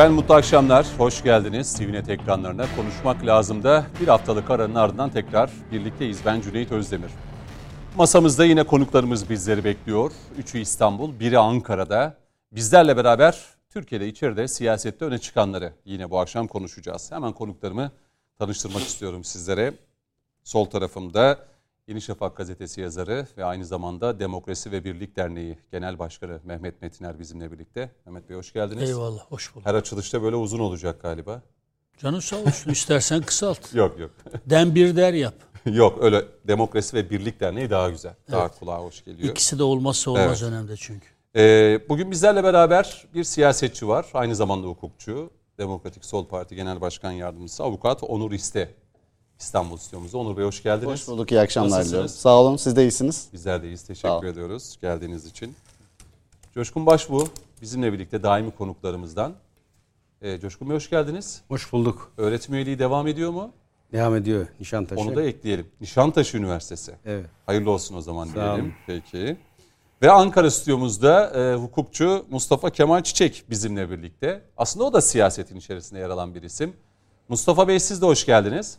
Efendim 0.00 0.16
mutlu 0.16 0.34
akşamlar, 0.34 0.86
hoş 0.98 1.22
geldiniz 1.22 1.74
TVNet 1.74 2.08
ekranlarına. 2.08 2.66
Konuşmak 2.76 3.26
lazım 3.26 3.62
da 3.62 3.86
bir 4.00 4.08
haftalık 4.08 4.50
aranın 4.50 4.74
ardından 4.74 5.10
tekrar 5.10 5.50
birlikteyiz. 5.72 6.20
Ben 6.26 6.40
Cüneyt 6.40 6.72
Özdemir. 6.72 7.10
Masamızda 7.96 8.44
yine 8.44 8.62
konuklarımız 8.62 9.30
bizleri 9.30 9.64
bekliyor. 9.64 10.12
Üçü 10.38 10.58
İstanbul, 10.58 11.20
biri 11.20 11.38
Ankara'da. 11.38 12.16
Bizlerle 12.52 12.96
beraber 12.96 13.44
Türkiye'de 13.70 14.08
içeride 14.08 14.48
siyasette 14.48 15.04
öne 15.04 15.18
çıkanları 15.18 15.72
yine 15.84 16.10
bu 16.10 16.20
akşam 16.20 16.46
konuşacağız. 16.46 17.12
Hemen 17.12 17.32
konuklarımı 17.32 17.90
tanıştırmak 18.38 18.82
istiyorum 18.82 19.24
sizlere. 19.24 19.72
Sol 20.44 20.64
tarafımda 20.64 21.38
Yeni 21.90 22.00
Şafak 22.00 22.36
gazetesi 22.36 22.80
yazarı 22.80 23.26
ve 23.38 23.44
aynı 23.44 23.64
zamanda 23.64 24.18
Demokrasi 24.20 24.72
ve 24.72 24.84
Birlik 24.84 25.16
Derneği 25.16 25.58
Genel 25.72 25.98
Başkanı 25.98 26.40
Mehmet 26.44 26.82
Metiner 26.82 27.18
bizimle 27.18 27.52
birlikte. 27.52 27.90
Mehmet 28.06 28.28
Bey 28.28 28.36
hoş 28.36 28.52
geldiniz. 28.52 28.90
Eyvallah, 28.90 29.20
hoş 29.20 29.54
bulduk. 29.54 29.66
Her 29.66 29.74
açılışta 29.74 30.22
böyle 30.22 30.36
uzun 30.36 30.58
olacak 30.58 31.02
galiba. 31.02 31.42
Canın 31.98 32.20
sağ 32.20 32.36
olsun, 32.36 32.70
istersen 32.72 33.22
kısalt. 33.22 33.74
Yok 33.74 33.98
yok. 33.98 34.10
Den 34.46 34.74
bir 34.74 34.96
der 34.96 35.12
yap. 35.12 35.34
yok 35.66 35.98
öyle 36.00 36.24
Demokrasi 36.44 36.96
ve 36.96 37.10
Birlik 37.10 37.40
Derneği 37.40 37.70
daha 37.70 37.90
güzel. 37.90 38.14
Daha 38.30 38.42
evet. 38.42 38.58
kulağa 38.58 38.78
hoş 38.78 39.04
geliyor. 39.04 39.28
İkisi 39.28 39.58
de 39.58 39.62
olmazsa 39.62 40.10
olmaz 40.10 40.42
evet. 40.42 40.52
önemli 40.52 40.76
çünkü. 40.76 41.06
Ee, 41.36 41.80
bugün 41.88 42.10
bizlerle 42.10 42.44
beraber 42.44 43.04
bir 43.14 43.24
siyasetçi 43.24 43.88
var. 43.88 44.06
Aynı 44.14 44.36
zamanda 44.36 44.66
hukukçu. 44.66 45.30
Demokratik 45.58 46.04
Sol 46.04 46.26
Parti 46.26 46.54
Genel 46.56 46.80
Başkan 46.80 47.12
Yardımcısı 47.12 47.62
Avukat 47.62 48.02
Onur 48.02 48.32
İste 48.32 48.74
İstanbul 49.40 49.76
stüdyomuzda. 49.76 50.18
Onur 50.18 50.36
Bey 50.36 50.44
hoş 50.44 50.62
geldiniz. 50.62 50.92
Hoş 50.92 51.08
bulduk, 51.08 51.32
iyi 51.32 51.40
akşamlar 51.40 51.84
diliyorum. 51.84 52.08
Sağ 52.08 52.40
olun, 52.40 52.56
siz 52.56 52.76
de 52.76 52.82
iyisiniz. 52.82 53.28
Bizler 53.32 53.62
de 53.62 53.66
iyiyiz, 53.66 53.82
teşekkür 53.82 54.26
ediyoruz 54.26 54.78
geldiğiniz 54.82 55.26
için. 55.26 55.56
Coşkun 56.54 56.86
Başbu 56.86 57.28
bizimle 57.62 57.92
birlikte 57.92 58.22
daimi 58.22 58.50
konuklarımızdan. 58.50 59.34
Ee, 60.22 60.40
Coşkun 60.40 60.68
Bey 60.68 60.76
hoş 60.76 60.90
geldiniz. 60.90 61.42
Hoş 61.48 61.72
bulduk. 61.72 62.12
Öğretim 62.16 62.54
üyeliği 62.54 62.78
devam 62.78 63.06
ediyor 63.06 63.30
mu? 63.30 63.50
Devam 63.92 64.16
ediyor 64.16 64.46
Nişantaşı. 64.60 65.00
Onu 65.00 65.16
da 65.16 65.22
ekleyelim. 65.22 65.66
Nişantaşı 65.80 66.38
Üniversitesi. 66.38 66.94
Evet. 67.06 67.26
Hayırlı 67.46 67.70
olsun 67.70 67.96
o 67.96 68.00
zaman 68.00 68.26
Sağ 68.26 68.34
diyelim. 68.34 68.64
Olun. 68.64 68.72
Peki. 68.86 69.36
Ve 70.02 70.10
Ankara 70.10 70.50
stüdyomuzda 70.50 71.30
e, 71.30 71.54
hukukçu 71.54 72.24
Mustafa 72.30 72.70
Kemal 72.70 73.02
Çiçek 73.02 73.44
bizimle 73.50 73.90
birlikte. 73.90 74.42
Aslında 74.56 74.84
o 74.84 74.92
da 74.92 75.00
siyasetin 75.00 75.56
içerisinde 75.56 76.00
yer 76.00 76.10
alan 76.10 76.34
bir 76.34 76.42
isim. 76.42 76.72
Mustafa 77.28 77.68
Bey 77.68 77.80
siz 77.80 78.02
de 78.02 78.06
hoş 78.06 78.26
geldiniz. 78.26 78.78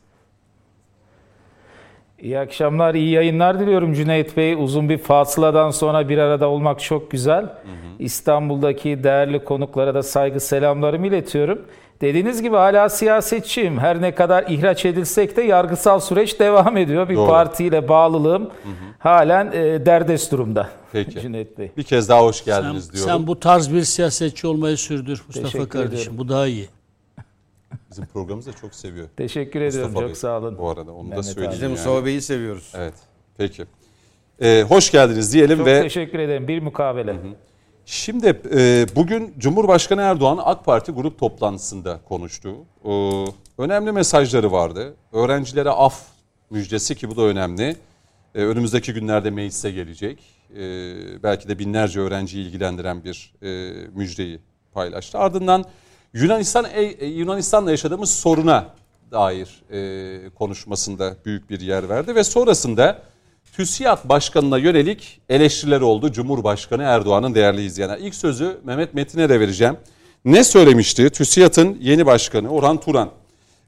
İyi 2.21 2.39
akşamlar, 2.39 2.95
iyi 2.95 3.09
yayınlar 3.09 3.59
diliyorum 3.59 3.93
Cüneyt 3.93 4.37
Bey. 4.37 4.53
Uzun 4.53 4.89
bir 4.89 4.97
fasıladan 4.97 5.71
sonra 5.71 6.09
bir 6.09 6.17
arada 6.17 6.47
olmak 6.49 6.79
çok 6.79 7.11
güzel. 7.11 7.43
Hı 7.43 7.47
hı. 7.47 7.51
İstanbul'daki 7.99 9.03
değerli 9.03 9.43
konuklara 9.43 9.93
da 9.93 10.03
saygı 10.03 10.39
selamlarımı 10.39 11.07
iletiyorum. 11.07 11.61
Dediğiniz 12.01 12.41
gibi 12.41 12.55
hala 12.55 12.89
siyasetçiyim. 12.89 13.79
Her 13.79 14.01
ne 14.01 14.15
kadar 14.15 14.45
ihraç 14.49 14.85
edilsek 14.85 15.37
de 15.37 15.41
yargısal 15.41 15.99
süreç 15.99 16.39
devam 16.39 16.77
ediyor. 16.77 17.09
Bir 17.09 17.15
Doğru. 17.15 17.27
partiyle 17.29 17.89
bağlılığım 17.89 18.43
hı 18.43 18.47
hı. 18.47 18.93
halen 18.99 19.51
e, 19.53 19.85
derdest 19.85 20.31
durumda. 20.31 20.69
Peki. 20.91 21.19
Cüneyt 21.21 21.57
Bey. 21.57 21.71
Bir 21.77 21.83
kez 21.83 22.09
daha 22.09 22.21
hoş 22.21 22.45
geldiniz 22.45 22.85
sen, 22.85 22.93
diyorum. 22.93 23.11
Sen 23.11 23.27
bu 23.27 23.39
tarz 23.39 23.73
bir 23.73 23.83
siyasetçi 23.83 24.47
olmayı 24.47 24.77
sürdür 24.77 25.21
Mustafa 25.27 25.47
Teşekkür 25.47 25.69
kardeşim. 25.69 26.13
Ederim. 26.13 26.17
Bu 26.17 26.29
daha 26.29 26.47
iyi. 26.47 26.69
Bizim 27.91 28.05
programımızı 28.05 28.53
da 28.53 28.55
çok 28.55 28.75
seviyor. 28.75 29.07
Teşekkür 29.17 29.61
Mustafa 29.61 29.87
ediyorum. 29.87 30.01
Bey, 30.01 30.07
çok 30.09 30.17
sağ 30.17 30.39
olun. 30.39 30.57
Bu 30.57 30.69
arada 30.69 30.93
onu 30.93 31.03
Mehmet 31.03 31.17
da 31.17 31.23
söyleyeyim. 31.23 31.51
Biz 31.53 31.61
de 31.61 31.67
Mustafa 31.67 31.95
yani. 31.95 32.05
Bey'i 32.05 32.21
seviyoruz. 32.21 32.73
Evet. 32.75 32.93
Peki. 33.37 33.65
Ee, 34.41 34.65
hoş 34.67 34.91
geldiniz 34.91 35.33
diyelim 35.33 35.57
çok 35.57 35.67
ve... 35.67 35.75
Çok 35.75 35.83
teşekkür 35.83 36.19
ederim. 36.19 36.47
Bir 36.47 36.61
mukabele. 36.61 37.11
Hı 37.11 37.15
hı. 37.15 37.35
Şimdi 37.85 38.41
e, 38.55 38.85
bugün 38.95 39.33
Cumhurbaşkanı 39.37 40.01
Erdoğan 40.01 40.39
AK 40.43 40.65
Parti 40.65 40.91
grup 40.91 41.19
toplantısında 41.19 41.99
konuştu. 42.09 42.55
E, 42.85 43.25
önemli 43.57 43.91
mesajları 43.91 44.51
vardı. 44.51 44.95
Öğrencilere 45.11 45.69
af 45.69 46.01
müjdesi 46.49 46.95
ki 46.95 47.09
bu 47.09 47.17
da 47.17 47.21
önemli. 47.21 47.75
E, 48.35 48.41
önümüzdeki 48.43 48.93
günlerde 48.93 49.31
meclise 49.31 49.71
gelecek. 49.71 50.19
E, 50.55 50.63
belki 51.23 51.47
de 51.47 51.59
binlerce 51.59 51.99
öğrenciyi 51.99 52.45
ilgilendiren 52.45 53.03
bir 53.03 53.33
e, 53.41 53.71
müjdeyi 53.95 54.39
paylaştı. 54.73 55.17
Ardından 55.17 55.65
Yunanistan 56.13 56.65
e, 56.73 57.05
Yunanistan'la 57.05 57.71
yaşadığımız 57.71 58.11
soruna 58.11 58.65
dair 59.11 59.63
e, 59.71 60.29
konuşmasında 60.29 61.15
büyük 61.25 61.49
bir 61.49 61.59
yer 61.59 61.89
verdi 61.89 62.15
ve 62.15 62.23
sonrasında 62.23 63.01
TÜSİAD 63.53 64.09
Başkanı'na 64.09 64.57
yönelik 64.57 65.21
eleştiriler 65.29 65.81
oldu 65.81 66.11
Cumhurbaşkanı 66.11 66.83
Erdoğan'ın 66.83 67.35
değerli 67.35 67.65
izleyenler. 67.65 67.97
İlk 67.97 68.15
sözü 68.15 68.57
Mehmet 68.63 68.93
Metin'e 68.93 69.29
vereceğim. 69.29 69.77
Ne 70.25 70.43
söylemişti? 70.43 71.09
TÜSİAD'ın 71.09 71.77
yeni 71.81 72.05
başkanı 72.05 72.49
Orhan 72.49 72.79
Turan. 72.79 73.09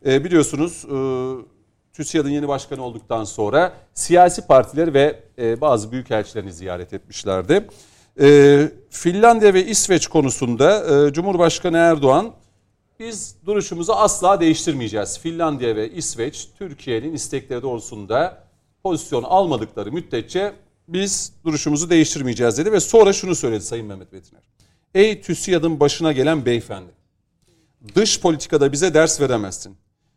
E, 0.05 0.23
biliyorsunuz 0.23 0.85
e, 0.85 0.97
TÜSİAD'ın 1.93 2.29
yeni 2.29 2.47
başkanı 2.47 2.83
olduktan 2.83 3.23
sonra 3.23 3.73
siyasi 3.93 4.47
partileri 4.47 4.93
ve 4.93 5.19
e, 5.37 5.61
bazı 5.61 5.91
büyükelçilerini 5.91 6.53
ziyaret 6.53 6.93
etmişlerdi. 6.93 7.67
E, 8.21 8.71
Finlandiya 8.89 9.53
ve 9.53 9.65
İsveç 9.65 10.07
konusunda 10.07 10.85
e, 11.07 11.13
Cumhurbaşkanı 11.13 11.77
Erdoğan 11.77 12.33
biz 12.99 13.35
duruşumuzu 13.45 13.93
asla 13.93 14.39
değiştirmeyeceğiz. 14.39 15.19
Finlandiya 15.19 15.75
ve 15.75 15.91
İsveç 15.91 16.47
Türkiye'nin 16.57 17.13
istekleri 17.13 17.61
doğrultusunda 17.61 18.43
pozisyon 18.83 19.23
almadıkları 19.23 19.91
müddetçe 19.91 20.53
biz 20.87 21.33
duruşumuzu 21.45 21.89
değiştirmeyeceğiz 21.89 22.57
dedi 22.57 22.71
ve 22.71 22.79
sonra 22.79 23.13
şunu 23.13 23.35
söyledi 23.35 23.63
Sayın 23.63 23.85
Mehmet 23.85 24.13
Betiner. 24.13 24.41
Ey 24.95 25.21
TÜSİAD'ın 25.21 25.79
başına 25.79 26.11
gelen 26.11 26.45
beyefendi. 26.45 26.91
Dış 27.95 28.21
politikada 28.21 28.71
bize 28.71 28.93
ders 28.93 29.21
veremezsin. 29.21 29.75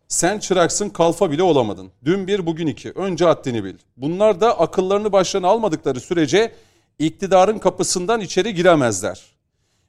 Sen 0.08 0.38
çıraksın 0.38 0.88
kalfa 0.88 1.30
bile 1.30 1.42
olamadın. 1.42 1.90
Dün 2.04 2.26
bir 2.26 2.46
bugün 2.46 2.66
iki. 2.66 2.90
Önce 2.90 3.24
haddini 3.24 3.64
bil. 3.64 3.74
Bunlar 3.96 4.40
da 4.40 4.60
akıllarını 4.60 5.12
başlarına 5.12 5.48
almadıkları 5.48 6.00
sürece 6.00 6.52
iktidarın 6.98 7.58
kapısından 7.58 8.20
içeri 8.20 8.54
giremezler. 8.54 9.36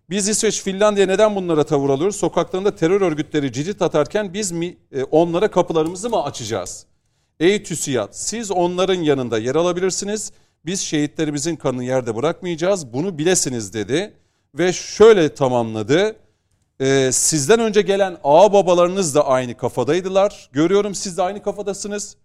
Biz 0.09 0.27
İsveç, 0.27 0.61
Finlandiya 0.61 1.05
neden 1.05 1.35
bunlara 1.35 1.63
tavır 1.63 1.89
alıyoruz? 1.89 2.15
Sokaklarında 2.15 2.75
terör 2.75 3.01
örgütleri 3.01 3.53
cirit 3.53 3.81
atarken 3.81 4.33
biz 4.33 4.51
mi 4.51 4.77
e, 4.91 5.03
onlara 5.03 5.51
kapılarımızı 5.51 6.09
mı 6.09 6.23
açacağız? 6.23 6.85
Ey 7.39 7.63
TÜSİAD 7.63 8.09
siz 8.11 8.51
onların 8.51 9.01
yanında 9.01 9.39
yer 9.39 9.55
alabilirsiniz. 9.55 10.31
Biz 10.65 10.81
şehitlerimizin 10.81 11.55
kanını 11.55 11.83
yerde 11.83 12.15
bırakmayacağız. 12.15 12.93
Bunu 12.93 13.17
bilesiniz 13.17 13.73
dedi. 13.73 14.13
Ve 14.55 14.73
şöyle 14.73 15.33
tamamladı. 15.33 16.15
Ee, 16.79 17.09
sizden 17.13 17.59
önce 17.59 17.81
gelen 17.81 18.17
ağa 18.23 18.53
babalarınız 18.53 19.15
da 19.15 19.27
aynı 19.27 19.57
kafadaydılar. 19.57 20.49
Görüyorum 20.53 20.95
siz 20.95 21.17
de 21.17 21.21
aynı 21.21 21.43
kafadasınız. 21.43 22.15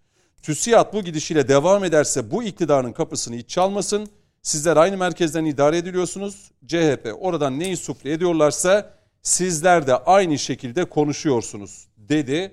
TÜSİAD 0.41 0.93
bu 0.93 1.01
gidişiyle 1.01 1.47
devam 1.47 1.83
ederse 1.83 2.31
bu 2.31 2.43
iktidarın 2.43 2.91
kapısını 2.91 3.35
hiç 3.35 3.49
çalmasın. 3.49 4.09
Sizler 4.43 4.77
aynı 4.77 4.97
merkezden 4.97 5.45
idare 5.45 5.77
ediliyorsunuz. 5.77 6.51
CHP 6.67 7.15
oradan 7.19 7.59
neyi 7.59 7.77
sufle 7.77 8.13
ediyorlarsa 8.13 8.93
sizler 9.21 9.87
de 9.87 9.95
aynı 9.95 10.39
şekilde 10.39 10.85
konuşuyorsunuz 10.85 11.87
dedi. 11.97 12.51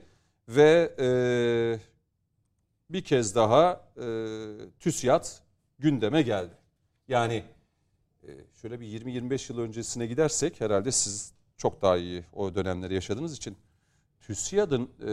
Ve 0.48 0.92
e, 0.98 1.08
bir 2.90 3.04
kez 3.04 3.34
daha 3.34 3.80
e, 3.96 4.06
TÜSİAD 4.80 5.24
gündeme 5.78 6.22
geldi. 6.22 6.54
Yani 7.08 7.44
e, 8.22 8.28
şöyle 8.62 8.80
bir 8.80 8.86
20-25 8.86 9.52
yıl 9.52 9.60
öncesine 9.60 10.06
gidersek 10.06 10.60
herhalde 10.60 10.92
siz 10.92 11.32
çok 11.56 11.82
daha 11.82 11.96
iyi 11.96 12.24
o 12.32 12.54
dönemleri 12.54 12.94
yaşadığınız 12.94 13.36
için 13.36 13.56
TÜSİAD'ın 14.20 14.90
e, 15.06 15.12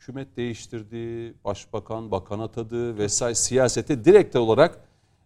hükümet 0.00 0.36
değiştirdi, 0.36 1.34
başbakan, 1.44 2.10
bakan 2.10 2.38
atadı 2.38 2.98
vesaire 2.98 3.34
siyasete 3.34 4.04
direkt 4.04 4.36
olarak 4.36 4.80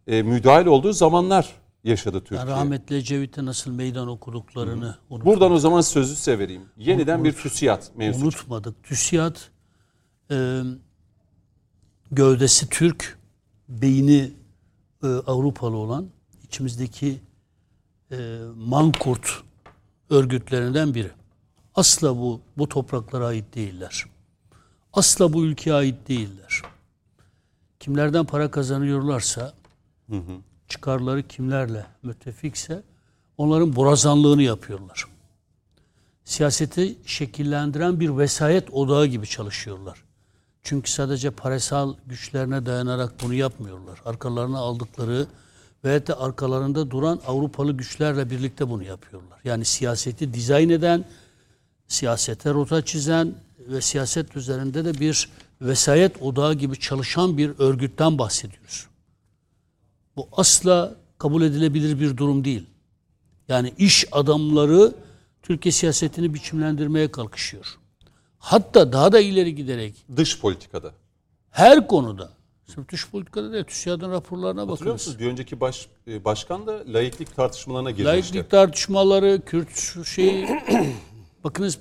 e, 0.07 0.23
müdahil 0.23 0.67
olduğu 0.67 0.93
zamanlar 0.93 1.53
yaşadı 1.85 2.21
Türkiye. 2.21 2.41
Yani 2.41 2.51
rahmetli 2.51 2.97
Ecevit'e 2.97 3.45
nasıl 3.45 3.71
meydan 3.71 4.09
okuduklarını 4.09 4.97
unutmadık. 5.11 5.27
Buradan 5.27 5.53
o 5.53 5.59
zaman 5.59 5.81
sözü 5.81 6.17
size 6.17 6.39
vereyim. 6.39 6.63
Yeniden 6.77 7.19
Unut, 7.19 7.27
bir 7.27 7.33
TÜSİAD 7.33 7.83
mevzu. 7.97 8.25
Unutmadık. 8.25 8.85
TÜSİAD 8.85 9.37
e, 10.31 10.61
gövdesi 12.11 12.69
Türk, 12.69 13.19
beyni 13.69 14.33
e, 15.03 15.07
Avrupalı 15.07 15.77
olan 15.77 16.07
içimizdeki 16.43 17.21
e, 18.13 18.39
mankurt 18.57 19.43
örgütlerinden 20.11 20.95
biri. 20.95 21.11
Asla 21.75 22.17
bu 22.17 22.41
bu 22.59 22.69
topraklara 22.69 23.27
ait 23.27 23.55
değiller. 23.55 24.14
Asla 24.95 25.33
bu 25.33 25.45
ülkeye 25.45 25.75
ait 25.75 26.09
değiller. 26.09 26.63
Kimlerden 27.81 28.25
para 28.25 28.51
kazanıyorlarsa, 28.51 29.53
hı 30.11 30.17
hı. 30.17 30.33
çıkarları 30.69 31.23
kimlerle 31.23 31.87
müttefikse 32.03 32.83
onların 33.39 33.77
borazanlığını 33.77 34.43
yapıyorlar. 34.43 35.05
Siyaseti 36.25 36.97
şekillendiren 37.07 38.01
bir 38.01 38.19
vesayet 38.19 38.71
odağı 38.71 39.07
gibi 39.07 39.27
çalışıyorlar. 39.27 40.05
Çünkü 40.63 40.91
sadece 40.91 41.31
parasal 41.31 41.95
güçlerine 42.07 42.67
dayanarak 42.67 43.13
bunu 43.23 43.35
yapmıyorlar. 43.35 44.01
Arkalarına 44.05 44.59
aldıkları 44.59 45.27
ve 45.85 46.07
de 46.07 46.15
arkalarında 46.15 46.91
duran 46.91 47.21
Avrupalı 47.27 47.73
güçlerle 47.73 48.31
birlikte 48.31 48.69
bunu 48.69 48.83
yapıyorlar. 48.83 49.41
Yani 49.45 49.65
siyaseti 49.65 50.35
dizayn 50.35 50.69
eden, 50.69 51.05
siyasete 51.89 52.51
rota 52.51 52.85
çizen 52.85 53.35
ve 53.69 53.81
siyaset 53.81 54.37
üzerinde 54.37 54.85
de 54.85 55.01
bir 55.01 55.29
vesayet 55.61 56.23
odağı 56.23 56.55
gibi 56.55 56.79
çalışan 56.81 57.39
bir 57.39 57.51
örgütten 57.59 58.19
bahsediyoruz. 58.19 58.87
Bu 60.17 60.29
asla 60.33 60.95
kabul 61.19 61.43
edilebilir 61.43 62.01
bir 62.01 62.17
durum 62.17 62.45
değil. 62.45 62.67
Yani 63.49 63.75
iş 63.79 64.05
adamları 64.13 64.93
Türkiye 65.43 65.73
siyasetini 65.73 66.35
biçimlendirmeye 66.35 67.11
kalkışıyor. 67.13 67.79
Hatta 68.39 68.93
daha 68.93 69.13
da 69.13 69.21
ileri 69.21 69.55
giderek 69.55 69.95
Dış 70.17 70.41
politikada. 70.41 70.93
her 71.51 71.89
konuda, 71.89 72.31
sırf 72.67 72.89
dış 72.89 73.11
politikada 73.11 73.53
değil, 73.53 73.65
TÜSİAD'ın 73.65 74.11
raporlarına 74.11 74.61
Hatırlıyor 74.61 74.79
bakınız. 74.79 74.93
musunuz? 74.93 75.19
Bir 75.19 75.27
önceki 75.27 75.61
baş, 75.61 75.87
e, 76.07 76.25
başkan 76.25 76.67
da 76.67 76.83
laiklik 76.87 77.37
tartışmalarına 77.37 77.91
girmişti. 77.91 78.17
Laiklik 78.17 78.51
tartışmaları, 78.51 79.41
Kürt 79.47 80.07
şeyi, 80.07 80.49
bakınız 81.45 81.79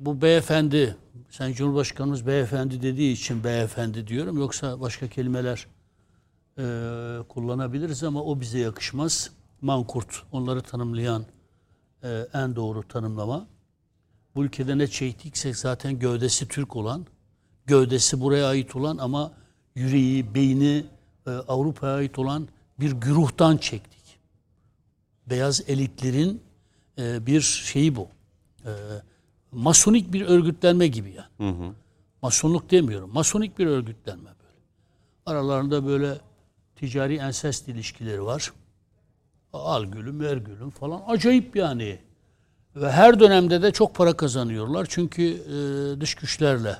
bu 0.00 0.22
beyefendi, 0.22 0.96
sen 1.30 1.52
Cumhurbaşkanımız 1.52 2.26
beyefendi 2.26 2.82
dediği 2.82 3.12
için 3.12 3.44
beyefendi 3.44 4.06
diyorum. 4.06 4.38
Yoksa 4.38 4.80
başka 4.80 5.08
kelimeler 5.08 5.66
e, 6.58 6.64
kullanabiliriz 7.28 8.04
ama 8.04 8.22
o 8.22 8.40
bize 8.40 8.58
yakışmaz. 8.58 9.30
Mankurt, 9.60 10.22
onları 10.32 10.60
tanımlayan 10.62 11.24
e, 12.02 12.26
en 12.34 12.56
doğru 12.56 12.88
tanımlama. 12.88 13.46
Bu 14.34 14.44
ülkede 14.44 14.78
ne 14.78 14.86
çektiksek 14.86 15.56
zaten 15.56 15.98
gövdesi 15.98 16.48
Türk 16.48 16.76
olan, 16.76 17.06
gövdesi 17.66 18.20
buraya 18.20 18.46
ait 18.46 18.76
olan 18.76 18.98
ama 18.98 19.32
yüreği, 19.74 20.34
beyni 20.34 20.84
e, 21.26 21.30
Avrupa'ya 21.30 21.94
ait 21.94 22.18
olan 22.18 22.48
bir 22.80 22.92
güruhtan 22.92 23.56
çektik. 23.56 24.18
Beyaz 25.26 25.62
elitlerin 25.68 26.42
e, 26.98 27.26
bir 27.26 27.40
şeyi 27.40 27.96
bu. 27.96 28.08
E, 28.64 28.70
masonik 29.52 30.12
bir 30.12 30.22
örgütlenme 30.22 30.86
gibi 30.86 31.10
yani. 31.12 31.52
Masonluk 32.22 32.70
demiyorum. 32.70 33.10
Masonik 33.12 33.58
bir 33.58 33.66
örgütlenme 33.66 34.30
böyle. 34.40 34.60
Aralarında 35.26 35.86
böyle 35.86 36.18
ticari 36.76 37.16
ensest 37.16 37.68
ilişkileri 37.68 38.24
var. 38.24 38.52
Al 39.52 39.84
gülüm 39.84 40.20
ver 40.20 40.36
gülüm 40.36 40.70
falan. 40.70 41.02
Acayip 41.06 41.56
yani. 41.56 41.98
Ve 42.76 42.90
her 42.90 43.20
dönemde 43.20 43.62
de 43.62 43.72
çok 43.72 43.94
para 43.94 44.16
kazanıyorlar. 44.16 44.86
Çünkü 44.90 45.22
e, 45.22 46.00
dış 46.00 46.14
güçlerle 46.14 46.76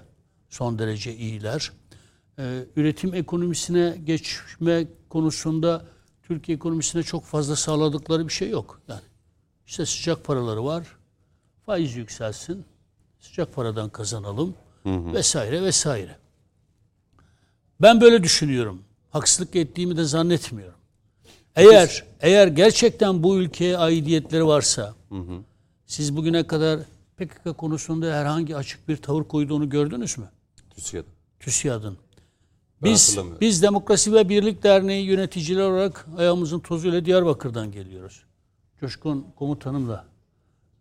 son 0.49 0.79
derece 0.79 1.17
iyiler. 1.17 1.73
E, 2.39 2.65
üretim 2.77 3.15
ekonomisine 3.15 3.97
geçme 4.05 4.87
konusunda 5.09 5.85
Türkiye 6.23 6.57
ekonomisine 6.57 7.03
çok 7.03 7.25
fazla 7.25 7.57
sağladıkları 7.57 8.29
bir 8.29 8.33
şey 8.33 8.51
yok. 8.51 8.81
Yani 8.89 9.01
işte 9.67 9.87
sıcak 9.87 10.25
paraları 10.25 10.65
var. 10.65 11.00
Faiz 11.67 11.97
yükselsin. 11.97 12.65
Sıcak 13.21 13.55
paradan 13.55 13.89
kazanalım. 13.91 14.55
Vesaire 14.87 15.63
vesaire. 15.63 16.17
Ben 17.83 18.01
böyle 18.01 18.23
düşünüyorum. 18.23 18.83
Haksızlık 19.11 19.57
ettiğimi 19.57 19.97
de 19.97 20.05
zannetmiyorum. 20.05 20.79
Eğer 21.57 22.05
eğer 22.21 22.47
gerçekten 22.49 23.23
bu 23.23 23.39
ülkeye 23.39 23.79
aidiyetleri 23.79 24.47
varsa, 24.47 24.95
siz 25.87 26.17
bugüne 26.17 26.47
kadar 26.47 26.81
PKK 27.17 27.59
konusunda 27.59 28.15
herhangi 28.15 28.57
açık 28.57 28.89
bir 28.89 28.97
tavır 28.97 29.25
koyduğunu 29.25 29.69
gördünüz 29.69 30.19
mü? 30.19 30.29
TÜSİAD. 30.71 31.05
TÜSİAD'ın. 31.41 31.99
Ben 32.83 32.93
Biz 32.93 33.19
biz 33.41 33.63
Demokrasi 33.63 34.13
ve 34.13 34.29
Birlik 34.29 34.63
Derneği 34.63 35.07
yöneticiler 35.07 35.65
olarak 35.65 36.07
ayağımızın 36.17 36.61
tozuyla 36.61 37.05
Diyarbakır'dan 37.05 37.73
geliyoruz. 37.73 38.25
Coşkun 38.81 39.27
komutanımla 39.37 40.05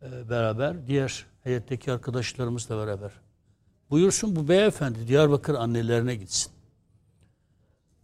beraber, 0.02 0.88
diğer 0.88 1.26
heyetteki 1.44 1.92
arkadaşlarımızla 1.92 2.78
beraber. 2.78 3.12
Buyursun 3.90 4.36
bu 4.36 4.48
beyefendi 4.48 5.08
Diyarbakır 5.08 5.56
annelerine 5.56 6.16
gitsin. 6.16 6.52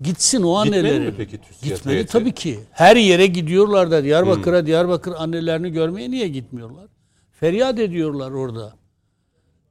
Gitsin 0.01 0.43
o 0.43 0.63
Gitmeli 0.63 0.99
mi 0.99 1.13
peki 1.17 1.41
TÜSİAD 1.41 1.75
Gitmeli 1.77 1.95
heyeti? 1.95 2.11
tabii 2.11 2.31
ki. 2.31 2.59
Her 2.71 2.95
yere 2.95 3.27
gidiyorlar 3.27 3.91
da 3.91 4.03
Diyarbakır'a, 4.03 4.65
Diyarbakır 4.65 5.13
annelerini 5.17 5.71
görmeye 5.71 6.11
niye 6.11 6.27
gitmiyorlar? 6.27 6.87
Feryat 7.31 7.79
ediyorlar 7.79 8.31
orada. 8.31 8.73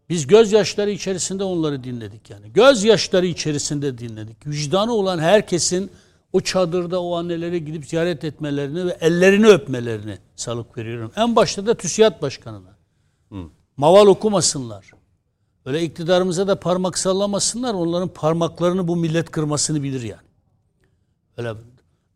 Biz 0.09 0.27
gözyaşları 0.27 0.91
içerisinde 0.91 1.44
onları 1.44 1.85
dinledik 1.85 2.31
yani. 2.31 2.53
Gözyaşları 2.53 3.27
içerisinde 3.27 3.99
dinledik. 3.99 4.47
Vicdanı 4.47 4.93
olan 4.93 5.19
herkesin 5.19 5.91
o 6.34 6.40
çadırda 6.40 7.02
o 7.02 7.16
annelere 7.16 7.58
gidip 7.58 7.86
ziyaret 7.86 8.25
etmelerini 8.25 8.86
ve 8.86 8.96
ellerini 9.00 9.46
öpmelerini 9.46 10.19
salık 10.36 10.78
veriyorum. 10.78 11.12
En 11.16 11.36
başta 11.36 11.66
da 11.66 11.75
TÜSİAD 11.75 12.22
Başkanı'na. 12.22 12.76
Maval 13.76 14.06
okumasınlar. 14.06 14.90
Öyle 15.64 15.82
iktidarımıza 15.82 16.48
da 16.48 16.60
parmak 16.60 16.98
sallamasınlar. 16.98 17.75
Onların 17.75 18.08
parmaklarını 18.08 18.88
bu 18.88 18.96
millet 18.96 19.31
kırmasını 19.31 19.82
bilir 19.82 20.02
yani. 20.02 20.22
Öyle 21.36 21.54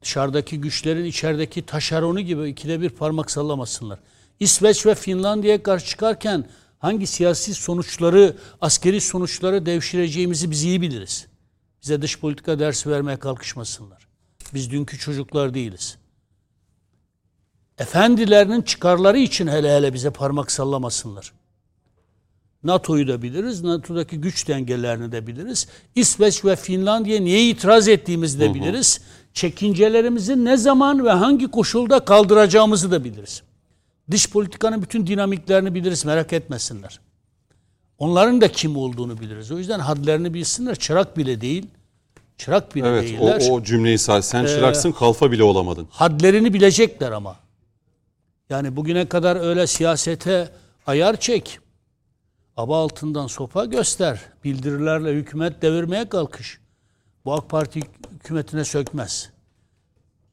dışarıdaki 0.02 0.60
güçlerin 0.60 1.04
içerideki 1.04 1.66
taşeronu 1.66 2.20
gibi 2.20 2.48
ikide 2.48 2.80
bir 2.80 2.90
parmak 2.90 3.30
sallamasınlar. 3.30 3.98
İsveç 4.40 4.86
ve 4.86 4.94
Finlandiya'ya 4.94 5.62
karşı 5.62 5.86
çıkarken 5.86 6.44
hangi 6.78 7.06
siyasi 7.06 7.54
sonuçları, 7.54 8.36
askeri 8.60 9.00
sonuçları 9.00 9.66
devşireceğimizi 9.66 10.50
biz 10.50 10.64
iyi 10.64 10.82
biliriz. 10.82 11.26
Bize 11.82 12.02
dış 12.02 12.20
politika 12.20 12.58
dersi 12.58 12.90
vermeye 12.90 13.16
kalkışmasınlar. 13.16 14.07
Biz 14.54 14.70
dünkü 14.70 14.98
çocuklar 14.98 15.54
değiliz. 15.54 15.98
Efendilerinin 17.78 18.62
çıkarları 18.62 19.18
için 19.18 19.46
hele 19.46 19.76
hele 19.76 19.94
bize 19.94 20.10
parmak 20.10 20.50
sallamasınlar. 20.50 21.32
NATO'yu 22.64 23.08
da 23.08 23.22
biliriz, 23.22 23.62
NATO'daki 23.62 24.20
güç 24.20 24.48
dengelerini 24.48 25.12
de 25.12 25.26
biliriz. 25.26 25.66
İsveç 25.94 26.44
ve 26.44 26.56
Finlandiya 26.56 27.20
niye 27.20 27.48
itiraz 27.48 27.88
ettiğimizi 27.88 28.40
de 28.40 28.54
biliriz. 28.54 29.00
Çekincelerimizi 29.34 30.44
ne 30.44 30.56
zaman 30.56 31.04
ve 31.04 31.10
hangi 31.10 31.50
koşulda 31.50 32.00
kaldıracağımızı 32.00 32.90
da 32.90 33.04
biliriz. 33.04 33.42
Dış 34.10 34.30
politikanın 34.30 34.82
bütün 34.82 35.06
dinamiklerini 35.06 35.74
biliriz, 35.74 36.04
merak 36.04 36.32
etmesinler. 36.32 37.00
Onların 37.98 38.40
da 38.40 38.52
kim 38.52 38.76
olduğunu 38.76 39.20
biliriz. 39.20 39.52
O 39.52 39.58
yüzden 39.58 39.78
hadlerini 39.80 40.34
bilsinler. 40.34 40.74
Çırak 40.74 41.16
bile 41.16 41.40
değil. 41.40 41.66
Çırak 42.38 42.74
bile 42.74 42.88
Evet 42.88 43.02
değiller. 43.02 43.46
o, 43.50 43.54
o 43.54 43.62
cümleyi 43.62 43.98
say. 43.98 44.22
Sen 44.22 44.44
Ee, 44.44 44.48
çıraksın 44.48 44.92
kalfa 44.92 45.32
bile 45.32 45.42
olamadın. 45.42 45.88
hadlerini 45.90 46.54
bilecekler 46.54 47.12
ama. 47.12 47.36
Yani 48.50 48.76
bugüne 48.76 49.08
kadar 49.08 49.36
öyle 49.36 49.66
siyasete 49.66 50.48
ayar 50.86 51.20
çek. 51.20 51.58
Aba 52.56 52.82
altından 52.82 53.26
sopa 53.26 53.64
göster. 53.64 54.20
Bildirilerle 54.44 55.12
hükümet 55.12 55.62
devirmeye 55.62 56.08
kalkış. 56.08 56.58
Bu 57.24 57.34
AK 57.34 57.48
Parti 57.50 57.80
hükümetine 58.12 58.64
sökmez. 58.64 59.30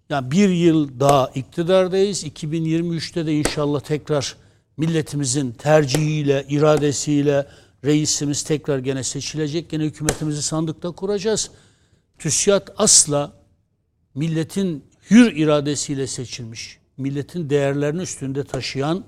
Yani 0.09 0.31
bir 0.31 0.49
yıl 0.49 0.99
daha 0.99 1.27
iktidardayız. 1.35 2.23
2023'te 2.23 3.25
de 3.25 3.33
inşallah 3.33 3.79
tekrar 3.79 4.35
milletimizin 4.77 5.51
tercihiyle, 5.51 6.45
iradesiyle 6.49 7.47
reisimiz 7.85 8.43
tekrar 8.43 8.79
gene 8.79 9.03
seçilecek. 9.03 9.69
Gene 9.69 9.83
hükümetimizi 9.83 10.41
sandıkta 10.41 10.91
kuracağız. 10.91 11.51
TÜSİAD 12.19 12.67
asla 12.77 13.33
milletin 14.15 14.85
hür 15.11 15.35
iradesiyle 15.35 16.07
seçilmiş, 16.07 16.79
milletin 16.97 17.49
değerlerini 17.49 18.01
üstünde 18.01 18.43
taşıyan 18.43 19.03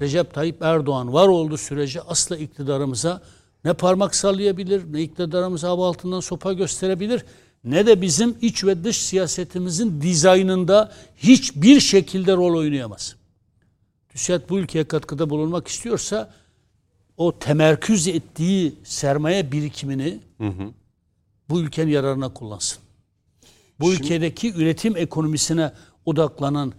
Recep 0.00 0.34
Tayyip 0.34 0.62
Erdoğan 0.62 1.12
var 1.12 1.28
olduğu 1.28 1.56
sürece 1.56 2.00
asla 2.00 2.36
iktidarımıza 2.36 3.22
ne 3.64 3.72
parmak 3.72 4.14
sallayabilir, 4.14 4.92
ne 4.92 5.02
iktidarımıza 5.02 5.68
hava 5.68 5.88
altından 5.88 6.20
sopa 6.20 6.52
gösterebilir, 6.52 7.24
ne 7.64 7.86
de 7.86 8.00
bizim 8.00 8.36
iç 8.40 8.64
ve 8.64 8.84
dış 8.84 8.96
siyasetimizin 8.96 10.00
dizaynında 10.00 10.92
hiçbir 11.16 11.80
şekilde 11.80 12.36
rol 12.36 12.58
oynayamaz. 12.58 13.16
TÜSİAD 14.08 14.48
bu 14.48 14.58
ülkeye 14.58 14.84
katkıda 14.84 15.30
bulunmak 15.30 15.68
istiyorsa 15.68 16.34
o 17.16 17.38
temerküz 17.38 18.08
ettiği 18.08 18.74
sermaye 18.84 19.52
birikimini 19.52 20.20
bu 21.50 21.60
ülkenin 21.60 21.90
yararına 21.90 22.34
kullansın. 22.34 22.78
Bu 23.80 23.92
ülkedeki 23.92 24.54
üretim 24.54 24.96
ekonomisine 24.96 25.72
odaklanan 26.04 26.72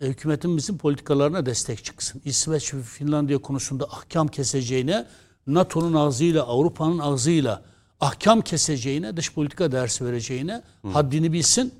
e, 0.00 0.06
hükümetimizin 0.06 0.78
politikalarına 0.78 1.46
destek 1.46 1.84
çıksın. 1.84 2.22
İsveç 2.24 2.74
ve 2.74 2.82
Finlandiya 2.82 3.38
konusunda 3.38 3.84
ahkam 3.84 4.28
keseceğine, 4.28 5.06
NATO'nun 5.46 5.94
ağzıyla, 5.94 6.42
Avrupa'nın 6.42 6.98
ağzıyla 6.98 7.62
ahkam 8.00 8.40
keseceğine, 8.40 9.16
dış 9.16 9.32
politika 9.32 9.72
dersi 9.72 10.04
vereceğine 10.04 10.62
haddini 10.92 11.32
bilsin. 11.32 11.74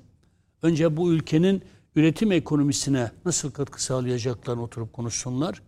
Önce 0.61 0.97
bu 0.97 1.11
ülkenin 1.11 1.61
üretim 1.95 2.31
ekonomisine 2.31 3.11
nasıl 3.25 3.51
katkı 3.51 3.83
sağlayacaklarını 3.83 4.63
oturup 4.63 4.93
konuşsunlar. 4.93 5.61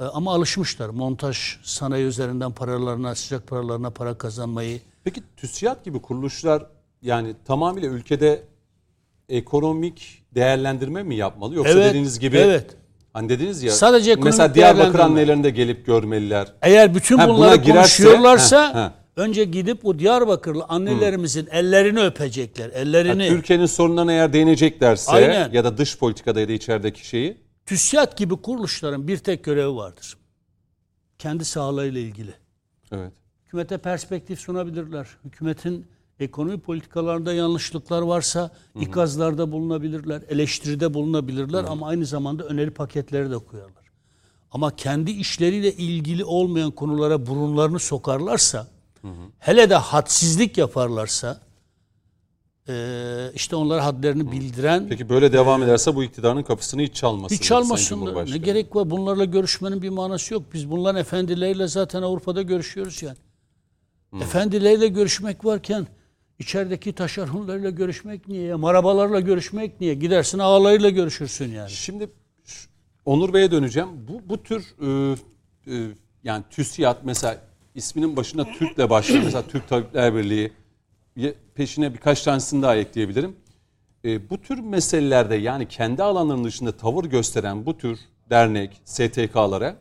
E, 0.00 0.04
Ama 0.04 0.34
alışmışlar 0.34 0.88
montaj 0.88 1.36
sanayi 1.62 2.04
üzerinden 2.06 2.52
paralarına, 2.52 3.14
sıcak 3.14 3.46
paralarına 3.46 3.90
para 3.90 4.18
kazanmayı. 4.18 4.80
Peki 5.04 5.22
TÜSİAD 5.36 5.84
gibi 5.84 6.02
kuruluşlar 6.02 6.66
yani 7.02 7.34
tamamıyla 7.46 7.88
ülkede 7.88 8.42
ekonomik 9.28 10.22
değerlendirme 10.34 11.02
mi 11.02 11.16
yapmalı 11.16 11.54
yoksa 11.54 11.72
Evet, 11.72 11.84
dediğiniz 11.90 12.18
gibi 12.18 12.36
evet. 12.38 12.66
hani 13.12 13.28
dediniz 13.28 13.62
ya 13.62 13.72
Sadece 13.72 14.14
mesela 14.16 14.54
Diyarbakır 14.54 14.78
değerlendirme. 14.84 15.04
annelerinde 15.04 15.50
gelip 15.50 15.86
görmeliler. 15.86 16.52
Eğer 16.62 16.94
bütün 16.94 17.18
Ha, 17.18 17.28
buna 17.28 17.36
bunları 17.36 17.56
girerse- 17.56 17.72
konuşuyorlarsa 18.02 18.60
Ha, 18.74 18.74
ha. 18.74 18.92
önce 19.16 19.44
gidip 19.44 19.86
o 19.86 19.98
Diyarbakırlı 19.98 20.64
annelerimizin 20.68 21.48
ellerini 21.50 22.00
öpecekler. 22.00 22.70
Ellerini. 22.70 23.08
Yani 23.22 23.28
Türkiye'nin 23.28 23.66
sorunlarına 23.66 24.12
eğer 24.12 24.32
değineceklerse 24.32 25.10
Aynen. 25.12 25.50
ya 25.52 25.64
da 25.64 25.78
dış 25.78 25.98
politikada 25.98 26.40
ya 26.40 26.48
da 26.48 26.52
içerideki 26.52 27.06
şeyi 27.08 27.36
TÜSİAD 27.68 28.18
gibi 28.18 28.36
kuruluşların 28.36 29.08
bir 29.08 29.16
tek 29.18 29.44
görevi 29.44 29.76
vardır. 29.76 30.16
Kendi 31.18 31.44
sağlığıyla 31.44 32.00
ilgili. 32.00 32.34
evet. 32.92 33.12
Hükümete 33.46 33.78
perspektif 33.78 34.40
sunabilirler. 34.40 35.08
Hükümetin 35.24 35.86
ekonomi 36.20 36.60
politikalarında 36.60 37.32
yanlışlıklar 37.32 38.02
varsa 38.02 38.50
ikazlarda 38.80 39.52
bulunabilirler, 39.52 40.22
eleştiride 40.28 40.94
bulunabilirler 40.94 41.64
ama 41.64 41.88
aynı 41.88 42.06
zamanda 42.06 42.44
öneri 42.44 42.70
paketleri 42.70 43.30
de 43.30 43.38
koyarlar. 43.38 43.84
Ama 44.50 44.76
kendi 44.76 45.10
işleriyle 45.10 45.72
ilgili 45.72 46.24
olmayan 46.24 46.70
konulara 46.70 47.26
burunlarını 47.26 47.78
sokarlarsa, 47.78 48.66
hele 49.38 49.70
de 49.70 49.74
hadsizlik 49.74 50.58
yaparlarsa, 50.58 51.40
eee, 52.68 53.30
işte 53.34 53.56
onlara 53.56 53.84
hadlerini 53.84 54.32
bildiren 54.32 54.86
Peki 54.88 55.08
böyle 55.08 55.32
devam 55.32 55.62
ederse 55.62 55.94
bu 55.94 56.04
iktidarın 56.04 56.42
kapısını 56.42 56.82
hiç 56.82 56.94
çalmasın. 56.94 57.36
hiç 57.36 57.52
almasınlar. 57.52 58.30
Ne 58.32 58.38
gerek 58.38 58.76
var? 58.76 58.90
Bunlarla 58.90 59.24
görüşmenin 59.24 59.82
bir 59.82 59.88
manası 59.88 60.34
yok. 60.34 60.42
Biz 60.54 60.70
bunların 60.70 61.00
efendileriyle 61.00 61.68
zaten 61.68 62.02
Avrupa'da 62.02 62.42
görüşüyoruz 62.42 63.02
yani. 63.02 63.16
Efendileriyle 64.22 64.88
görüşmek 64.88 65.44
varken 65.44 65.86
içerideki 66.38 66.92
taşeronlarla 66.92 67.70
görüşmek 67.70 68.28
niye? 68.28 68.42
ya? 68.42 68.58
Marabalarla 68.58 69.20
görüşmek 69.20 69.80
niye? 69.80 69.94
Gidersin 69.94 70.38
ağalarıyla 70.38 70.90
görüşürsün 70.90 71.50
yani. 71.52 71.70
Şimdi 71.70 72.10
Onur 73.04 73.32
Bey'e 73.32 73.50
döneceğim. 73.50 73.88
Bu 74.08 74.20
bu 74.28 74.42
tür 74.42 74.64
e, 74.82 75.16
e, 75.66 75.88
yani 76.24 76.44
TÜSİAD 76.50 76.96
mesela 77.04 77.40
isminin 77.74 78.16
başında 78.16 78.44
Türk'le 78.44 78.90
başlayan 78.90 79.24
mesela 79.24 79.42
Türk 79.48 79.68
Tabipler 79.68 80.14
Birliği 80.14 80.52
peşine 81.54 81.94
birkaç 81.94 82.22
tanesini 82.22 82.62
daha 82.62 82.76
ekleyebilirim. 82.76 83.36
E, 84.04 84.30
bu 84.30 84.40
tür 84.40 84.58
meselelerde 84.58 85.34
yani 85.34 85.68
kendi 85.68 86.02
alanlarının 86.02 86.44
dışında 86.44 86.72
tavır 86.72 87.04
gösteren 87.04 87.66
bu 87.66 87.78
tür 87.78 87.98
dernek, 88.30 88.80
STK'lara 88.84 89.76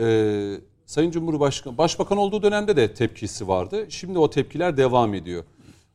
e, 0.00 0.54
Sayın 0.86 1.10
Cumhurbaşkanı 1.10 1.78
Başbakan 1.78 2.18
olduğu 2.18 2.42
dönemde 2.42 2.76
de 2.76 2.94
tepkisi 2.94 3.48
vardı. 3.48 3.86
Şimdi 3.88 4.18
o 4.18 4.30
tepkiler 4.30 4.76
devam 4.76 5.14
ediyor. 5.14 5.44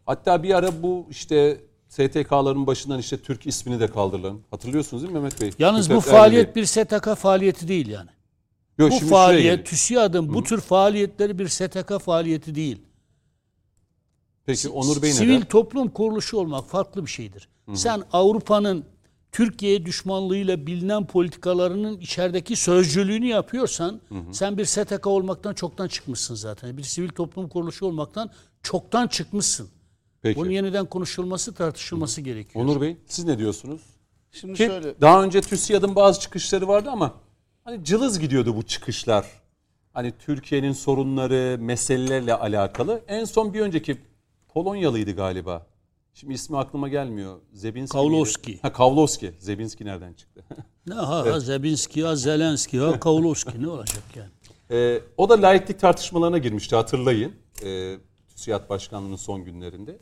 Hatta 0.06 0.44
bir 0.44 0.58
ara 0.58 0.84
bu 0.84 1.08
işte 1.10 1.58
STK'ların 1.90 2.68
başından 2.68 3.00
işte 3.00 3.18
Türk 3.18 3.48
ismini 3.48 3.80
de 3.80 3.88
kaldırılan. 3.88 4.40
Hatırlıyorsunuz 4.52 5.04
değil 5.04 5.14
mi 5.14 5.20
Mehmet 5.20 5.42
Bey? 5.42 5.52
Yalnız 5.60 5.88
Türk 5.88 5.98
bu 5.98 6.02
faaliyet 6.02 6.56
bir 6.56 6.66
STK 6.66 7.16
faaliyeti 7.16 7.68
değil 7.68 7.88
yani. 7.88 8.10
Yok, 8.78 8.92
Bu 8.92 9.08
faaliyet. 9.08 9.66
TÜSİAD'ın 9.66 10.34
bu 10.34 10.44
tür 10.44 10.62
faaliyetleri 10.62 11.40
bir 11.40 11.48
STK 11.48 12.00
faaliyeti 12.00 12.56
değil. 12.56 12.82
Peki 14.48 14.70
Onur 14.70 15.02
Bey 15.02 15.12
Sivil 15.12 15.34
neden? 15.34 15.48
toplum 15.48 15.90
kuruluşu 15.90 16.38
olmak 16.38 16.70
farklı 16.70 17.06
bir 17.06 17.12
şeydir. 17.12 17.50
Sen 17.74 18.04
Avrupa'nın 18.14 18.86
Türkiye 19.32 19.86
düşmanlığıyla 19.86 20.68
bilinen 20.68 21.08
politikalarının 21.08 21.98
içerideki 22.00 22.56
sözcülüğünü 22.56 23.26
yapıyorsan 23.26 24.02
sen 24.32 24.58
bir 24.58 24.66
STK 24.66 25.08
olmaktan 25.08 25.54
çoktan 25.54 25.88
çıkmışsın 25.88 26.36
zaten. 26.36 26.78
Bir 26.78 26.84
sivil 26.84 27.10
toplum 27.10 27.50
kuruluşu 27.50 27.86
olmaktan 27.86 28.32
çoktan 28.64 29.08
çıkmışsın. 29.08 29.70
Peki. 30.22 30.40
Bunun 30.40 30.50
yeniden 30.50 30.86
konuşulması, 30.86 31.54
tartışılması 31.54 32.22
gerekiyor. 32.22 32.66
Onur 32.66 32.82
Bey 32.82 32.98
siz 33.06 33.26
ne 33.26 33.38
diyorsunuz? 33.38 33.82
Şimdi 34.32 34.54
Ki 34.54 34.66
şöyle 34.66 35.02
daha 35.02 35.24
önce 35.24 35.42
TÜSİAD'ın 35.42 35.96
bazı 35.96 36.20
çıkışları 36.20 36.68
vardı 36.68 36.90
ama 36.92 37.14
hani 37.64 37.84
cılız 37.84 38.20
gidiyordu 38.20 38.56
bu 38.56 38.64
çıkışlar. 38.64 39.26
Hani 39.94 40.14
Türkiye'nin 40.20 40.74
sorunları, 40.74 41.58
meselelerle 41.60 42.34
alakalı. 42.34 43.02
En 43.08 43.26
son 43.26 43.54
bir 43.54 43.62
önceki 43.62 43.98
Polonyalıydı 44.54 45.12
galiba. 45.16 45.66
Şimdi 46.14 46.34
ismi 46.34 46.58
aklıma 46.58 46.88
gelmiyor. 46.90 47.38
Zebinski 47.54 47.94
Kavlovski. 47.94 48.52
miydi? 48.52 48.62
Ha 48.62 48.74
Kavlovski. 48.74 49.34
Zebinski 49.40 49.86
nereden 49.86 50.14
çıktı? 50.14 50.44
Ne 50.88 50.94
ha, 50.94 51.26
ha 51.26 51.40
Zebinski, 51.40 52.04
ha 52.04 52.16
Zelenski, 52.16 52.80
ha 52.80 53.00
Kavlovski 53.00 53.64
ne 53.64 53.68
olacak 53.68 54.04
yani? 54.16 54.30
Ee, 54.72 55.02
o 55.18 55.30
da 55.30 55.42
laiklik 55.42 55.80
tartışmalarına 55.80 56.38
girmişti 56.38 56.76
hatırlayın. 56.76 57.34
Ee, 57.64 57.96
TÜSİAD 58.28 58.70
Başkanlığı'nın 58.70 59.16
son 59.16 59.46
günlerinde. 59.46 59.98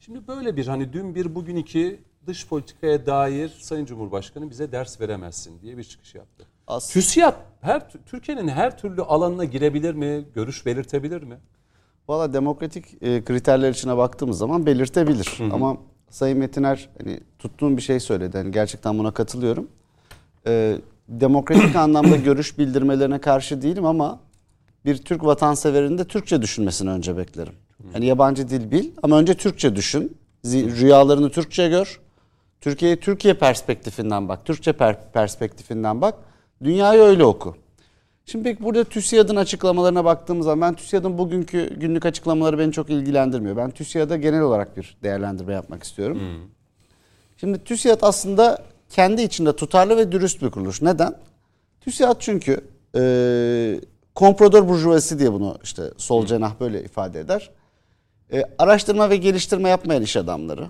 Şimdi 0.00 0.28
böyle 0.28 0.56
bir 0.56 0.66
hani 0.66 0.92
dün 0.92 1.14
bir 1.14 1.34
bugün 1.34 1.56
iki 1.56 2.00
dış 2.26 2.46
politikaya 2.48 3.06
dair 3.06 3.48
Sayın 3.60 3.84
Cumhurbaşkanı 3.86 4.50
bize 4.50 4.72
ders 4.72 5.00
veremezsin 5.00 5.60
diye 5.60 5.76
bir 5.78 5.84
çıkış 5.84 6.14
yaptı. 6.14 6.46
As- 6.66 6.90
TÜSİAD 6.92 7.34
her 7.60 7.90
Türkiye'nin 8.06 8.48
her 8.48 8.78
türlü 8.78 9.02
alanına 9.02 9.44
girebilir 9.44 9.94
mi? 9.94 10.24
Görüş 10.34 10.66
belirtebilir 10.66 11.22
mi? 11.22 11.38
Valla 12.08 12.32
demokratik 12.32 12.84
e, 13.02 13.24
kriterler 13.24 13.70
içine 13.70 13.96
baktığımız 13.96 14.38
zaman 14.38 14.66
belirtebilir. 14.66 15.38
Ama 15.52 15.76
Sayın 16.10 16.38
Metiner 16.38 16.88
hani 16.98 17.20
tuttuğum 17.38 17.76
bir 17.76 17.82
şey 17.82 18.00
söyledi. 18.00 18.38
Hani 18.38 18.50
gerçekten 18.50 18.98
buna 18.98 19.10
katılıyorum. 19.10 19.68
E, 20.46 20.78
demokratik 21.08 21.76
anlamda 21.76 22.16
görüş 22.16 22.58
bildirmelerine 22.58 23.18
karşı 23.20 23.62
değilim 23.62 23.84
ama 23.86 24.20
bir 24.84 24.96
Türk 24.96 25.24
vatanseverin 25.24 25.98
de 25.98 26.04
Türkçe 26.04 26.42
düşünmesini 26.42 26.90
önce 26.90 27.16
beklerim. 27.16 27.52
Hani 27.92 28.06
yabancı 28.06 28.48
dil 28.48 28.70
bil 28.70 28.90
ama 29.02 29.18
önce 29.18 29.34
Türkçe 29.34 29.76
düşün. 29.76 30.16
Rüyalarını 30.44 31.30
Türkçe 31.30 31.68
gör. 31.68 32.00
Türkiye'yi 32.60 33.00
Türkiye 33.00 33.34
perspektifinden 33.34 34.28
bak. 34.28 34.44
Türkçe 34.44 34.70
per- 34.70 35.12
perspektifinden 35.12 36.00
bak. 36.00 36.14
Dünyayı 36.64 37.00
öyle 37.00 37.24
oku. 37.24 37.56
Şimdi 38.30 38.44
peki 38.44 38.62
burada 38.62 38.84
TÜSİAD'ın 38.84 39.36
açıklamalarına 39.36 40.04
baktığımız 40.04 40.44
zaman 40.44 40.68
ben 40.68 40.76
TÜSİAD'ın 40.76 41.18
bugünkü 41.18 41.80
günlük 41.80 42.06
açıklamaları 42.06 42.58
beni 42.58 42.72
çok 42.72 42.90
ilgilendirmiyor. 42.90 43.56
Ben 43.56 43.70
TÜSİAD'a 43.70 44.16
genel 44.16 44.40
olarak 44.40 44.76
bir 44.76 44.96
değerlendirme 45.02 45.52
yapmak 45.52 45.82
istiyorum. 45.82 46.20
Şimdi 47.36 47.64
TÜSİAD 47.64 47.98
aslında 48.02 48.58
kendi 48.90 49.22
içinde 49.22 49.56
tutarlı 49.56 49.96
ve 49.96 50.12
dürüst 50.12 50.42
bir 50.42 50.50
kuruluş. 50.50 50.82
Neden? 50.82 51.14
TÜSİAD 51.80 52.16
çünkü 52.18 52.60
e, 52.96 53.80
komprador 54.14 54.68
burjuvası 54.68 55.18
diye 55.18 55.32
bunu 55.32 55.58
işte 55.62 55.82
sol 55.96 56.26
cenah 56.26 56.60
böyle 56.60 56.84
ifade 56.84 57.20
eder. 57.20 57.50
E, 58.32 58.42
araştırma 58.58 59.10
ve 59.10 59.16
geliştirme 59.16 59.68
yapmayan 59.68 60.02
iş 60.02 60.16
adamları 60.16 60.66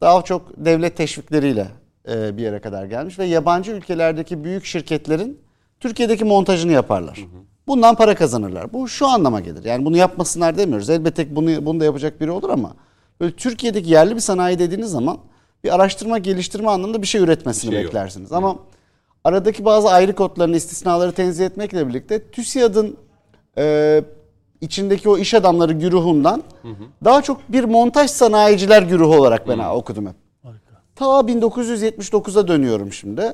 daha 0.00 0.22
çok 0.22 0.52
devlet 0.56 0.96
teşvikleriyle 0.96 1.66
e, 2.08 2.36
bir 2.36 2.42
yere 2.42 2.60
kadar 2.60 2.84
gelmiş 2.84 3.18
ve 3.18 3.24
yabancı 3.24 3.72
ülkelerdeki 3.72 4.44
büyük 4.44 4.64
şirketlerin 4.64 5.49
Türkiye'deki 5.80 6.24
montajını 6.24 6.72
yaparlar. 6.72 7.18
Bundan 7.66 7.94
para 7.94 8.14
kazanırlar. 8.14 8.72
Bu 8.72 8.88
şu 8.88 9.06
anlama 9.06 9.40
gelir. 9.40 9.64
Yani 9.64 9.84
bunu 9.84 9.96
yapmasınlar 9.96 10.58
demiyoruz. 10.58 10.90
Elbette 10.90 11.36
bunu, 11.36 11.66
bunu 11.66 11.80
da 11.80 11.84
yapacak 11.84 12.20
biri 12.20 12.30
olur 12.30 12.50
ama 12.50 12.74
böyle 13.20 13.36
Türkiye'deki 13.36 13.90
yerli 13.90 14.14
bir 14.14 14.20
sanayi 14.20 14.58
dediğiniz 14.58 14.90
zaman 14.90 15.18
bir 15.64 15.74
araştırma 15.74 16.18
geliştirme 16.18 16.70
anlamında 16.70 17.02
bir 17.02 17.06
şey 17.06 17.20
üretmesini 17.20 17.70
Bir 17.70 17.76
şey 17.76 17.82
yok. 17.84 17.92
beklersiniz. 17.92 18.32
Ama 18.32 18.56
aradaki 19.24 19.64
bazı 19.64 19.90
ayrı 19.90 20.14
kodlarını, 20.14 20.56
istisnaları 20.56 21.12
tenzih 21.12 21.46
etmekle 21.46 21.88
birlikte 21.88 22.30
TÜSİAD'ın 22.30 22.96
e, 23.58 24.04
içindeki 24.60 25.08
o 25.08 25.18
iş 25.18 25.34
adamları 25.34 25.72
güruhundan 25.72 26.42
daha 27.04 27.22
çok 27.22 27.40
bir 27.52 27.64
montaj 27.64 28.10
sanayiciler 28.10 28.82
güruhu 28.82 29.14
olarak 29.16 29.48
ben 29.48 29.58
okudum 29.58 30.06
hep. 30.06 30.14
Ta 30.96 31.04
1979'a 31.04 32.48
dönüyorum 32.48 32.92
şimdi. 32.92 33.32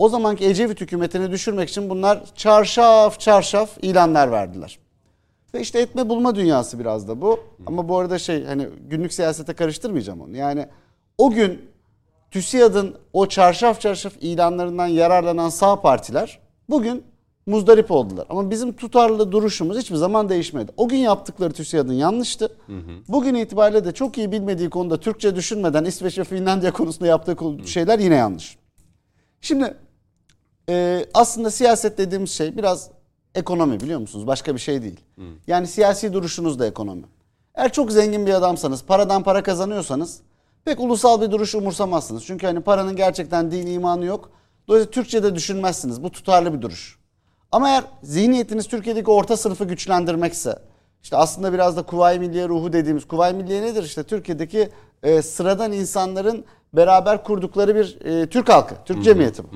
O 0.00 0.08
zamanki 0.08 0.44
Ecevit 0.44 0.80
hükümetini 0.80 1.30
düşürmek 1.30 1.68
için 1.68 1.90
bunlar 1.90 2.22
çarşaf 2.34 3.20
çarşaf 3.20 3.70
ilanlar 3.82 4.32
verdiler. 4.32 4.78
Ve 5.54 5.60
işte 5.60 5.80
etme 5.80 6.08
bulma 6.08 6.34
dünyası 6.34 6.78
biraz 6.78 7.08
da 7.08 7.20
bu. 7.20 7.40
Ama 7.66 7.88
bu 7.88 7.98
arada 7.98 8.18
şey 8.18 8.44
hani 8.44 8.68
günlük 8.88 9.12
siyasete 9.12 9.52
karıştırmayacağım 9.52 10.20
onu. 10.20 10.36
Yani 10.36 10.66
o 11.18 11.30
gün 11.30 11.68
TÜSİAD'ın 12.30 12.94
o 13.12 13.26
çarşaf 13.26 13.80
çarşaf 13.80 14.12
ilanlarından 14.20 14.86
yararlanan 14.86 15.48
sağ 15.48 15.80
partiler 15.80 16.38
bugün 16.70 17.02
muzdarip 17.46 17.90
oldular. 17.90 18.26
Ama 18.30 18.50
bizim 18.50 18.72
tutarlı 18.72 19.32
duruşumuz 19.32 19.78
hiçbir 19.78 19.96
zaman 19.96 20.28
değişmedi. 20.28 20.72
O 20.76 20.88
gün 20.88 20.98
yaptıkları 20.98 21.52
TÜSİAD'ın 21.52 21.92
yanlıştı. 21.92 22.56
Bugün 23.08 23.34
itibariyle 23.34 23.84
de 23.84 23.92
çok 23.92 24.18
iyi 24.18 24.32
bilmediği 24.32 24.70
konuda 24.70 25.00
Türkçe 25.00 25.36
düşünmeden 25.36 25.84
İsveç 25.84 26.18
ve 26.18 26.24
Finlandiya 26.24 26.72
konusunda 26.72 27.06
yaptığı 27.06 27.36
şeyler 27.66 27.98
yine 27.98 28.14
yanlış. 28.14 28.58
Şimdi 29.40 29.74
e, 30.70 31.06
aslında 31.14 31.50
siyaset 31.50 31.98
dediğimiz 31.98 32.30
şey 32.30 32.56
biraz 32.56 32.90
ekonomi 33.34 33.80
biliyor 33.80 34.00
musunuz? 34.00 34.26
Başka 34.26 34.54
bir 34.54 34.60
şey 34.60 34.82
değil. 34.82 35.00
Yani 35.46 35.66
siyasi 35.66 36.12
duruşunuz 36.12 36.58
da 36.58 36.66
ekonomi. 36.66 37.04
Eğer 37.54 37.72
çok 37.72 37.92
zengin 37.92 38.26
bir 38.26 38.32
adamsanız, 38.32 38.84
paradan 38.84 39.22
para 39.22 39.42
kazanıyorsanız 39.42 40.20
pek 40.64 40.80
ulusal 40.80 41.20
bir 41.20 41.30
duruş 41.30 41.54
umursamazsınız. 41.54 42.24
Çünkü 42.24 42.46
hani 42.46 42.60
paranın 42.60 42.96
gerçekten 42.96 43.50
dini 43.50 43.72
imanı 43.72 44.04
yok. 44.04 44.30
Dolayısıyla 44.68 44.90
Türkçe'de 44.90 45.34
düşünmezsiniz. 45.34 46.02
Bu 46.02 46.10
tutarlı 46.10 46.54
bir 46.54 46.62
duruş. 46.62 46.98
Ama 47.52 47.68
eğer 47.68 47.84
zihniyetiniz 48.02 48.68
Türkiye'deki 48.68 49.10
orta 49.10 49.36
sınıfı 49.36 49.64
güçlendirmekse, 49.64 50.58
işte 51.02 51.16
aslında 51.16 51.52
biraz 51.52 51.76
da 51.76 51.82
Kuvayi 51.82 52.18
Milliye 52.18 52.48
ruhu 52.48 52.72
dediğimiz, 52.72 53.08
Kuvayi 53.08 53.34
Milliye 53.34 53.62
nedir? 53.62 53.82
İşte 53.82 54.02
Türkiye'deki 54.02 54.68
e, 55.02 55.22
sıradan 55.22 55.72
insanların 55.72 56.44
beraber 56.72 57.24
kurdukları 57.24 57.74
bir 57.74 57.98
e, 58.04 58.26
Türk 58.26 58.48
halkı, 58.48 58.74
Türk 58.84 58.96
cemiyeti 59.04 59.42
bu. 59.44 59.48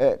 E, 0.00 0.18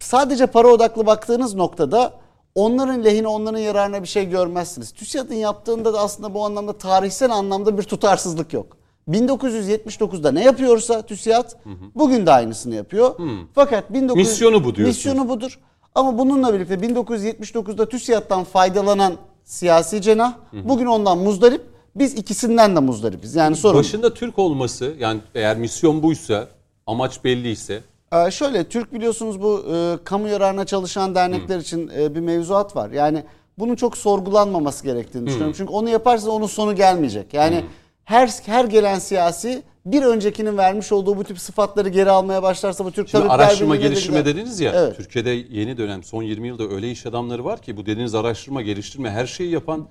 sadece 0.00 0.46
para 0.46 0.68
odaklı 0.68 1.06
baktığınız 1.06 1.54
noktada 1.54 2.12
onların 2.54 3.04
lehine, 3.04 3.28
onların 3.28 3.58
yararına 3.58 4.02
bir 4.02 4.08
şey 4.08 4.30
görmezsiniz. 4.30 4.92
TÜSİAD'ın 4.92 5.34
yaptığında 5.34 5.94
da 5.94 6.00
aslında 6.00 6.34
bu 6.34 6.44
anlamda 6.44 6.78
tarihsel 6.78 7.30
anlamda 7.30 7.78
bir 7.78 7.82
tutarsızlık 7.82 8.52
yok. 8.52 8.76
1979'da 9.08 10.32
ne 10.32 10.44
yapıyorsa 10.44 11.02
TÜSİAD 11.02 11.50
bugün 11.94 12.26
de 12.26 12.30
aynısını 12.30 12.74
yapıyor. 12.74 13.14
Fakat 13.54 13.92
1900, 13.92 14.28
Misyonu 14.28 14.64
bu 14.64 14.74
diyorsunuz. 14.74 14.96
Misyonu 14.96 15.28
budur. 15.28 15.58
Ama 15.94 16.18
bununla 16.18 16.54
birlikte 16.54 16.74
1979'da 16.74 17.88
TÜSİAD'dan 17.88 18.44
faydalanan 18.44 19.14
siyasi 19.44 20.02
cenah 20.02 20.34
bugün 20.52 20.86
ondan 20.86 21.18
muzdarip. 21.18 21.62
Biz 21.96 22.14
ikisinden 22.14 22.76
de 22.76 22.80
muzdaripiz. 22.80 23.34
Yani 23.34 23.56
sorun 23.56 23.78
Başında 23.78 24.14
Türk 24.14 24.38
olması 24.38 24.94
yani 24.98 25.20
eğer 25.34 25.56
misyon 25.56 26.02
buysa 26.02 26.48
amaç 26.86 27.24
belliyse 27.24 27.80
Ee, 28.14 28.30
şöyle 28.30 28.64
Türk 28.64 28.92
biliyorsunuz 28.92 29.42
bu 29.42 29.64
e, 29.74 30.04
kamu 30.04 30.28
yararına 30.28 30.64
çalışan 30.64 31.14
dernekler 31.14 31.58
için 31.58 31.90
e, 31.98 32.14
bir 32.14 32.20
mevzuat 32.20 32.76
var. 32.76 32.90
Yani 32.90 33.24
bunun 33.58 33.74
çok 33.74 33.96
sorgulanmaması 33.96 34.84
gerektiğini 34.84 35.26
düşünüyorum. 35.26 35.54
Çünkü 35.56 35.72
onu 35.72 35.88
yaparsa 35.88 36.30
onun 36.30 36.46
sonu 36.46 36.76
gelmeyecek. 36.76 37.34
Yani 37.34 37.64
her 38.04 38.30
her 38.46 38.64
gelen 38.64 38.98
siyasi 38.98 39.62
bir 39.86 40.02
öncekinin 40.02 40.58
vermiş 40.58 40.92
olduğu 40.92 41.16
bu 41.16 41.24
tip 41.24 41.38
sıfatları 41.38 41.88
geri 41.88 42.10
almaya 42.10 42.42
başlarsa 42.42 42.84
bu 42.84 42.92
Türk 42.92 43.08
Şimdi 43.08 43.24
araştırma 43.24 43.76
geliştirme 43.76 44.20
gider. 44.20 44.34
dediniz 44.34 44.60
ya. 44.60 44.72
Evet. 44.76 44.96
Türkiye'de 44.96 45.30
yeni 45.30 45.76
dönem 45.76 46.02
son 46.02 46.22
20 46.22 46.48
yılda 46.48 46.68
öyle 46.68 46.90
iş 46.90 47.06
adamları 47.06 47.44
var 47.44 47.62
ki 47.62 47.76
bu 47.76 47.86
dediğiniz 47.86 48.14
araştırma 48.14 48.62
geliştirme 48.62 49.10
her 49.10 49.26
şeyi 49.26 49.50
yapan 49.50 49.88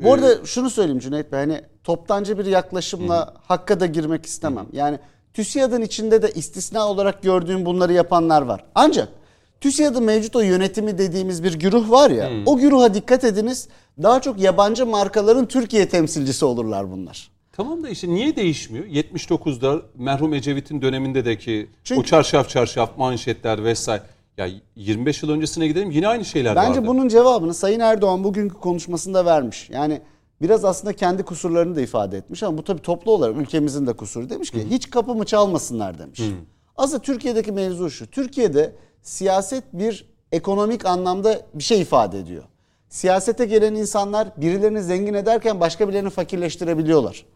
Bu 0.00 0.12
arada 0.12 0.44
şunu 0.44 0.70
söyleyeyim 0.70 0.98
Cüneyt 1.00 1.32
Bey 1.32 1.40
hani 1.40 1.60
toptancı 1.84 2.38
bir 2.38 2.46
yaklaşımla 2.46 3.34
hakka 3.46 3.80
da 3.80 3.86
girmek 3.86 4.26
istemem. 4.26 4.66
Yani 4.72 4.98
TÜSİAD'ın 5.34 5.82
içinde 5.82 6.22
de 6.22 6.30
istisna 6.34 6.88
olarak 6.88 7.22
gördüğüm 7.22 7.66
bunları 7.66 7.92
yapanlar 7.92 8.42
var. 8.42 8.64
Ancak 8.74 9.08
TÜSİAD'ın 9.60 10.02
mevcut 10.04 10.36
o 10.36 10.40
yönetimi 10.40 10.98
dediğimiz 10.98 11.44
bir 11.44 11.58
güruh 11.58 11.90
var 11.90 12.10
ya 12.10 12.30
o 12.46 12.56
güruha 12.56 12.94
dikkat 12.94 13.24
ediniz 13.24 13.68
daha 14.02 14.20
çok 14.20 14.40
yabancı 14.40 14.86
markaların 14.86 15.46
Türkiye 15.46 15.88
temsilcisi 15.88 16.44
olurlar 16.44 16.90
bunlar. 16.92 17.30
Tamam 17.52 17.82
da 17.82 17.88
işte 17.88 18.08
niye 18.08 18.36
değişmiyor? 18.36 18.84
79'da 18.86 19.82
merhum 19.94 20.34
Ecevit'in 20.34 20.82
dönemindeki 20.82 21.68
Çünkü- 21.84 22.00
o 22.00 22.04
çarşaf 22.04 22.48
çarşaf 22.48 22.98
manşetler 22.98 23.64
vesaire. 23.64 24.02
Ya 24.38 24.48
25 24.76 25.22
yıl 25.22 25.30
öncesine 25.30 25.66
gidelim 25.66 25.90
yine 25.90 26.08
aynı 26.08 26.24
şeyler 26.24 26.56
Bence 26.56 26.78
vardı. 26.78 26.86
bunun 26.88 27.08
cevabını 27.08 27.54
Sayın 27.54 27.80
Erdoğan 27.80 28.24
bugünkü 28.24 28.54
konuşmasında 28.54 29.24
vermiş. 29.24 29.70
Yani 29.70 30.00
biraz 30.42 30.64
aslında 30.64 30.92
kendi 30.92 31.22
kusurlarını 31.22 31.76
da 31.76 31.80
ifade 31.80 32.16
etmiş 32.18 32.42
ama 32.42 32.58
bu 32.58 32.64
tabii 32.64 32.82
toplu 32.82 33.12
olarak 33.12 33.36
ülkemizin 33.36 33.86
de 33.86 33.92
kusuru. 33.92 34.30
Demiş 34.30 34.50
ki 34.50 34.70
hiç 34.70 34.90
kapımı 34.90 35.24
çalmasınlar 35.24 35.98
demiş. 35.98 36.20
Aslında 36.76 37.02
Türkiye'deki 37.02 37.52
mevzu 37.52 37.90
şu. 37.90 38.06
Türkiye'de 38.10 38.76
siyaset 39.02 39.64
bir 39.72 40.10
ekonomik 40.32 40.86
anlamda 40.86 41.40
bir 41.54 41.62
şey 41.62 41.80
ifade 41.80 42.18
ediyor. 42.18 42.44
Siyasete 42.88 43.46
gelen 43.46 43.74
insanlar 43.74 44.28
birilerini 44.36 44.82
zengin 44.82 45.14
ederken 45.14 45.60
başka 45.60 45.88
birilerini 45.88 46.10
fakirleştirebiliyorlar. 46.10 47.26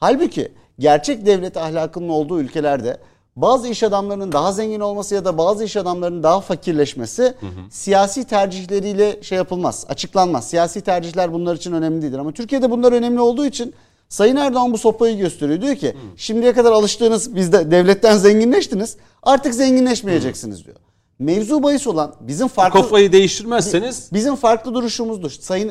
Halbuki 0.00 0.52
gerçek 0.78 1.26
devlet 1.26 1.56
ahlakının 1.56 2.08
olduğu 2.08 2.40
ülkelerde 2.40 2.96
bazı 3.36 3.68
iş 3.68 3.82
adamlarının 3.82 4.32
daha 4.32 4.52
zengin 4.52 4.80
olması 4.80 5.14
ya 5.14 5.24
da 5.24 5.38
bazı 5.38 5.64
iş 5.64 5.76
adamlarının 5.76 6.22
daha 6.22 6.40
fakirleşmesi 6.40 7.34
siyasi 7.70 8.24
tercihleriyle 8.24 9.22
şey 9.22 9.38
yapılmaz, 9.38 9.86
açıklanmaz. 9.88 10.48
Siyasi 10.48 10.80
tercihler 10.80 11.32
bunlar 11.32 11.56
için 11.56 11.72
önemli 11.72 12.02
değildir 12.02 12.18
ama 12.18 12.32
Türkiye'de 12.32 12.70
bunlar 12.70 12.92
önemli 12.92 13.20
olduğu 13.20 13.46
için 13.46 13.74
Sayın 14.08 14.36
Erdoğan 14.36 14.72
bu 14.72 14.78
sopayı 14.78 15.18
gösteriyor. 15.18 15.60
Diyor 15.60 15.76
ki 15.76 15.96
şimdiye 16.16 16.52
kadar 16.52 16.72
alıştığınız 16.72 17.34
bizde 17.34 17.70
devletten 17.70 18.16
zenginleştiniz 18.16 18.96
artık 19.22 19.54
zenginleşmeyeceksiniz 19.54 20.64
diyor. 20.64 20.76
Mevzu 21.18 21.62
bahis 21.62 21.86
olan 21.86 22.14
bizim 22.20 22.48
farklı 22.48 22.80
Kafayı 22.80 23.12
değiştirmezseniz 23.12 24.10
Bizim 24.12 24.36
farklı 24.36 24.74
duruşumuzdur. 24.74 25.30
Sayın 25.30 25.68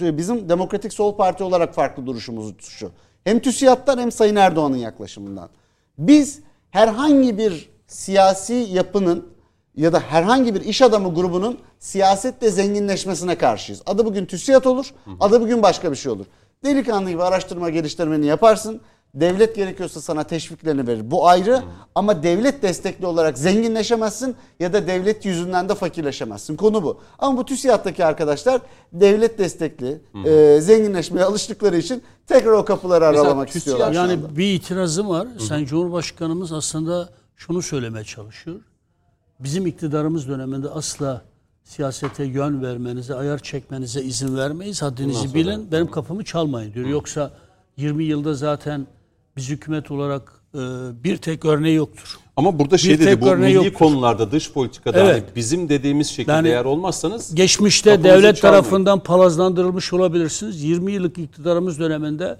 bizim 0.00 0.48
Demokratik 0.48 0.92
Sol 0.92 1.16
Parti 1.16 1.44
olarak 1.44 1.74
farklı 1.74 2.06
duruşumuz 2.06 2.54
şu. 2.60 2.90
Hem 3.24 3.40
TÜSİAD'dan 3.40 3.98
hem 3.98 4.12
Sayın 4.12 4.36
Erdoğan'ın 4.36 4.76
yaklaşımından. 4.76 5.48
Biz 5.98 6.38
herhangi 6.74 7.38
bir 7.38 7.70
siyasi 7.86 8.54
yapının 8.54 9.28
ya 9.76 9.92
da 9.92 10.00
herhangi 10.00 10.54
bir 10.54 10.60
iş 10.60 10.82
adamı 10.82 11.14
grubunun 11.14 11.58
siyasetle 11.78 12.50
zenginleşmesine 12.50 13.38
karşıyız. 13.38 13.82
Adı 13.86 14.06
bugün 14.06 14.26
TÜSİAD 14.26 14.64
olur, 14.64 14.94
adı 15.20 15.40
bugün 15.40 15.62
başka 15.62 15.90
bir 15.90 15.96
şey 15.96 16.12
olur. 16.12 16.26
Delikanlı 16.64 17.10
gibi 17.10 17.22
araştırma 17.22 17.70
geliştirmeni 17.70 18.26
yaparsın. 18.26 18.80
Devlet 19.14 19.56
gerekiyorsa 19.56 20.00
sana 20.00 20.24
teşviklerini 20.24 20.86
verir. 20.86 21.10
Bu 21.10 21.28
ayrı 21.28 21.62
ama 21.94 22.22
devlet 22.22 22.62
destekli 22.62 23.06
olarak 23.06 23.38
zenginleşemezsin 23.38 24.36
ya 24.60 24.72
da 24.72 24.86
devlet 24.86 25.24
yüzünden 25.24 25.68
de 25.68 25.74
fakirleşemezsin. 25.74 26.56
Konu 26.56 26.82
bu. 26.82 27.00
Ama 27.18 27.38
bu 27.38 27.44
TÜSİAD'daki 27.44 28.04
arkadaşlar 28.04 28.60
devlet 28.92 29.38
destekli, 29.38 30.00
e, 30.24 30.60
zenginleşmeye 30.60 31.24
alıştıkları 31.24 31.76
için 31.76 32.02
tekrar 32.26 32.52
o 32.52 32.64
kapıları 32.64 33.04
Mesela 33.04 33.22
aralamak 33.22 33.46
TÜSİAD 33.46 33.60
istiyorlar. 33.60 33.92
Yani 33.92 34.36
bir 34.36 34.54
itirazım 34.54 35.08
var. 35.08 35.28
Sayın 35.38 35.66
Cumhurbaşkanımız 35.66 36.52
aslında 36.52 37.08
şunu 37.36 37.62
söylemeye 37.62 38.04
çalışıyor. 38.04 38.60
Bizim 39.40 39.66
iktidarımız 39.66 40.28
döneminde 40.28 40.68
asla 40.68 41.22
siyasete 41.64 42.24
yön 42.24 42.62
vermenize, 42.62 43.14
ayar 43.14 43.38
çekmenize 43.38 44.02
izin 44.02 44.36
vermeyiz. 44.36 44.82
Haddinizi 44.82 45.34
bilin, 45.34 45.72
benim 45.72 45.90
kapımı 45.90 46.24
çalmayın 46.24 46.74
diyor. 46.74 46.86
Yoksa 46.86 47.30
20 47.76 48.04
yılda 48.04 48.34
zaten 48.34 48.86
biz 49.36 49.50
hükümet 49.50 49.90
olarak 49.90 50.32
e, 50.54 50.58
bir 51.04 51.16
tek 51.16 51.44
örneği 51.44 51.74
yoktur. 51.74 52.18
ama 52.36 52.58
burada 52.58 52.78
şey 52.78 52.98
Bir 52.98 53.06
dedi 53.06 53.20
bu 53.20 53.36
milli 53.36 53.52
yoktur. 53.54 53.72
konularda 53.72 54.30
dış 54.30 54.52
politikada 54.52 55.00
Evet. 55.00 55.12
hani 55.26 55.36
bizim 55.36 55.68
dediğimiz 55.68 56.06
şekilde 56.08 56.32
Yani 56.32 56.48
eğer 56.48 56.64
olmazsanız 56.64 57.34
Geçmişte 57.34 57.90
devlet 58.04 58.36
çalmayın. 58.36 58.62
tarafından 58.62 58.98
palazlandırılmış 59.00 59.92
olabilirsiniz. 59.92 60.62
20 60.64 60.92
yıllık 60.92 61.18
iktidarımız 61.18 61.80
döneminde 61.80 62.36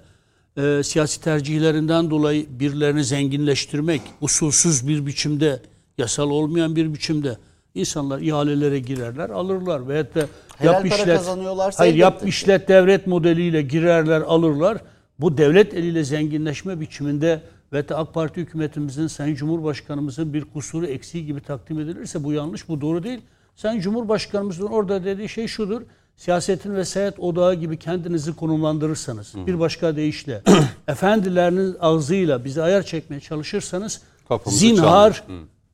e, 0.57 0.83
siyasi 0.83 1.21
tercihlerinden 1.21 2.09
dolayı 2.09 2.45
birilerini 2.59 3.03
zenginleştirmek, 3.03 4.01
usulsüz 4.21 4.87
bir 4.87 5.05
biçimde, 5.05 5.61
yasal 5.97 6.29
olmayan 6.29 6.75
bir 6.75 6.93
biçimde 6.93 7.37
insanlar 7.75 8.19
ihalelere 8.21 8.79
girerler, 8.79 9.29
alırlar. 9.29 9.87
Veyahut 9.87 10.15
da 10.15 10.25
Helal 10.57 10.73
yap 10.73 10.83
para 10.89 10.95
işlet, 11.01 11.17
kazanıyorlarsa 11.17 11.79
hayır 11.79 11.95
yap 11.95 12.21
işlet 12.25 12.67
devlet 12.67 13.07
modeliyle 13.07 13.61
girerler, 13.61 14.21
alırlar. 14.21 14.77
Bu 15.19 15.37
devlet 15.37 15.73
eliyle 15.73 16.03
zenginleşme 16.03 16.79
biçiminde 16.79 17.41
ve 17.73 17.89
de 17.89 17.95
AK 17.95 18.13
Parti 18.13 18.41
hükümetimizin, 18.41 19.07
Sayın 19.07 19.35
Cumhurbaşkanımızın 19.35 20.33
bir 20.33 20.45
kusuru 20.45 20.85
eksiği 20.85 21.25
gibi 21.25 21.41
takdim 21.41 21.79
edilirse 21.79 22.23
bu 22.23 22.33
yanlış, 22.33 22.69
bu 22.69 22.81
doğru 22.81 23.03
değil. 23.03 23.21
Sayın 23.55 23.81
Cumhurbaşkanımızın 23.81 24.65
orada 24.65 25.03
dediği 25.05 25.29
şey 25.29 25.47
şudur. 25.47 25.81
Siyasetin 26.15 26.75
vesayet 26.75 27.19
odağı 27.19 27.53
gibi 27.53 27.79
kendinizi 27.79 28.35
konumlandırırsanız, 28.35 29.33
bir 29.47 29.59
başka 29.59 29.95
deyişle, 29.95 30.41
efendilerinin 30.87 31.75
ağzıyla 31.79 32.45
bizi 32.45 32.61
ayar 32.61 32.83
çekmeye 32.83 33.19
çalışırsanız, 33.19 34.01
Kapımızı 34.27 34.59
zinhar 34.59 35.23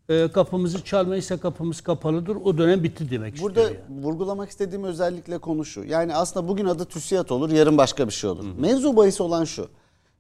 e, 0.10 0.28
kapımızı 0.28 0.84
çalmayırsa 0.84 1.38
kapımız 1.38 1.82
kapalıdır. 1.82 2.38
O 2.44 2.58
dönem 2.58 2.84
bitti 2.84 3.12
demek 3.12 3.42
Burada 3.42 3.62
istiyor. 3.62 3.82
yani. 3.90 4.04
vurgulamak 4.06 4.50
istediğim 4.50 4.84
özellikle 4.84 5.38
konu 5.38 5.66
şu. 5.66 5.84
Yani 5.84 6.16
aslında 6.16 6.48
bugün 6.48 6.66
adı 6.66 6.86
TÜSİAD 6.86 7.30
olur, 7.30 7.50
yarın 7.50 7.78
başka 7.78 8.08
bir 8.08 8.14
şey 8.14 8.30
olur. 8.30 8.46
Mevzu 8.60 8.96
bahis 8.98 9.22
olan 9.22 9.46
şu. 9.46 9.68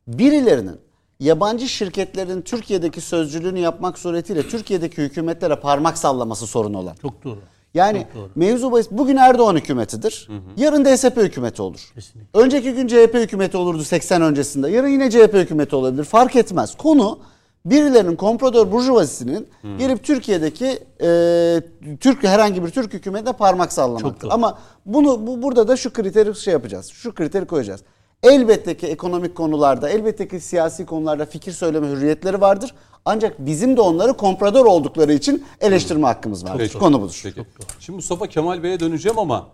Birilerinin 0.08 0.76
yabancı 1.20 1.68
şirketlerin 1.70 2.42
Türkiye'deki 2.42 3.02
sözcülüğünü 3.02 3.60
yapmak 3.60 4.00
suretiyle 4.00 4.48
Türkiye'deki 4.50 4.98
hükümetlere 5.02 5.56
parmak 5.56 5.98
sallaması 5.98 6.48
sorun 6.48 6.74
olan. 6.74 6.96
Çok 7.02 7.24
doğru. 7.24 7.40
Yani 7.74 8.06
Çok 8.14 8.16
doğru. 8.22 8.30
mevzu 8.36 8.72
bahis 8.72 8.88
bugün 8.92 9.16
Erdoğan 9.16 9.56
hükümetidir. 9.56 10.30
Yarın 10.58 10.86
DSP 10.86 11.18
hükümeti 11.18 11.62
olur. 11.62 11.92
Kesinlikle. 11.96 12.40
Önceki 12.40 12.72
gün 12.74 12.88
CHP 12.88 13.14
hükümeti 13.14 13.58
olurdu 13.58 13.84
80 13.84 14.22
öncesinde. 14.22 14.70
Yarın 14.70 14.88
yine 14.88 15.12
CHP 15.12 15.34
hükümeti 15.34 15.76
olabilir. 15.76 16.04
Fark 16.04 16.36
etmez. 16.36 16.76
Konu 16.78 17.20
birilerinin 17.66 18.16
komprador 18.16 18.72
burjuvazisinin 18.72 19.48
gelip 19.78 20.04
Türkiye'deki 20.04 20.80
e, 21.02 21.62
Türk 22.00 22.24
herhangi 22.24 22.64
bir 22.64 22.70
Türk 22.70 22.94
hükümetine 22.94 23.34
parmak 23.34 23.74
sallamaktır. 23.74 24.30
Ama 24.32 24.60
bunu 24.86 25.28
bu, 25.28 25.42
burada 25.42 25.68
da 25.68 25.78
şu 25.78 25.94
kriteri 25.94 26.36
şey 26.36 26.54
yapacağız. 26.54 26.88
Şu 26.88 27.16
kriteri 27.16 27.46
koyacağız. 27.46 27.82
Elbette 28.24 28.78
ki 28.78 28.88
ekonomik 28.88 29.36
konularda, 29.36 29.90
elbette 29.90 30.28
ki 30.28 30.40
siyasi 30.40 30.86
konularda 30.86 31.26
fikir 31.26 31.52
söyleme 31.52 31.88
hürriyetleri 31.88 32.42
vardır. 32.42 32.74
Ancak 33.06 33.40
bizim 33.40 33.78
de 33.78 33.82
onları 33.82 34.14
komprador 34.14 34.66
oldukları 34.66 35.14
için 35.14 35.46
eleştirme 35.62 36.08
hakkımız 36.08 36.46
vardır. 36.46 36.58
Peki. 36.58 36.80
Konu 36.80 37.02
budur. 37.02 37.22
Peki. 37.24 37.46
Şimdi 37.80 37.96
Mustafa 37.96 38.28
Kemal 38.28 38.64
Bey'e 38.64 38.80
döneceğim 38.80 39.20
ama 39.20 39.48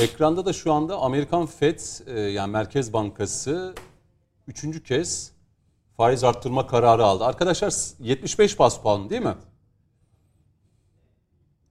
ekranda 0.00 0.46
da 0.46 0.52
şu 0.52 0.72
anda 0.72 0.96
Amerikan 0.96 1.46
Fed 1.46 1.78
e, 2.06 2.20
yani 2.20 2.50
Merkez 2.50 2.92
Bankası 2.92 3.74
üçüncü 4.48 4.82
kez 4.82 5.32
faiz 6.00 6.24
arttırma 6.24 6.66
kararı 6.66 7.04
aldı. 7.04 7.24
Arkadaşlar 7.24 7.74
75 7.98 8.58
bas 8.58 8.80
puan 8.80 9.10
değil 9.10 9.22
mi? 9.22 9.34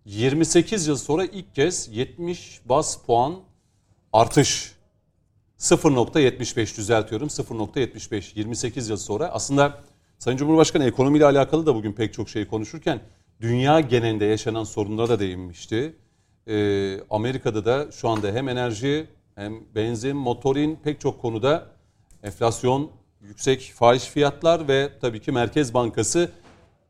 28 0.06 0.88
yıl 0.88 0.98
sonra 0.98 1.26
ilk 1.26 1.56
kez 1.56 1.89
70 1.92 2.62
bas 2.65 2.98
puan 3.06 3.39
artış. 4.13 4.76
0.75 5.60 6.78
düzeltiyorum 6.78 7.28
0.75 7.28 8.32
28 8.36 8.89
yıl 8.89 8.98
sonra 8.98 9.28
aslında 9.28 9.82
Sayın 10.20 10.38
Cumhurbaşkanı 10.38 10.84
ekonomiyle 10.84 11.26
alakalı 11.26 11.65
da 11.65 11.76
bugün 11.76 11.94
pek 11.94 12.13
çok 12.13 12.30
şey 12.30 12.48
konuşurken 12.48 13.02
dünya 13.42 13.80
genelinde 13.80 14.26
yaşanan 14.26 14.63
sorunlara 14.63 15.10
da 15.10 15.20
değinmişti. 15.20 15.96
Ee, 16.48 17.00
Amerika'da 17.10 17.65
da 17.65 17.92
şu 17.92 18.10
anda 18.10 18.28
hem 18.28 18.50
enerji 18.50 19.08
hem 19.36 19.76
benzin, 19.76 20.18
motorin 20.18 20.76
pek 20.84 21.00
çok 21.00 21.22
konuda 21.22 21.68
enflasyon, 22.24 22.99
yüksek 23.22 23.74
faiz 23.76 24.06
fiyatlar 24.06 24.68
ve 24.68 24.90
tabii 25.02 25.22
ki 25.22 25.32
Merkez 25.32 25.74
Bankası 25.74 26.32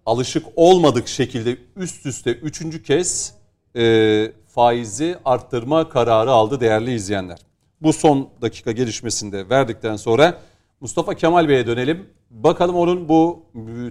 alışık 0.06 0.46
olmadık 0.56 1.08
şekilde 1.08 1.58
üst 1.76 2.06
üste 2.06 2.32
üçüncü 2.32 2.84
kez 2.84 3.34
e, 3.76 4.32
faizi 4.48 5.18
arttırma 5.26 5.90
kararı 5.90 6.32
aldı 6.32 6.60
değerli 6.60 6.94
izleyenler. 6.94 7.40
Bu 7.82 7.94
son 7.94 8.30
dakika 8.42 8.72
gelişmesinde 8.72 9.50
verdikten 9.50 9.96
sonra 9.96 10.42
Mustafa 10.82 11.14
Kemal 11.14 11.50
Bey'e 11.50 11.68
dönelim. 11.68 12.10
Bakalım 12.30 12.76
onun 12.76 13.10
bu 13.10 13.46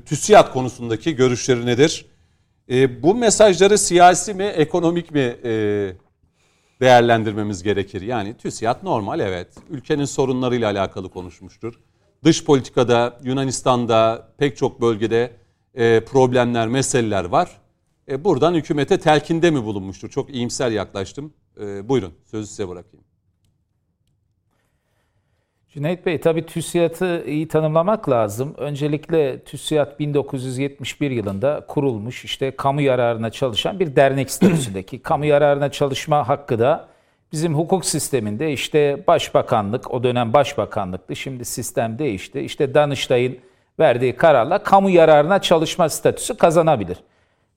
TÜSİAD 0.07 0.53
konusundaki 0.53 1.17
görüşleri 1.17 1.67
nedir? 1.67 2.07
E, 2.71 3.03
bu 3.03 3.15
mesajları 3.15 3.79
siyasi 3.79 4.35
mi, 4.35 4.45
ekonomik 4.45 5.11
mi 5.11 5.37
e, 5.45 5.93
değerlendirmemiz 6.81 7.63
gerekir? 7.63 8.03
Yani 8.03 8.37
TÜSİAD 8.37 8.85
normal 8.85 9.21
evet. 9.21 9.49
Ülkenin 9.71 10.05
sorunlarıyla 10.05 10.71
alakalı 10.71 11.11
konuşmuştur. 11.11 11.81
Dış 12.25 12.45
politikada, 12.45 13.21
Yunanistan'da 13.23 14.29
pek 14.39 14.57
çok 14.57 14.81
bölgede 14.81 15.31
e, 15.75 16.05
problemler, 16.05 16.69
meseleler 16.69 17.25
var. 17.25 17.51
E, 18.09 18.25
buradan 18.25 18.55
hükümete 18.55 18.99
telkinde 18.99 19.51
mi 19.51 19.65
bulunmuştur? 19.65 20.09
Çok 20.09 20.31
iyimser 20.31 20.71
yaklaştım. 20.71 21.33
E, 21.61 21.89
buyurun 21.89 22.13
sözü 22.25 22.47
size 22.47 22.69
bırakayım. 22.69 23.05
Cüneyt 25.69 26.07
Bey 26.07 26.21
tabii 26.21 26.47
TÜSİAD'ı 26.47 27.25
iyi 27.27 27.49
tanımlamak 27.49 28.09
lazım. 28.09 28.55
Öncelikle 28.57 29.45
TÜSİAD 29.45 29.99
1971 29.99 31.11
yılında 31.11 31.65
kurulmuş 31.69 32.25
işte 32.25 32.57
kamu 32.57 32.81
yararına 32.81 33.31
çalışan 33.31 33.81
bir 33.81 33.97
dernek 33.97 34.31
statüsündeki 34.31 34.99
kamu 35.03 35.25
yararına 35.25 35.71
çalışma 35.71 36.29
hakkı 36.29 36.59
da 36.59 36.89
bizim 37.33 37.55
hukuk 37.55 37.85
sisteminde 37.85 38.53
işte 38.53 39.05
başbakanlık 39.07 39.95
o 39.95 40.03
dönem 40.03 40.33
başbakanlıktı 40.33 41.17
şimdi 41.17 41.45
sistem 41.45 41.99
değişti. 41.99 42.41
İşte 42.41 42.75
Danıştay'ın 42.75 43.39
verdiği 43.79 44.17
kararla 44.17 44.63
kamu 44.63 44.91
yararına 44.91 45.39
çalışma 45.39 45.89
statüsü 45.89 46.37
kazanabilir. 46.37 46.99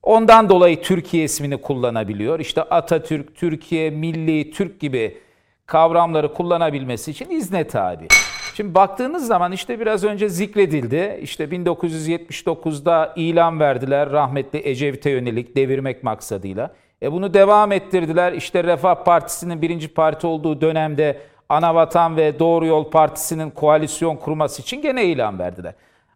Ondan 0.03 0.49
dolayı 0.49 0.81
Türkiye 0.81 1.23
ismini 1.23 1.57
kullanabiliyor. 1.57 2.39
İşte 2.39 2.61
Atatürk, 2.61 3.35
Türkiye, 3.35 3.89
Milli, 3.89 4.51
Türk 4.51 4.79
gibi 4.79 5.17
kavramları 5.65 6.33
kullanabilmesi 6.33 7.11
için 7.11 7.29
izne 7.29 7.67
tabi. 7.67 8.07
Şimdi 8.55 8.75
baktığınız 8.75 9.27
zaman 9.27 9.51
işte 9.51 9.79
biraz 9.79 10.03
önce 10.03 10.29
zikredildi. 10.29 11.19
İşte 11.21 11.43
1979'da 11.43 13.13
ilan 13.15 13.59
verdiler 13.59 14.09
rahmetli 14.09 14.61
Ecevit'e 14.69 15.09
yönelik 15.09 15.55
devirmek 15.55 16.03
maksadıyla. 16.03 16.73
E 17.03 17.11
bunu 17.11 17.33
devam 17.33 17.71
ettirdiler. 17.71 18.33
İşte 18.33 18.63
Refah 18.63 18.95
Partisi'nin 18.95 19.61
birinci 19.61 19.87
parti 19.87 20.27
olduğu 20.27 20.61
dönemde 20.61 21.21
Anavatan 21.49 22.17
ve 22.17 22.39
Doğru 22.39 22.65
Yol 22.65 22.89
Partisi'nin 22.89 23.49
koalisyon 23.49 24.15
kurması 24.15 24.61
için 24.61 24.81
gene 24.81 25.05
ilan 25.05 25.39
verdiler. 25.39 25.73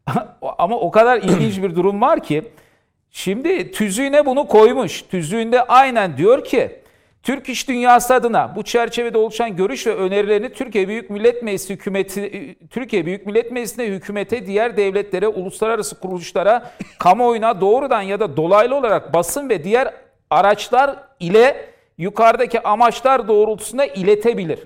Ama 0.57 0.79
o 0.79 0.91
kadar 0.91 1.17
ilginç 1.17 1.63
bir 1.63 1.75
durum 1.75 2.01
var 2.01 2.19
ki 2.23 2.43
şimdi 3.11 3.71
tüzüğüne 3.71 4.25
bunu 4.25 4.47
koymuş. 4.47 5.01
Tüzüğünde 5.01 5.61
aynen 5.61 6.17
diyor 6.17 6.43
ki 6.43 6.81
Türk 7.23 7.49
iş 7.49 7.67
dünyası 7.67 8.13
adına 8.13 8.55
bu 8.55 8.63
çerçevede 8.63 9.17
oluşan 9.17 9.55
görüş 9.55 9.87
ve 9.87 9.95
önerilerini 9.95 10.53
Türkiye 10.53 10.87
Büyük 10.87 11.09
Millet 11.09 11.43
Meclisi 11.43 11.73
hükümeti 11.73 12.55
Türkiye 12.69 13.05
Büyük 13.05 13.25
Millet 13.25 13.51
Meclisi'ne 13.51 13.85
hükümete, 13.85 14.45
diğer 14.45 14.77
devletlere, 14.77 15.27
uluslararası 15.27 15.99
kuruluşlara, 15.99 16.71
kamuoyuna 16.99 17.61
doğrudan 17.61 18.01
ya 18.01 18.19
da 18.19 18.37
dolaylı 18.37 18.75
olarak 18.75 19.13
basın 19.13 19.49
ve 19.49 19.63
diğer 19.63 19.93
araçlar 20.35 20.95
ile 21.19 21.69
yukarıdaki 21.97 22.63
amaçlar 22.63 23.27
doğrultusunda 23.27 23.85
iletebilir. 23.85 24.59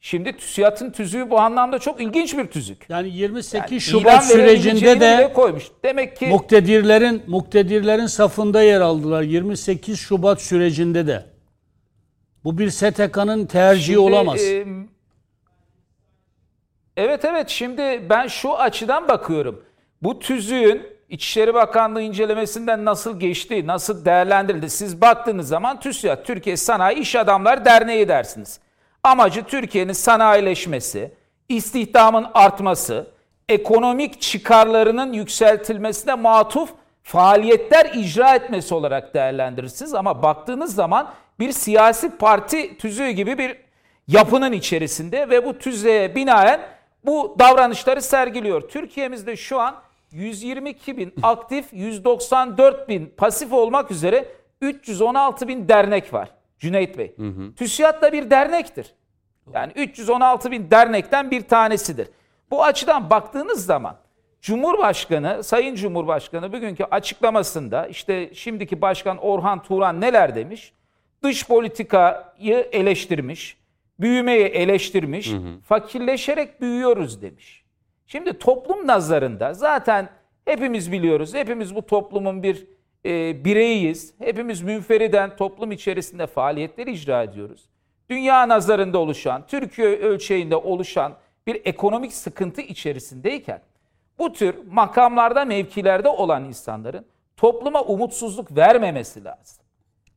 Şimdi 0.00 0.36
TÜSİAD'ın 0.36 0.90
tüzüğü 0.90 1.30
bu 1.30 1.40
anlamda 1.40 1.78
çok 1.78 2.00
ilginç 2.00 2.36
bir 2.36 2.46
tüzük. 2.46 2.86
Yani 2.88 3.08
28 3.08 3.70
Yani 3.70 3.80
Şubat 3.80 4.24
sürecinde 4.24 5.00
de 5.00 5.32
koymuş. 5.34 5.64
Demek 5.84 6.16
ki 6.16 6.26
muktedirlerin 6.26 7.22
muktedirlerin 7.26 8.06
safında 8.06 8.62
yer 8.62 8.80
aldılar 8.80 9.22
28 9.22 9.98
Şubat 9.98 10.42
sürecinde 10.42 11.06
de. 11.06 11.26
Bu 12.44 12.58
bir 12.58 12.70
STK'nın 12.70 13.46
tercihi 13.46 13.84
Şimdi, 13.86 13.98
olamaz. 13.98 14.42
e, 14.42 14.66
evet 16.96 17.24
evet 17.24 17.48
şimdi 17.48 18.06
ben 18.10 18.26
şu 18.26 18.58
açıdan 18.58 19.08
bakıyorum. 19.08 19.64
Bu 20.02 20.18
tüzüğün 20.18 20.93
İçişleri 21.08 21.54
Bakanlığı 21.54 22.02
incelemesinden 22.02 22.84
nasıl 22.84 23.20
geçti, 23.20 23.66
nasıl 23.66 24.04
değerlendirildi? 24.04 24.70
Siz 24.70 25.00
baktığınız 25.00 25.48
zaman 25.48 25.80
TÜSİAD, 25.80 26.24
Türkiye 26.24 26.56
Sanayi 26.56 26.98
İş 26.98 27.16
Adamlar 27.16 27.64
Derneği 27.64 28.08
dersiniz. 28.08 28.60
Amacı 29.02 29.44
Türkiye'nin 29.44 29.92
sanayileşmesi, 29.92 31.12
istihdamın 31.48 32.26
artması, 32.34 33.06
ekonomik 33.48 34.20
çıkarlarının 34.20 35.12
yükseltilmesine 35.12 36.14
matuf 36.14 36.70
faaliyetler 37.02 37.90
icra 37.94 38.34
etmesi 38.34 38.74
olarak 38.74 39.14
değerlendirirsiniz. 39.14 39.94
Ama 39.94 40.22
baktığınız 40.22 40.74
zaman 40.74 41.10
bir 41.38 41.52
siyasi 41.52 42.10
parti 42.10 42.78
tüzüğü 42.78 43.10
gibi 43.10 43.38
bir 43.38 43.56
yapının 44.08 44.52
içerisinde 44.52 45.30
ve 45.30 45.44
bu 45.44 45.58
tüzüğe 45.58 46.14
binaen 46.14 46.60
bu 47.04 47.36
davranışları 47.38 48.02
sergiliyor. 48.02 48.68
Türkiye'mizde 48.68 49.36
şu 49.36 49.60
an 49.60 49.74
122 50.14 50.96
bin 50.96 51.14
aktif, 51.22 51.72
194 51.72 52.88
bin 52.88 53.12
pasif 53.16 53.52
olmak 53.52 53.90
üzere 53.90 54.28
316 54.60 55.48
bin 55.48 55.68
dernek 55.68 56.12
var. 56.12 56.30
Cüneyt 56.58 56.98
Bey. 56.98 57.14
TÜSİAD 57.56 58.02
da 58.02 58.12
bir 58.12 58.30
dernektir. 58.30 58.94
Yani 59.54 59.72
316 59.76 60.50
bin 60.50 60.70
dernekten 60.70 61.30
bir 61.30 61.40
tanesidir. 61.40 62.08
Bu 62.50 62.64
açıdan 62.64 63.10
baktığınız 63.10 63.66
zaman 63.66 63.96
Cumhurbaşkanı, 64.40 65.44
Sayın 65.44 65.74
Cumhurbaşkanı 65.74 66.52
bugünkü 66.52 66.84
açıklamasında 66.84 67.86
işte 67.86 68.34
şimdiki 68.34 68.80
Başkan 68.80 69.18
Orhan 69.18 69.62
Turan 69.62 70.00
neler 70.00 70.34
demiş? 70.34 70.72
Dış 71.22 71.46
politikayı 71.46 72.68
eleştirmiş, 72.72 73.56
büyümeyi 74.00 74.44
eleştirmiş, 74.44 75.32
fakirleşerek 75.64 76.60
büyüyoruz 76.60 77.22
demiş. 77.22 77.63
Şimdi 78.06 78.38
toplum 78.38 78.86
nazarında 78.86 79.54
zaten 79.54 80.08
hepimiz 80.44 80.92
biliyoruz, 80.92 81.34
hepimiz 81.34 81.74
bu 81.74 81.86
toplumun 81.86 82.42
bir 82.42 82.66
e, 83.06 83.44
bireyiyiz. 83.44 84.14
Hepimiz 84.18 84.62
münferiden 84.62 85.36
toplum 85.36 85.72
içerisinde 85.72 86.26
faaliyetler 86.26 86.86
icra 86.86 87.22
ediyoruz. 87.22 87.68
Dünya 88.10 88.48
nazarında 88.48 88.98
oluşan, 88.98 89.46
Türkiye 89.46 89.88
ölçeğinde 89.88 90.56
oluşan 90.56 91.14
bir 91.46 91.62
ekonomik 91.64 92.12
sıkıntı 92.12 92.60
içerisindeyken 92.60 93.60
bu 94.18 94.32
tür 94.32 94.54
makamlarda, 94.70 95.44
mevkilerde 95.44 96.08
olan 96.08 96.44
insanların 96.44 97.06
topluma 97.36 97.82
umutsuzluk 97.82 98.56
vermemesi 98.56 99.24
lazım. 99.24 99.64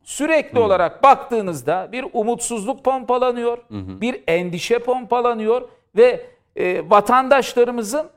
Sürekli 0.04 0.60
olarak 0.60 1.04
baktığınızda 1.04 1.89
bir 1.91 2.06
umutsuzluk 2.13 2.84
pompalanıyor, 2.84 3.58
bir 4.02 4.23
endişe 4.28 4.80
pompalanıyor 4.80 5.69
ve 5.95 6.26
e, 6.58 6.89
vatandaşlarımızın 6.89 8.10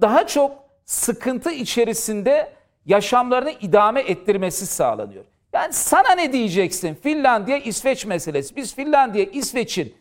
daha 0.00 0.26
çok 0.26 0.52
sıkıntı 0.84 1.50
içerisinde 1.50 2.52
yaşamlarını 2.86 3.50
idame 3.60 4.00
ettirmesi 4.00 4.66
sağlanıyor. 4.66 5.24
Yani 5.52 5.72
sana 5.72 6.14
ne 6.14 6.32
diyeceksin? 6.32 6.94
Finlandiya, 6.94 7.58
İsveç 7.58 8.06
meselesi. 8.06 8.56
Biz 8.56 8.74
Finlandiya, 8.74 9.24
İsveç'in 9.24 9.94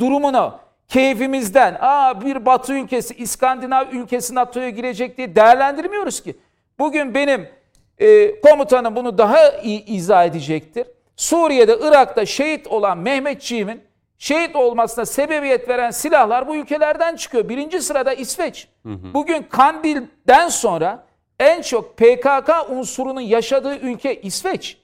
durumunu 0.00 0.58
keyfimizden, 0.88 1.76
aa 1.80 2.20
bir 2.20 2.46
batı 2.46 2.72
ülkesi, 2.72 3.14
İskandinav 3.14 3.86
ülkesi 3.92 4.34
NATO'ya 4.34 4.70
girecek 4.70 5.16
diye 5.16 5.36
değerlendirmiyoruz 5.36 6.22
ki. 6.22 6.36
Bugün 6.78 7.14
benim 7.14 7.48
e, 7.98 8.40
komutanım 8.40 8.96
bunu 8.96 9.18
daha 9.18 9.50
iyi 9.50 9.84
izah 9.84 10.24
edecektir. 10.24 10.86
Suriye'de, 11.16 11.78
Irak'ta 11.82 12.26
şehit 12.26 12.66
olan 12.66 12.98
Mehmetçiğimin 12.98 13.87
şehit 14.18 14.56
olmasına 14.56 15.06
sebebiyet 15.06 15.68
veren 15.68 15.90
silahlar 15.90 16.48
bu 16.48 16.56
ülkelerden 16.56 17.16
çıkıyor. 17.16 17.48
Birinci 17.48 17.80
sırada 17.80 18.12
İsveç. 18.12 18.68
Bugün 18.84 19.42
Kandil'den 19.42 20.48
sonra 20.48 21.06
en 21.38 21.62
çok 21.62 21.96
PKK 21.96 22.50
unsurunun 22.70 23.20
yaşadığı 23.20 23.76
ülke 23.78 24.20
İsveç. 24.20 24.78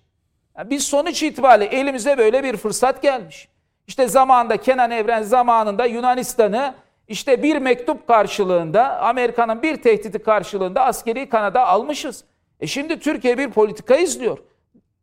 Yani 0.58 0.70
biz 0.70 0.84
sonuç 0.84 1.22
itibariyle 1.22 1.76
elimize 1.76 2.18
böyle 2.18 2.44
bir 2.44 2.56
fırsat 2.56 3.02
gelmiş. 3.02 3.48
İşte 3.86 4.08
zamanında 4.08 4.56
Kenan 4.56 4.90
Evren 4.90 5.22
zamanında 5.22 5.86
Yunanistan'ı 5.86 6.74
işte 7.08 7.42
bir 7.42 7.56
mektup 7.56 8.06
karşılığında 8.08 9.00
Amerika'nın 9.00 9.62
bir 9.62 9.82
tehdidi 9.82 10.18
karşılığında 10.18 10.84
askeri 10.84 11.28
Kanada 11.28 11.66
almışız. 11.66 12.24
E 12.60 12.66
şimdi 12.66 13.00
Türkiye 13.00 13.38
bir 13.38 13.50
politika 13.50 13.96
izliyor. 13.96 14.38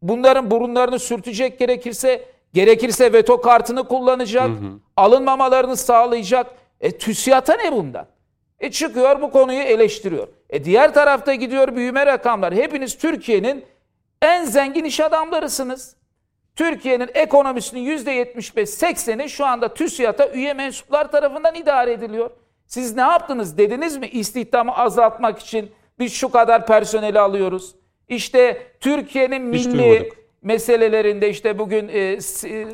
Bunların 0.02 0.52
burunlarını 0.52 1.00
sürtecek 1.00 1.60
gerekirse 1.60 2.26
gerekirse 2.53 3.13
veto 3.13 3.41
kartını 3.41 3.87
kullanacak. 3.87 4.49
Alınmamalarını 4.97 5.77
sağlayacak. 5.77 6.47
E 6.81 6.97
TÜSİAD'a 6.97 7.55
ne 7.55 7.71
bundan? 7.71 8.07
E 8.59 8.71
çıkıyor 8.71 9.21
bu 9.21 9.31
konuyu 9.31 9.59
eleştiriyor. 9.59 10.27
E 10.49 10.63
diğer 10.63 10.93
tarafta 10.93 11.33
gidiyor 11.33 11.75
büyüme 11.75 12.05
rakamlar. 12.05 12.53
Hepiniz 12.53 12.97
Türkiye'nin 12.97 13.65
en 14.21 14.45
zengin 14.45 14.83
iş 14.83 14.99
adamlarısınız. 14.99 15.95
Türkiye'nin 16.55 17.09
ekonomisinin 17.13 17.97
%75-80'i 17.97 19.29
şu 19.29 19.45
anda 19.45 19.73
TÜSİAD'a 19.73 20.27
üye 20.29 20.53
mensuplar 20.53 21.11
tarafından 21.11 21.55
idare 21.55 21.91
ediliyor. 21.91 22.29
Siz 22.65 22.95
ne 22.95 23.01
yaptınız 23.01 23.57
dediniz 23.57 23.97
mi 23.97 24.07
istihdamı 24.07 24.75
azaltmak 24.75 25.39
için 25.39 25.71
biz 25.99 26.13
şu 26.13 26.31
kadar 26.31 26.65
personeli 26.67 27.19
alıyoruz. 27.19 27.75
İşte 28.07 28.61
Türkiye'nin 28.79 29.41
milli. 29.41 30.11
Meselelerinde 30.41 31.30
işte 31.30 31.60
bugün 31.60 31.88
e, 31.93 32.21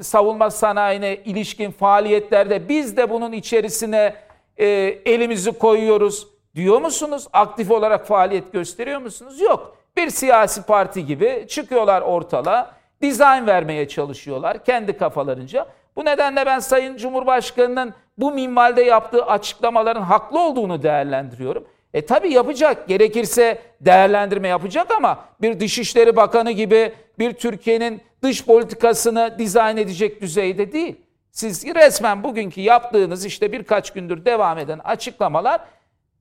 savunma 0.03 0.49
sanayine 0.49 1.15
ilişkin 1.15 1.71
faaliyetlerde 1.71 2.69
biz 2.69 2.97
de 2.97 3.09
bunun 3.09 3.31
içerisine 3.31 4.15
e, 4.57 4.65
elimizi 5.05 5.51
koyuyoruz 5.51 6.27
diyor 6.55 6.81
musunuz? 6.81 7.27
Aktif 7.33 7.71
olarak 7.71 8.07
faaliyet 8.07 8.53
gösteriyor 8.53 9.01
musunuz? 9.01 9.41
Yok. 9.41 9.77
Bir 9.97 10.09
siyasi 10.09 10.63
parti 10.63 11.05
gibi 11.05 11.45
çıkıyorlar 11.49 12.01
ortalığa, 12.01 12.71
dizayn 13.01 13.47
vermeye 13.47 13.87
çalışıyorlar 13.87 14.63
kendi 14.63 14.97
kafalarınca. 14.97 15.67
Bu 15.95 16.05
nedenle 16.05 16.45
ben 16.45 16.59
Sayın 16.59 16.97
Cumhurbaşkanı'nın 16.97 17.93
bu 18.17 18.31
minvalde 18.31 18.81
yaptığı 18.81 19.25
açıklamaların 19.25 20.01
haklı 20.01 20.39
olduğunu 20.39 20.83
değerlendiriyorum. 20.83 21.67
E 21.93 22.05
tabi 22.05 22.33
yapacak. 22.33 22.87
Gerekirse 22.87 23.61
değerlendirme 23.81 24.47
yapacak 24.47 24.91
ama 24.91 25.25
bir 25.41 25.59
Dışişleri 25.59 26.15
Bakanı 26.15 26.51
gibi 26.51 26.93
bir 27.19 27.33
Türkiye'nin 27.33 28.01
dış 28.23 28.45
politikasını 28.45 29.35
dizayn 29.39 29.77
edecek 29.77 30.21
düzeyde 30.21 30.71
değil. 30.71 30.95
Siz 31.31 31.65
resmen 31.65 32.23
bugünkü 32.23 32.61
yaptığınız 32.61 33.25
işte 33.25 33.51
birkaç 33.51 33.93
gündür 33.93 34.25
devam 34.25 34.57
eden 34.57 34.79
açıklamalar 34.79 35.61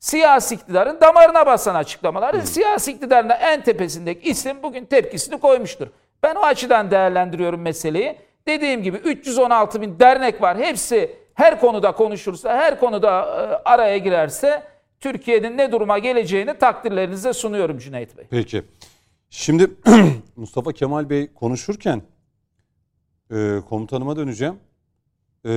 siyasi 0.00 0.54
iktidarın 0.54 1.00
damarına 1.00 1.46
basan 1.46 1.74
açıklamalar. 1.74 2.34
Siyasi 2.40 2.92
iktidarın 2.92 3.28
da 3.28 3.34
en 3.34 3.62
tepesindeki 3.62 4.30
isim 4.30 4.62
bugün 4.62 4.84
tepkisini 4.84 5.40
koymuştur. 5.40 5.86
Ben 6.22 6.34
o 6.34 6.40
açıdan 6.40 6.90
değerlendiriyorum 6.90 7.60
meseleyi. 7.60 8.18
Dediğim 8.46 8.82
gibi 8.82 8.96
316 8.96 9.80
bin 9.80 9.98
dernek 9.98 10.42
var. 10.42 10.58
Hepsi 10.58 11.16
her 11.34 11.60
konuda 11.60 11.92
konuşursa, 11.92 12.56
her 12.56 12.80
konuda 12.80 13.20
e, 13.20 13.68
araya 13.68 13.98
girerse 13.98 14.62
Türkiye'nin 15.12 15.58
ne 15.58 15.72
duruma 15.72 15.98
geleceğini 15.98 16.58
takdirlerinize 16.58 17.32
sunuyorum 17.32 17.78
Cüneyt 17.78 18.16
Bey. 18.16 18.24
Peki. 18.30 18.62
Şimdi 19.30 19.70
Mustafa 20.36 20.72
Kemal 20.72 21.10
Bey 21.10 21.32
konuşurken 21.34 22.02
e, 23.30 23.58
komutanıma 23.68 24.16
döneceğim. 24.16 24.54
E, 25.46 25.50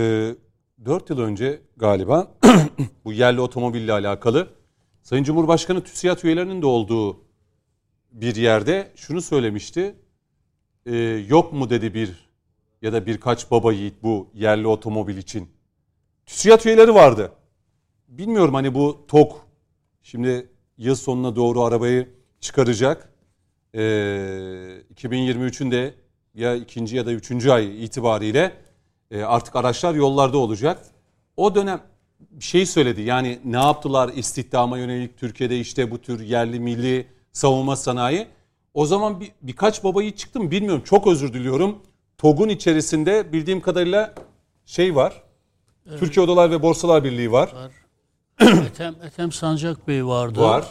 4 0.86 1.10
yıl 1.10 1.20
önce 1.20 1.62
galiba 1.78 2.32
bu 3.06 3.14
yerli 3.14 3.42
otomobille 3.42 3.92
alakalı 3.92 4.48
Sayın 5.02 5.24
Cumhurbaşkanı 5.24 5.84
TÜSİAD 5.84 6.24
üyelerinin 6.24 6.62
de 6.62 6.66
olduğu 6.66 7.18
bir 8.12 8.36
yerde 8.36 8.92
şunu 8.96 9.22
söylemişti. 9.22 9.96
E, 10.86 10.96
yok 11.28 11.54
mu 11.54 11.70
dedi 11.70 11.94
bir 11.94 12.30
ya 12.82 12.94
da 12.94 13.06
birkaç 13.06 13.52
baba 13.52 13.74
yiğit 13.74 14.04
bu 14.04 14.30
yerli 14.34 14.68
otomobil 14.68 15.18
için. 15.18 15.50
TÜSİAD 16.26 16.66
üyeleri 16.66 16.94
vardı. 16.94 17.32
Bilmiyorum 18.10 18.54
hani 18.54 18.76
bu 18.76 19.06
TOK 19.08 19.48
şimdi 20.04 20.48
yıl 20.78 20.96
sonuna 20.96 21.36
doğru 21.36 21.62
arabayı 21.62 22.10
çıkaracak. 22.40 23.10
Ee, 23.74 23.80
2023'ün 24.96 25.72
de 25.72 25.94
ya 26.34 26.56
ikinci 26.56 26.96
ya 26.96 27.06
da 27.06 27.12
üçüncü 27.12 27.50
ay 27.52 27.86
itibariyle 27.86 28.54
e, 29.12 29.24
artık 29.24 29.56
araçlar 29.56 29.94
yollarda 29.94 30.38
olacak. 30.38 30.86
O 31.38 31.56
dönem 31.56 31.82
şey 32.40 32.66
söyledi. 32.66 33.02
Yani 33.02 33.40
ne 33.46 33.58
yaptılar 33.58 34.10
istihdama 34.10 34.78
yönelik 34.78 35.18
Türkiye'de 35.18 35.60
işte 35.60 35.92
bu 35.92 36.02
tür 36.02 36.20
yerli 36.20 36.60
milli 36.60 37.08
savunma 37.32 37.76
sanayi. 37.76 38.28
O 38.74 38.86
zaman 38.86 39.20
bir, 39.20 39.32
birkaç 39.42 39.84
babayı 39.84 40.16
çıktı 40.16 40.40
mı 40.40 40.52
bilmiyorum. 40.52 40.84
Çok 40.86 41.08
özür 41.08 41.34
diliyorum. 41.34 41.80
TOG'un 42.18 42.50
içerisinde 42.50 43.34
bildiğim 43.34 43.62
kadarıyla 43.62 44.14
şey 44.66 44.96
var. 44.96 45.24
Türkiye 46.00 46.26
Odalar 46.26 46.52
ve 46.52 46.62
Borsalar 46.62 47.04
Birliği 47.04 47.32
var. 47.32 47.54
Ethem, 48.40 48.96
Ethem 49.04 49.32
Sancak 49.32 49.88
Bey 49.88 50.06
vardı. 50.06 50.42
Var. 50.42 50.66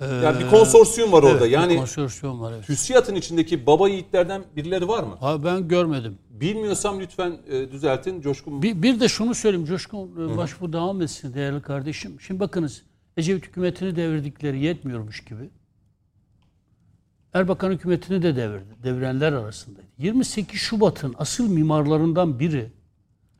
Yani 0.00 0.40
bir 0.40 0.50
konsorsiyum 0.50 1.12
var 1.12 1.22
orada. 1.22 1.38
Evet, 1.38 1.52
Yani 1.52 1.76
konsorsiyum 1.76 2.40
var. 2.40 2.52
Evet. 2.52 2.66
TÜSİAD'ın 2.66 3.14
içindeki 3.14 3.66
baba 3.66 3.88
yiğitlerden 3.88 4.44
birileri 4.56 4.88
var 4.88 5.02
mı? 5.02 5.16
Ha, 5.20 5.44
ben 5.44 5.68
görmedim. 5.68 6.18
Bilmiyorsam 6.30 7.00
lütfen 7.00 7.38
e, 7.50 7.70
düzeltin. 7.72 8.20
Coşkun 8.20 8.62
Bir, 8.62 8.82
bir 8.82 9.00
de 9.00 9.08
şunu 9.08 9.34
söyleyeyim 9.34 9.66
Coşkun 9.66 10.32
e, 10.32 10.36
Başbuğ 10.36 10.72
devam 10.72 11.02
etsin 11.02 11.34
değerli 11.34 11.62
kardeşim. 11.62 12.20
Şimdi 12.20 12.40
bakınız 12.40 12.82
Ecevit 13.16 13.46
hükümetini 13.46 13.96
devirdikleri 13.96 14.60
yetmiyormuş 14.64 15.24
gibi. 15.24 15.50
Erbakan 17.32 17.70
hükümetini 17.70 18.22
de 18.22 18.36
devirdi. 18.36 18.76
Devirenler 18.84 19.32
arasındaydı. 19.32 19.88
28 19.98 20.60
Şubat'ın 20.60 21.14
asıl 21.18 21.48
mimarlarından 21.48 22.38
biri 22.40 22.72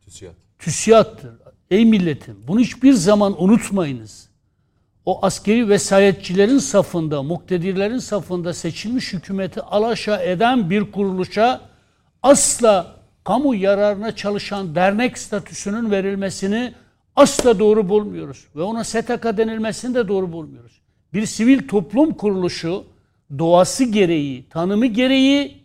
TÜSİAD. 0.04 0.34
TÜSİAD'tır. 0.58 1.41
Ey 1.72 1.84
milletim 1.84 2.36
bunu 2.48 2.60
hiçbir 2.60 2.92
zaman 2.92 3.42
unutmayınız. 3.42 4.28
O 5.06 5.26
askeri 5.26 5.68
vesayetçilerin 5.68 6.58
safında, 6.58 7.22
muktedirlerin 7.22 7.98
safında 7.98 8.54
seçilmiş 8.54 9.12
hükümeti 9.12 9.62
alaşağı 9.62 10.24
eden 10.24 10.70
bir 10.70 10.92
kuruluşa 10.92 11.60
asla 12.22 12.96
kamu 13.24 13.54
yararına 13.54 14.16
çalışan 14.16 14.74
dernek 14.74 15.18
statüsünün 15.18 15.90
verilmesini 15.90 16.74
asla 17.16 17.58
doğru 17.58 17.88
bulmuyoruz. 17.88 18.46
Ve 18.56 18.62
ona 18.62 18.84
STK 18.84 19.36
denilmesini 19.36 19.94
de 19.94 20.08
doğru 20.08 20.32
bulmuyoruz. 20.32 20.80
Bir 21.14 21.26
sivil 21.26 21.68
toplum 21.68 22.14
kuruluşu 22.14 22.84
doğası 23.38 23.84
gereği, 23.84 24.48
tanımı 24.48 24.86
gereği 24.86 25.62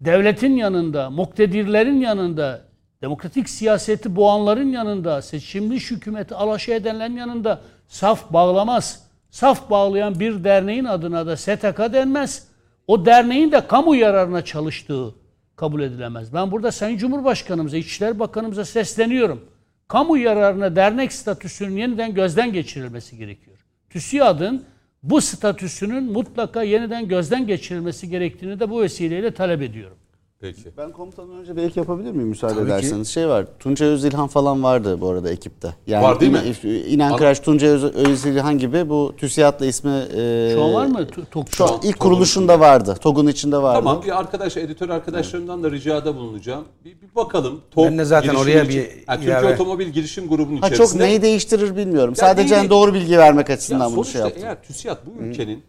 devletin 0.00 0.56
yanında, 0.56 1.10
muktedirlerin 1.10 2.00
yanında, 2.00 2.67
demokratik 3.02 3.48
siyaseti 3.48 4.16
boğanların 4.16 4.72
yanında, 4.72 5.22
seçilmiş 5.22 5.90
hükümeti 5.90 6.34
alaşağı 6.34 6.76
edenlerin 6.76 7.16
yanında 7.16 7.60
saf 7.88 8.32
bağlamaz. 8.32 9.08
Saf 9.30 9.70
bağlayan 9.70 10.20
bir 10.20 10.44
derneğin 10.44 10.84
adına 10.84 11.26
da 11.26 11.36
STK 11.36 11.92
denmez. 11.92 12.48
O 12.86 13.06
derneğin 13.06 13.52
de 13.52 13.66
kamu 13.66 13.96
yararına 13.96 14.44
çalıştığı 14.44 15.14
kabul 15.56 15.82
edilemez. 15.82 16.34
Ben 16.34 16.50
burada 16.50 16.72
Sayın 16.72 16.98
Cumhurbaşkanımıza, 16.98 17.76
İçişleri 17.76 18.18
Bakanımıza 18.18 18.64
sesleniyorum. 18.64 19.44
Kamu 19.88 20.18
yararına 20.18 20.76
dernek 20.76 21.12
statüsünün 21.12 21.76
yeniden 21.76 22.14
gözden 22.14 22.52
geçirilmesi 22.52 23.16
gerekiyor. 23.16 23.56
TÜSİAD'ın 23.90 24.64
bu 25.02 25.20
statüsünün 25.20 26.12
mutlaka 26.12 26.62
yeniden 26.62 27.08
gözden 27.08 27.46
geçirilmesi 27.46 28.08
gerektiğini 28.08 28.60
de 28.60 28.70
bu 28.70 28.82
vesileyle 28.82 29.34
talep 29.34 29.62
ediyorum. 29.62 29.96
Peki. 30.40 30.62
Ben 30.76 30.92
komutandan 30.92 31.36
önce 31.38 31.56
belki 31.56 31.78
yapabilir 31.78 32.10
miyim 32.12 32.28
müsaade 32.28 32.54
Tabii 32.54 32.66
ki. 32.66 32.72
ederseniz? 32.72 33.08
Şey 33.08 33.28
var. 33.28 33.46
Tuncay 33.60 33.88
Özilhan 33.88 34.28
falan 34.28 34.62
vardı 34.62 35.00
bu 35.00 35.08
arada 35.08 35.30
ekipte. 35.30 35.74
Yani 35.86 36.02
Var 36.04 36.20
değil 36.20 36.32
mi? 36.32 36.38
İnan- 36.88 37.16
Kıraç, 37.16 37.42
Tuncay 37.42 37.68
Öz- 37.70 37.84
Özilhan 37.94 38.58
gibi 38.58 38.88
bu 38.88 39.14
TÜSİAD'la 39.16 39.66
ismi 39.66 39.90
e, 39.90 40.50
Şu 40.54 40.62
an 40.64 40.74
var 40.74 40.86
mı? 40.86 41.06
Tok- 41.34 41.54
Şu 41.56 41.64
an 41.64 41.80
ilk 41.82 41.98
kuruluşunda 42.00 42.60
vardı. 42.60 42.96
TOG'un 43.00 43.26
içinde 43.26 43.56
vardı. 43.62 43.78
Tamam 43.84 44.02
bir 44.06 44.18
arkadaş, 44.18 44.56
editör 44.56 44.88
arkadaşlarımdan 44.88 45.62
da 45.62 45.70
ricada 45.70 46.16
bulunacağım. 46.16 46.64
Bir, 46.84 46.90
bir 46.90 47.14
bakalım. 47.16 47.60
TOG 47.70 47.84
Ben 47.86 47.98
de 47.98 48.04
zaten 48.04 48.30
girişim 48.30 48.42
oraya 48.52 48.62
için- 48.64 48.74
bir 48.82 49.06
Ha, 49.06 49.14
Türkiye 49.16 49.34
ilave- 49.38 49.54
Otomobil 49.54 49.86
Girişim 49.88 50.28
Grubu'nun 50.28 50.56
Ha 50.60 50.66
çok 50.68 50.74
içerisinde. 50.74 51.04
neyi 51.04 51.22
değiştirir 51.22 51.76
bilmiyorum. 51.76 52.14
Ya 52.18 52.26
Sadece 52.26 52.58
neyi- 52.60 52.70
doğru 52.70 52.94
bilgi 52.94 53.18
vermek 53.18 53.48
Ya 53.48 53.54
açısından 53.54 53.96
bunu 53.96 54.04
şey 54.04 54.20
yaptım. 54.20 54.42
eğer 54.44 54.62
TÜSİAD 54.62 54.98
bu 55.06 55.22
ülkenin 55.22 55.62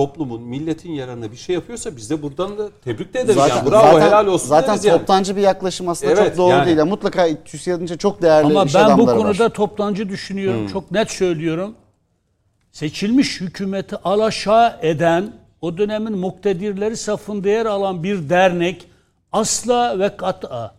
toplumun, 0.00 0.42
milletin 0.42 0.92
yararına 0.92 1.32
bir 1.32 1.36
şey 1.36 1.54
yapıyorsa 1.54 1.96
biz 1.96 2.10
de 2.10 2.22
buradan 2.22 2.58
da 2.58 2.68
tebrik 2.84 3.14
de 3.14 3.20
ederiz. 3.20 3.36
yani. 3.50 3.70
Bravo, 3.70 3.82
zaten, 3.92 4.06
helal 4.06 4.26
olsun 4.26 4.48
Zaten 4.48 4.74
deriz 4.74 4.84
yani. 4.84 4.98
toptancı 4.98 5.36
bir 5.36 5.40
yaklaşım 5.42 5.88
aslında 5.88 6.12
Evet, 6.12 6.28
çok 6.28 6.36
doğru 6.36 6.50
yani. 6.50 6.66
değil. 6.66 6.78
Yani 6.78 6.88
mutlaka 6.90 7.44
TÜSİAD'ın 7.44 7.84
içinde 7.84 7.98
çok 7.98 8.22
değerli 8.22 8.46
Ama 8.46 8.64
iş 8.64 8.74
ben 8.74 8.82
bu 8.84 8.86
adamları 8.92 9.16
konuda 9.18 9.44
var. 9.44 9.48
toplancı 9.50 10.08
düşünüyorum. 10.08 10.68
Çok 10.68 10.90
net 10.90 11.10
söylüyorum. 11.10 11.74
Seçilmiş 12.72 13.40
hükümeti 13.40 13.96
alaşağı 13.96 14.76
eden, 14.82 15.32
o 15.60 15.78
dönemin 15.78 16.18
muktedirleri 16.18 16.96
safında 16.96 17.48
yer 17.48 17.66
alan 17.66 18.02
bir 18.02 18.28
dernek 18.30 18.86
asla 19.32 19.98
ve 19.98 20.16
kat'a 20.16 20.74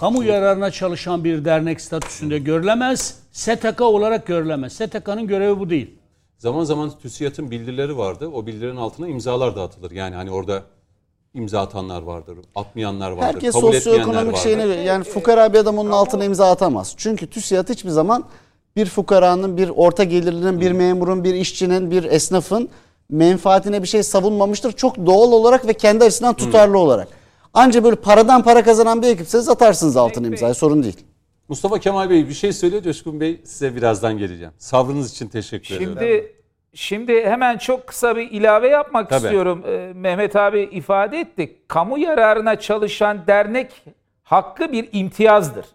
kamu 0.00 0.24
yararına 0.24 0.70
çalışan 0.70 1.24
bir 1.24 1.44
dernek 1.44 1.80
statüsünde 1.80 2.38
görülemez. 2.38 3.18
STK 3.32 3.80
olarak 3.80 4.26
görülemez. 4.26 4.72
STK'nın 4.72 5.26
görevi 5.26 5.58
bu 5.58 5.70
değil. 5.70 5.90
Zaman 6.44 6.64
zaman 6.64 6.90
TÜSİAD'ın 7.02 7.50
bildirileri 7.50 7.98
vardı. 7.98 8.30
O 8.34 8.46
bildirilerin 8.46 8.76
altına 8.76 9.08
imzalar 9.08 9.56
dağıtılır. 9.56 9.90
Yani 9.90 10.14
hani 10.14 10.30
orada 10.30 10.62
imza 11.34 11.60
atanlar 11.60 12.02
vardır, 12.02 12.38
atmayanlar 12.54 13.10
vardır, 13.10 13.34
Herkes 13.34 13.54
kabul 13.54 13.74
etmeyenler 13.74 13.80
sosyoekonomik 13.80 14.34
vardır. 14.34 14.42
şeyini 14.42 14.86
yani 14.86 15.04
fukara 15.04 15.52
bir 15.52 15.58
adam 15.58 15.78
onun 15.78 15.90
altına 15.90 16.24
imza 16.24 16.50
atamaz. 16.50 16.94
Çünkü 16.96 17.26
TÜSİAD 17.26 17.68
hiçbir 17.68 17.90
zaman 17.90 18.24
bir 18.76 18.86
fukaranın, 18.86 19.56
bir 19.56 19.68
orta 19.68 20.04
gelirlinin, 20.04 20.60
bir 20.60 20.72
memurun, 20.72 21.24
bir 21.24 21.34
işçinin, 21.34 21.90
bir 21.90 22.04
esnafın 22.04 22.68
menfaatine 23.10 23.82
bir 23.82 23.88
şey 23.88 24.02
savunmamıştır. 24.02 24.72
Çok 24.72 25.06
doğal 25.06 25.32
olarak 25.32 25.66
ve 25.66 25.72
kendi 25.72 26.04
açısından 26.04 26.34
tutarlı 26.34 26.78
olarak. 26.78 27.08
Anca 27.54 27.84
böyle 27.84 27.96
paradan 27.96 28.42
para 28.42 28.64
kazanan 28.64 29.02
bir 29.02 29.08
ekipseniz 29.08 29.48
atarsınız 29.48 29.96
altına 29.96 30.26
imzayı 30.26 30.54
sorun 30.54 30.82
değil. 30.82 30.96
Mustafa 31.48 31.78
Kemal 31.78 32.10
Bey 32.10 32.28
bir 32.28 32.34
şey 32.34 32.52
söylüyor 32.52 32.82
Coşkun 32.82 33.20
Bey 33.20 33.40
size 33.44 33.76
birazdan 33.76 34.18
geleceğim. 34.18 34.52
Sabrınız 34.58 35.10
için 35.10 35.28
teşekkür 35.28 35.74
ederim. 35.74 35.96
Şimdi 35.98 36.33
şimdi 36.74 37.24
hemen 37.24 37.58
çok 37.58 37.86
kısa 37.86 38.16
bir 38.16 38.30
ilave 38.30 38.68
yapmak 38.68 39.10
Tabii. 39.10 39.24
istiyorum. 39.24 39.64
Ee, 39.68 39.92
Mehmet 39.94 40.36
abi 40.36 40.60
ifade 40.60 41.20
etti. 41.20 41.56
Kamu 41.68 41.98
yararına 41.98 42.58
çalışan 42.58 43.26
dernek 43.26 43.84
hakkı 44.22 44.72
bir 44.72 44.88
imtiyazdır. 44.92 45.66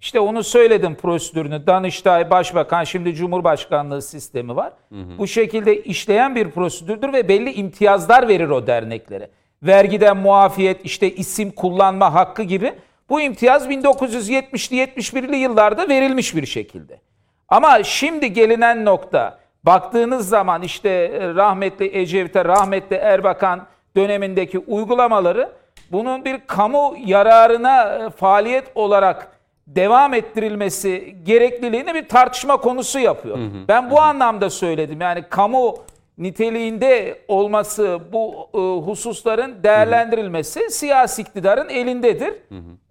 İşte 0.00 0.20
onu 0.20 0.44
söyledim 0.44 0.94
prosedürünü. 0.94 1.66
Danıştay, 1.66 2.30
Başbakan, 2.30 2.84
şimdi 2.84 3.14
Cumhurbaşkanlığı 3.14 4.02
sistemi 4.02 4.56
var. 4.56 4.72
Bu 5.18 5.26
şekilde 5.26 5.82
işleyen 5.82 6.34
bir 6.34 6.50
prosedürdür 6.50 7.12
ve 7.12 7.28
belli 7.28 7.52
imtiyazlar 7.52 8.28
verir 8.28 8.48
o 8.48 8.66
derneklere. 8.66 9.30
Vergiden 9.62 10.16
muafiyet, 10.16 10.84
işte 10.84 11.14
isim 11.14 11.50
kullanma 11.50 12.14
hakkı 12.14 12.42
gibi. 12.42 12.72
Bu 13.08 13.20
imtiyaz 13.20 13.68
1970'li 13.68 14.76
71'li 14.76 15.36
yıllarda 15.36 15.88
verilmiş 15.88 16.36
bir 16.36 16.46
şekilde. 16.46 17.00
Ama 17.48 17.82
şimdi 17.82 18.32
gelinen 18.32 18.84
nokta 18.84 19.39
baktığınız 19.64 20.28
zaman 20.28 20.62
işte 20.62 20.88
e, 20.88 21.34
rahmetli 21.34 21.98
Ecevit'e, 21.98 22.44
rahmetli 22.44 22.96
Erbakan 22.96 23.66
dönemindeki 23.96 24.58
uygulamaları 24.58 25.52
bunun 25.92 26.24
bir 26.24 26.40
kamu 26.46 26.94
yararına 27.04 27.84
e, 27.84 28.10
faaliyet 28.10 28.64
olarak 28.74 29.28
devam 29.66 30.14
ettirilmesi 30.14 31.16
gerekliliğini 31.24 31.94
bir 31.94 32.08
tartışma 32.08 32.56
konusu 32.56 32.98
yapıyor. 32.98 33.38
Ben 33.68 33.90
bu 33.90 34.00
anlamda 34.00 34.50
söyledim. 34.50 35.00
Yani 35.00 35.24
kamu 35.30 35.76
niteliğinde 36.20 37.18
olması 37.28 38.00
bu 38.12 38.48
e, 38.54 38.58
hususların 38.86 39.62
değerlendirilmesi 39.62 40.60
siyasi 40.70 41.22
iktidarın 41.22 41.68
elindedir. 41.68 42.34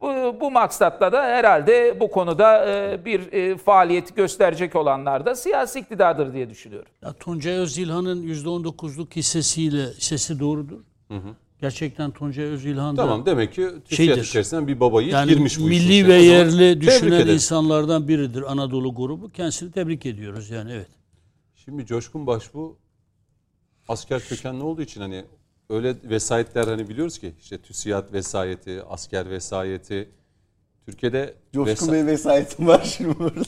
Bu, 0.02 0.08
bu 0.42 0.52
maksatla 0.52 1.12
da 1.12 1.24
herhalde 1.24 2.00
bu 2.00 2.12
konuda 2.12 2.66
e, 2.70 3.06
bir 3.06 3.32
e, 3.34 3.58
faaliyet 3.58 4.16
gösterecek 4.16 4.76
olanlar 4.76 5.26
da 5.26 5.36
siyasi 5.36 5.80
iktidardır 5.80 6.34
diye 6.34 6.50
düşünüyorum. 6.50 6.92
Ya 7.02 7.14
Tuncay 7.14 7.54
Özilhan'ın 7.54 8.24
%19'luk 8.24 9.16
hissesiyle 9.16 9.84
hissesi 9.84 10.40
doğrudur. 10.40 10.80
Gerçekten 11.62 12.12
Tuncay 12.12 12.46
Özilhan 12.46 12.98
da 12.98 13.02
Tamam 13.02 13.26
demek 13.26 13.54
ki 13.54 13.68
TÜSİAD 13.86 14.08
Şeydir. 14.08 14.24
içerisinden 14.24 14.68
bir 14.68 14.80
baba 14.80 15.02
yiğit 15.02 15.14
yani 15.14 15.30
girmiş 15.30 15.60
bu 15.60 15.70
işin 15.70 15.70
milli 15.70 15.94
içine. 15.94 16.08
ve 16.08 16.14
yerli 16.22 16.58
tebrik 16.74 16.82
düşünen 16.82 17.12
ederim. 17.12 17.34
insanlardan 17.34 18.08
biridir 18.08 18.52
Anadolu 18.52 18.96
grubu. 18.96 19.30
Kendisini 19.32 19.72
tebrik 19.72 20.06
ediyoruz 20.06 20.50
yani 20.50 20.72
evet. 20.72 20.88
Şimdi 21.56 21.86
Coşkun 21.86 22.28
Başbu 22.28 22.78
asker 23.90 24.22
kökenli 24.22 24.64
olduğu 24.64 24.82
için 24.82 25.02
hani 25.02 25.26
öyle 25.70 25.96
vesayetler 26.04 26.68
hani 26.68 26.90
biliyoruz 26.90 27.20
ki 27.20 27.34
işte 27.40 27.58
TÜSİAD 27.58 28.14
vesayeti, 28.14 28.84
asker 28.90 29.30
vesayeti. 29.30 30.10
Türkiye'de 30.86 31.34
Coşkun 31.54 31.88
vesa- 31.88 31.92
Bey 31.92 32.06
vesayetim 32.06 32.68
var 32.68 32.94
şimdi 32.98 33.20
burada. 33.20 33.42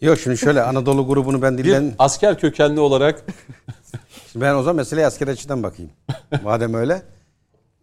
Yok 0.00 0.18
şimdi 0.18 0.38
şöyle 0.38 0.62
Anadolu 0.62 1.06
grubunu 1.06 1.42
ben 1.42 1.58
bir 1.58 1.64
dilden... 1.64 1.94
asker 1.98 2.38
kökenli 2.38 2.80
olarak 2.80 3.24
Ben 4.34 4.54
o 4.54 4.62
zaman 4.62 4.76
meseleye 4.76 5.06
asker 5.06 5.28
açıdan 5.28 5.62
bakayım. 5.62 5.90
Madem 6.42 6.74
öyle. 6.74 7.02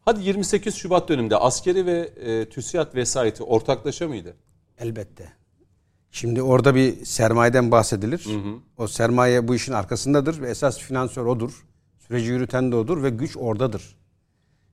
hadi 0.06 0.24
28 0.24 0.76
Şubat 0.76 1.10
döneminde 1.10 1.38
askeri 1.38 1.86
ve 1.86 2.10
e, 2.22 2.50
TÜSİAD 2.50 2.96
vesayeti 2.96 3.44
ortaklaşa 3.44 4.08
mıydı? 4.08 4.34
Elbette. 4.80 5.34
Şimdi 6.12 6.42
orada 6.42 6.76
bir 6.76 7.06
sermayeden 7.06 7.72
bahsedilir. 7.72 8.26
O 8.78 8.88
sermaye 8.88 9.48
bu 9.48 9.56
işin 9.56 9.74
arkasındadır 9.74 10.42
ve 10.42 10.50
esas 10.50 10.78
finansör 10.78 11.26
odur. 11.26 11.66
Süreci 12.10 12.32
yürüten 12.32 12.72
de 12.72 12.76
odur 12.76 13.04
ve 13.04 13.10
güç 13.10 13.38
oradadır. 13.38 13.96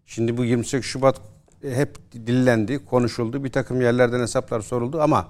Şimdi 0.06 0.36
bu 0.36 0.44
28 0.44 0.90
Şubat 0.90 1.20
e, 1.64 1.74
hep 1.74 1.98
dillendi, 2.12 2.84
konuşuldu. 2.84 3.44
Bir 3.44 3.52
takım 3.52 3.80
yerlerden 3.80 4.20
hesaplar 4.20 4.60
soruldu 4.60 5.00
ama 5.02 5.28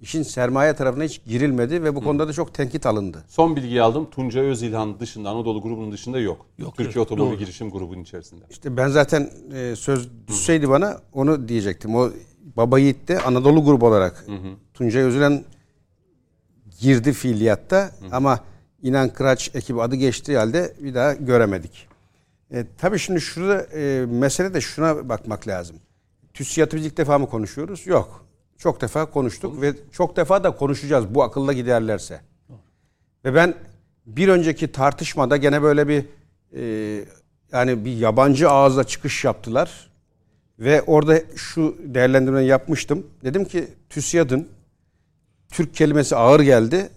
işin 0.00 0.22
sermaye 0.22 0.74
tarafına 0.74 1.04
hiç 1.04 1.24
girilmedi 1.24 1.84
ve 1.84 1.94
bu 1.94 2.04
konuda 2.04 2.28
da 2.28 2.32
çok 2.32 2.54
tenkit 2.54 2.86
alındı. 2.86 3.24
Son 3.28 3.56
bilgiyi 3.56 3.82
aldım. 3.82 4.10
Tuncay 4.10 4.46
Özilhan 4.46 5.00
dışında 5.00 5.30
Anadolu 5.30 5.62
grubunun 5.62 5.92
dışında 5.92 6.20
yok. 6.20 6.46
Yok, 6.58 6.76
Türkiye 6.76 7.00
yok, 7.02 7.12
Otomobil 7.12 7.30
doğru. 7.30 7.38
Girişim 7.38 7.70
grubunun 7.70 8.02
içerisinde. 8.02 8.44
İşte 8.50 8.76
ben 8.76 8.88
zaten 8.88 9.30
e, 9.52 9.76
söz 9.76 10.08
düşseydi 10.28 10.68
bana 10.68 11.00
onu 11.12 11.48
diyecektim. 11.48 11.96
O 11.96 12.10
Baba 12.56 12.78
Yiğit 12.78 13.08
de 13.08 13.20
Anadolu 13.20 13.64
grubu 13.64 13.86
olarak 13.86 14.26
Tuncay 14.74 15.02
Özülen 15.02 15.44
girdi 16.80 17.12
fiiliyatta 17.12 17.90
ama 18.12 18.40
İnan 18.82 19.08
Kıraç 19.08 19.50
ekibi 19.54 19.82
adı 19.82 19.96
geçtiği 19.96 20.38
halde 20.38 20.74
bir 20.80 20.94
daha 20.94 21.12
göremedik. 21.14 21.88
E, 22.50 22.66
tabii 22.78 22.98
şimdi 22.98 23.20
şurada 23.20 23.62
e, 23.62 24.06
mesele 24.06 24.54
de 24.54 24.60
şuna 24.60 25.08
bakmak 25.08 25.48
lazım. 25.48 25.76
TÜSİAD'ı 26.34 26.76
biz 26.76 26.86
ilk 26.86 26.96
defa 26.96 27.18
mı 27.18 27.28
konuşuyoruz? 27.28 27.86
Yok. 27.86 28.24
Çok 28.58 28.80
defa 28.80 29.06
konuştuk 29.06 29.60
ve 29.60 29.74
çok 29.92 30.16
defa 30.16 30.44
da 30.44 30.50
konuşacağız 30.56 31.14
bu 31.14 31.22
akılla 31.22 31.52
giderlerse. 31.52 32.20
Ve 33.24 33.34
ben 33.34 33.54
bir 34.06 34.28
önceki 34.28 34.72
tartışmada 34.72 35.36
gene 35.36 35.62
böyle 35.62 35.88
bir 35.88 36.04
e, 36.52 37.04
yani 37.52 37.84
bir 37.84 37.96
yabancı 37.96 38.50
ağızla 38.50 38.84
çıkış 38.84 39.24
yaptılar. 39.24 39.90
Ve 40.58 40.82
orada 40.82 41.20
şu 41.36 41.76
değerlendirmeyi 41.84 42.48
yapmıştım. 42.48 43.06
Dedim 43.24 43.44
ki 43.44 43.68
TÜSİAD'ın 43.90 44.48
Türk 45.50 45.74
kelimesi 45.74 46.16
ağır 46.16 46.40
geldi. 46.40 46.90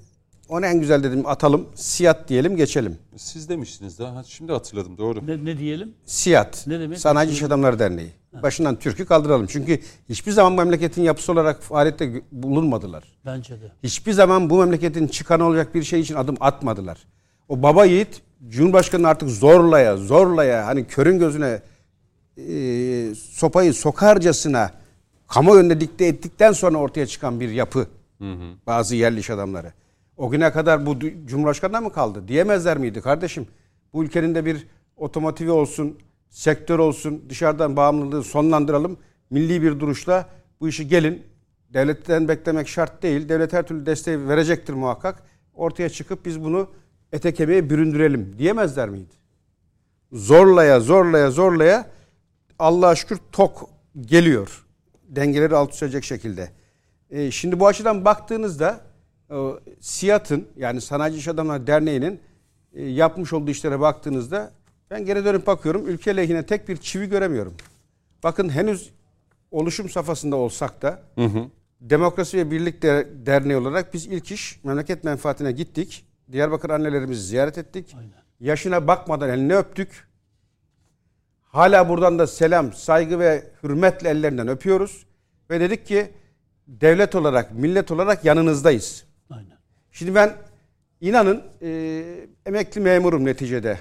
Onu 0.52 0.66
en 0.66 0.80
güzel 0.80 1.04
dedim 1.04 1.26
atalım. 1.26 1.70
Siyat 1.76 2.30
diyelim 2.30 2.56
geçelim. 2.56 2.98
Siz 3.16 3.50
demiştiniz 3.50 4.00
daha. 4.00 4.24
Şimdi 4.24 4.52
hatırladım 4.52 4.98
doğru. 4.98 5.28
Ne, 5.28 5.46
ne 5.46 5.58
diyelim? 5.58 5.94
Siyat. 6.06 6.64
Ne 6.68 6.80
demek? 6.80 7.00
Sanayici 7.00 7.34
İş 7.34 7.44
Adamları 7.44 7.80
Derneği. 7.80 8.12
Başından 8.44 8.76
Türk'ü 8.76 9.06
kaldıralım. 9.06 9.48
Çünkü 9.48 9.80
hiçbir 10.10 10.32
zaman 10.32 10.54
memleketin 10.54 11.02
yapısı 11.02 11.32
olarak 11.32 11.62
faaliyette 11.64 12.22
bulunmadılar. 12.32 13.04
Bence 13.26 13.62
de. 13.62 13.72
Hiçbir 13.84 14.12
zaman 14.12 14.50
bu 14.50 14.60
memleketin 14.60 15.08
çıkanı 15.08 15.46
olacak 15.46 15.76
bir 15.76 15.84
şey 15.84 16.00
için 16.00 16.16
adım 16.16 16.38
atmadılar. 16.40 16.98
O 17.50 17.64
baba 17.64 17.86
yiğit 17.86 18.22
Cumhurbaşkanı 18.50 19.08
artık 19.08 19.30
zorlaya 19.30 19.98
zorlaya 19.98 20.66
hani 20.66 20.88
körün 20.88 21.20
gözüne 21.20 21.62
e, 22.38 23.16
sopayı 23.16 23.74
sokarcasına 23.74 24.72
kamu 25.28 25.56
önünde 25.56 25.82
dikte 25.82 26.06
ettikten 26.06 26.52
sonra 26.52 26.78
ortaya 26.78 27.08
çıkan 27.08 27.40
bir 27.40 27.50
yapı. 27.50 27.88
Bazı 28.68 28.96
yerli 28.96 29.20
iş 29.20 29.30
adamları. 29.30 29.74
O 30.22 30.30
güne 30.30 30.52
kadar 30.52 30.86
bu 30.86 31.00
Cumhurbaşkanı'na 31.26 31.82
mı 31.82 31.92
kaldı? 31.92 32.28
Diyemezler 32.28 32.78
miydi 32.78 33.02
kardeşim? 33.02 33.48
Bu 33.94 34.04
ülkenin 34.04 34.36
de 34.36 34.46
bir 34.46 34.68
otomotivi 34.98 35.52
olsun, 35.52 36.00
sektör 36.30 36.80
olsun, 36.80 37.26
dışarıdan 37.30 37.76
bağımlılığı 37.76 38.24
sonlandıralım. 38.24 38.98
Milli 39.30 39.62
bir 39.62 39.80
duruşla 39.80 40.30
bu 40.60 40.68
işi 40.68 40.88
gelin. 40.88 41.24
Devletten 41.74 42.28
beklemek 42.28 42.68
şart 42.68 43.04
değil. 43.04 43.30
Devlet 43.30 43.54
her 43.54 43.68
türlü 43.68 43.86
desteği 43.86 44.28
verecektir 44.28 44.74
muhakkak. 44.74 45.24
Ortaya 45.54 45.90
çıkıp 45.90 46.26
biz 46.26 46.44
bunu 46.44 46.68
ete 47.12 47.34
kemiğe 47.34 47.70
büründürelim 47.70 48.36
diyemezler 48.38 48.90
miydi? 48.90 49.14
Zorlaya 50.12 50.80
zorlaya 50.80 51.32
zorlaya 51.32 51.90
Allah'a 52.60 52.96
şükür 52.96 53.20
tok 53.32 53.70
geliyor. 54.02 54.66
Dengeleri 55.04 55.56
alt 55.56 55.74
üst 55.74 55.84
edecek 55.84 56.04
şekilde. 56.04 56.52
E, 57.10 57.32
şimdi 57.32 57.60
bu 57.60 57.68
açıdan 57.68 58.06
baktığınızda 58.06 58.91
SİAD'ın 59.80 60.48
yani 60.58 60.82
Sanayici 60.82 61.18
İş 61.20 61.28
Adamları 61.28 61.68
Derneği'nin 61.68 62.20
e, 62.74 62.84
yapmış 62.86 63.34
olduğu 63.34 63.52
işlere 63.52 63.80
baktığınızda 63.80 64.52
ben 64.92 65.06
geri 65.06 65.26
dönüp 65.26 65.48
bakıyorum 65.48 65.88
ülke 65.88 66.18
lehine 66.18 66.46
tek 66.46 66.70
bir 66.70 66.78
çivi 66.78 67.10
göremiyorum. 67.10 67.54
Bakın 68.24 68.50
henüz 68.50 68.92
oluşum 69.52 69.90
safhasında 69.90 70.36
olsak 70.36 70.82
da 70.82 71.02
Demokrasi 71.82 72.38
ve 72.38 72.52
Birlik 72.52 72.82
Der- 72.82 73.26
Derneği 73.26 73.58
olarak 73.58 73.94
biz 73.94 74.06
ilk 74.08 74.32
iş 74.32 74.60
memleket 74.64 75.04
menfaatine 75.04 75.52
gittik. 75.52 76.06
Diyarbakır 76.32 76.70
annelerimizi 76.70 77.22
ziyaret 77.22 77.58
ettik. 77.58 77.96
Yaşına 78.40 78.88
bakmadan 78.88 79.30
elini 79.30 79.56
öptük. 79.56 80.08
Hala 81.44 81.90
buradan 81.90 82.20
da 82.20 82.28
selam, 82.28 82.74
saygı 82.74 83.20
ve 83.20 83.44
hürmetle 83.64 84.10
ellerinden 84.10 84.48
öpüyoruz. 84.48 85.06
Ve 85.50 85.60
dedik 85.60 85.86
ki 85.88 86.12
devlet 86.68 87.16
olarak, 87.16 87.54
millet 87.54 87.92
olarak 87.92 88.26
yanınızdayız. 88.26 89.06
Şimdi 89.92 90.16
ben 90.16 90.34
inanın 91.02 91.44
e, 91.62 92.04
emekli 92.46 92.82
memurum 92.82 93.26
neticede 93.26 93.80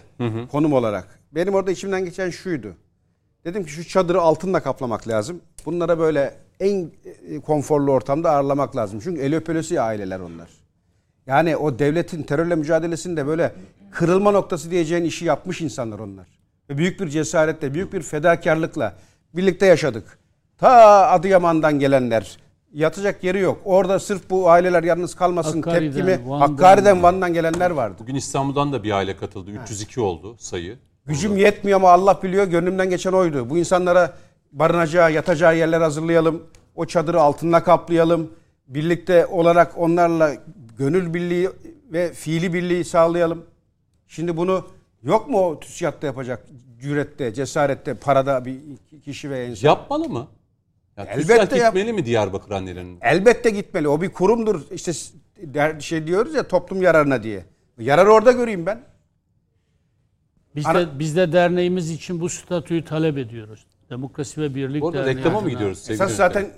konum 0.52 0.72
olarak. 0.72 1.20
Benim 1.32 1.54
orada 1.54 1.70
içimden 1.70 2.04
geçen 2.04 2.30
şuydu. 2.30 2.76
Dedim 3.44 3.64
ki 3.64 3.70
şu 3.70 3.88
çadırı 3.88 4.20
altınla 4.20 4.62
kaplamak 4.62 5.08
lazım. 5.08 5.40
Bunlara 5.66 5.98
böyle 5.98 6.34
en 6.60 6.90
e, 7.28 7.40
konforlu 7.40 7.92
ortamda 7.92 8.30
ağırlamak 8.30 8.76
lazım. 8.76 9.00
Çünkü 9.02 9.20
el 9.20 9.36
öpülesi 9.36 9.80
aileler 9.80 10.20
onlar. 10.20 10.50
Yani 11.26 11.56
o 11.56 11.78
devletin 11.78 12.22
terörle 12.22 12.54
mücadelesinde 12.54 13.26
böyle 13.26 13.52
kırılma 13.90 14.30
noktası 14.30 14.70
diyeceğin 14.70 15.04
işi 15.04 15.24
yapmış 15.24 15.60
insanlar 15.60 15.98
onlar. 15.98 16.26
Ve 16.70 16.78
büyük 16.78 17.00
bir 17.00 17.08
cesaretle, 17.08 17.74
büyük 17.74 17.92
bir 17.92 18.02
fedakarlıkla 18.02 18.94
birlikte 19.34 19.66
yaşadık. 19.66 20.18
Ta 20.58 20.70
Adıyaman'dan 21.08 21.78
gelenler, 21.78 22.38
yatacak 22.72 23.24
yeri 23.24 23.38
yok. 23.40 23.58
Orada 23.64 23.98
sırf 24.00 24.30
bu 24.30 24.50
aileler 24.50 24.82
yalnız 24.82 25.14
kalmasın 25.14 25.62
Hakkari'den, 25.62 25.92
tepkimi. 25.92 26.28
Van'dan- 26.30 26.48
Hakkari'den, 26.48 27.02
Van'dan 27.02 27.34
gelenler 27.34 27.70
vardı. 27.70 27.96
Bugün 28.00 28.14
İstanbul'dan 28.14 28.72
da 28.72 28.82
bir 28.82 28.90
aile 28.90 29.16
katıldı. 29.16 29.50
302 29.50 30.00
oldu 30.00 30.36
sayı. 30.38 30.78
Gücüm 31.06 31.36
yetmiyor 31.36 31.76
ama 31.76 31.90
Allah 31.90 32.22
biliyor. 32.22 32.44
Gönlümden 32.46 32.90
geçen 32.90 33.12
oydu. 33.12 33.50
Bu 33.50 33.58
insanlara 33.58 34.14
barınacağı, 34.52 35.12
yatacağı 35.12 35.56
yerler 35.56 35.80
hazırlayalım. 35.80 36.42
O 36.74 36.84
çadırı 36.86 37.20
altınla 37.20 37.64
kaplayalım. 37.64 38.30
birlikte 38.68 39.26
olarak 39.26 39.78
onlarla 39.78 40.32
gönül 40.78 41.14
birliği 41.14 41.50
ve 41.92 42.12
fiili 42.12 42.52
birliği 42.52 42.84
sağlayalım. 42.84 43.44
Şimdi 44.06 44.36
bunu 44.36 44.66
yok 45.02 45.28
mu 45.28 45.38
o 45.46 45.60
TÜSİAD'da 45.60 46.06
yapacak 46.06 46.46
cürette, 46.80 47.34
cesarette, 47.34 47.94
parada 47.94 48.44
bir 48.44 48.58
kişi 49.04 49.30
ve 49.30 49.46
insan? 49.48 49.68
Yapmalı 49.68 50.08
mı? 50.08 50.26
Ya, 50.96 51.04
Elbette 51.04 51.58
yap- 51.58 51.74
gitmeli 51.74 51.92
mi 51.92 52.06
Diyarbakır 52.06 52.50
annelerinin? 52.50 52.98
Elbette 53.02 53.50
gitmeli. 53.50 53.88
O 53.88 54.00
bir 54.00 54.08
kurumdur. 54.08 54.60
İşte 54.70 54.92
şey 55.80 56.06
diyoruz 56.06 56.34
ya 56.34 56.48
toplum 56.48 56.82
yararına 56.82 57.22
diye. 57.22 57.44
Yararı 57.78 58.12
orada 58.12 58.32
göreyim 58.32 58.66
ben. 58.66 58.80
Biz 60.56 60.66
Ara- 60.66 60.80
de, 60.80 60.98
biz 60.98 61.16
de 61.16 61.32
derneğimiz 61.32 61.90
için 61.90 62.20
bu 62.20 62.28
statüyü 62.28 62.84
talep 62.84 63.18
ediyoruz. 63.18 63.66
Demokrasi 63.90 64.40
ve 64.40 64.54
Birlik 64.54 64.82
Derneği 64.82 65.16
reklama 65.16 65.40
mı 65.40 65.50
gidiyoruz 65.50 65.78
sevgili 65.78 65.94
Esas 65.94 66.16
zaten 66.16 66.50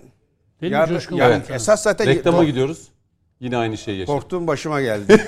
Değil 0.61 0.73
mi 0.73 0.85
Coşkun 0.89 1.17
yani 1.17 1.33
Komutanım? 1.33 1.57
esas 1.57 1.83
zaten 1.83 2.07
Reklama 2.07 2.39
kork- 2.39 2.47
gidiyoruz. 2.47 2.89
Yine 3.41 3.57
aynı 3.57 3.79
şeyi 3.79 3.99
yaşadık. 3.99 4.15
korktuğum 4.21 4.47
başıma 4.47 4.81
geldi. 4.81 5.23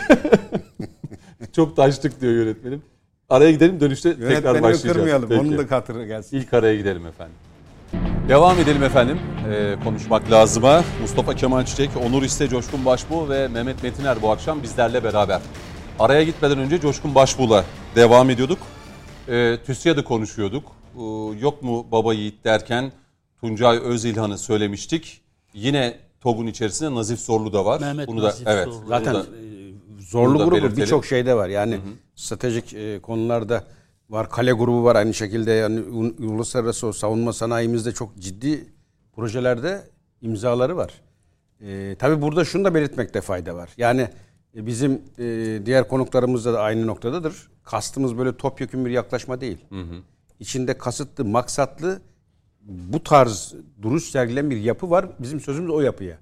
Çok 1.53 1.77
taştık 1.77 2.21
diyor 2.21 2.33
yönetmenim. 2.33 2.83
Araya 3.29 3.51
gidelim 3.51 3.81
dönüşte 3.81 4.13
tekrar 4.15 4.31
Yönetmenimi 4.31 4.63
başlayacağız. 4.63 4.97
kırmayalım. 4.97 5.29
Peki. 5.29 5.41
Onun 5.41 5.59
da 5.59 5.77
hatırı 5.77 6.07
gelsin. 6.07 6.37
İlk 6.37 6.55
araya 6.55 6.77
gidelim 6.77 7.07
efendim. 7.07 7.35
Devam 8.29 8.59
edelim 8.61 8.83
efendim. 8.83 9.19
Ee, 9.51 9.77
konuşmak 9.85 10.31
lazıma. 10.31 10.85
Mustafa 11.01 11.35
Kemal 11.35 11.65
Çiçek, 11.65 11.91
Onur 12.07 12.23
İste, 12.23 12.49
Coşkun 12.49 12.85
Başbuğ 12.85 13.29
ve 13.29 13.49
Mehmet 13.49 13.83
Metiner 13.83 14.23
bu 14.23 14.31
akşam 14.31 14.63
bizlerle 14.63 15.05
beraber. 15.05 15.41
Araya 15.99 16.23
gitmeden 16.25 16.59
önce 16.59 16.81
Coşkun 16.81 17.15
Başbuğ'la 17.15 17.65
devam 17.97 18.31
ediyorduk. 18.31 18.59
Ee, 19.29 19.59
TÜSİAD'ı 19.67 20.05
konuşuyorduk. 20.05 20.65
Ee, 20.97 21.01
yok 21.41 21.63
mu 21.63 21.87
baba 21.93 22.15
yiğit 22.15 22.45
derken 22.45 22.93
Tuncay 23.41 23.79
Özilhan'ı 23.79 24.39
söylemiştik. 24.39 25.21
Yine 25.55 25.95
TOG'un 26.21 26.47
içerisinde 26.47 26.95
Nazif 26.95 27.21
Zorlu 27.21 27.53
da 27.53 27.65
var. 27.65 27.81
Mehmet 27.81 28.09
Bunu 28.09 28.23
da, 28.23 28.27
Nazif 28.27 28.47
evet, 28.47 28.65
Zorlu. 28.65 28.81
bunu 28.81 28.89
Zaten 28.89 29.15
da- 29.15 29.19
e, 29.21 29.25
zorlu 30.01 30.29
bunu 30.35 30.39
da 30.41 30.45
grubu 30.45 30.57
belirtelim. 30.57 30.83
birçok 30.83 31.07
şeyde 31.07 31.35
var. 31.35 31.49
Yani 31.49 31.79
stratejik 32.17 32.75
e, 32.75 33.01
konularda 33.03 33.65
var. 34.11 34.31
Kale 34.31 34.53
grubu 34.53 34.85
var 34.85 34.97
aynı 34.97 35.15
şekilde. 35.15 35.53
Yani 35.53 35.81
uluslararası 36.19 36.93
savunma 36.93 37.33
sanayimizde 37.33 37.93
çok 37.93 38.17
ciddi 38.19 38.67
projelerde 39.17 39.83
imzaları 40.21 40.77
var. 40.77 40.93
E, 41.61 41.97
tabii 41.99 42.23
burada 42.23 42.45
şunu 42.45 42.65
da 42.65 42.75
belirtmekte 42.75 43.21
fayda 43.21 43.57
var. 43.57 43.71
Yani 43.77 44.09
e, 44.57 44.67
bizim 44.67 45.03
e, 45.19 45.59
diğer 45.67 45.89
konuklarımızda 45.89 46.53
da 46.53 46.61
aynı 46.61 46.87
noktadadır. 46.87 47.49
Kastımız 47.65 48.19
böyle 48.19 48.37
topyekun 48.37 48.85
bir 48.85 48.91
yaklaşma 48.91 49.41
değil. 49.41 49.59
İçinde 50.41 50.79
kasıtlı, 50.79 51.25
maksatlı 51.25 52.01
bu 52.63 53.03
tarz 53.03 53.55
duruş 53.83 54.05
sergileyen 54.05 54.51
bir 54.51 54.57
yapı 54.57 54.91
var. 54.91 55.07
Bizim 55.19 55.41
sözümüz 55.41 55.71
o 55.71 55.81
yapıya. 55.81 56.19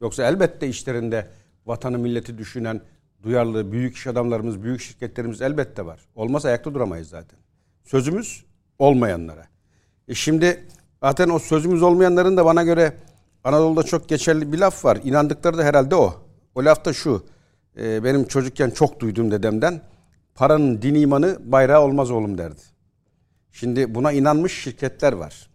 Yoksa 0.00 0.28
elbette 0.28 0.68
işlerinde 0.68 1.28
vatanı 1.66 1.98
milleti 1.98 2.38
düşünen 2.38 2.80
duyarlı 3.22 3.72
büyük 3.72 3.96
iş 3.96 4.06
adamlarımız, 4.06 4.62
büyük 4.62 4.80
şirketlerimiz 4.80 5.42
elbette 5.42 5.86
var. 5.86 6.00
Olmazsa 6.14 6.48
ayakta 6.48 6.74
duramayız 6.74 7.08
zaten. 7.08 7.38
Sözümüz 7.84 8.44
olmayanlara. 8.78 9.46
E 10.08 10.14
şimdi 10.14 10.66
zaten 11.02 11.28
o 11.28 11.38
sözümüz 11.38 11.82
olmayanların 11.82 12.36
da 12.36 12.44
bana 12.44 12.62
göre 12.62 12.92
Anadolu'da 13.44 13.82
çok 13.82 14.08
geçerli 14.08 14.52
bir 14.52 14.58
laf 14.58 14.84
var. 14.84 14.98
İnandıkları 15.04 15.58
da 15.58 15.64
herhalde 15.64 15.94
o. 15.94 16.14
O 16.54 16.64
laf 16.64 16.84
da 16.84 16.92
şu. 16.92 17.26
e, 17.76 18.04
benim 18.04 18.24
çocukken 18.24 18.70
çok 18.70 19.00
duydum 19.00 19.30
dedemden. 19.30 19.80
Paranın 20.34 20.82
din 20.82 20.94
imanı 20.94 21.38
bayrağı 21.44 21.80
olmaz 21.80 22.10
oğlum 22.10 22.38
derdi. 22.38 22.60
Şimdi 23.52 23.94
buna 23.94 24.12
inanmış 24.12 24.62
şirketler 24.62 25.12
var. 25.12 25.50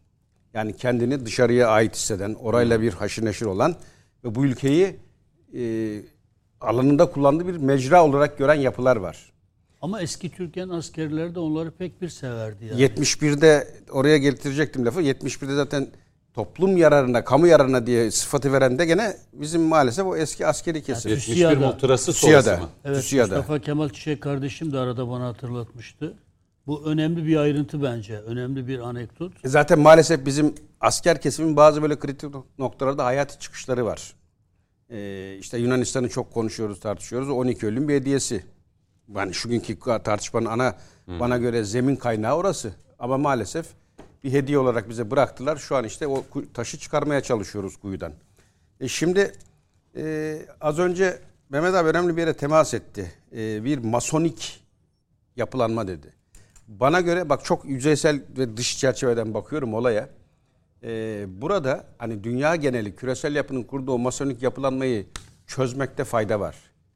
Yani 0.54 0.76
kendini 0.76 1.26
dışarıya 1.26 1.68
ait 1.68 1.96
hisseden, 1.96 2.34
orayla 2.34 2.82
bir 2.82 2.94
haşır 2.94 3.26
neşir 3.26 3.46
olan 3.46 3.76
ve 4.24 4.36
bu 4.36 4.46
ülkeyi 4.46 4.96
e, 5.54 5.62
alanında 6.62 7.06
kullandığı 7.12 7.48
bir 7.48 7.58
mecra 7.58 8.06
olarak 8.06 8.38
gören 8.38 8.54
yapılar 8.56 8.96
var. 8.96 9.32
Ama 9.82 10.02
eski 10.02 10.30
Türkiye'nin 10.30 10.72
askerleri 10.72 11.36
de 11.36 11.40
onları 11.40 11.72
pek 11.72 12.02
bir 12.02 12.10
severdi. 12.10 12.66
Yani. 12.66 12.82
71'de 12.82 13.68
oraya 13.92 14.18
getirecektim 14.18 14.86
lafı. 14.86 15.02
71'de 15.02 15.56
zaten 15.56 15.88
toplum 16.34 16.78
yararına, 16.78 17.24
kamu 17.24 17.48
yararına 17.48 17.88
diye 17.88 18.12
sıfatı 18.12 18.54
veren 18.54 18.80
de 18.80 18.86
gene 18.86 19.18
bizim 19.34 19.62
maalesef 19.62 20.06
o 20.06 20.18
eski 20.18 20.48
askeri 20.48 20.84
kesim. 20.84 21.12
71 21.12 21.34
TÜSİAD'a. 21.34 21.70
ultrası 21.70 22.12
TÜSİAD'a. 22.12 22.42
sonrası 22.44 22.62
mı? 22.62 22.70
Evet 22.86 22.98
TÜSİAD'a. 22.98 23.36
Mustafa 23.38 23.60
Kemal 23.60 23.90
Çiçek 23.90 24.22
kardeşim 24.22 24.74
de 24.74 24.80
arada 24.80 25.10
bana 25.10 25.28
hatırlatmıştı. 25.28 26.14
Bu 26.68 26.86
önemli 26.86 27.26
bir 27.26 27.38
ayrıntı 27.38 27.84
bence. 27.84 28.20
Önemli 28.20 28.68
bir 28.68 28.80
anekdot. 28.80 29.32
E 29.46 29.50
Zaten 29.50 29.80
maalesef 29.80 30.26
bizim 30.26 30.56
asker 30.82 31.22
kesimin 31.22 31.56
bazı 31.56 31.82
böyle 31.82 32.00
kritik 32.00 32.30
noktalarda 32.60 33.06
hayati 33.06 33.40
çıkışları 33.40 33.86
var. 33.86 34.14
Ee, 34.90 35.38
işte 35.40 35.58
Yunanistan'ı 35.58 36.10
çok 36.10 36.34
konuşuyoruz, 36.34 36.80
tartışıyoruz. 36.80 37.30
O 37.30 37.34
12 37.34 37.68
ölüm 37.68 37.88
bir 37.88 37.94
hediyesi. 37.94 38.44
Yani 39.16 39.34
şu 39.34 39.50
günkü 39.50 39.80
tartışmanın 39.80 40.46
ana 40.46 40.76
bana 41.08 41.38
göre 41.38 41.64
zemin 41.64 41.96
kaynağı 41.96 42.36
orası. 42.36 42.74
Ama 43.00 43.18
maalesef 43.18 43.66
bir 44.24 44.32
hediye 44.32 44.60
olarak 44.60 44.90
bize 44.90 45.12
bıraktılar. 45.12 45.58
Şu 45.58 45.76
an 45.76 45.84
işte 45.84 46.08
o 46.08 46.24
taşı 46.54 46.80
çıkarmaya 46.80 47.22
çalışıyoruz 47.22 47.78
kuyudan. 47.78 48.14
E 48.80 48.88
şimdi 48.88 49.34
e, 49.96 50.40
az 50.62 50.80
önce 50.80 51.20
Mehmet 51.50 51.74
abi 51.76 51.90
önemli 51.90 52.16
bir 52.18 52.22
yere 52.22 52.34
temas 52.34 52.74
etti. 52.74 53.12
E, 53.36 53.64
bir 53.64 53.78
masonik 53.78 54.64
yapılanma 55.36 55.88
dedi. 55.88 56.14
Bana 56.68 57.02
göre 57.02 57.30
bak 57.30 57.46
çok 57.46 57.66
yüzeysel 57.66 58.22
ve 58.38 58.58
dış 58.58 58.78
çerçeveden 58.78 59.34
bakıyorum 59.34 59.74
olaya. 59.74 60.10
Ee, 60.84 61.26
burada 61.28 61.86
hani 61.98 62.24
dünya 62.24 62.56
geneli 62.56 62.96
küresel 62.96 63.36
yapının 63.36 63.64
kurduğu 63.64 63.98
masonik 63.98 64.44
yapılanmayı 64.44 65.06
çözmekte 65.48 66.04
fayda 66.04 66.40
var. 66.40 66.56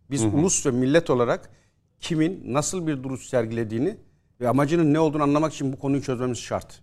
Biz 0.10 0.24
ulus 0.24 0.66
ve 0.66 0.72
millet 0.72 1.10
olarak 1.10 1.50
kimin 2.00 2.54
nasıl 2.54 2.88
bir 2.88 3.04
duruş 3.04 3.30
sergilediğini 3.30 3.98
ve 4.42 4.50
amacının 4.50 4.94
ne 4.94 5.00
olduğunu 5.00 5.24
anlamak 5.24 5.54
için 5.54 5.74
bu 5.74 5.80
konuyu 5.80 6.02
çözmemiz 6.02 6.38
şart. 6.38 6.82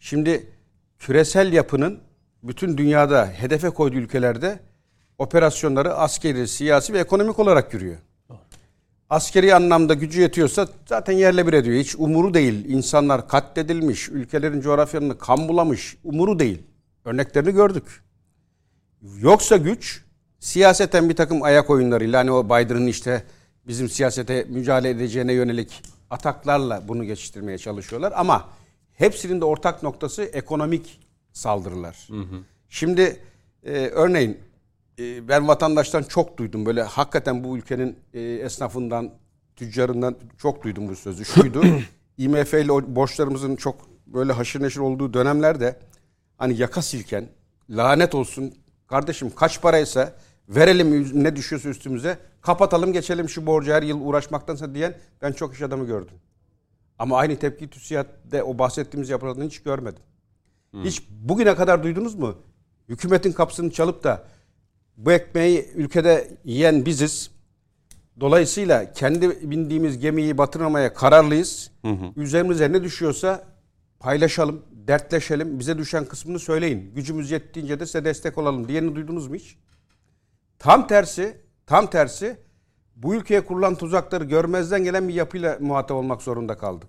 Şimdi 0.00 0.52
küresel 0.98 1.52
yapının 1.52 2.00
bütün 2.42 2.78
dünyada 2.78 3.26
hedefe 3.26 3.70
koyduğu 3.70 3.96
ülkelerde 3.96 4.60
operasyonları 5.18 5.94
askeri, 5.94 6.48
siyasi 6.48 6.92
ve 6.92 6.98
ekonomik 6.98 7.38
olarak 7.38 7.74
yürüyor 7.74 7.98
askeri 9.10 9.54
anlamda 9.54 9.94
gücü 9.94 10.20
yetiyorsa 10.20 10.68
zaten 10.86 11.12
yerle 11.12 11.46
bir 11.46 11.52
ediyor. 11.52 11.76
Hiç 11.76 11.96
umuru 11.98 12.34
değil. 12.34 12.64
İnsanlar 12.68 13.28
katledilmiş, 13.28 14.08
ülkelerin 14.08 14.60
coğrafyalarını 14.60 15.18
kan 15.18 15.48
bulamış. 15.48 15.96
Umuru 16.04 16.38
değil. 16.38 16.62
Örneklerini 17.04 17.52
gördük. 17.52 18.02
Yoksa 19.20 19.56
güç 19.56 20.04
siyaseten 20.40 21.08
bir 21.08 21.16
takım 21.16 21.42
ayak 21.42 21.70
oyunlarıyla 21.70 22.20
hani 22.20 22.30
o 22.32 22.44
Biden'ın 22.44 22.86
işte 22.86 23.22
bizim 23.66 23.88
siyasete 23.88 24.46
mücadele 24.48 24.90
edeceğine 24.90 25.32
yönelik 25.32 25.82
ataklarla 26.10 26.82
bunu 26.88 27.04
geçiştirmeye 27.04 27.58
çalışıyorlar. 27.58 28.12
Ama 28.16 28.48
hepsinin 28.92 29.40
de 29.40 29.44
ortak 29.44 29.82
noktası 29.82 30.22
ekonomik 30.22 31.00
saldırılar. 31.32 32.08
Şimdi 32.68 33.20
e, 33.64 33.72
örneğin 33.72 34.38
e, 34.98 35.28
ben 35.28 35.48
vatandaştan 35.48 36.02
çok 36.02 36.38
duydum 36.38 36.66
böyle 36.66 36.82
hakikaten 36.82 37.44
bu 37.44 37.58
ülkenin 37.58 37.98
e, 38.14 38.20
esnafından, 38.20 39.10
tüccarından 39.56 40.16
çok 40.38 40.64
duydum 40.64 40.88
bu 40.88 40.96
sözü. 40.96 41.24
Şuydu, 41.24 41.62
IMF 42.18 42.54
ile 42.54 42.96
borçlarımızın 42.96 43.56
çok 43.56 43.88
böyle 44.06 44.32
haşır 44.32 44.62
neşir 44.62 44.80
olduğu 44.80 45.14
dönemlerde 45.14 45.76
hani 46.38 46.56
yaka 46.58 46.82
silken, 46.82 47.28
lanet 47.70 48.14
olsun 48.14 48.54
kardeşim 48.86 49.30
kaç 49.36 49.62
paraysa 49.62 50.12
verelim 50.48 51.22
ne 51.22 51.36
düşüyorsa 51.36 51.68
üstümüze, 51.68 52.18
kapatalım 52.40 52.92
geçelim 52.92 53.28
şu 53.28 53.46
borcu 53.46 53.72
her 53.72 53.82
yıl 53.82 54.00
uğraşmaktansa 54.00 54.74
diyen 54.74 54.94
ben 55.22 55.32
çok 55.32 55.54
iş 55.54 55.62
adamı 55.62 55.86
gördüm. 55.86 56.14
Ama 56.98 57.18
aynı 57.18 57.36
tepki 57.36 57.70
TÜSİAD'de 57.70 58.42
o 58.42 58.58
bahsettiğimiz 58.58 59.10
yapılardan 59.10 59.42
hiç 59.42 59.62
görmedim. 59.62 60.02
Hiç 60.84 61.02
bugüne 61.10 61.54
kadar 61.54 61.82
duydunuz 61.82 62.14
mu? 62.14 62.34
Hükümetin 62.88 63.32
kapısını 63.32 63.70
çalıp 63.70 64.04
da 64.04 64.24
bu 64.96 65.12
ekmeği 65.12 65.70
ülkede 65.74 66.28
yiyen 66.44 66.86
biziz. 66.86 67.30
Dolayısıyla 68.20 68.92
kendi 68.92 69.50
bindiğimiz 69.50 69.98
gemiyi 69.98 70.38
batırmamaya 70.38 70.94
kararlıyız. 70.94 71.70
Üzerimize 72.16 72.72
ne 72.72 72.84
düşüyorsa 72.84 73.44
paylaşalım, 74.00 74.62
dertleşelim. 74.70 75.58
Bize 75.58 75.78
düşen 75.78 76.04
kısmını 76.04 76.38
söyleyin. 76.38 76.94
Gücümüz 76.94 77.30
yettiğince 77.30 77.80
de 77.80 77.86
size 77.86 78.04
destek 78.04 78.38
olalım 78.38 78.68
diyenini 78.68 78.94
duydunuz 78.94 79.28
mu 79.28 79.34
hiç? 79.34 79.56
Tam 80.58 80.86
tersi, 80.86 81.36
tam 81.66 81.90
tersi 81.90 82.36
bu 82.96 83.14
ülkeye 83.14 83.40
kurulan 83.40 83.74
tuzakları 83.74 84.24
görmezden 84.24 84.84
gelen 84.84 85.08
bir 85.08 85.14
yapıyla 85.14 85.58
muhatap 85.60 85.96
olmak 85.96 86.22
zorunda 86.22 86.58
kaldık. 86.58 86.88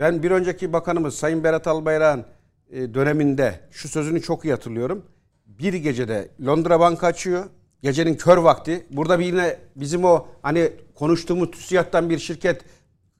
Ben 0.00 0.22
bir 0.22 0.30
önceki 0.30 0.72
bakanımız 0.72 1.14
Sayın 1.14 1.44
Berat 1.44 1.66
Albayrak'ın 1.66 2.24
e, 2.70 2.94
döneminde 2.94 3.60
şu 3.70 3.88
sözünü 3.88 4.22
çok 4.22 4.44
iyi 4.44 4.50
hatırlıyorum. 4.50 5.04
Bir 5.46 5.74
gecede 5.74 6.28
Londra 6.46 6.80
Banka 6.80 7.06
açıyor. 7.06 7.44
Gecenin 7.82 8.14
kör 8.14 8.36
vakti. 8.36 8.86
Burada 8.90 9.18
bir 9.18 9.24
yine 9.24 9.58
bizim 9.76 10.04
o 10.04 10.28
hani 10.42 10.72
konuştuğumuz 10.94 11.50
TÜSİAD'dan 11.50 12.10
bir 12.10 12.18
şirket 12.18 12.64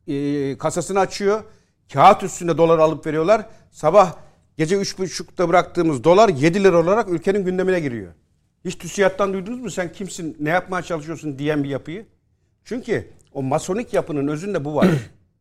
e, 0.06 0.58
kasasını 0.58 1.00
açıyor. 1.00 1.44
Kağıt 1.92 2.22
üstünde 2.22 2.58
dolar 2.58 2.78
alıp 2.78 3.06
veriyorlar. 3.06 3.46
Sabah 3.70 4.16
gece 4.56 4.76
üç 4.76 4.98
buçukta 4.98 5.48
bıraktığımız 5.48 6.04
dolar 6.04 6.28
7 6.28 6.64
lira 6.64 6.82
olarak 6.82 7.08
ülkenin 7.08 7.44
gündemine 7.44 7.80
giriyor. 7.80 8.12
Hiç 8.64 8.74
TÜSİAD'dan 8.78 9.32
duydunuz 9.32 9.60
mu 9.60 9.70
sen 9.70 9.92
kimsin, 9.92 10.36
ne 10.40 10.50
yapmaya 10.50 10.82
çalışıyorsun 10.82 11.38
diyen 11.38 11.64
bir 11.64 11.68
yapıyı? 11.68 12.06
Çünkü 12.64 13.08
o 13.32 13.42
masonik 13.42 13.94
yapının 13.94 14.28
özünde 14.28 14.64
bu 14.64 14.74
var. 14.74 14.88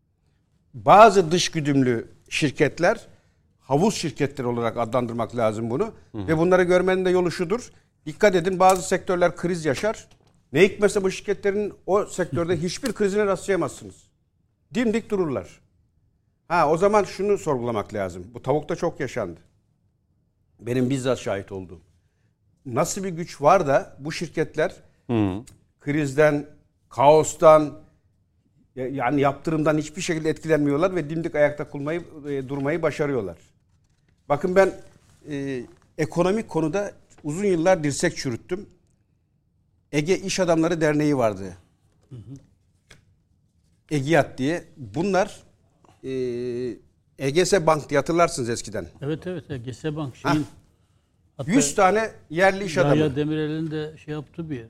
Bazı 0.74 1.32
dış 1.32 1.50
güdümlü 1.50 2.08
şirketler 2.30 3.08
havuz 3.66 3.96
şirketleri 3.96 4.48
olarak 4.48 4.78
adlandırmak 4.78 5.36
lazım 5.36 5.70
bunu. 5.70 5.94
Ve 6.16 6.38
bunları 6.38 6.64
görmenin 6.64 7.06
de 7.06 7.10
yolu 7.10 7.32
şudur. 7.32 7.72
Dikkat 8.06 8.36
edin 8.36 8.60
bazı 8.60 8.88
sektörler 8.88 9.36
kriz 9.36 9.66
yaşar. 9.66 10.08
Ne 10.54 10.62
hikmetse 10.64 11.04
bu 11.04 11.12
şirketlerin 11.12 11.74
o 11.86 12.06
sektörde 12.06 12.58
hiçbir 12.62 12.94
krizine 12.94 13.26
rastlayamazsınız. 13.26 13.96
Dimdik 14.74 15.10
dururlar. 15.10 15.62
Ha 16.48 16.70
o 16.72 16.78
zaman 16.78 17.04
şunu 17.04 17.38
sorgulamak 17.38 17.94
lazım. 17.94 18.28
Bu 18.34 18.42
tavukta 18.42 18.76
çok 18.76 19.00
yaşandı. 19.00 19.40
Benim 20.60 20.90
bizzat 20.90 21.20
şahit 21.20 21.52
olduğum. 21.52 21.82
Nasıl 22.66 23.04
bir 23.04 23.10
güç 23.10 23.42
var 23.42 23.68
da 23.68 23.96
bu 24.00 24.12
şirketler 24.12 24.76
krizden, 25.80 26.46
kaostan, 26.90 27.74
ya- 28.76 28.88
yani 28.88 29.22
yaptırımdan 29.22 29.78
hiçbir 29.78 30.02
şekilde 30.02 30.30
etkilenmiyorlar 30.30 30.96
ve 30.96 31.10
dimdik 31.10 31.36
ayakta 31.36 31.70
kulmayı, 31.70 32.04
e, 32.30 32.50
durmayı 32.50 32.82
başarıyorlar. 32.82 33.38
Bakın 34.30 34.56
ben 34.56 34.74
e, 35.30 35.66
ekonomik 35.98 36.50
konuda 36.50 36.92
uzun 37.24 37.46
yıllar 37.46 37.84
dirsek 37.84 38.18
çürüttüm. 38.18 38.70
Ege 39.92 40.20
İş 40.20 40.40
Adamları 40.40 40.82
Derneği 40.82 41.18
vardı. 41.18 41.54
EGİAD 43.92 44.38
diye. 44.38 44.64
Bunlar 44.78 45.44
e, 46.04 46.12
EGS 47.20 47.54
Bank 47.54 47.90
diye 47.90 48.00
hatırlarsınız 48.00 48.50
eskiden. 48.50 48.88
Evet 49.02 49.28
evet. 49.28 49.44
evet. 49.50 49.66
GS 49.66 49.84
Bank 49.84 50.16
şeyin. 50.16 50.46
Hatta 51.38 51.52
100 51.52 51.76
tane 51.76 52.12
yerli 52.30 52.64
iş 52.64 52.78
adamı. 52.78 52.96
Yahya 52.96 53.16
Demirel'in 53.16 53.72
de 53.72 53.98
şey 53.98 54.14
yaptığı 54.14 54.50
bir. 54.50 54.66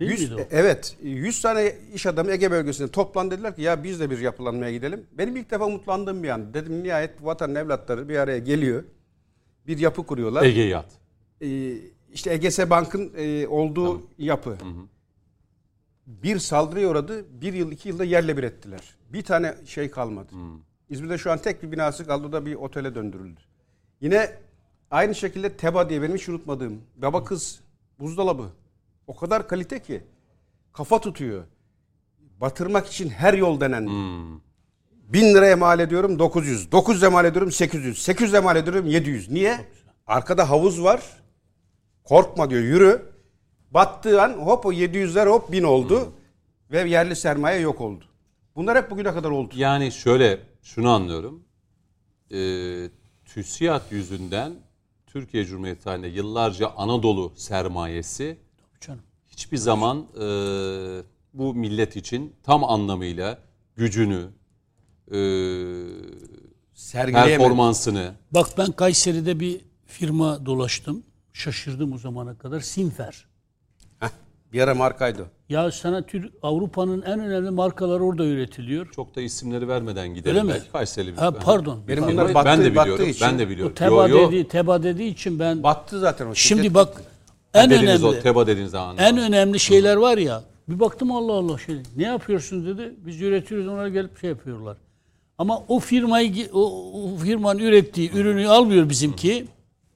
Değil 0.00 0.10
100, 0.10 0.30
miydi 0.30 0.42
o? 0.42 0.46
evet. 0.50 0.96
100 1.02 1.42
tane 1.42 1.72
iş 1.94 2.06
adamı 2.06 2.30
Ege 2.30 2.50
bölgesinde 2.50 2.90
toplan 2.90 3.30
dediler 3.30 3.56
ki 3.56 3.62
ya 3.62 3.84
biz 3.84 4.00
de 4.00 4.10
bir 4.10 4.18
yapılanmaya 4.18 4.72
gidelim. 4.72 5.06
Benim 5.12 5.36
ilk 5.36 5.50
defa 5.50 5.66
umutlandığım 5.66 6.22
bir 6.22 6.28
an. 6.28 6.54
Dedim 6.54 6.82
nihayet 6.82 7.24
vatanın 7.24 7.54
evlatları 7.54 8.08
bir 8.08 8.16
araya 8.16 8.38
geliyor. 8.38 8.84
Bir 9.66 9.78
yapı 9.78 10.06
kuruyorlar. 10.06 10.42
Ege 10.42 10.62
Yat. 10.62 10.86
Ee, 11.40 11.72
işte 12.12 12.34
EGS 12.34 12.58
Bank'ın 12.58 13.12
e, 13.16 13.46
olduğu 13.48 14.02
yapı. 14.18 14.56
Bir 16.06 16.38
saldırıya 16.38 16.88
uğradı. 16.88 17.24
Bir 17.40 17.52
yıl 17.52 17.72
iki 17.72 17.88
yılda 17.88 18.04
yerle 18.04 18.36
bir 18.36 18.42
ettiler. 18.42 18.80
Bir 19.12 19.22
tane 19.22 19.54
şey 19.66 19.90
kalmadı. 19.90 20.32
İzmir'de 20.90 21.18
şu 21.18 21.32
an 21.32 21.38
tek 21.38 21.62
bir 21.62 21.72
binası 21.72 22.06
kaldı. 22.06 22.26
O 22.28 22.32
da 22.32 22.46
bir 22.46 22.54
otele 22.54 22.94
döndürüldü. 22.94 23.40
Yine 24.00 24.32
aynı 24.90 25.14
şekilde 25.14 25.52
Teba 25.52 25.90
diye 25.90 26.02
benim 26.02 26.16
hiç 26.16 26.28
unutmadığım 26.28 26.80
baba 26.96 27.24
kız 27.24 27.60
buzdolabı. 27.98 28.50
O 29.08 29.16
kadar 29.16 29.48
kalite 29.48 29.82
ki 29.82 30.02
kafa 30.72 31.00
tutuyor. 31.00 31.44
Batırmak 32.40 32.86
için 32.86 33.08
her 33.08 33.34
yol 33.34 33.60
denendi. 33.60 33.90
Bin 35.08 35.34
liraya 35.34 35.56
mal 35.56 35.80
ediyorum 35.80 36.18
900. 36.18 36.66
900'e 36.66 37.08
mal 37.08 37.24
ediyorum 37.24 37.52
800. 37.52 37.98
800'e 38.08 38.40
mal 38.40 38.56
ediyorum 38.56 38.86
700. 38.86 39.30
Niye? 39.30 39.68
Arkada 40.06 40.50
havuz 40.50 40.82
var. 40.82 41.02
Korkma 42.04 42.50
diyor 42.50 42.62
yürü. 42.62 43.12
Battığı 43.70 44.22
an 44.22 44.32
hop 44.32 44.66
o 44.66 44.72
700'ler 44.72 45.28
hop 45.28 45.52
1000 45.52 45.62
oldu. 45.62 46.12
Ve 46.70 46.88
yerli 46.88 47.16
sermaye 47.16 47.60
yok 47.60 47.80
oldu. 47.80 48.04
Bunlar 48.56 48.78
hep 48.78 48.90
bugüne 48.90 49.14
kadar 49.14 49.30
oldu. 49.30 49.54
Yani 49.56 49.92
şöyle 49.92 50.40
şunu 50.62 50.90
anlıyorum. 50.90 51.44
Ee, 52.32 52.88
TÜSİAD 53.24 53.82
yüzünden 53.90 54.52
Türkiye 55.06 55.44
Cumhuriyeti 55.44 55.84
tarihinde 55.84 56.08
yıllarca 56.08 56.68
Anadolu 56.76 57.32
sermayesi. 57.36 58.38
Hiçbir 59.38 59.56
zaman 59.56 59.98
e, 59.98 60.22
bu 61.34 61.54
millet 61.54 61.96
için 61.96 62.32
tam 62.42 62.64
anlamıyla 62.64 63.38
gücünü, 63.76 64.26
e, 65.12 65.18
Sergileyemedi. 66.74 67.36
performansını 67.38 68.12
Bak 68.30 68.48
ben 68.58 68.72
Kayseri'de 68.72 69.40
bir 69.40 69.60
firma 69.86 70.46
dolaştım. 70.46 71.02
Şaşırdım 71.32 71.92
o 71.92 71.98
zamana 71.98 72.38
kadar. 72.38 72.60
Sinfer. 72.60 73.26
Heh, 74.00 74.08
bir 74.52 74.60
ara 74.60 74.74
markaydı. 74.74 75.22
o. 75.22 75.26
Ya 75.48 75.70
sana 75.70 76.02
Tür- 76.06 76.30
Avrupa'nın 76.42 77.02
en 77.02 77.20
önemli 77.20 77.50
markaları 77.50 78.04
orada 78.04 78.24
üretiliyor. 78.24 78.90
çok 78.92 79.16
da 79.16 79.20
isimleri 79.20 79.68
vermeden 79.68 80.08
gidelim. 80.14 80.36
Öyle 80.48 80.58
mi? 80.58 80.62
Kayseri 80.72 81.12
bir- 81.12 81.16
Ha, 81.16 81.30
pardon. 81.30 81.80
Benim 81.88 82.02
bunlar 82.06 82.28
ben, 82.28 82.34
battı- 82.34 82.64
de 82.64 82.76
battığı 82.76 82.92
biliyorum. 82.92 83.08
için- 83.10 83.26
Ben 83.26 83.38
de 83.38 83.46
O 83.46 83.48
biliyorum. 83.48 83.74
teba 83.74 84.08
Yo, 84.08 84.18
yo. 84.18 84.26
dediği 84.28 84.48
teba 84.48 84.82
dediği 84.82 85.10
için 85.10 85.38
ben 85.38 85.62
Battı 85.62 85.98
zaten 86.00 86.26
o 86.26 86.34
şimdi 86.34 86.62
şirket. 86.62 86.74
bak 86.74 87.02
en 87.54 87.70
Dediğiniz 87.70 88.04
o 88.04 88.08
önemli 88.08 88.22
TEBA 88.22 88.46
dediğiniz 88.46 88.70
zaman. 88.72 88.96
en 88.98 89.18
önemli 89.18 89.60
şeyler 89.60 89.96
var 89.96 90.18
ya. 90.18 90.44
Bir 90.68 90.80
baktım 90.80 91.12
Allah 91.12 91.32
Allah 91.32 91.58
şey. 91.58 91.76
Ne 91.96 92.02
yapıyorsun 92.02 92.66
dedi. 92.66 92.94
Biz 93.06 93.22
üretiyoruz 93.22 93.68
onlar 93.68 93.86
gelip 93.86 94.20
şey 94.20 94.30
yapıyorlar. 94.30 94.76
Ama 95.38 95.62
o 95.68 95.78
firmayı 95.80 96.48
o, 96.52 96.92
o 97.04 97.16
firmanın 97.16 97.58
ürettiği 97.58 98.12
ürünü 98.12 98.48
almıyor 98.48 98.88
bizimki. 98.88 99.46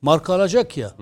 Marka 0.02 0.34
alacak 0.34 0.76
ya. 0.76 0.92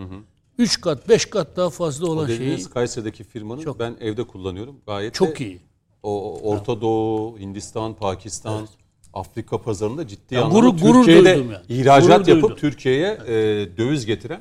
3 0.58 0.80
kat 0.80 1.08
5 1.08 1.24
kat 1.26 1.56
daha 1.56 1.70
fazla 1.70 2.06
olan 2.06 2.26
şeyi 2.26 2.38
Dediğiniz 2.38 2.70
Kayseri'deki 2.70 3.24
firmanın 3.24 3.60
Çok. 3.62 3.78
ben 3.78 3.96
evde 4.00 4.24
kullanıyorum. 4.24 4.76
Gayet 4.86 5.14
çok 5.14 5.38
de 5.40 5.44
iyi. 5.46 5.60
O 6.02 6.38
Orta 6.50 6.80
Doğu, 6.80 7.38
Hindistan, 7.38 7.94
Pakistan, 7.94 8.68
Afrika 9.14 9.58
pazarında 9.62 10.06
ciddi 10.08 10.34
Ya 10.34 10.44
anlamda 10.44 10.58
gurur- 10.68 10.80
gurur 10.82 11.04
Türkiye'de 11.04 11.36
duydum 11.36 11.52
yani. 11.52 11.64
ihracat 11.80 12.26
Gurur 12.26 12.36
yapıp. 12.36 12.58
Türkiye'ye 12.58 13.18
e, 13.26 13.32
döviz 13.76 14.06
getiren 14.06 14.40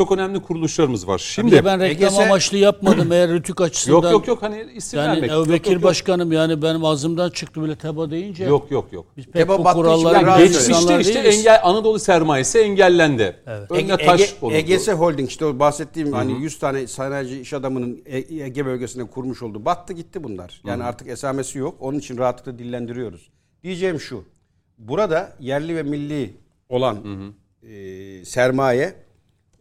çok 0.00 0.12
önemli 0.12 0.42
kuruluşlarımız 0.42 1.08
var. 1.08 1.18
Şimdi 1.18 1.52
de 1.52 1.64
ben 1.64 1.80
reklam 1.80 2.08
EGS 2.08 2.18
amaçlı 2.18 2.56
yapmadım 2.58 3.12
eğer 3.12 3.30
rütük 3.30 3.60
açısından. 3.60 3.94
yok 3.96 4.12
yok 4.12 4.28
yok 4.28 4.42
hani 4.42 4.66
isim 4.74 4.98
Yani 4.98 5.12
vermek. 5.12 5.30
Yok, 5.30 5.48
Bekir 5.48 5.70
yok, 5.70 5.82
yok. 5.82 5.90
Başkanım 5.90 6.32
yani 6.32 6.62
benim 6.62 6.84
ağzımdan 6.84 7.30
çıktı 7.30 7.64
bile 7.64 7.76
teba 7.76 8.10
deyince. 8.10 8.44
Yok 8.44 8.70
yok 8.70 8.92
yok. 8.92 9.06
Biz 9.16 9.24
pek 9.24 9.32
Teba 9.34 9.58
bu 9.58 9.62
kurallara 9.64 10.20
söyleyeyim. 10.20 10.52
Geçmişte 10.52 11.00
işte 11.00 11.14
değiliz. 11.14 11.38
engel 11.38 11.60
Anadolu 11.62 11.98
sermayesi 11.98 12.58
engellendi. 12.58 13.36
Önüne 13.70 13.92
Ege, 13.92 14.06
taş 14.06 14.20
Ege- 14.20 14.40
konuldu. 14.40 14.56
EGS 14.56 14.88
Holding 14.88 15.28
işte 15.28 15.44
o 15.44 15.58
bahsettiğim 15.58 16.12
hani 16.12 16.42
100 16.42 16.58
tane 16.58 16.86
sanayici 16.86 17.40
iş 17.40 17.52
adamının 17.52 18.02
E- 18.06 18.44
Ege 18.44 18.66
bölgesinde 18.66 19.04
kurmuş 19.04 19.42
olduğu 19.42 19.64
battı 19.64 19.92
gitti 19.92 20.24
bunlar. 20.24 20.62
Yani 20.66 20.84
artık 20.84 21.08
esamesi 21.08 21.58
yok. 21.58 21.74
Onun 21.80 21.98
için 21.98 22.18
rahatlıkla 22.18 22.58
dillendiriyoruz. 22.58 23.30
Diyeceğim 23.62 24.00
şu. 24.00 24.24
Burada 24.78 25.32
yerli 25.40 25.76
ve 25.76 25.82
milli 25.82 26.30
olan 26.68 26.96
e, 27.62 28.24
sermaye 28.24 28.94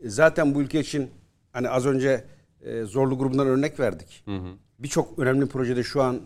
zaten 0.05 0.55
bu 0.55 0.61
ülke 0.61 0.79
için 0.79 1.11
hani 1.51 1.69
az 1.69 1.85
önce 1.85 2.25
e, 2.61 2.83
zorlu 2.83 3.17
grubundan 3.17 3.47
örnek 3.47 3.79
verdik. 3.79 4.25
Birçok 4.79 5.19
önemli 5.19 5.45
projede 5.47 5.83
şu 5.83 6.01
an 6.03 6.21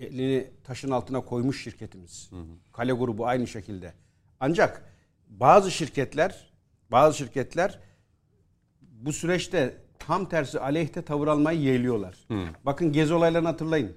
elini 0.00 0.50
taşın 0.64 0.90
altına 0.90 1.20
koymuş 1.20 1.62
şirketimiz. 1.62 2.30
Kale 2.72 2.92
grubu 2.92 3.26
aynı 3.26 3.46
şekilde. 3.46 3.92
Ancak 4.40 4.82
bazı 5.28 5.70
şirketler 5.70 6.50
bazı 6.90 7.18
şirketler 7.18 7.78
bu 8.80 9.12
süreçte 9.12 9.76
tam 9.98 10.28
tersi 10.28 10.60
aleyhte 10.60 11.02
tavır 11.02 11.28
almayı 11.28 11.60
yeğliyorlar. 11.60 12.26
Bakın 12.64 12.92
gezi 12.92 13.14
olaylarını 13.14 13.48
hatırlayın. 13.48 13.92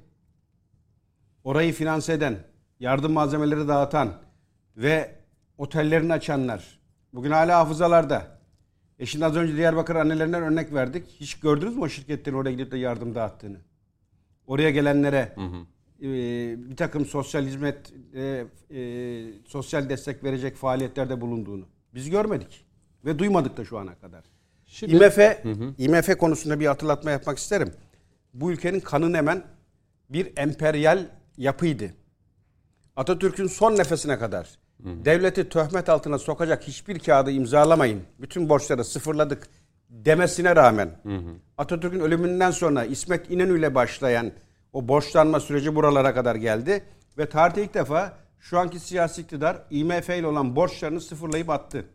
Orayı 1.44 1.74
finanse 1.74 2.14
eden, 2.14 2.38
yardım 2.80 3.12
malzemeleri 3.12 3.68
dağıtan 3.68 4.14
ve 4.78 5.16
otellerini 5.58 6.14
açanlar. 6.14 6.80
Bugün 7.14 7.32
hala 7.32 7.60
hafızalarda. 7.60 8.39
E 9.00 9.06
şimdi 9.06 9.26
az 9.26 9.36
önce 9.36 9.58
Diyarbakır 9.58 9.96
annelerinden 9.96 10.44
örnek 10.44 10.74
verdik. 10.74 11.08
Hiç 11.20 11.40
gördünüz 11.40 11.76
mü 11.76 11.82
o 11.82 11.90
şirketlerin 11.90 12.38
oraya 12.38 12.52
gidip 12.52 12.72
de 12.72 12.78
yardım 12.78 13.16
dağıttığını? 13.16 13.58
Oraya 14.48 14.70
gelenlere 14.70 15.34
e, 16.02 16.08
bir 16.70 16.76
takım 16.76 17.06
sosyal 17.06 17.46
hizmet, 17.46 17.94
e, 18.14 18.46
e, 18.72 19.24
sosyal 19.46 19.90
destek 19.90 20.24
verecek 20.24 20.56
faaliyetlerde 20.56 21.22
bulunduğunu. 21.22 21.66
Biz 21.94 22.10
görmedik 22.10 22.66
ve 23.06 23.20
duymadık 23.20 23.58
da 23.58 23.66
şu 23.66 23.78
ana 23.78 23.96
kadar. 23.96 24.24
Şimdi- 24.66 24.96
IMF, 24.96 25.18
IMF 25.78 26.18
konusunda 26.18 26.60
bir 26.60 26.66
hatırlatma 26.66 27.12
yapmak 27.12 27.38
isterim. 27.38 27.74
Bu 28.34 28.52
ülkenin 28.52 28.80
kanını 28.80 29.18
emen 29.18 29.44
bir 30.10 30.34
emperyal 30.38 31.06
yapıydı. 31.38 31.94
Atatürk'ün 32.96 33.48
son 33.48 33.78
nefesine 33.78 34.20
kadar 34.20 34.50
devleti 34.84 35.50
töhmet 35.50 35.90
altına 35.90 36.18
sokacak 36.18 36.64
hiçbir 36.64 37.00
kağıdı 37.00 37.32
imzalamayın. 37.32 38.02
Bütün 38.20 38.50
borçları 38.50 38.86
sıfırladık 38.86 39.48
demesine 39.90 40.56
rağmen 40.56 40.90
Atatürk'ün 41.58 42.00
ölümünden 42.00 42.52
sonra 42.52 42.86
İsmet 42.86 43.32
İnönü 43.32 43.60
ile 43.60 43.76
başlayan 43.76 44.32
o 44.74 44.88
borçlanma 44.88 45.40
süreci 45.40 45.76
buralara 45.76 46.14
kadar 46.14 46.36
geldi 46.36 46.84
ve 47.18 47.30
tarihte 47.30 47.64
ilk 47.64 47.74
defa 47.74 48.18
şu 48.40 48.60
anki 48.60 48.80
siyasi 48.80 49.22
iktidar 49.22 49.58
IMF 49.70 50.10
ile 50.10 50.28
olan 50.28 50.56
borçlarını 50.56 51.02
sıfırlayıp 51.02 51.50
attı. 51.50 51.86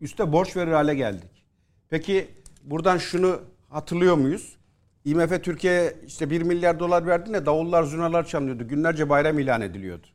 Üste 0.00 0.32
borç 0.32 0.56
verir 0.56 0.72
hale 0.72 0.94
geldik. 0.94 1.44
Peki 1.90 2.28
buradan 2.62 2.98
şunu 2.98 3.40
hatırlıyor 3.68 4.16
muyuz? 4.16 4.56
IMF 5.04 5.44
Türkiye'ye 5.44 5.96
işte 6.06 6.30
1 6.30 6.42
milyar 6.42 6.78
dolar 6.78 7.06
verdiğinde 7.06 7.46
davullar 7.46 7.82
zurnalar 7.82 8.26
çalınıyordu. 8.26 8.68
Günlerce 8.68 9.08
bayram 9.08 9.38
ilan 9.38 9.60
ediliyordu. 9.60 10.06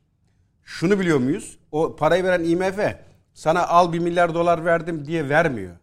Şunu 0.64 1.00
biliyor 1.00 1.18
muyuz? 1.18 1.58
O 1.72 1.96
parayı 1.96 2.24
veren 2.24 2.44
IMF 2.44 2.78
sana 3.34 3.66
al 3.66 3.92
1 3.92 3.98
milyar 3.98 4.34
dolar 4.34 4.64
verdim 4.64 5.06
diye 5.06 5.28
vermiyor. 5.28 5.76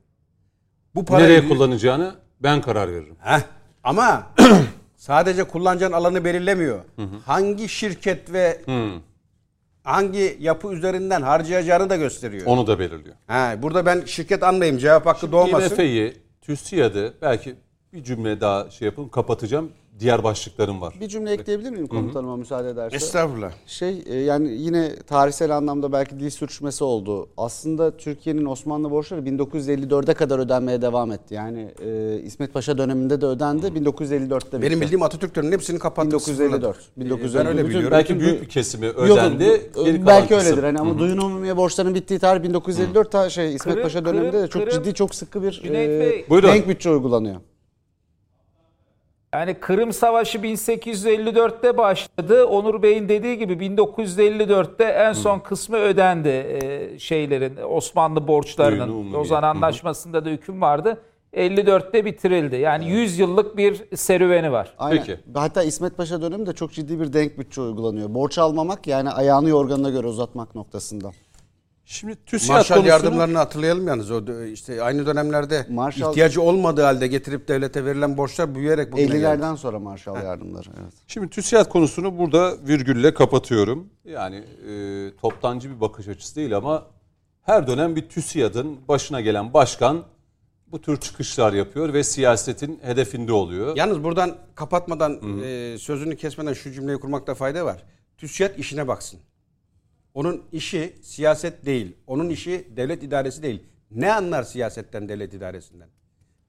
Bu 0.96 1.06
parayı 1.06 1.28
Nereye 1.28 1.48
kullanacağını 1.48 2.16
Ben 2.44 2.62
karar 2.62 2.92
veririm. 2.92 3.16
Heh. 3.20 3.42
Ama 3.84 4.28
sadece 4.96 5.44
kullanacağın 5.44 5.92
alanı 5.92 6.24
belirlemiyor. 6.26 6.80
Hangi 7.26 7.70
şirket 7.70 8.34
ve 8.34 8.62
hangi 9.84 10.38
yapı 10.40 10.74
üzerinden 10.74 11.22
harcayacağını 11.22 11.90
da 11.90 11.96
gösteriyor. 11.96 12.46
Onu 12.46 12.68
da 12.68 12.80
belirliyor. 12.80 13.16
Ha, 13.28 13.56
burada 13.62 13.86
ben 13.86 14.04
şirket 14.06 14.44
anlayayım 14.44 14.78
cevap 14.78 15.06
hakkı 15.06 15.32
doğmasın. 15.32 15.70
IMF'yi, 15.70 16.18
TÜSİAD'ı 16.42 17.14
belki 17.22 17.56
bir 17.94 18.04
cümle 18.04 18.42
daha 18.42 18.70
şey 18.70 18.86
yapın 18.86 19.08
kapatacağım. 19.08 19.72
Diğer 20.02 20.24
başlıklarım 20.24 20.82
var. 20.82 20.94
Bir 21.02 21.08
cümle 21.08 21.32
ekleyebilir 21.32 21.70
miyim 21.70 21.88
komutanıma 21.88 22.38
müsaade 22.38 22.70
ederse? 22.70 22.96
Estağfurullah. 22.96 23.52
Şey 23.66 24.04
e, 24.06 24.16
yani 24.16 24.50
yine 24.52 24.96
tarihsel 24.96 25.58
anlamda 25.58 25.92
belki 25.92 26.20
dil 26.20 26.30
sürçmesi 26.30 26.84
oldu. 26.84 27.30
Aslında 27.38 27.98
Türkiye'nin 27.98 28.46
Osmanlı 28.46 28.92
borçları 28.92 29.22
1954'e 29.22 30.14
kadar 30.14 30.40
ödenmeye 30.40 30.82
devam 30.82 31.12
etti. 31.12 31.34
Yani 31.34 31.72
e, 31.86 32.20
İsmet 32.24 32.54
Paşa 32.54 32.78
döneminde 32.78 33.22
de 33.22 33.26
ödendi. 33.26 33.66
1954'te 33.66 34.46
bitti. 34.46 34.62
Benim 34.62 34.82
bildiğim 34.82 35.02
Atatürk 35.04 35.36
döneminin 35.36 35.54
hepsini 35.56 35.80
kapattı. 35.80 36.08
1954. 36.08 36.76
sıfırladı. 36.76 36.78
1954. 36.98 37.36
Ben 37.46 37.48
öyle 37.48 37.58
Bütün- 37.58 37.70
biliyorum. 37.70 37.92
Belki 37.92 38.20
büyük 38.20 38.42
bir 38.42 38.50
kesimi 38.50 38.86
Yok, 38.86 38.96
ödendi. 39.00 39.72
kalan 39.74 40.08
belki 40.08 40.28
kısım. 40.36 40.48
öyledir 40.48 40.64
hani 40.64 40.80
ama 40.80 41.00
duyun 41.00 41.18
umumiye 41.18 41.58
borçlarının 41.58 41.96
bittiği 41.96 42.20
tarih 42.20 42.44
1954 42.44 43.12
ta 43.12 43.30
şey 43.30 43.56
İsmet 43.56 43.76
Kırım- 43.76 43.84
Paşa 43.84 44.06
döneminde 44.06 44.42
de 44.44 44.48
çok 44.48 44.62
Kırım- 44.62 44.74
ciddi 44.84 44.94
çok 44.94 45.16
sıkı 45.16 45.44
bir 45.44 45.62
e, 45.66 46.44
denk 46.44 46.68
bütçe 46.68 46.90
uygulanıyor. 46.90 47.36
Yani 49.34 49.54
Kırım 49.54 49.94
Savaşı 49.94 50.38
1854'te 50.38 51.78
başladı. 51.78 52.46
Onur 52.46 52.82
Bey'in 52.82 53.10
dediği 53.10 53.38
gibi 53.38 53.54
1954'te 53.54 54.84
en 54.84 55.14
son 55.14 55.40
kısmı 55.40 55.78
ödendi 55.78 56.30
e, 56.30 57.00
şeylerin 57.00 57.58
Osmanlı 57.70 58.28
borçlarının. 58.28 59.14
Lozan 59.14 59.44
Anlaşması'nda 59.44 60.26
da 60.26 60.30
hüküm 60.30 60.62
vardı. 60.62 61.02
54'te 61.34 62.06
bitirildi. 62.06 62.56
Yani 62.56 62.90
100 62.90 63.20
yıllık 63.20 63.58
bir 63.58 63.96
serüveni 63.96 64.52
var. 64.52 64.74
Aynen. 64.78 64.98
Peki. 64.98 65.20
Hatta 65.34 65.64
İsmet 65.64 65.98
Paşa 65.98 66.22
döneminde 66.22 66.54
çok 66.54 66.74
ciddi 66.74 67.00
bir 67.00 67.14
denk 67.14 67.38
bütçe 67.38 67.62
uygulanıyor. 67.62 68.14
Borç 68.14 68.38
almamak 68.38 68.88
yani 68.88 69.10
ayağını 69.10 69.50
yorganına 69.50 69.90
göre 69.90 70.08
uzatmak 70.08 70.56
noktasında. 70.56 71.12
Şimdi 71.92 72.16
TÜSİAD 72.26 72.56
Marshall 72.56 72.76
konusunu 72.76 72.90
yardımlarını 72.90 73.38
hatırlayalım 73.38 73.88
yalnız. 73.88 74.12
O 74.12 74.44
işte 74.46 74.84
aynı 74.84 75.06
dönemlerde 75.06 75.66
Marshall- 75.72 76.10
ihtiyacı 76.10 76.42
olmadığı 76.42 76.82
halde 76.82 77.08
getirip 77.08 77.48
devlete 77.48 77.86
verilen 77.86 78.18
borçlar 78.18 78.56
büyüyerek 78.56 78.92
bugüne 78.92 79.06
geldi. 79.06 79.18
50'lerden 79.18 79.56
sonra 79.56 79.80
Marshall 79.80 80.24
yardımları. 80.24 80.70
Evet. 80.82 80.94
Şimdi 81.08 81.30
TÜSİAD 81.30 81.70
konusunu 81.70 82.18
burada 82.18 82.54
virgülle 82.68 83.14
kapatıyorum. 83.14 83.90
Yani 84.06 84.36
e, 84.36 84.74
toptancı 85.22 85.76
bir 85.76 85.82
bakış 85.82 86.08
açısı 86.08 86.36
değil 86.36 86.58
ama 86.58 86.88
her 87.42 87.68
dönem 87.68 87.96
bir 87.96 88.10
TÜSİAD'ın 88.10 88.78
başına 88.88 89.22
gelen 89.22 89.54
başkan 89.54 90.04
bu 90.68 90.82
tür 90.82 91.00
çıkışlar 91.00 91.54
yapıyor 91.54 91.94
ve 91.94 92.04
siyasetin 92.04 92.80
hedefinde 92.84 93.34
oluyor. 93.34 93.76
Yalnız 93.78 94.04
buradan 94.04 94.38
kapatmadan 94.56 95.42
e, 95.44 95.78
sözünü 95.78 96.16
kesmeden 96.18 96.54
şu 96.54 96.72
cümleyi 96.72 96.98
kurmakta 96.98 97.36
fayda 97.36 97.66
var. 97.66 97.84
TÜSİAD 98.18 98.58
işine 98.58 98.88
baksın. 98.88 99.20
Onun 100.14 100.42
işi 100.52 100.96
siyaset 101.02 101.66
değil. 101.66 101.96
Onun 102.08 102.30
işi 102.30 102.68
devlet 102.76 103.04
idaresi 103.04 103.44
değil. 103.44 103.64
Ne 103.92 104.14
anlar 104.14 104.44
siyasetten, 104.44 105.10
devlet 105.10 105.34
idaresinden? 105.34 105.88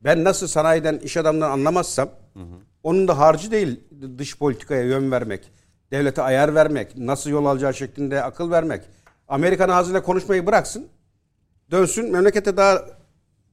Ben 0.01 0.25
nasıl 0.25 0.47
sanayiden, 0.47 0.99
iş 0.99 1.17
adamından 1.17 1.51
anlamazsam 1.51 2.09
onun 2.83 3.09
da 3.09 3.19
harcı 3.19 3.51
değil 3.51 3.81
dış 4.19 4.39
politikaya 4.39 4.83
yön 4.83 5.11
vermek, 5.11 5.51
devlete 5.91 6.23
ayar 6.23 6.55
vermek, 6.55 6.97
nasıl 6.97 7.31
yol 7.31 7.47
alacağı 7.47 7.75
şeklinde 7.75 8.23
akıl 8.23 8.51
vermek. 8.51 8.83
Amerikan 9.29 9.69
ağzıyla 9.69 10.03
konuşmayı 10.03 10.47
bıraksın. 10.47 10.89
Dönsün 11.71 12.13
memlekete 12.13 12.57
daha 12.57 12.85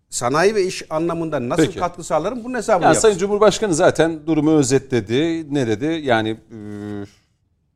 sanayi 0.10 0.56
ve 0.56 0.66
iş 0.66 0.84
anlamında 0.90 1.50
nasıl 1.50 1.66
Peki. 1.66 1.80
katkı 1.80 2.04
sağlarım 2.04 2.44
bunun 2.44 2.58
hesabını 2.58 2.84
Yani 2.84 2.90
yapsın. 2.90 3.02
Sayın 3.02 3.18
Cumhurbaşkanı 3.18 3.76
zaten 3.76 4.28
durumu 4.28 4.58
özetledi. 4.58 5.54
Ne 5.54 5.68
dedi? 5.68 5.86
Yani 5.86 6.30
e, 6.30 6.58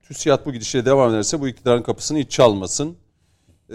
TÜSİAD 0.04 0.46
bu 0.46 0.54
gidişle 0.54 0.86
devam 0.86 1.10
ederse 1.10 1.42
bu 1.42 1.48
iktidarın 1.48 1.82
kapısını 1.82 2.18
hiç 2.18 2.32
çalmasın. 2.32 2.98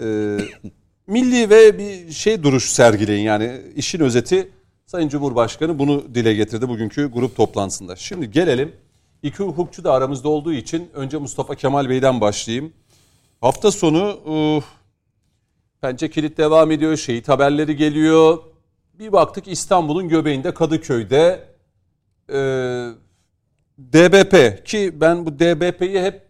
E, 0.01 0.37
milli 1.07 1.49
ve 1.49 1.77
bir 1.77 2.11
şey 2.11 2.43
duruş 2.43 2.69
sergileyin. 2.69 3.23
Yani 3.23 3.61
işin 3.75 3.99
özeti 3.99 4.51
Sayın 4.85 5.09
Cumhurbaşkanı 5.09 5.79
bunu 5.79 6.15
dile 6.15 6.33
getirdi 6.33 6.69
bugünkü 6.69 7.11
grup 7.11 7.35
toplantısında. 7.35 7.95
Şimdi 7.95 8.31
gelelim. 8.31 8.75
İki 9.23 9.43
hukukçu 9.43 9.83
da 9.83 9.93
aramızda 9.93 10.29
olduğu 10.29 10.53
için 10.53 10.89
önce 10.93 11.17
Mustafa 11.17 11.55
Kemal 11.55 11.89
Bey'den 11.89 12.21
başlayayım. 12.21 12.73
Hafta 13.41 13.71
sonu 13.71 14.19
e, 14.27 14.35
Pençe 15.81 16.09
kilit 16.09 16.37
devam 16.37 16.71
ediyor. 16.71 16.97
Şehit 16.97 17.29
haberleri 17.29 17.75
geliyor. 17.75 18.37
Bir 18.99 19.11
baktık 19.11 19.47
İstanbul'un 19.47 20.09
göbeğinde 20.09 20.53
Kadıköy'de 20.53 21.47
e, 22.33 22.39
DBP 23.79 24.65
ki 24.65 25.01
ben 25.01 25.25
bu 25.25 25.39
DBP'yi 25.39 26.01
hep 26.01 26.21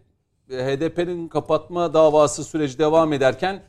e, 0.50 0.56
HDP'nin 0.56 1.28
kapatma 1.28 1.94
davası 1.94 2.44
süreci 2.44 2.78
devam 2.78 3.12
ederken 3.12 3.62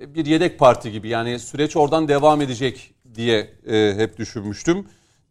e, 0.00 0.14
bir 0.14 0.26
yedek 0.26 0.58
parti 0.58 0.92
gibi 0.92 1.08
yani 1.08 1.38
süreç 1.38 1.76
oradan 1.76 2.08
devam 2.08 2.40
edecek 2.40 2.94
diye 3.14 3.50
e, 3.66 3.94
hep 3.96 4.18
düşünmüştüm. 4.18 4.86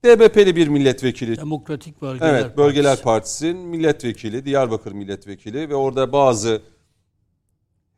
DBP'li 0.06 0.56
bir 0.56 0.68
milletvekili 0.68 1.38
Demokratik 1.38 2.02
Bölgeler 2.02 2.34
Evet, 2.34 2.58
Bölgeler 2.58 2.90
Partisi. 2.90 3.04
Partisi'nin 3.04 3.58
milletvekili, 3.58 4.46
Diyarbakır 4.46 4.92
milletvekili 4.92 5.70
ve 5.70 5.76
orada 5.76 6.12
bazı 6.14 6.62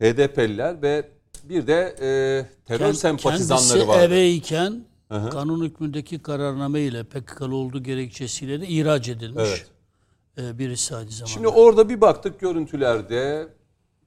HDP'liler 0.01 0.82
ve 0.82 1.10
bir 1.43 1.68
de 1.68 1.95
e, 2.01 2.08
terör 2.66 2.89
Kend- 2.89 2.93
sempatizanları 2.93 3.68
Kendisi 3.70 3.88
var. 3.88 4.04
eveyken 4.04 4.86
kanun 5.10 5.66
hükmündeki 5.66 6.20
kararname 6.20 6.82
ile 6.82 7.04
PKK'lı 7.04 7.56
olduğu 7.56 7.84
gerekçesiyle 7.84 8.62
de 8.62 8.68
ihraç 8.68 9.10
edilmiş. 9.10 9.43
Evet. 9.47 9.66
Ee, 10.38 10.60
birisi 10.60 10.96
aynı 10.96 11.10
zamanda. 11.10 11.34
Şimdi 11.34 11.48
orada 11.48 11.90
bir 11.90 12.02
baktık 12.02 12.40
görüntülerde 12.40 13.48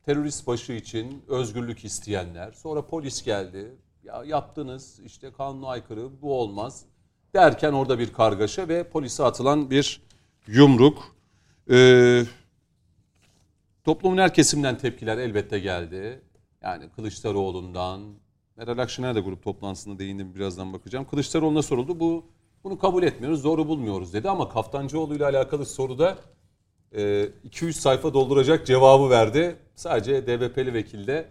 terörist 0.05 0.47
başı 0.47 0.73
için 0.73 1.23
özgürlük 1.29 1.85
isteyenler. 1.85 2.53
Sonra 2.53 2.87
polis 2.87 3.23
geldi. 3.25 3.77
Ya 4.05 4.25
yaptınız 4.25 5.01
işte 5.05 5.33
kanuna 5.33 5.69
aykırı 5.69 6.23
bu 6.23 6.41
olmaz 6.41 6.85
derken 7.35 7.73
orada 7.73 7.99
bir 7.99 8.13
kargaşa 8.13 8.69
ve 8.69 8.89
polise 8.89 9.25
atılan 9.25 9.71
bir 9.71 10.03
yumruk. 10.47 11.17
Ee, 11.71 12.23
toplumun 13.85 14.19
her 14.19 14.35
kesimden 14.35 14.79
tepkiler 14.79 15.19
elbette 15.19 15.59
geldi. 15.59 16.23
Yani 16.63 16.91
Kılıçdaroğlu'ndan, 16.91 18.15
Meral 18.57 18.79
Akşener 18.79 19.15
de 19.15 19.21
grup 19.21 19.43
toplantısında 19.43 19.99
değindim 19.99 20.35
birazdan 20.35 20.73
bakacağım. 20.73 21.05
Kılıçdaroğlu'na 21.05 21.63
soruldu. 21.63 22.01
Bu 22.01 22.25
bunu 22.67 22.79
kabul 22.79 23.03
etmiyoruz, 23.03 23.45
doğru 23.45 23.69
bulmuyoruz 23.69 24.13
dedi 24.13 24.31
ama 24.31 24.49
Kaftancıoğlu 24.49 25.15
ile 25.15 25.25
alakalı 25.25 25.67
soruda 25.67 26.19
2-3 26.93 27.73
sayfa 27.73 28.15
dolduracak 28.15 28.67
cevabı 28.67 29.11
verdi. 29.11 29.57
Sadece 29.75 30.27
DBP'li 30.27 30.75
vekil 30.75 31.07
de 31.07 31.29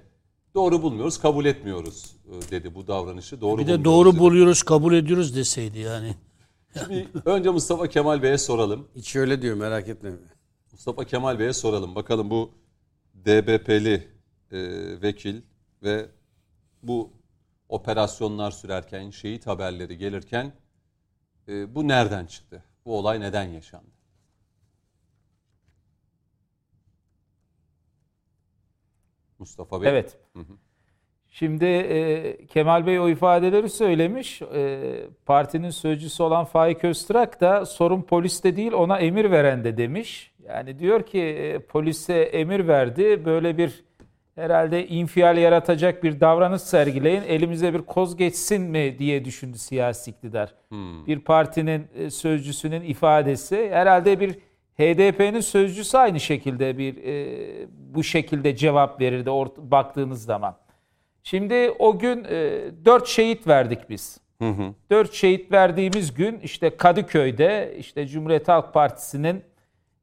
doğru 0.53 0.81
bulmuyoruz, 0.81 1.17
kabul 1.17 1.45
etmiyoruz 1.45 2.15
e, 2.27 2.51
dedi 2.51 2.75
bu 2.75 2.87
davranışı. 2.87 3.41
Doğru 3.41 3.61
bir 3.61 3.67
de 3.67 3.83
doğru 3.83 4.11
dedi. 4.11 4.19
buluyoruz, 4.19 4.63
kabul 4.63 4.93
ediyoruz 4.93 5.35
deseydi 5.35 5.79
yani. 5.79 6.15
Şimdi 6.79 7.07
önce 7.25 7.49
Mustafa 7.49 7.87
Kemal 7.87 8.21
Bey'e 8.21 8.37
soralım. 8.37 8.87
Hiç 8.95 9.15
öyle 9.15 9.41
diyor 9.41 9.55
merak 9.55 9.87
etme. 9.87 10.11
Mustafa 10.71 11.05
Kemal 11.05 11.39
Bey'e 11.39 11.53
soralım. 11.53 11.95
Bakalım 11.95 12.29
bu 12.29 12.51
DBP'li 13.25 14.07
e, 14.51 14.57
vekil 15.01 15.41
ve 15.83 16.05
bu 16.83 17.09
operasyonlar 17.69 18.51
sürerken, 18.51 19.09
şehit 19.09 19.47
haberleri 19.47 19.97
gelirken 19.97 20.53
e, 21.47 21.75
bu 21.75 21.87
nereden 21.87 22.25
çıktı? 22.25 22.63
Bu 22.85 22.97
olay 22.97 23.19
neden 23.19 23.43
yaşandı? 23.43 23.95
Mustafa 29.39 29.81
Bey. 29.81 29.89
Evet. 29.89 30.17
Şimdi 31.29 31.65
e, 31.65 32.45
Kemal 32.45 32.87
Bey 32.87 32.99
o 32.99 33.09
ifadeleri 33.09 33.69
söylemiş. 33.69 34.41
E, 34.41 34.81
partinin 35.25 35.69
sözcüsü 35.69 36.23
olan 36.23 36.45
Faik 36.45 36.83
Öztürk 36.83 37.41
da 37.41 37.65
sorun 37.65 38.01
poliste 38.01 38.55
değil 38.55 38.71
ona 38.71 38.99
emir 38.99 39.31
veren 39.31 39.63
de 39.63 39.77
demiş. 39.77 40.33
Yani 40.47 40.79
diyor 40.79 41.03
ki 41.03 41.21
e, 41.21 41.59
polise 41.59 42.13
emir 42.13 42.67
verdi. 42.67 43.25
Böyle 43.25 43.57
bir 43.57 43.84
herhalde 44.35 44.87
infial 44.87 45.37
yaratacak 45.37 46.03
bir 46.03 46.19
davranış 46.19 46.61
sergileyin. 46.61 47.21
Elimize 47.21 47.73
bir 47.73 47.81
koz 47.81 48.17
geçsin 48.17 48.61
mi 48.61 48.95
diye 48.99 49.25
düşündü 49.25 49.57
siyasi 49.57 50.11
iktidar. 50.11 50.53
Bir 51.07 51.19
partinin 51.19 51.87
e, 51.95 52.09
sözcüsünün 52.09 52.81
ifadesi 52.81 53.69
herhalde 53.71 54.19
bir 54.19 54.31
HDP'nin 54.79 55.39
sözcüsü 55.39 55.97
aynı 55.97 56.19
şekilde 56.19 56.77
bir 56.77 56.97
e, 57.03 57.67
bu 57.95 58.03
şekilde 58.03 58.55
cevap 58.55 59.01
verirdi 59.01 59.29
ort- 59.29 59.57
baktığınız 59.71 60.23
zaman. 60.25 60.55
Şimdi 61.23 61.71
o 61.79 61.99
gün 61.99 62.23
e, 62.23 62.61
4 62.85 63.07
şehit 63.07 63.47
verdik 63.47 63.89
biz. 63.89 64.19
4 64.91 65.13
şehit 65.13 65.51
verdiğimiz 65.51 66.13
gün 66.13 66.39
işte 66.39 66.77
Kadıköy'de 66.77 67.75
işte 67.79 68.07
Cumhuriyet 68.07 68.47
Halk 68.47 68.73
Partisi'nin 68.73 69.43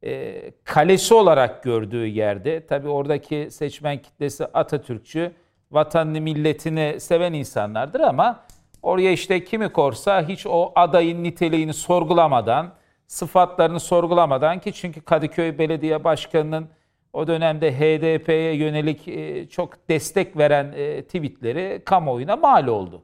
e, 0.05 0.43
kalesi 0.65 1.15
olarak 1.15 1.63
gördüğü 1.63 2.07
yerde 2.07 2.67
tabi 2.67 2.89
oradaki 2.89 3.49
seçmen 3.51 3.99
kitlesi 3.99 4.47
Atatürkçü, 4.47 5.33
vatanını 5.71 6.21
milletini 6.21 7.01
seven 7.01 7.33
insanlardır 7.33 8.01
ama 8.01 8.45
Oraya 8.83 9.13
işte 9.13 9.45
kimi 9.45 9.69
korsa 9.69 10.29
hiç 10.29 10.47
o 10.47 10.73
adayın 10.75 11.25
niteliğini 11.25 11.75
sorgulamadan, 11.75 12.73
sıfatlarını 13.07 13.81
sorgulamadan 13.81 14.59
ki 14.59 14.73
çünkü 14.73 15.01
Kadıköy 15.01 15.59
Belediye 15.59 16.05
Başkanı'nın 16.05 16.69
o 17.13 17.27
dönemde 17.27 17.73
HDP'ye 17.73 18.55
yönelik 18.57 19.09
e, 19.09 19.49
çok 19.49 19.89
destek 19.89 20.37
veren 20.37 20.73
e, 20.77 21.03
tweetleri 21.03 21.83
kamuoyuna 21.85 22.37
mal 22.37 22.67
oldu. 22.67 23.03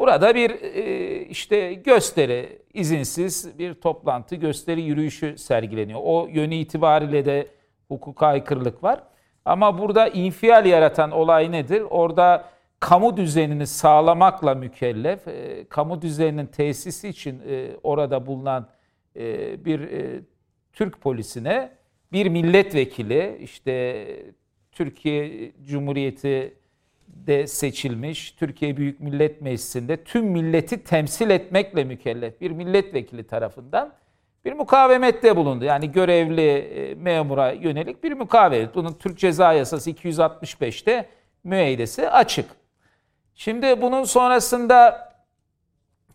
Burada 0.00 0.34
bir 0.34 0.50
e, 0.50 1.24
işte 1.24 1.74
gösteri, 1.74 2.62
izinsiz 2.74 3.58
bir 3.58 3.74
toplantı, 3.74 4.36
gösteri 4.36 4.82
yürüyüşü 4.82 5.38
sergileniyor. 5.38 6.00
O 6.02 6.28
yönü 6.30 6.54
itibariyle 6.54 7.24
de 7.24 7.46
hukuka 7.88 8.26
aykırılık 8.26 8.84
var. 8.84 9.02
Ama 9.44 9.78
burada 9.78 10.08
infial 10.08 10.66
yaratan 10.66 11.10
olay 11.10 11.52
nedir? 11.52 11.82
Orada 11.90 12.44
kamu 12.80 13.16
düzenini 13.16 13.66
sağlamakla 13.66 14.54
mükellef, 14.54 15.28
e, 15.28 15.64
kamu 15.68 16.02
düzeninin 16.02 16.46
tesisi 16.46 17.08
için 17.08 17.42
e, 17.48 17.70
orada 17.82 18.26
bulunan 18.26 18.68
bir 19.64 19.80
Türk 20.72 21.00
polisine 21.00 21.72
bir 22.12 22.26
milletvekili 22.26 23.38
işte 23.40 24.06
Türkiye 24.72 25.52
Cumhuriyeti 25.62 26.59
de 27.26 27.46
seçilmiş 27.46 28.30
Türkiye 28.30 28.76
Büyük 28.76 29.00
Millet 29.00 29.40
Meclisi'nde 29.40 30.04
tüm 30.04 30.26
milleti 30.26 30.84
temsil 30.84 31.30
etmekle 31.30 31.84
mükellef 31.84 32.40
bir 32.40 32.50
milletvekili 32.50 33.24
tarafından 33.26 33.92
bir 34.44 34.52
mukavemette 34.52 35.36
bulundu. 35.36 35.64
Yani 35.64 35.92
görevli 35.92 36.50
e, 36.50 36.94
memura 36.94 37.52
yönelik 37.52 38.04
bir 38.04 38.12
mukavemet. 38.12 38.74
Bunun 38.74 38.92
Türk 38.92 39.18
Ceza 39.18 39.52
Yasası 39.52 39.90
265'te 39.90 41.08
müeydesi 41.44 42.10
açık. 42.10 42.50
Şimdi 43.34 43.82
bunun 43.82 44.04
sonrasında 44.04 45.10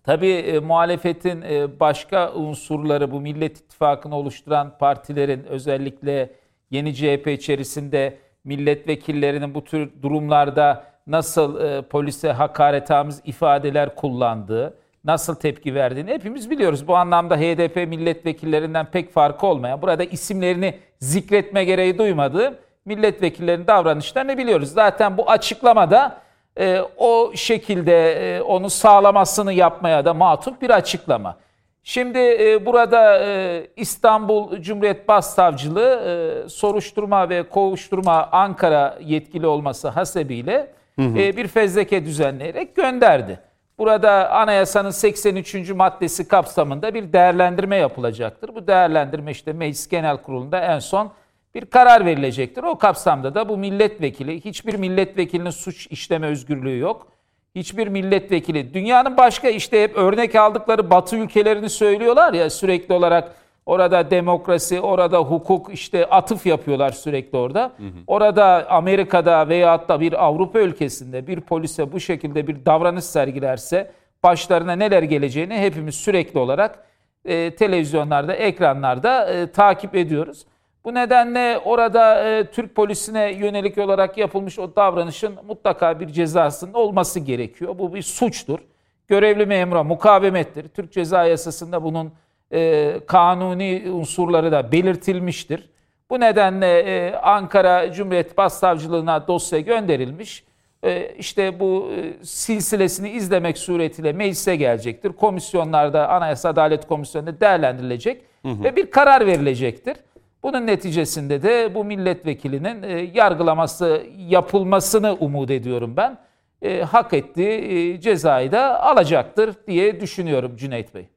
tabii 0.04 0.32
e, 0.32 0.60
muhalefetin 0.60 1.42
e, 1.42 1.80
başka 1.80 2.34
unsurları 2.34 3.12
bu 3.12 3.22
Millet 3.22 3.58
İttifakı'nı 3.58 4.16
oluşturan 4.16 4.78
partilerin 4.78 5.44
özellikle 5.44 6.34
yeni 6.72 6.96
CHP 6.96 7.28
içerisinde 7.28 8.18
milletvekillerinin 8.44 9.56
bu 9.56 9.64
tür 9.64 10.02
durumlarda 10.02 10.95
nasıl 11.08 11.62
e, 11.62 11.82
polise 11.82 12.32
hakaretamiz 12.32 13.22
ifadeler 13.26 13.96
kullandığı, 13.96 14.78
nasıl 15.04 15.36
tepki 15.36 15.76
verdiğini 15.76 16.12
hepimiz 16.12 16.50
biliyoruz. 16.50 16.88
Bu 16.88 16.96
anlamda 16.96 17.38
HDP 17.38 17.76
milletvekillerinden 17.76 18.86
pek 18.86 19.14
farkı 19.14 19.48
olmayan, 19.48 19.82
burada 19.82 20.04
isimlerini 20.04 20.80
zikretme 21.00 21.66
gereği 21.66 21.98
duymadığı 21.98 22.60
milletvekillerinin 22.86 23.68
davranışlarını 23.68 24.38
biliyoruz. 24.38 24.70
Zaten 24.70 25.18
bu 25.18 25.30
açıklamada 25.30 26.18
e, 26.60 26.82
o 26.98 27.32
şekilde 27.36 28.12
e, 28.12 28.42
onu 28.42 28.70
sağlamasını 28.70 29.54
yapmaya 29.54 30.06
da 30.06 30.14
matuf 30.14 30.62
bir 30.62 30.70
açıklama. 30.70 31.38
Şimdi 31.84 32.20
e, 32.20 32.66
burada 32.66 33.20
e, 33.26 33.68
İstanbul 33.76 34.62
Cumhuriyet 34.62 35.08
Başsavcılığı 35.08 36.02
e, 36.46 36.50
soruşturma 36.50 37.30
ve 37.30 37.50
kovuşturma 37.50 38.30
Ankara 38.32 38.98
yetkili 39.02 39.48
olması 39.48 39.88
hasebiyle 39.88 40.75
e, 41.00 41.38
bir 41.38 41.48
fezleke 41.48 42.06
düzenleyerek 42.06 42.76
gönderdi. 42.76 43.40
Burada 43.78 44.32
anayasanın 44.32 44.90
83. 44.90 45.70
maddesi 45.70 46.28
kapsamında 46.28 46.94
bir 46.94 47.14
değerlendirme 47.14 47.76
yapılacaktır. 47.76 48.56
Bu 48.56 48.68
değerlendirme 48.68 49.32
işte 49.32 49.54
Meclis 49.54 49.88
Genel 49.88 50.18
Kurulu'nda 50.18 50.60
en 50.60 50.80
son 50.80 51.12
bir 51.56 51.66
karar 51.66 52.06
verilecektir. 52.06 52.64
O 52.64 52.78
kapsamda 52.78 53.36
da 53.36 53.50
bu 53.50 53.58
milletvekili, 53.58 54.46
hiçbir 54.46 54.76
milletvekilinin 54.76 55.50
suç 55.50 55.88
işleme 55.88 56.28
özgürlüğü 56.28 56.80
yok. 56.80 57.08
Hiçbir 57.56 57.88
milletvekili, 57.88 58.74
dünyanın 58.74 59.18
başka 59.18 59.50
işte 59.50 59.84
hep 59.84 59.98
örnek 59.98 60.36
aldıkları 60.36 60.90
batı 60.90 61.16
ülkelerini 61.16 61.70
söylüyorlar 61.70 62.34
ya 62.34 62.50
sürekli 62.50 62.94
olarak 62.94 63.36
orada 63.66 64.12
demokrasi, 64.12 64.82
orada 64.82 65.20
hukuk 65.20 65.74
işte 65.74 66.06
atıf 66.06 66.46
yapıyorlar 66.46 66.92
sürekli 66.92 67.38
orada. 67.38 67.62
Hı 67.78 67.84
hı. 67.84 67.90
Orada 68.08 68.70
Amerika'da 68.70 69.50
veya 69.50 69.88
da 69.88 70.00
bir 70.00 70.26
Avrupa 70.26 70.60
ülkesinde 70.60 71.28
bir 71.28 71.42
polise 71.42 71.92
bu 71.92 72.00
şekilde 72.00 72.48
bir 72.48 72.66
davranış 72.66 73.06
sergilerse 73.06 73.92
başlarına 74.24 74.74
neler 74.74 75.04
geleceğini 75.04 75.58
hepimiz 75.58 75.96
sürekli 75.96 76.40
olarak 76.40 76.86
e, 77.26 77.56
televizyonlarda, 77.56 78.34
ekranlarda 78.34 79.26
e, 79.26 79.52
takip 79.52 79.96
ediyoruz. 79.96 80.46
Bu 80.86 80.94
nedenle 80.94 81.58
orada 81.66 82.24
e, 82.24 82.46
Türk 82.52 82.76
polisine 82.76 83.32
yönelik 83.32 83.78
olarak 83.78 84.18
yapılmış 84.18 84.60
o 84.60 84.76
davranışın 84.76 85.36
mutlaka 85.48 86.00
bir 86.00 86.08
cezasının 86.08 86.74
olması 86.74 87.20
gerekiyor. 87.20 87.80
Bu 87.80 87.94
bir 87.94 88.02
suçtur. 88.02 88.60
Görevli 89.08 89.46
memura 89.46 89.84
mukavemettir. 89.84 90.68
Türk 90.68 90.92
Ceza 90.92 91.26
Yasası'nda 91.26 91.84
bunun 91.84 92.14
e, 92.56 92.94
kanuni 93.08 93.84
unsurları 93.92 94.52
da 94.52 94.72
belirtilmiştir. 94.72 95.70
Bu 96.10 96.20
nedenle 96.20 96.80
e, 96.80 97.16
Ankara 97.16 97.92
Cumhuriyet 97.92 98.38
Başsavcılığına 98.38 99.28
dosya 99.28 99.60
gönderilmiş. 99.60 100.44
E, 100.84 101.16
işte 101.18 101.60
bu 101.60 101.92
e, 101.98 102.26
silsilesini 102.26 103.10
izlemek 103.10 103.58
suretiyle 103.58 104.14
meclise 104.14 104.56
gelecektir. 104.56 105.14
Komisyonlarda, 105.14 106.10
Anayasa 106.10 106.50
Adalet 106.50 106.88
Komisyonu'nda 106.88 107.40
değerlendirilecek 107.40 108.22
hı 108.42 108.50
hı. 108.50 108.64
ve 108.64 108.76
bir 108.76 108.92
karar 108.92 109.28
verilecektir. 109.28 109.98
Bunun 110.44 110.68
neticesinde 110.68 111.44
de 111.44 111.76
bu 111.76 111.86
milletvekilinin 111.86 112.84
e, 112.84 113.12
yargılaması 113.14 114.04
yapılmasını 114.18 115.14
umut 115.14 115.52
ediyorum 115.52 115.94
ben. 115.98 116.18
E, 116.62 116.82
hak 116.82 117.14
ettiği 117.14 117.50
e, 117.50 118.00
cezayı 118.02 118.52
da 118.52 118.84
alacaktır 118.84 119.56
diye 119.68 120.02
düşünüyorum 120.02 120.56
Cüneyt 120.56 120.96
Bey. 120.96 121.08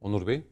Onur 0.00 0.26
Bey? 0.26 0.42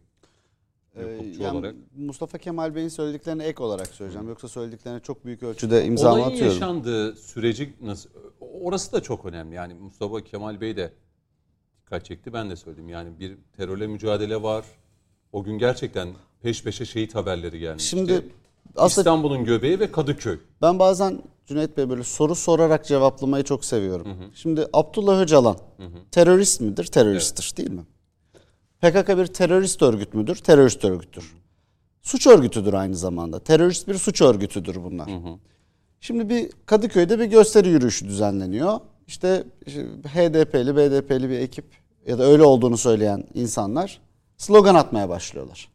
Ee, 0.97 1.27
yani 1.39 1.59
olarak. 1.59 1.75
Mustafa 1.97 2.39
Kemal 2.39 2.75
Bey'in 2.75 2.89
söylediklerine 2.89 3.45
ek 3.45 3.63
olarak 3.63 3.87
söyleyeceğim. 3.87 4.29
Yoksa 4.29 4.49
söylediklerine 4.49 5.01
çok 5.01 5.25
büyük 5.25 5.43
ölçüde 5.43 5.85
imza 5.85 6.13
Olayın 6.13 6.27
atıyorum. 6.27 6.47
yaşandığı 6.47 7.17
süreci 7.17 7.73
nasıl? 7.83 8.11
Orası 8.41 8.93
da 8.93 9.03
çok 9.03 9.25
önemli. 9.25 9.55
Yani 9.55 9.75
Mustafa 9.75 10.21
Kemal 10.25 10.61
Bey 10.61 10.77
de 10.77 10.93
dikkat 11.81 12.05
çekti. 12.05 12.33
Ben 12.33 12.51
de 12.51 12.57
söyledim. 12.57 12.89
Yani 12.89 13.21
bir 13.21 13.39
terörle 13.57 13.87
mücadele 13.87 14.43
var. 14.43 14.65
O 15.33 15.45
gün 15.45 15.59
gerçekten 15.59 16.09
peş 16.43 16.63
peşe 16.63 16.85
şehit 16.85 17.15
haberleri 17.15 17.59
gelmişti. 17.59 17.89
Şimdi 17.89 18.23
İstanbul'un 18.87 19.45
göbeği 19.45 19.81
ve 19.81 19.93
Kadıköy. 19.93 20.39
Ben 20.63 20.79
bazen 20.79 21.23
Cüneyt 21.47 21.77
Bey 21.77 21.89
böyle 21.89 22.05
soru 22.05 22.35
sorarak 22.35 22.85
cevaplamayı 22.87 23.45
çok 23.45 23.65
seviyorum. 23.65 24.07
Hı 24.07 24.11
hı. 24.11 24.31
Şimdi 24.35 24.67
Abdullah 24.73 25.21
Öcalan 25.21 25.57
hı 25.77 25.83
hı. 25.83 25.99
terörist 26.11 26.61
midir? 26.61 26.85
Teröristtir 26.85 27.45
evet. 27.45 27.59
değil 27.59 27.71
mi? 27.71 27.87
PKK 28.81 29.09
bir 29.09 29.27
terörist 29.27 29.83
örgüt 29.83 30.15
müdür? 30.15 30.37
Terörist 30.37 30.85
örgüttür. 30.85 31.35
Suç 32.03 32.27
örgütüdür 32.27 32.73
aynı 32.73 32.97
zamanda. 32.97 33.41
Terörist 33.41 33.89
bir 33.89 33.95
suç 33.95 34.23
örgütüdür 34.23 34.85
bunlar. 34.85 35.09
Hı 35.09 35.17
hı. 35.17 35.39
Şimdi 36.01 36.29
bir 36.29 36.51
Kadıköy'de 36.67 37.19
bir 37.19 37.25
gösteri 37.25 37.69
yürüyüşü 37.69 38.09
düzenleniyor. 38.09 38.81
İşte, 39.07 39.45
işte 39.67 39.87
HDP'li, 39.87 40.77
BDP'li 40.77 41.31
bir 41.31 41.39
ekip 41.39 41.65
ya 42.07 42.19
da 42.19 42.25
öyle 42.25 42.43
olduğunu 42.43 42.77
söyleyen 42.77 43.25
insanlar 43.35 44.01
slogan 44.37 44.75
atmaya 44.75 45.09
başlıyorlar. 45.09 45.69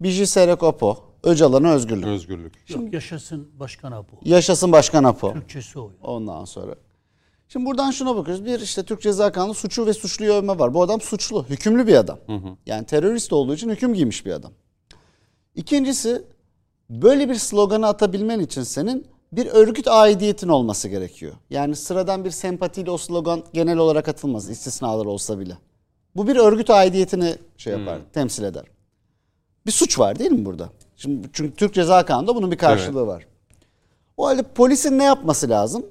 Biji 0.00 0.26
Serek 0.26 0.62
Apo, 0.62 1.04
Öcalan'a 1.22 1.72
özgürlük. 1.72 2.06
Özgürlük. 2.06 2.52
Şimdi, 2.66 2.94
yaşasın 2.94 3.48
Başkan 3.60 3.92
Apo. 3.92 4.16
Yaşasın 4.24 4.72
Başkan 4.72 5.04
Apo. 5.04 5.32
Türkçesi 5.32 5.78
o. 5.78 5.92
Ondan 6.02 6.44
sonra. 6.44 6.74
Şimdi 7.48 7.66
buradan 7.66 7.90
şuna 7.90 8.16
bakıyoruz. 8.16 8.44
Bir 8.44 8.60
işte 8.60 8.82
Türk 8.82 9.02
Ceza 9.02 9.32
Kanunu 9.32 9.54
suçu 9.54 9.86
ve 9.86 9.94
suçluyu 9.94 10.32
övme 10.32 10.58
var. 10.58 10.74
Bu 10.74 10.82
adam 10.82 11.00
suçlu, 11.00 11.44
hükümlü 11.44 11.86
bir 11.86 11.94
adam. 11.94 12.18
Hı 12.26 12.36
hı. 12.36 12.48
Yani 12.66 12.86
terörist 12.86 13.32
olduğu 13.32 13.54
için 13.54 13.70
hüküm 13.70 13.94
giymiş 13.94 14.26
bir 14.26 14.32
adam. 14.32 14.52
İkincisi 15.54 16.22
böyle 16.90 17.28
bir 17.28 17.34
sloganı 17.34 17.86
atabilmen 17.86 18.40
için 18.40 18.62
senin 18.62 19.06
bir 19.32 19.46
örgüt 19.46 19.88
aidiyetin 19.88 20.48
olması 20.48 20.88
gerekiyor. 20.88 21.32
Yani 21.50 21.76
sıradan 21.76 22.24
bir 22.24 22.30
sempatiyle 22.30 22.90
o 22.90 22.98
slogan 22.98 23.42
genel 23.52 23.78
olarak 23.78 24.08
atılmaz 24.08 24.50
istisnalar 24.50 25.06
olsa 25.06 25.38
bile. 25.38 25.58
Bu 26.16 26.28
bir 26.28 26.36
örgüt 26.36 26.70
aidiyetini 26.70 27.36
şey 27.56 27.72
yapar, 27.72 27.98
hmm. 27.98 28.04
temsil 28.12 28.44
eder. 28.44 28.64
Bir 29.66 29.72
suç 29.72 29.98
var 29.98 30.18
değil 30.18 30.30
mi 30.30 30.44
burada? 30.44 30.68
Şimdi 30.96 31.28
çünkü 31.32 31.56
Türk 31.56 31.74
Ceza 31.74 32.04
Kanunu'nda 32.04 32.36
bunun 32.36 32.50
bir 32.50 32.58
karşılığı 32.58 32.98
evet. 32.98 33.08
var. 33.08 33.26
O 34.16 34.26
halde 34.26 34.42
polisin 34.42 34.98
ne 34.98 35.04
yapması 35.04 35.48
lazım? 35.48 35.86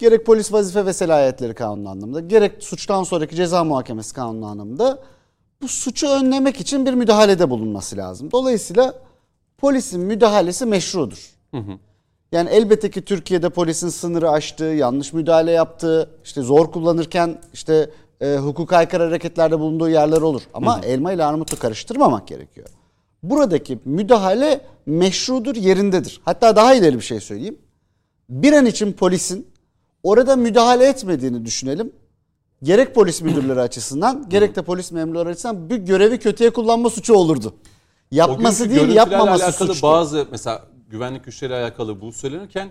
Gerek 0.00 0.26
polis 0.26 0.52
vazife 0.52 0.86
ve 0.86 0.92
selahiyetleri 0.92 1.54
kanunu 1.54 1.88
anlamında, 1.88 2.20
gerek 2.20 2.64
suçtan 2.64 3.02
sonraki 3.02 3.36
ceza 3.36 3.64
muhakemesi 3.64 4.14
kanunu 4.14 4.46
anlamında 4.46 4.98
bu 5.62 5.68
suçu 5.68 6.08
önlemek 6.08 6.60
için 6.60 6.86
bir 6.86 6.94
müdahalede 6.94 7.50
bulunması 7.50 7.96
lazım. 7.96 8.30
Dolayısıyla 8.32 8.94
polisin 9.58 10.00
müdahalesi 10.00 10.66
meşrudur. 10.66 11.30
Hı 11.50 11.56
hı. 11.56 11.72
Yani 12.32 12.50
elbette 12.50 12.90
ki 12.90 13.04
Türkiye'de 13.04 13.48
polisin 13.48 13.88
sınırı 13.88 14.30
aştığı, 14.30 14.64
yanlış 14.64 15.12
müdahale 15.12 15.50
yaptığı, 15.50 16.10
işte 16.24 16.42
zor 16.42 16.72
kullanırken 16.72 17.38
işte 17.52 17.90
e, 18.20 18.36
hukuk 18.36 18.72
aykırı 18.72 19.02
hareketlerde 19.02 19.58
bulunduğu 19.58 19.88
yerler 19.88 20.20
olur. 20.20 20.42
Ama 20.54 20.76
hı 20.76 20.82
hı. 20.82 20.86
elma 20.86 21.12
ile 21.12 21.24
armutu 21.24 21.58
karıştırmamak 21.58 22.28
gerekiyor. 22.28 22.68
Buradaki 23.22 23.78
müdahale 23.84 24.60
meşrudur, 24.86 25.56
yerindedir. 25.56 26.20
Hatta 26.24 26.56
daha 26.56 26.74
ileri 26.74 26.96
bir 26.96 27.04
şey 27.04 27.20
söyleyeyim. 27.20 27.58
Bir 28.28 28.52
an 28.52 28.66
için 28.66 28.92
polisin 28.92 29.49
orada 30.02 30.36
müdahale 30.36 30.88
etmediğini 30.88 31.44
düşünelim. 31.44 31.92
gerek 32.62 32.94
polis 32.94 33.22
müdürleri 33.22 33.60
açısından 33.68 34.28
gerek 34.28 34.56
de 34.56 34.62
polis 34.62 34.92
memurları 34.92 35.28
açısından 35.28 35.70
bir 35.70 35.76
görevi 35.76 36.18
kötüye 36.18 36.50
kullanma 36.50 36.90
suçu 36.90 37.14
olurdu. 37.14 37.54
Yapması 38.10 38.70
değil 38.70 38.88
yapmaması 38.88 39.44
alakalı 39.44 39.68
suçtu. 39.68 39.86
bazı 39.86 40.26
mesela 40.30 40.64
güvenlik 40.88 41.24
güçleriyle 41.24 41.62
alakalı 41.62 42.00
bu 42.00 42.12
söylenirken 42.12 42.70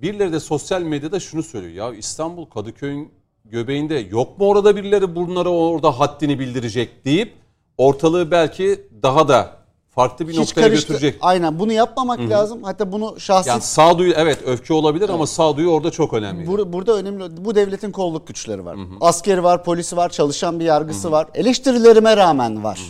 birileri 0.00 0.32
de 0.32 0.40
sosyal 0.40 0.82
medyada 0.82 1.20
şunu 1.20 1.42
söylüyor. 1.42 1.92
Ya 1.92 1.98
İstanbul 1.98 2.44
Kadıköy'ün 2.44 3.12
göbeğinde 3.44 3.94
yok 3.94 4.38
mu 4.38 4.48
orada 4.48 4.76
birileri 4.76 5.16
bunlara 5.16 5.48
orada 5.48 6.00
haddini 6.00 6.38
bildirecek 6.38 7.04
deyip 7.04 7.32
ortalığı 7.78 8.30
belki 8.30 8.88
daha 9.02 9.28
da 9.28 9.59
farklı 9.90 10.28
bir 10.28 10.32
Hiç 10.32 10.38
noktaya 10.38 10.60
karıştı. 10.62 10.92
götürecek. 10.92 11.18
Aynen 11.20 11.58
bunu 11.58 11.72
yapmamak 11.72 12.20
lazım. 12.20 12.62
Hatta 12.62 12.92
bunu 12.92 13.20
şahsi 13.20 13.48
Yani 13.48 13.62
sağduyu 13.62 14.12
evet 14.16 14.38
öfke 14.46 14.74
olabilir 14.74 15.08
ama 15.08 15.26
sağduyu 15.26 15.70
orada 15.70 15.90
çok 15.90 16.12
önemli. 16.14 16.46
Bur- 16.46 16.72
burada 16.72 16.96
önemli 16.96 17.44
bu 17.44 17.54
devletin 17.54 17.90
kolluk 17.92 18.26
güçleri 18.26 18.64
var. 18.64 18.76
Askeri 19.00 19.44
var, 19.44 19.64
polisi 19.64 19.96
var, 19.96 20.08
çalışan 20.08 20.60
bir 20.60 20.64
yargısı 20.64 21.12
var. 21.12 21.26
Eleştirilerime 21.34 22.16
rağmen 22.16 22.64
var. 22.64 22.80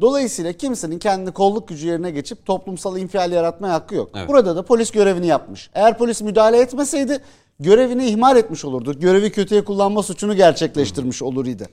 Dolayısıyla 0.00 0.52
kimsenin 0.52 0.98
kendi 0.98 1.30
kolluk 1.32 1.68
gücü 1.68 1.86
yerine 1.88 2.10
geçip 2.10 2.46
toplumsal 2.46 2.96
infial 2.98 3.32
yaratmaya 3.32 3.74
hakkı 3.74 3.94
yok. 3.94 4.10
Evet. 4.16 4.28
Burada 4.28 4.56
da 4.56 4.62
polis 4.64 4.90
görevini 4.90 5.26
yapmış. 5.26 5.70
Eğer 5.74 5.98
polis 5.98 6.22
müdahale 6.22 6.58
etmeseydi 6.58 7.18
görevini 7.60 8.06
ihmal 8.06 8.36
etmiş 8.36 8.64
olurdu. 8.64 9.00
Görevi 9.00 9.32
kötüye 9.32 9.64
kullanma 9.64 10.02
suçunu 10.02 10.34
gerçekleştirmiş 10.34 11.22
olur 11.22 11.46
idi. 11.46 11.66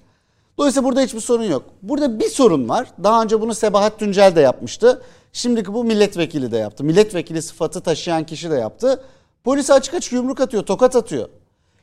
Dolayısıyla 0.59 0.87
burada 0.89 1.01
hiçbir 1.01 1.19
sorun 1.19 1.43
yok. 1.43 1.63
Burada 1.81 2.19
bir 2.19 2.29
sorun 2.29 2.69
var. 2.69 2.87
Daha 3.03 3.23
önce 3.23 3.41
bunu 3.41 3.53
Sebahat 3.53 3.99
Tuncel 3.99 4.35
de 4.35 4.41
yapmıştı. 4.41 5.01
Şimdiki 5.33 5.73
bu 5.73 5.83
milletvekili 5.83 6.51
de 6.51 6.57
yaptı. 6.57 6.83
Milletvekili 6.83 7.41
sıfatı 7.41 7.81
taşıyan 7.81 8.25
kişi 8.25 8.51
de 8.51 8.55
yaptı. 8.55 9.03
Polise 9.43 9.73
açık 9.73 9.93
açık 9.93 10.13
yumruk 10.13 10.39
atıyor, 10.41 10.63
tokat 10.63 10.95
atıyor. 10.95 11.29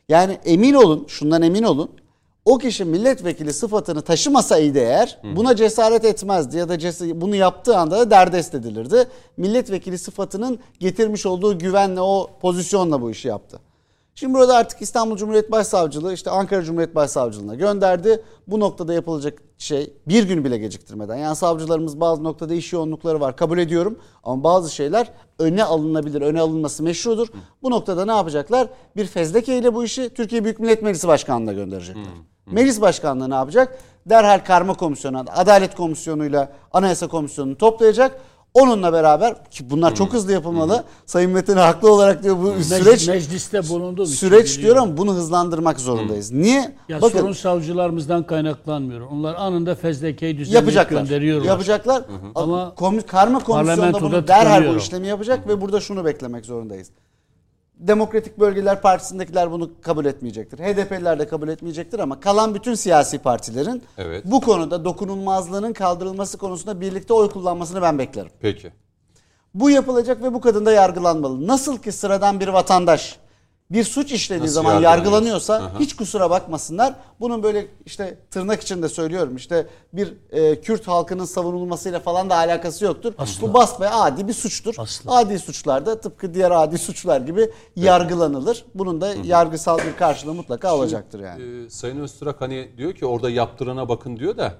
Yani 0.09 0.37
emin 0.45 0.73
olun, 0.73 1.05
şundan 1.07 1.41
emin 1.41 1.63
olun. 1.63 1.89
O 2.45 2.57
kişi 2.57 2.85
milletvekili 2.85 3.53
sıfatını 3.53 4.01
taşımasaydı 4.01 4.79
eğer 4.79 5.19
buna 5.35 5.55
cesaret 5.55 6.05
etmezdi 6.05 6.57
ya 6.57 6.69
da 6.69 6.75
ces- 6.75 7.21
bunu 7.21 7.35
yaptığı 7.35 7.77
anda 7.77 7.99
da 7.99 8.11
derdest 8.11 8.55
edilirdi. 8.55 9.07
Milletvekili 9.37 9.97
sıfatının 9.97 10.59
getirmiş 10.79 11.25
olduğu 11.25 11.59
güvenle 11.59 12.01
o 12.01 12.29
pozisyonla 12.41 13.01
bu 13.01 13.11
işi 13.11 13.27
yaptı. 13.27 13.59
Şimdi 14.19 14.33
burada 14.33 14.55
artık 14.55 14.81
İstanbul 14.81 15.17
Cumhuriyet 15.17 15.51
Başsavcılığı 15.51 16.13
işte 16.13 16.29
Ankara 16.29 16.63
Cumhuriyet 16.63 16.95
Başsavcılığına 16.95 17.55
gönderdi. 17.55 18.23
Bu 18.47 18.59
noktada 18.59 18.93
yapılacak 18.93 19.41
şey 19.57 19.93
bir 20.07 20.23
gün 20.23 20.45
bile 20.45 20.57
geciktirmeden. 20.57 21.15
Yani 21.15 21.35
savcılarımız 21.35 21.99
bazı 21.99 22.23
noktada 22.23 22.53
iş 22.53 22.73
yoğunlukları 22.73 23.19
var 23.19 23.35
kabul 23.35 23.57
ediyorum. 23.57 23.99
Ama 24.23 24.43
bazı 24.43 24.75
şeyler 24.75 25.11
öne 25.39 25.63
alınabilir. 25.63 26.21
Öne 26.21 26.41
alınması 26.41 26.83
meşrudur. 26.83 27.27
Bu 27.63 27.71
noktada 27.71 28.05
ne 28.05 28.11
yapacaklar? 28.11 28.67
Bir 28.95 29.05
fezleke 29.05 29.57
ile 29.57 29.73
bu 29.73 29.83
işi 29.83 30.09
Türkiye 30.13 30.43
Büyük 30.43 30.59
Millet 30.59 30.81
Meclisi 30.81 31.07
Başkanlığı'na 31.07 31.53
gönderecekler. 31.53 32.03
Meclis 32.45 32.81
Başkanlığı 32.81 33.29
ne 33.29 33.35
yapacak? 33.35 33.79
Derhal 34.05 34.39
karma 34.45 34.73
komisyonu, 34.73 35.25
Adalet 35.35 35.75
Komisyonu'yla 35.75 36.51
Anayasa 36.73 37.07
Komisyonu'nu 37.07 37.57
toplayacak. 37.57 38.21
Onunla 38.57 38.93
beraber 38.93 39.49
ki 39.51 39.69
bunlar 39.69 39.95
çok 39.95 40.13
hızlı 40.13 40.31
yapılmalı. 40.31 40.83
Sayın 41.05 41.31
Metin 41.31 41.57
haklı 41.57 41.93
olarak 41.93 42.23
diyor 42.23 42.37
bu 42.37 42.63
süreç 42.63 43.07
mecliste 43.07 43.69
bulunduğum 43.69 44.05
için 44.05 44.15
süreç 44.15 44.61
diyor 44.61 44.75
ama 44.75 44.97
bunu 44.97 45.13
hızlandırmak 45.13 45.79
zorundayız. 45.79 46.31
Niye? 46.31 46.75
Ya 46.89 47.01
Bakın 47.01 47.19
sorun 47.19 47.33
savcılarımızdan 47.33 48.23
kaynaklanmıyor. 48.23 49.01
Onlar 49.11 49.35
anında 49.35 49.75
fezlekeyi 49.75 50.37
düzenleyip 50.37 50.61
yapacaklar. 50.61 51.01
gönderiyorlar. 51.01 51.45
Yapacaklar. 51.47 52.03
Ama 52.35 52.73
Ama 52.77 53.01
karma 53.01 53.39
komisyonda 53.39 54.01
bunu 54.01 54.27
derhal 54.27 54.73
bu 54.73 54.77
işlemi 54.77 55.07
yapacak 55.07 55.47
ve 55.47 55.61
burada 55.61 55.79
şunu 55.79 56.05
beklemek 56.05 56.45
zorundayız. 56.45 56.91
Demokratik 57.79 58.39
Bölgeler 58.39 58.81
Partisi'ndekiler 58.81 59.51
bunu 59.51 59.69
kabul 59.81 60.05
etmeyecektir. 60.05 60.59
HDP'liler 60.59 61.19
de 61.19 61.27
kabul 61.27 61.47
etmeyecektir 61.47 61.99
ama 61.99 62.19
kalan 62.19 62.55
bütün 62.55 62.73
siyasi 62.73 63.19
partilerin 63.19 63.83
Evet. 63.97 64.25
bu 64.25 64.41
konuda 64.41 64.85
dokunulmazlığının 64.85 65.73
kaldırılması 65.73 66.37
konusunda 66.37 66.81
birlikte 66.81 67.13
oy 67.13 67.29
kullanmasını 67.29 67.81
ben 67.81 67.99
beklerim. 67.99 68.31
Peki. 68.41 68.71
Bu 69.53 69.69
yapılacak 69.69 70.23
ve 70.23 70.33
bu 70.33 70.41
kadın 70.41 70.65
da 70.65 70.71
yargılanmalı. 70.71 71.47
Nasıl 71.47 71.77
ki 71.77 71.91
sıradan 71.91 72.39
bir 72.39 72.47
vatandaş 72.47 73.19
bir 73.71 73.83
suç 73.83 74.11
işlediği 74.11 74.43
Nasıl 74.43 74.53
zaman 74.53 74.71
yargılanıyor? 74.73 74.97
yargılanıyorsa 74.97 75.55
Aha. 75.55 75.79
hiç 75.79 75.95
kusura 75.95 76.29
bakmasınlar. 76.29 76.95
Bunun 77.19 77.43
böyle 77.43 77.67
işte 77.85 78.17
tırnak 78.31 78.61
içinde 78.61 78.89
söylüyorum 78.89 79.35
işte 79.35 79.67
bir 79.93 80.13
e, 80.31 80.61
Kürt 80.61 80.87
halkının 80.87 81.25
savunulmasıyla 81.25 81.99
falan 81.99 82.29
da 82.29 82.35
alakası 82.35 82.85
yoktur. 82.85 83.13
Bu 83.41 83.53
basbaya 83.53 83.95
adi 83.95 84.27
bir 84.27 84.33
suçtur. 84.33 84.75
Asla. 84.77 85.15
Adi 85.15 85.39
suçlar 85.39 85.85
da 85.85 86.01
tıpkı 86.01 86.33
diğer 86.33 86.51
adi 86.51 86.77
suçlar 86.77 87.21
gibi 87.21 87.51
yargılanılır. 87.75 88.65
Bunun 88.75 89.01
da 89.01 89.13
yargısal 89.23 89.77
bir 89.77 89.95
karşılığı 89.97 90.33
mutlaka 90.33 90.75
olacaktır 90.75 91.19
yani. 91.19 91.65
Ee, 91.65 91.69
Sayın 91.69 91.99
Öztürk 91.99 92.41
hani 92.41 92.71
diyor 92.77 92.93
ki 92.93 93.05
orada 93.05 93.29
yaptırana 93.29 93.89
bakın 93.89 94.17
diyor 94.17 94.37
da 94.37 94.53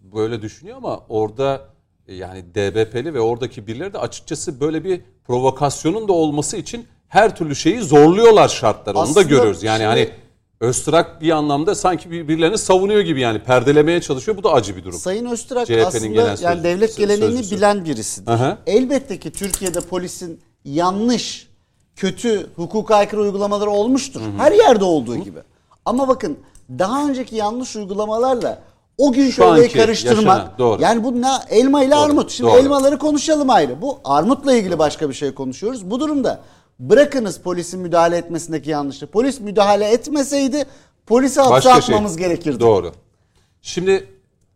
böyle 0.00 0.42
düşünüyor 0.42 0.76
ama 0.76 1.00
orada 1.08 1.60
e, 2.08 2.14
yani 2.14 2.54
DBP'li 2.54 3.14
ve 3.14 3.20
oradaki 3.20 3.66
birileri 3.66 3.92
de 3.92 3.98
açıkçası 3.98 4.60
böyle 4.60 4.84
bir 4.84 5.00
provokasyonun 5.24 6.08
da 6.08 6.12
olması 6.12 6.56
için 6.56 6.86
her 7.12 7.36
türlü 7.36 7.56
şeyi 7.56 7.80
zorluyorlar 7.80 8.48
şartları. 8.48 8.98
Onu 8.98 9.04
da 9.06 9.10
Aslında 9.10 9.22
görüyoruz. 9.22 9.62
Yani 9.62 9.76
şimdi- 9.76 9.86
hani 9.86 10.10
Öztürk 10.60 11.06
bir 11.20 11.30
anlamda 11.30 11.74
sanki 11.74 12.10
birbirlerini 12.10 12.58
savunuyor 12.58 13.00
gibi 13.00 13.20
yani 13.20 13.38
perdelemeye 13.38 14.00
çalışıyor. 14.00 14.36
Bu 14.36 14.42
da 14.44 14.52
acı 14.52 14.76
bir 14.76 14.84
durum. 14.84 14.98
Sayın 14.98 15.26
Öztürk 15.26 15.66
CHP'nin 15.66 16.16
aslında 16.16 16.50
yani 16.50 16.64
devlet 16.64 16.96
geleneğini 16.96 17.32
sözcüsü. 17.36 17.56
bilen 17.56 17.84
birisidir. 17.84 18.30
Aha. 18.32 18.58
Elbette 18.66 19.18
ki 19.20 19.32
Türkiye'de 19.32 19.80
polisin 19.80 20.40
yanlış, 20.64 21.48
kötü, 21.96 22.46
hukuka 22.56 22.96
aykırı 22.96 23.20
uygulamaları 23.20 23.70
olmuştur. 23.70 24.20
Her 24.38 24.52
yerde 24.52 24.84
olduğu 24.84 25.16
gibi. 25.16 25.38
Ama 25.84 26.08
bakın 26.08 26.38
daha 26.78 27.08
önceki 27.08 27.36
yanlış 27.36 27.76
uygulamalarla 27.76 28.58
o 28.98 29.12
gün 29.12 29.26
Şu 29.26 29.32
şöyle 29.32 29.68
karıştırmak. 29.68 30.58
doğru. 30.58 30.82
Yani 30.82 31.04
bu 31.04 31.22
ne 31.22 31.28
elma 31.50 31.84
ile 31.84 31.90
Doğru, 31.90 32.00
armut. 32.00 32.30
Şimdi 32.30 32.50
doğru. 32.50 32.58
elmaları 32.60 32.98
konuşalım 32.98 33.50
ayrı. 33.50 33.82
Bu 33.82 33.98
armutla 34.04 34.54
ilgili 34.56 34.78
başka 34.78 35.08
bir 35.08 35.14
şey 35.14 35.34
konuşuyoruz. 35.34 35.90
Bu 35.90 36.00
durumda 36.00 36.40
bırakınız 36.78 37.38
polisin 37.40 37.80
müdahale 37.80 38.16
etmesindeki 38.16 38.70
yanlışlığı. 38.70 39.06
Polis 39.06 39.40
müdahale 39.40 39.88
etmeseydi 39.88 40.64
polisi 41.06 41.40
hapse 41.40 41.52
Başka 41.52 41.80
şey. 41.80 41.94
atmamız 41.94 42.16
gerekirdi. 42.16 42.60
Doğru. 42.60 42.92
Şimdi 43.62 44.08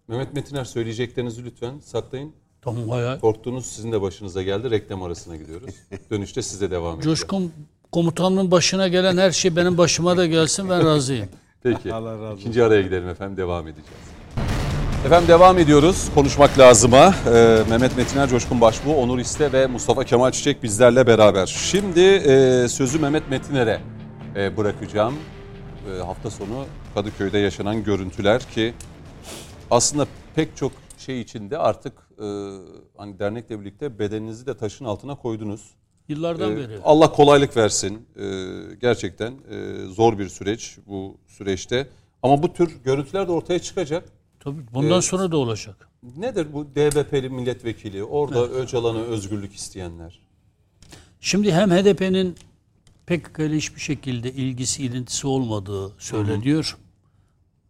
Mehmet 0.08 0.34
Metiner 0.34 0.64
söyleyeceklerinizi 0.64 1.44
lütfen 1.44 1.78
saklayın. 1.84 2.32
Tamam 2.62 2.88
hayal. 2.88 3.20
Korktuğunuz 3.20 3.66
sizin 3.66 3.92
de 3.92 4.02
başınıza 4.02 4.42
geldi. 4.42 4.70
Reklam 4.70 5.02
arasına 5.02 5.36
gidiyoruz. 5.36 5.74
Dönüşte 6.10 6.42
size 6.42 6.70
devam 6.70 6.96
edeceğiz. 6.96 7.18
Coşkun 7.18 7.52
komutanımın 7.92 8.50
başına 8.50 8.88
gelen 8.88 9.16
her 9.16 9.30
şey 9.30 9.56
benim 9.56 9.78
başıma 9.78 10.16
da 10.16 10.26
gelsin 10.26 10.70
ben 10.70 10.86
razıyım. 10.86 11.28
Peki. 11.62 11.92
Allah 11.94 12.12
razı 12.12 12.24
olsun. 12.24 12.40
İkinci 12.40 12.64
araya 12.64 12.82
gidelim 12.82 13.08
efendim. 13.08 13.36
Devam 13.36 13.68
edeceğiz. 13.68 13.90
Efendim 15.06 15.28
devam 15.28 15.58
ediyoruz. 15.58 16.08
Konuşmak 16.14 16.58
lazıma. 16.58 17.14
Ee, 17.26 17.62
Mehmet 17.70 17.96
Metiner, 17.96 18.28
Coşkun 18.28 18.60
Başbuğ, 18.60 18.94
Onur 18.94 19.18
İste 19.18 19.52
ve 19.52 19.66
Mustafa 19.66 20.04
Kemal 20.04 20.30
Çiçek 20.30 20.62
bizlerle 20.62 21.06
beraber. 21.06 21.46
Şimdi 21.46 22.00
e, 22.00 22.68
sözü 22.68 22.98
Mehmet 22.98 23.30
Metiner'e 23.30 23.80
e, 24.36 24.56
bırakacağım. 24.56 25.14
E, 25.94 26.02
hafta 26.02 26.30
sonu 26.30 26.64
Kadıköy'de 26.94 27.38
yaşanan 27.38 27.84
görüntüler 27.84 28.42
ki 28.42 28.74
aslında 29.70 30.06
pek 30.34 30.56
çok 30.56 30.72
şey 30.98 31.20
içinde 31.20 31.58
artık 31.58 31.92
e, 32.18 32.26
hani 32.96 33.18
dernekle 33.18 33.60
birlikte 33.60 33.98
bedeninizi 33.98 34.46
de 34.46 34.56
taşın 34.56 34.84
altına 34.84 35.14
koydunuz. 35.14 35.60
Yıllardan 36.08 36.52
Ee, 36.52 36.56
beri. 36.56 36.78
Allah 36.84 37.12
kolaylık 37.12 37.56
versin. 37.56 38.08
Ee, 38.16 38.24
gerçekten 38.80 39.32
e, 39.32 39.86
zor 39.86 40.18
bir 40.18 40.28
süreç 40.28 40.78
bu 40.86 41.16
süreçte. 41.26 41.88
Ama 42.22 42.42
bu 42.42 42.52
tür 42.52 42.76
görüntüler 42.84 43.28
de 43.28 43.32
ortaya 43.32 43.58
çıkacak. 43.58 44.15
Tabii 44.46 44.62
bundan 44.74 45.00
sonra 45.00 45.32
da 45.32 45.36
olacak. 45.36 45.88
Nedir 46.16 46.52
bu 46.52 46.66
DBP'li 46.66 47.28
milletvekili? 47.28 48.04
Orada 48.04 48.48
Öcalan'a 48.48 48.98
özgürlük 48.98 49.54
isteyenler. 49.54 50.20
Şimdi 51.20 51.52
hem 51.52 51.70
HDP'nin 51.70 52.36
PKK 53.06 53.38
ile 53.38 53.56
hiçbir 53.56 53.80
şekilde 53.80 54.32
ilgisi, 54.32 54.82
ilintisi 54.82 55.26
olmadığı 55.26 55.92
söyleniyor. 55.98 56.76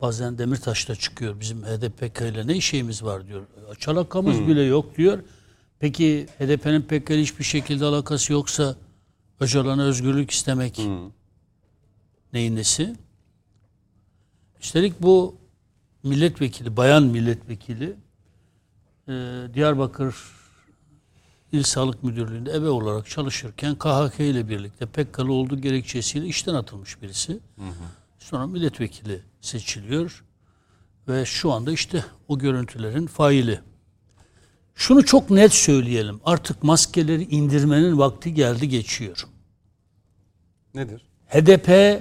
Bazen 0.00 0.38
Demirtaş'ta 0.38 0.94
çıkıyor. 0.96 1.40
Bizim 1.40 1.62
HDP 1.62 2.20
ile 2.20 2.46
ne 2.46 2.56
işimiz 2.56 3.02
var 3.02 3.26
diyor. 3.26 3.42
Çalakamız 3.78 4.40
bile 4.40 4.62
yok 4.62 4.96
diyor. 4.96 5.18
Peki 5.78 6.26
HDP'nin 6.38 6.82
PKK 6.82 7.10
ile 7.10 7.22
hiçbir 7.22 7.44
şekilde 7.44 7.84
alakası 7.84 8.32
yoksa 8.32 8.76
Öcalan'a 9.40 9.82
özgürlük 9.82 10.30
istemek 10.30 10.80
neyin 12.32 12.56
nesi? 12.56 12.96
Üstelik 14.60 15.02
bu 15.02 15.45
milletvekili, 16.06 16.76
bayan 16.76 17.02
milletvekili 17.02 17.96
e, 19.08 19.12
Diyarbakır 19.54 20.16
İl 21.52 21.62
Sağlık 21.62 22.02
Müdürlüğü'nde 22.02 22.52
ebe 22.52 22.68
olarak 22.68 23.10
çalışırken 23.10 23.74
KHK 23.74 24.20
ile 24.20 24.48
birlikte 24.48 24.86
PKK'lı 24.86 25.32
olduğu 25.32 25.60
gerekçesiyle 25.60 26.26
işten 26.26 26.54
atılmış 26.54 27.02
birisi. 27.02 27.38
Sonra 28.18 28.46
milletvekili 28.46 29.22
seçiliyor 29.40 30.24
ve 31.08 31.24
şu 31.24 31.52
anda 31.52 31.72
işte 31.72 32.04
o 32.28 32.38
görüntülerin 32.38 33.06
faili. 33.06 33.60
Şunu 34.74 35.04
çok 35.04 35.30
net 35.30 35.54
söyleyelim. 35.54 36.20
Artık 36.24 36.62
maskeleri 36.62 37.22
indirmenin 37.22 37.98
vakti 37.98 38.34
geldi 38.34 38.68
geçiyor. 38.68 39.26
Nedir? 40.74 41.06
HDP 41.26 42.00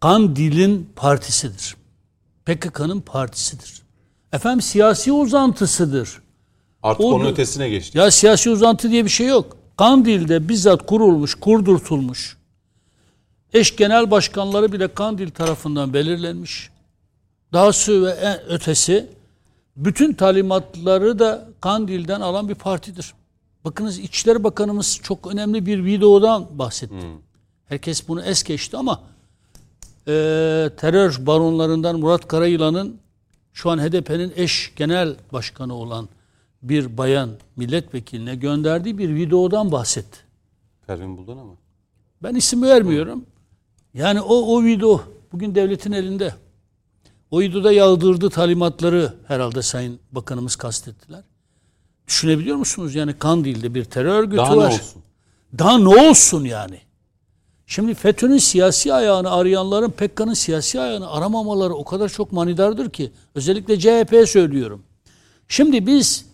Kandil'in 0.00 0.92
partisidir. 0.96 1.79
PKK'nın 2.46 3.00
partisidir. 3.00 3.82
Efendim 4.32 4.60
siyasi 4.62 5.12
uzantısıdır. 5.12 6.22
Artık 6.82 7.04
O 7.04 7.12
onun 7.12 7.26
ötesine 7.26 7.68
geçti. 7.68 7.98
Ya 7.98 8.10
siyasi 8.10 8.50
uzantı 8.50 8.90
diye 8.90 9.04
bir 9.04 9.10
şey 9.10 9.26
yok. 9.26 9.56
Kandil'de 9.76 10.48
bizzat 10.48 10.86
kurulmuş, 10.86 11.34
kurdurtulmuş. 11.34 12.36
Eş 13.52 13.76
genel 13.76 14.10
başkanları 14.10 14.72
bile 14.72 14.94
Kandil 14.94 15.30
tarafından 15.30 15.92
belirlenmiş. 15.94 16.70
Dahası 17.52 18.06
ve 18.06 18.10
en 18.10 18.46
ötesi 18.48 19.06
bütün 19.76 20.12
talimatları 20.12 21.18
da 21.18 21.48
Kandil'den 21.60 22.20
alan 22.20 22.48
bir 22.48 22.54
partidir. 22.54 23.14
Bakınız 23.64 23.98
İçişleri 23.98 24.44
Bakanımız 24.44 25.00
çok 25.02 25.26
önemli 25.32 25.66
bir 25.66 25.84
videodan 25.84 26.58
bahsetti. 26.58 27.06
Herkes 27.66 28.08
bunu 28.08 28.22
es 28.22 28.42
geçti 28.42 28.76
ama 28.76 29.00
e, 30.08 30.12
terör 30.76 31.26
baronlarından 31.26 32.00
Murat 32.00 32.28
Karayılan'ın 32.28 33.00
şu 33.52 33.70
an 33.70 33.78
HDP'nin 33.78 34.32
eş 34.36 34.72
genel 34.76 35.16
başkanı 35.32 35.74
olan 35.74 36.08
bir 36.62 36.96
bayan 36.98 37.30
milletvekiline 37.56 38.34
gönderdiği 38.34 38.98
bir 38.98 39.14
videodan 39.14 39.72
bahsetti. 39.72 40.18
Pervin 40.86 41.16
buldun 41.16 41.38
ama. 41.38 41.52
Ben 42.22 42.34
isim 42.34 42.62
vermiyorum. 42.62 43.24
Yani 43.94 44.20
o 44.20 44.34
o 44.34 44.64
video 44.64 45.02
bugün 45.32 45.54
devletin 45.54 45.92
elinde. 45.92 46.34
O 47.30 47.40
videoda 47.40 47.72
yağdırdığı 47.72 48.30
talimatları 48.30 49.14
herhalde 49.28 49.62
Sayın 49.62 50.00
Bakanımız 50.12 50.56
kastettiler. 50.56 51.22
Düşünebiliyor 52.06 52.56
musunuz? 52.56 52.94
Yani 52.94 53.18
Kandil'de 53.18 53.74
bir 53.74 53.84
terör 53.84 54.14
örgütü 54.14 54.36
Daha 54.36 54.56
var. 54.56 54.70
ne 54.70 54.74
olsun? 54.74 55.02
Daha 55.58 55.78
ne 55.78 56.08
olsun 56.08 56.44
yani? 56.44 56.80
Şimdi 57.70 57.94
FETÖ'nün 57.94 58.38
siyasi 58.38 58.94
ayağını 58.94 59.30
arayanların 59.30 59.90
PKK'nın 59.90 60.34
siyasi 60.34 60.80
ayağını 60.80 61.10
aramamaları 61.10 61.74
o 61.74 61.84
kadar 61.84 62.08
çok 62.08 62.32
manidardır 62.32 62.90
ki. 62.90 63.10
Özellikle 63.34 63.78
CHP'ye 63.78 64.26
söylüyorum. 64.26 64.82
Şimdi 65.48 65.86
biz 65.86 66.26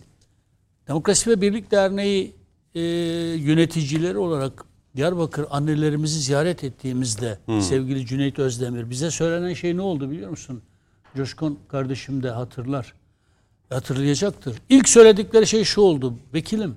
Demokrasi 0.87 1.29
ve 1.29 1.41
Birlik 1.41 1.71
Derneği 1.71 2.35
e, 2.75 2.81
yöneticileri 3.37 4.17
olarak 4.17 4.65
Diyarbakır 4.95 5.45
annelerimizi 5.49 6.19
ziyaret 6.19 6.63
ettiğimizde 6.63 7.39
sevgili 7.61 8.05
Cüneyt 8.05 8.39
Özdemir 8.39 8.89
bize 8.89 9.11
söylenen 9.11 9.53
şey 9.53 9.77
ne 9.77 9.81
oldu 9.81 10.11
biliyor 10.11 10.29
musun? 10.29 10.61
Coşkun 11.17 11.59
kardeşim 11.67 12.23
de 12.23 12.29
hatırlar. 12.29 12.93
Hatırlayacaktır. 13.69 14.55
İlk 14.69 14.89
söyledikleri 14.89 15.47
şey 15.47 15.63
şu 15.63 15.81
oldu. 15.81 16.13
Vekilim 16.33 16.75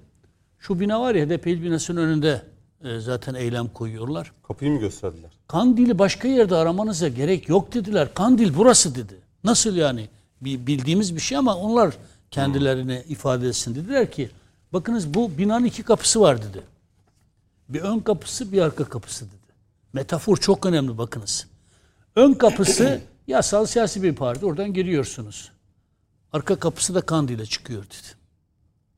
şu 0.59 0.81
bina 0.81 1.01
var 1.01 1.15
ya 1.15 1.27
HDP 1.27 1.47
il 1.47 1.63
binasının 1.63 2.01
önünde 2.01 2.43
e, 2.85 3.01
zaten 3.01 3.35
eylem 3.35 3.69
koyuyorlar. 3.69 4.33
Kapıyı 4.49 4.71
mı 4.71 4.81
gösterdiler? 4.81 5.31
Kandil'i 5.49 5.99
başka 5.99 6.29
yerde 6.29 6.57
aramanıza 6.57 7.09
gerek 7.09 7.49
yok 7.49 7.75
dediler. 7.75 8.15
Kandil 8.15 8.57
burası 8.57 8.95
dedi. 8.95 9.15
Nasıl 9.45 9.77
yani? 9.77 10.09
Bir 10.41 10.67
bildiğimiz 10.67 11.17
bir 11.17 11.21
şey 11.21 11.39
ama 11.39 11.57
onlar 11.57 11.95
kendilerine 12.31 13.05
ifade 13.09 13.49
etsin 13.49 13.75
dediler 13.75 14.11
ki 14.11 14.31
bakınız 14.73 15.15
bu 15.15 15.39
binanın 15.39 15.65
iki 15.65 15.83
kapısı 15.83 16.21
var 16.21 16.43
dedi. 16.43 16.63
Bir 17.69 17.81
ön 17.81 17.99
kapısı 17.99 18.53
bir 18.53 18.63
arka 18.63 18.85
kapısı 18.85 19.25
dedi. 19.25 19.53
Metafor 19.93 20.37
çok 20.37 20.67
önemli 20.67 20.99
bakınız. 20.99 21.47
Ön 22.17 22.33
kapısı 22.33 23.01
yasal 23.27 23.67
siyasi 23.67 24.03
bir 24.03 24.15
parti 24.15 24.47
oradan 24.47 24.75
giriyorsunuz. 24.75 25.51
Arka 26.33 26.57
kapısı 26.57 26.95
da 26.95 27.01
Kandil'e 27.01 27.47
çıkıyor 27.47 27.85
dedi. 27.85 28.20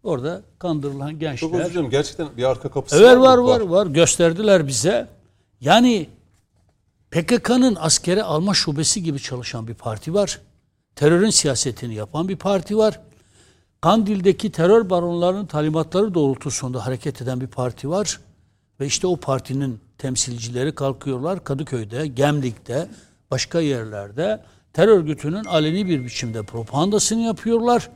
Orada 0.03 0.43
kandırılan 0.59 1.11
Çok 1.11 1.21
gençler 1.21 1.61
özür 1.61 1.71
dilerim. 1.71 1.91
Gerçekten 1.91 2.37
bir 2.37 2.45
arka 2.45 2.71
kapısı 2.71 2.97
Evet 2.97 3.17
mı? 3.17 3.23
var 3.23 3.39
var 3.39 3.61
var 3.61 3.87
gösterdiler 3.87 4.67
bize. 4.67 5.09
Yani 5.61 6.09
PKK'nın 7.11 7.77
askere 7.81 8.23
alma 8.23 8.55
şubesi 8.55 9.03
gibi 9.03 9.19
çalışan 9.21 9.69
bir 9.69 9.75
parti 9.75 10.15
var. 10.15 10.41
Terörün 10.97 11.31
siyasetini 11.31 11.95
yapan 11.95 12.29
bir 12.29 12.37
parti 12.37 12.77
var. 12.79 13.01
Kandil'deki 13.81 14.53
terör 14.53 14.91
baronlarının 14.91 15.47
talimatları 15.47 16.15
doğrultusunda 16.15 16.87
hareket 16.87 17.23
eden 17.23 17.41
bir 17.41 17.47
parti 17.47 17.91
var. 17.91 18.21
Ve 18.81 18.87
işte 18.87 19.07
o 19.07 19.17
partinin 19.17 19.81
temsilcileri 19.99 20.75
kalkıyorlar 20.75 21.45
Kadıköy'de, 21.45 22.07
Gemlik'te, 22.07 22.89
başka 23.31 23.61
yerlerde 23.61 24.41
terör 24.73 24.99
örgütünün 24.99 25.45
aleni 25.45 25.89
bir 25.89 26.05
biçimde 26.05 26.43
propagandasını 26.43 27.21
yapıyorlar. 27.21 27.91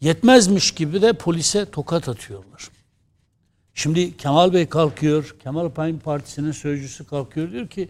Yetmezmiş 0.00 0.70
gibi 0.70 1.02
de 1.02 1.12
polise 1.12 1.70
tokat 1.70 2.08
atıyorlar. 2.08 2.68
Şimdi 3.74 4.16
Kemal 4.16 4.52
Bey 4.52 4.68
kalkıyor, 4.68 5.36
Kemal 5.42 5.70
Payın 5.70 5.98
Partisi'nin 5.98 6.52
sözcüsü 6.52 7.06
kalkıyor 7.06 7.52
diyor 7.52 7.68
ki 7.68 7.88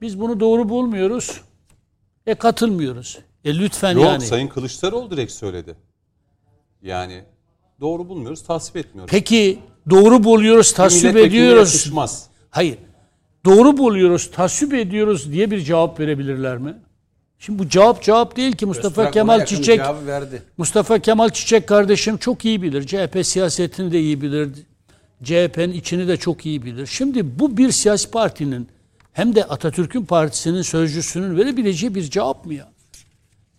biz 0.00 0.20
bunu 0.20 0.40
doğru 0.40 0.68
bulmuyoruz. 0.68 1.40
E 2.26 2.34
katılmıyoruz. 2.34 3.18
E 3.44 3.58
lütfen 3.58 3.92
Yok 3.92 4.04
yani. 4.04 4.26
Sayın 4.26 4.48
Kılıçdaroğlu 4.48 5.10
direkt 5.10 5.32
söyledi. 5.32 5.76
Yani 6.82 7.24
doğru 7.80 8.08
bulmuyoruz, 8.08 8.42
tasvip 8.42 8.76
etmiyoruz. 8.76 9.10
Peki 9.10 9.58
doğru 9.90 10.24
buluyoruz, 10.24 10.72
tasvip 10.72 11.16
ediyoruz. 11.16 11.74
yakışmaz. 11.74 12.26
Hayır. 12.50 12.78
Doğru 13.44 13.76
buluyoruz, 13.76 14.30
tasvip 14.30 14.74
ediyoruz 14.74 15.32
diye 15.32 15.50
bir 15.50 15.60
cevap 15.60 16.00
verebilirler 16.00 16.58
mi? 16.58 16.74
Şimdi 17.38 17.58
bu 17.58 17.68
cevap 17.68 18.02
cevap 18.02 18.36
değil 18.36 18.52
ki 18.52 18.66
Mustafa 18.66 19.02
Öztürk 19.02 19.14
Kemal 19.14 19.44
Çiçek 19.44 19.80
verdi. 20.06 20.42
Mustafa 20.56 20.98
Kemal 20.98 21.30
Çiçek 21.30 21.66
kardeşim 21.66 22.16
çok 22.16 22.44
iyi 22.44 22.62
bilir. 22.62 22.86
CHP 22.86 23.26
siyasetini 23.26 23.92
de 23.92 24.00
iyi 24.00 24.20
bilir. 24.20 24.48
CHP'nin 25.24 25.72
içini 25.72 26.08
de 26.08 26.16
çok 26.16 26.46
iyi 26.46 26.62
bilir. 26.64 26.86
Şimdi 26.86 27.38
bu 27.38 27.56
bir 27.56 27.70
siyasi 27.70 28.10
partinin 28.10 28.68
hem 29.12 29.34
de 29.34 29.44
Atatürk'ün 29.44 30.04
partisinin 30.04 30.62
sözcüsünün 30.62 31.36
verebileceği 31.36 31.94
bir 31.94 32.02
cevap 32.02 32.46
mı 32.46 32.54
ya? 32.54 32.68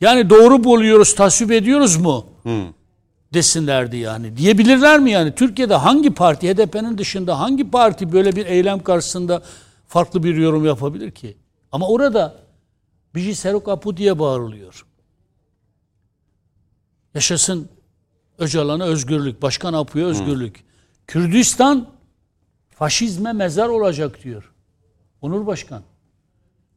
Yani 0.01 0.29
doğru 0.29 0.63
buluyoruz, 0.63 1.15
tasvip 1.15 1.51
ediyoruz 1.51 1.97
mu? 1.97 2.25
Desinlerdi 3.33 3.97
yani. 3.97 4.37
Diyebilirler 4.37 4.99
mi 4.99 5.11
yani? 5.11 5.35
Türkiye'de 5.35 5.75
hangi 5.75 6.13
parti, 6.13 6.53
HDP'nin 6.53 6.97
dışında 6.97 7.39
hangi 7.39 7.71
parti 7.71 8.11
böyle 8.11 8.35
bir 8.35 8.45
eylem 8.45 8.83
karşısında 8.83 9.41
farklı 9.87 10.23
bir 10.23 10.35
yorum 10.35 10.65
yapabilir 10.65 11.11
ki? 11.11 11.37
Ama 11.71 11.87
orada 11.87 12.35
Biji 13.15 13.35
Serok 13.35 13.67
Apu 13.67 13.97
diye 13.97 14.19
bağırılıyor. 14.19 14.85
Yaşasın 17.13 17.69
Öcalan'a 18.37 18.85
özgürlük, 18.85 19.41
Başkan 19.41 19.73
Apu'ya 19.73 20.05
özgürlük. 20.05 20.63
Kürdistan 21.07 21.89
faşizme 22.69 23.33
mezar 23.33 23.69
olacak 23.69 24.23
diyor. 24.23 24.51
Onur 25.21 25.47
Başkan. 25.47 25.83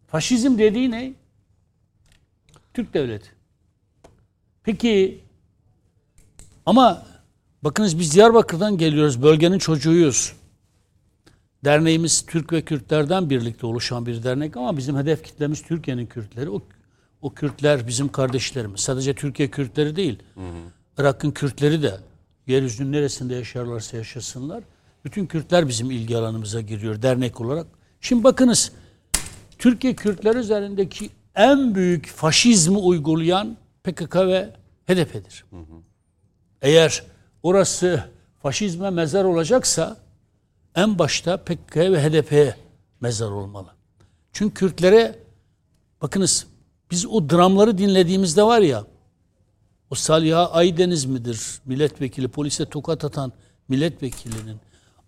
Faşizm 0.07 0.59
dediği 0.59 0.91
ne? 0.91 1.15
Türk 2.75 2.95
devleti. 2.95 3.31
Peki 4.63 5.25
ama 6.67 7.07
bakınız 7.63 7.99
biz 7.99 8.15
Diyarbakır'dan 8.15 8.79
geliyoruz. 8.79 9.23
Bölgenin 9.23 9.59
çocuğuyuz. 9.59 10.33
Derneğimiz 11.65 12.27
Türk 12.27 12.53
ve 12.53 12.63
Kürtlerden 12.63 13.31
birlikte 13.31 13.67
oluşan 13.67 14.07
bir 14.07 14.23
dernek 14.23 14.57
ama 14.57 14.77
bizim 14.77 14.97
hedef 14.97 15.23
kitlemiz 15.25 15.63
Türkiye'nin 15.63 16.07
Kürtleri. 16.07 16.51
O, 16.51 16.63
o 17.23 17.35
Kürtler 17.35 17.87
bizim 17.87 18.09
kardeşlerimiz. 18.09 18.81
Sadece 18.81 19.15
Türkiye 19.15 19.51
Kürtleri 19.51 19.97
değil. 19.97 20.19
Irak'ın 20.99 21.31
Kürtleri 21.31 21.83
de 21.83 22.01
yeryüzünün 22.47 22.93
neresinde 22.93 23.35
yaşarlarsa 23.35 23.97
yaşasınlar. 23.97 24.65
Bütün 25.05 25.27
Kürtler 25.27 25.69
bizim 25.69 25.91
ilgi 25.91 26.17
alanımıza 26.17 26.61
giriyor 26.61 27.03
dernek 27.03 27.41
olarak. 27.41 27.67
Şimdi 28.01 28.25
bakınız 28.25 28.73
Türkiye 29.59 29.95
Kürtler 29.95 30.35
üzerindeki 30.37 31.11
en 31.35 31.75
büyük 31.75 32.07
faşizmi 32.07 32.79
uygulayan 32.79 33.57
PKK 33.85 34.17
ve 34.17 34.51
HDP'dir. 34.87 35.45
Eğer 36.63 37.03
orası 37.43 38.05
faşizme 38.43 38.91
mezar 38.91 39.25
olacaksa 39.25 39.97
en 40.75 40.99
başta 40.99 41.37
PKK 41.37 41.77
ve 41.77 42.03
HDP'ye 42.03 42.57
mezar 43.01 43.31
olmalı. 43.31 43.69
Çünkü 44.33 44.55
Kürtlere 44.55 45.19
bakınız 46.03 46.47
biz 46.91 47.07
o 47.07 47.31
dramları 47.31 47.79
dinlediğimizde 47.79 48.43
var 48.43 48.61
ya 48.61 48.85
o 49.91 49.95
Saliha 49.95 50.51
Aydeniz 50.51 51.05
midir 51.05 51.61
milletvekili 51.65 52.29
polise 52.29 52.65
tokat 52.65 53.05
atan 53.05 53.33
milletvekilinin 53.69 54.57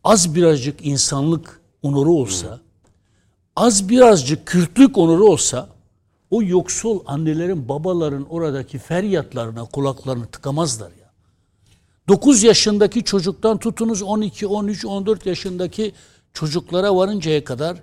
az 0.04 0.34
birazcık 0.34 0.86
insanlık 0.86 1.60
onuru 1.82 2.12
olsa 2.12 2.60
az 3.56 3.88
birazcık 3.88 4.46
Kürtlük 4.46 4.98
onuru 4.98 5.24
olsa 5.24 5.68
o 6.30 6.42
yoksul 6.42 7.00
annelerin 7.06 7.68
babaların 7.68 8.26
oradaki 8.30 8.78
feryatlarına 8.78 9.64
kulaklarını 9.64 10.26
tıkamazlar 10.26 10.90
ya. 11.00 11.03
9 12.08 12.42
yaşındaki 12.42 13.04
çocuktan 13.04 13.58
tutunuz 13.58 14.02
12, 14.02 14.46
13, 14.46 14.84
14 14.84 15.26
yaşındaki 15.26 15.92
çocuklara 16.32 16.96
varıncaya 16.96 17.44
kadar 17.44 17.76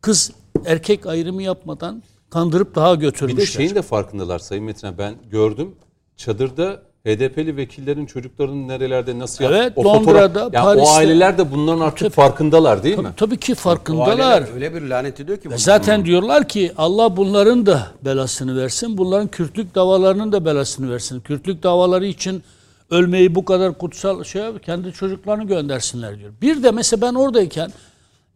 kız 0.00 0.32
erkek 0.66 1.06
ayrımı 1.06 1.42
yapmadan 1.42 2.02
kandırıp 2.30 2.74
daha 2.74 2.94
Bir 2.94 3.00
götürmüşler. 3.00 3.40
de 3.42 3.46
şeyin 3.46 3.74
de 3.74 3.82
farkındalar 3.82 4.38
Sayın 4.38 4.64
Metin. 4.64 4.98
Ben 4.98 5.14
gördüm. 5.30 5.74
Çadırda 6.16 6.82
HDP'li 7.06 7.56
vekillerin 7.56 8.06
çocuklarının 8.06 8.68
nerelerde 8.68 9.18
nasıl 9.18 9.44
yap- 9.44 9.52
Evet, 9.56 9.72
o 9.76 9.84
Londra'da, 9.84 10.40
yani 10.52 10.64
Paris'te. 10.64 10.88
o 10.90 10.94
aileler 10.94 11.38
de 11.38 11.52
bunların 11.52 11.80
artık 11.80 11.98
Tabii. 11.98 12.10
farkındalar 12.10 12.82
değil 12.82 12.98
mi? 12.98 13.08
Tabii 13.16 13.36
ki 13.36 13.54
farkındalar. 13.54 14.08
aileler 14.18 14.54
öyle 14.54 14.74
bir 14.74 14.82
lanet 14.82 15.20
ediyor 15.20 15.38
ki. 15.38 15.50
Bunu. 15.50 15.58
zaten 15.58 16.04
diyorlar 16.04 16.48
ki 16.48 16.72
Allah 16.78 17.16
bunların 17.16 17.66
da 17.66 17.86
belasını 18.04 18.56
versin. 18.62 18.98
Bunların 18.98 19.28
Kürtlük 19.28 19.74
davalarının 19.74 20.32
da 20.32 20.44
belasını 20.44 20.90
versin. 20.92 21.20
Kürtlük 21.20 21.62
davaları 21.62 22.06
için 22.06 22.42
ölmeyi 22.90 23.34
bu 23.34 23.44
kadar 23.44 23.78
kutsal 23.78 24.24
şey 24.24 24.42
kendi 24.58 24.92
çocuklarını 24.92 25.44
göndersinler 25.44 26.18
diyor. 26.18 26.32
Bir 26.42 26.62
de 26.62 26.70
mesela 26.70 27.00
ben 27.00 27.14
oradayken 27.14 27.70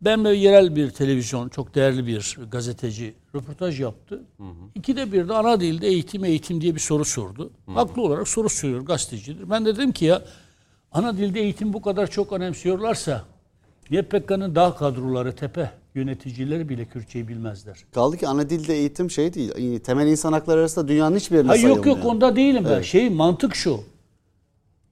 ben 0.03 0.25
böyle 0.25 0.39
yerel 0.39 0.77
bir 0.77 0.91
televizyon, 0.91 1.49
çok 1.49 1.75
değerli 1.75 2.07
bir 2.07 2.39
gazeteci 2.51 3.15
röportaj 3.35 3.81
yaptı. 3.81 4.23
İkide 4.75 5.13
bir 5.13 5.29
de 5.29 5.35
ana 5.35 5.61
dilde 5.61 5.87
eğitim 5.87 6.25
eğitim 6.25 6.61
diye 6.61 6.75
bir 6.75 6.81
soru 6.81 7.05
sordu. 7.05 7.51
Haklı 7.67 8.03
olarak 8.03 8.29
soru 8.29 8.49
soruyor 8.49 8.81
gazetecidir. 8.81 9.51
Ben 9.51 9.65
de 9.67 9.77
dedim 9.77 9.93
ki 9.93 10.05
ya 10.05 10.23
ana 10.93 11.17
dilde 11.17 11.41
eğitim 11.41 11.73
bu 11.73 11.83
kadar 11.83 12.07
çok 12.11 12.33
önemsiyorlarsa 12.33 13.25
niye 13.91 14.03
PKK'nın 14.03 14.55
dağ 14.55 14.75
kadroları, 14.75 15.37
tepe 15.37 15.71
yöneticileri 15.95 16.69
bile 16.69 16.85
Kürtçeyi 16.85 17.29
bilmezler? 17.29 17.77
Kaldı 17.95 18.17
ki 18.17 18.29
ana 18.29 18.51
dilde 18.51 18.75
eğitim 18.75 19.11
şey 19.11 19.35
değil. 19.35 19.81
Temel 19.81 20.07
insan 20.07 20.33
hakları 20.33 20.61
arasında 20.61 20.89
dünyanın 20.89 21.17
hiçbir 21.17 21.37
yerinde 21.37 21.53
Hayır 21.53 21.69
yok 21.69 21.87
yok 21.87 22.05
onda 22.05 22.37
değilim 22.37 22.67
ben. 22.71 22.83
Şey 22.83 23.11
mantık 23.11 23.55
şu. 23.55 23.81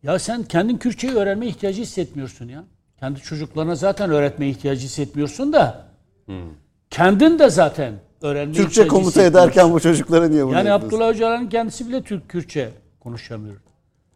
Ya 0.02 0.18
sen 0.18 0.42
kendin 0.42 0.76
Kürtçeyi 0.76 1.14
öğrenme 1.14 1.46
ihtiyacı 1.46 1.82
hissetmiyorsun 1.82 2.48
ya. 2.48 2.64
Kendi 3.00 3.20
çocuklarına 3.20 3.74
zaten 3.74 4.10
öğretme 4.10 4.48
ihtiyacı 4.48 4.84
hissetmiyorsun 4.84 5.52
da. 5.52 5.86
Kendin 6.90 7.38
de 7.38 7.50
zaten 7.50 7.94
öğrenme 8.22 8.54
Türkçe 8.54 8.86
komuta 8.88 9.22
ederken 9.22 9.72
bu 9.72 9.80
çocuklara 9.80 10.28
niye 10.28 10.46
bunu 10.46 10.54
Yani 10.54 10.68
yapıyorsun? 10.68 10.96
Abdullah 10.96 11.10
Öcalan'ın 11.14 11.48
kendisi 11.48 11.88
bile 11.88 12.02
Türk 12.02 12.28
Kürtçe 12.28 12.70
konuşamıyor. 13.00 13.56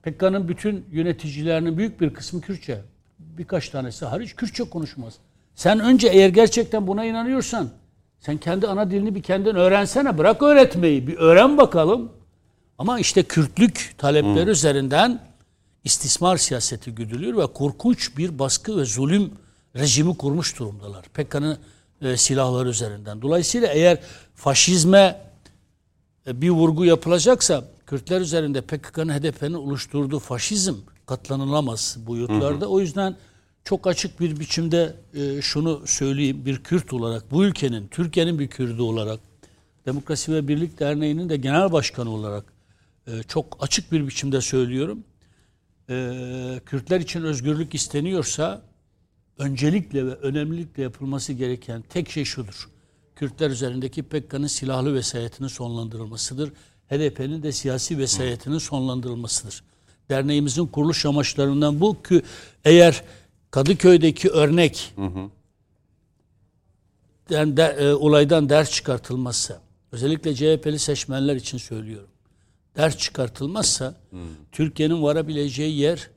PKK'nın 0.02 0.48
bütün 0.48 0.84
yöneticilerinin 0.92 1.78
büyük 1.78 2.00
bir 2.00 2.14
kısmı 2.14 2.40
Kürtçe. 2.40 2.80
Birkaç 3.18 3.68
tanesi 3.68 4.04
hariç 4.04 4.36
Kürtçe 4.36 4.64
konuşmaz. 4.64 5.14
Sen 5.54 5.80
önce 5.80 6.08
eğer 6.08 6.28
gerçekten 6.28 6.86
buna 6.86 7.04
inanıyorsan 7.04 7.68
sen 8.20 8.36
kendi 8.38 8.66
ana 8.68 8.90
dilini 8.90 9.14
bir 9.14 9.22
kendin 9.22 9.54
öğrensene. 9.54 10.18
Bırak 10.18 10.42
öğretmeyi. 10.42 11.06
Bir 11.06 11.16
öğren 11.16 11.58
bakalım. 11.58 12.12
Ama 12.78 12.98
işte 12.98 13.22
Kürtlük 13.22 13.94
talepleri 13.98 14.50
üzerinden 14.50 15.20
istismar 15.84 16.36
siyaseti 16.36 16.90
güdülüyor 16.90 17.38
ve 17.38 17.46
korkunç 17.46 18.16
bir 18.18 18.38
baskı 18.38 18.76
ve 18.76 18.84
zulüm 18.84 19.32
rejimi 19.76 20.16
kurmuş 20.16 20.58
durumdalar. 20.58 21.02
PKK'nın 21.04 21.58
e, 22.02 22.16
silahları 22.16 22.68
üzerinden. 22.68 23.22
Dolayısıyla 23.22 23.68
eğer 23.68 24.00
faşizme 24.34 25.20
e, 26.26 26.42
bir 26.42 26.50
vurgu 26.50 26.84
yapılacaksa 26.84 27.64
Kürtler 27.86 28.20
üzerinde 28.20 28.60
PKK'nın 28.60 29.12
HDP'nin 29.12 29.54
oluşturduğu 29.54 30.18
faşizm 30.18 30.74
katlanılamaz 31.06 31.96
boyutlarda. 32.06 32.66
O 32.66 32.80
yüzden 32.80 33.16
çok 33.64 33.86
açık 33.86 34.20
bir 34.20 34.40
biçimde 34.40 34.96
e, 35.14 35.42
şunu 35.42 35.82
söyleyeyim 35.86 36.46
bir 36.46 36.62
Kürt 36.62 36.92
olarak 36.92 37.30
bu 37.30 37.44
ülkenin 37.44 37.88
Türkiye'nin 37.88 38.38
bir 38.38 38.48
Kürdü 38.48 38.82
olarak 38.82 39.20
Demokrasi 39.86 40.32
ve 40.32 40.48
Birlik 40.48 40.80
Derneği'nin 40.80 41.28
de 41.28 41.36
genel 41.36 41.72
başkanı 41.72 42.10
olarak 42.10 42.44
e, 43.06 43.22
çok 43.28 43.56
açık 43.60 43.92
bir 43.92 44.06
biçimde 44.06 44.40
söylüyorum. 44.40 45.04
E, 45.90 46.60
Kürtler 46.66 47.00
için 47.00 47.22
özgürlük 47.22 47.74
isteniyorsa 47.74 48.62
öncelikle 49.38 50.06
ve 50.06 50.10
önemlilikle 50.14 50.82
yapılması 50.82 51.32
gereken 51.32 51.82
tek 51.88 52.10
şey 52.10 52.24
şudur. 52.24 52.68
Kürtler 53.16 53.50
üzerindeki 53.50 54.02
PKK'nın 54.02 54.46
silahlı 54.46 54.94
vesayetinin 54.94 55.48
sonlandırılmasıdır. 55.48 56.52
HDP'nin 56.90 57.42
de 57.42 57.52
siyasi 57.52 57.98
vesayetinin 57.98 58.58
sonlandırılmasıdır. 58.58 59.62
Derneğimizin 60.10 60.66
kuruluş 60.66 61.06
amaçlarından 61.06 61.80
bu 61.80 62.02
ki 62.02 62.22
eğer 62.64 63.04
Kadıköy'deki 63.50 64.30
örnek 64.30 64.92
den- 67.30 67.56
de, 67.56 67.62
e, 67.62 67.92
olaydan 67.92 68.48
ders 68.48 68.70
çıkartılmazsa, 68.70 69.60
özellikle 69.92 70.34
CHP'li 70.34 70.78
seçmenler 70.78 71.36
için 71.36 71.58
söylüyorum. 71.58 72.08
Ders 72.76 72.98
çıkartılmazsa 72.98 73.94
Türkiye'nin 74.52 75.02
varabileceği 75.02 75.78
yer 75.78 76.10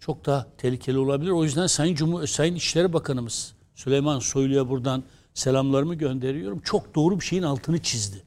çok 0.00 0.26
daha 0.26 0.46
tehlikeli 0.58 0.98
olabilir. 0.98 1.30
O 1.30 1.44
yüzden 1.44 1.66
Sayın 1.66 1.94
Cumhur 1.94 2.26
Sayın 2.26 2.54
İçişleri 2.54 2.92
Bakanımız 2.92 3.54
Süleyman 3.74 4.18
Soylu'ya 4.18 4.68
buradan 4.68 5.04
selamlarımı 5.34 5.94
gönderiyorum. 5.94 6.60
Çok 6.60 6.94
doğru 6.94 7.20
bir 7.20 7.24
şeyin 7.24 7.42
altını 7.42 7.82
çizdi. 7.82 8.22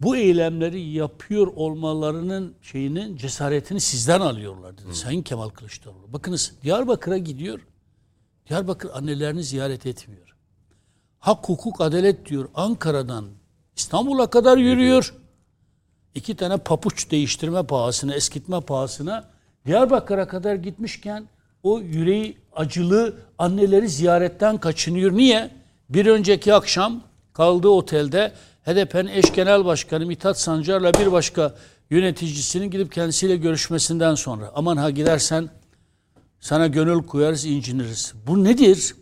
Bu 0.00 0.16
eylemleri 0.16 0.80
yapıyor 0.80 1.46
olmalarının 1.46 2.54
şeyinin 2.62 3.16
cesaretini 3.16 3.80
sizden 3.80 4.20
alıyorlar 4.20 4.78
dedi 4.78 4.94
Sayın 4.94 5.22
Kemal 5.22 5.48
Kılıçdaroğlu. 5.48 6.12
Bakınız 6.12 6.52
Diyarbakır'a 6.62 7.18
gidiyor. 7.18 7.60
Diyarbakır 8.48 8.90
annelerini 8.94 9.44
ziyaret 9.44 9.86
etmiyor. 9.86 10.36
Hak, 11.18 11.48
hukuk, 11.48 11.80
adalet 11.80 12.26
diyor. 12.28 12.48
Ankara'dan 12.54 13.24
İstanbul'a 13.76 14.30
kadar 14.30 14.58
yürüyor. 14.58 15.14
İki 16.16 16.36
tane 16.36 16.56
papuç 16.56 17.10
değiştirme 17.10 17.62
pahasına, 17.62 18.14
eskitme 18.14 18.60
pahasına 18.60 19.24
Diyarbakır'a 19.66 20.28
kadar 20.28 20.54
gitmişken 20.54 21.28
o 21.62 21.80
yüreği 21.80 22.36
acılı 22.52 23.14
anneleri 23.38 23.88
ziyaretten 23.88 24.58
kaçınıyor. 24.58 25.12
Niye? 25.12 25.50
Bir 25.90 26.06
önceki 26.06 26.54
akşam 26.54 27.00
kaldığı 27.32 27.68
otelde 27.68 28.32
HDP'nin 28.64 29.06
eş 29.06 29.32
genel 29.32 29.64
başkanı 29.64 30.06
Mithat 30.06 30.40
Sancar'la 30.40 30.94
bir 30.94 31.12
başka 31.12 31.54
yöneticisinin 31.90 32.70
gidip 32.70 32.92
kendisiyle 32.92 33.36
görüşmesinden 33.36 34.14
sonra 34.14 34.52
aman 34.54 34.76
ha 34.76 34.90
gidersen 34.90 35.48
sana 36.40 36.66
gönül 36.66 37.02
koyarız 37.02 37.44
inciniriz. 37.44 38.14
Bu 38.26 38.44
nedir? 38.44 38.94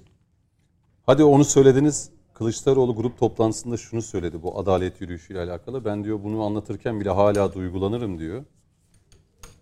Hadi 1.07 1.25
onu 1.25 1.45
söylediniz. 1.45 2.14
Kılıçdaroğlu 2.35 2.97
grup 2.97 3.19
toplantısında 3.19 3.77
şunu 3.77 4.03
söyledi 4.03 4.43
bu 4.43 4.59
adalet 4.59 5.01
yürüyüşüyle 5.01 5.41
alakalı. 5.41 5.85
Ben 5.85 6.05
diyor 6.05 6.23
bunu 6.25 6.45
anlatırken 6.45 7.01
bile 7.01 7.11
hala 7.11 7.55
duygulanırım 7.55 8.19
diyor. 8.19 8.45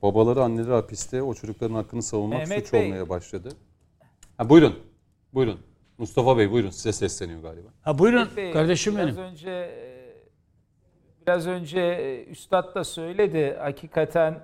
Babaları 0.03 0.43
anneleri 0.43 0.73
hapiste 0.73 1.23
o 1.23 1.35
çocukların 1.35 1.75
hakkını 1.75 2.03
savunmak 2.03 2.39
Mehmet 2.39 2.65
suç 2.65 2.73
Bey. 2.73 2.87
olmaya 2.87 3.09
başladı. 3.09 3.49
Ha, 4.37 4.49
buyurun. 4.49 4.79
Buyurun. 5.35 5.59
Mustafa 5.99 6.39
Bey 6.39 6.51
buyurun 6.51 6.71
size 6.71 6.93
sesleniyor 6.93 7.43
galiba. 7.43 7.69
Ha 7.83 7.99
buyurun 7.99 8.29
Bey, 8.37 8.53
kardeşim 8.53 8.97
biraz 8.97 9.07
benim. 9.07 9.19
Önce 9.19 9.51
e, 9.51 10.13
biraz 11.23 11.47
önce 11.47 11.81
e, 11.81 12.25
üstad 12.25 12.75
da 12.75 12.85
söyledi. 12.85 13.57
Hakikaten 13.61 14.41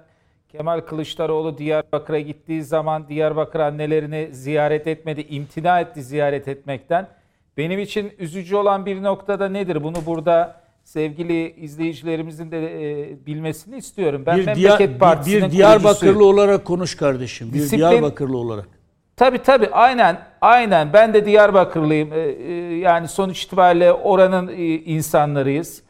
Kemal 0.49 0.81
Kılıçdaroğlu 0.81 1.59
Diyarbakır'a 1.59 2.21
gittiği 2.21 2.63
zaman 2.63 3.09
Diyarbakır 3.09 3.61
annelerini 3.61 4.29
ziyaret 4.33 4.87
etmedi, 4.87 5.21
imtina 5.21 5.81
etti 5.81 6.03
ziyaret 6.03 6.49
etmekten. 6.49 7.18
Benim 7.59 7.79
için 7.81 8.13
üzücü 8.19 8.57
olan 8.57 8.87
bir 8.87 9.03
noktada 9.03 9.49
nedir? 9.49 9.83
Bunu 9.85 9.97
burada 10.07 10.61
sevgili 10.85 11.51
izleyicilerimizin 11.51 12.51
de 12.51 12.59
e, 13.03 13.27
bilmesini 13.27 13.77
istiyorum. 13.77 14.23
Ben 14.27 14.39
Bir, 14.39 14.47
Memleket 14.47 14.91
Diya- 14.91 14.99
Partisi'nin 14.99 15.47
bir 15.47 15.51
Diyarbakırlı 15.51 15.93
kurucusuyum. 15.99 16.21
olarak 16.39 16.65
konuş 16.65 16.95
kardeşim. 16.95 17.53
Bir 17.53 17.59
Disiplin- 17.59 17.79
Diyarbakırlı 17.79 18.37
olarak. 18.39 18.69
Tabii 19.17 19.39
tabii 19.39 19.69
aynen 19.73 20.19
aynen 20.41 20.93
ben 20.93 21.15
de 21.15 21.27
Diyarbakırlıyım 21.27 22.13
Ee, 22.13 22.19
e, 22.19 22.53
yani 22.79 23.09
sonuç 23.09 23.43
itibariyle 23.45 23.93
oranın 23.93 24.49
e, 24.49 24.65
insanlarıyız. 24.75 25.83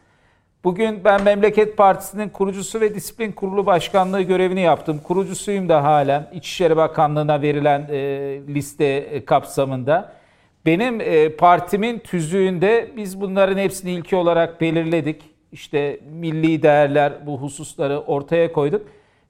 Bugün 0.65 1.05
ben 1.05 1.23
Memleket 1.23 1.77
Partisi'nin 1.77 2.29
kurucusu 2.29 2.81
ve 2.81 2.95
disiplin 2.95 3.33
kurulu 3.33 3.67
başkanlığı 3.67 4.23
görevini 4.23 4.61
yaptım. 4.61 5.01
Kurucusuyum 5.05 5.69
da 5.69 5.85
halen 5.85 6.31
İçişleri 6.35 6.77
Bakanlığı'na 6.77 7.43
verilen 7.43 7.87
e, 7.91 7.97
liste 8.55 8.85
e, 8.87 9.25
kapsamında. 9.25 10.18
Benim 10.69 11.01
e, 11.01 11.29
partimin 11.29 11.99
tüzüğünde 11.99 12.89
biz 12.97 13.21
bunların 13.21 13.59
hepsini 13.59 13.91
ilki 13.91 14.17
olarak 14.17 14.61
belirledik. 14.61 15.23
İşte 15.53 16.01
milli 16.13 16.63
değerler 16.63 17.27
bu 17.27 17.41
hususları 17.41 18.01
ortaya 18.01 18.53
koyduk. 18.53 18.87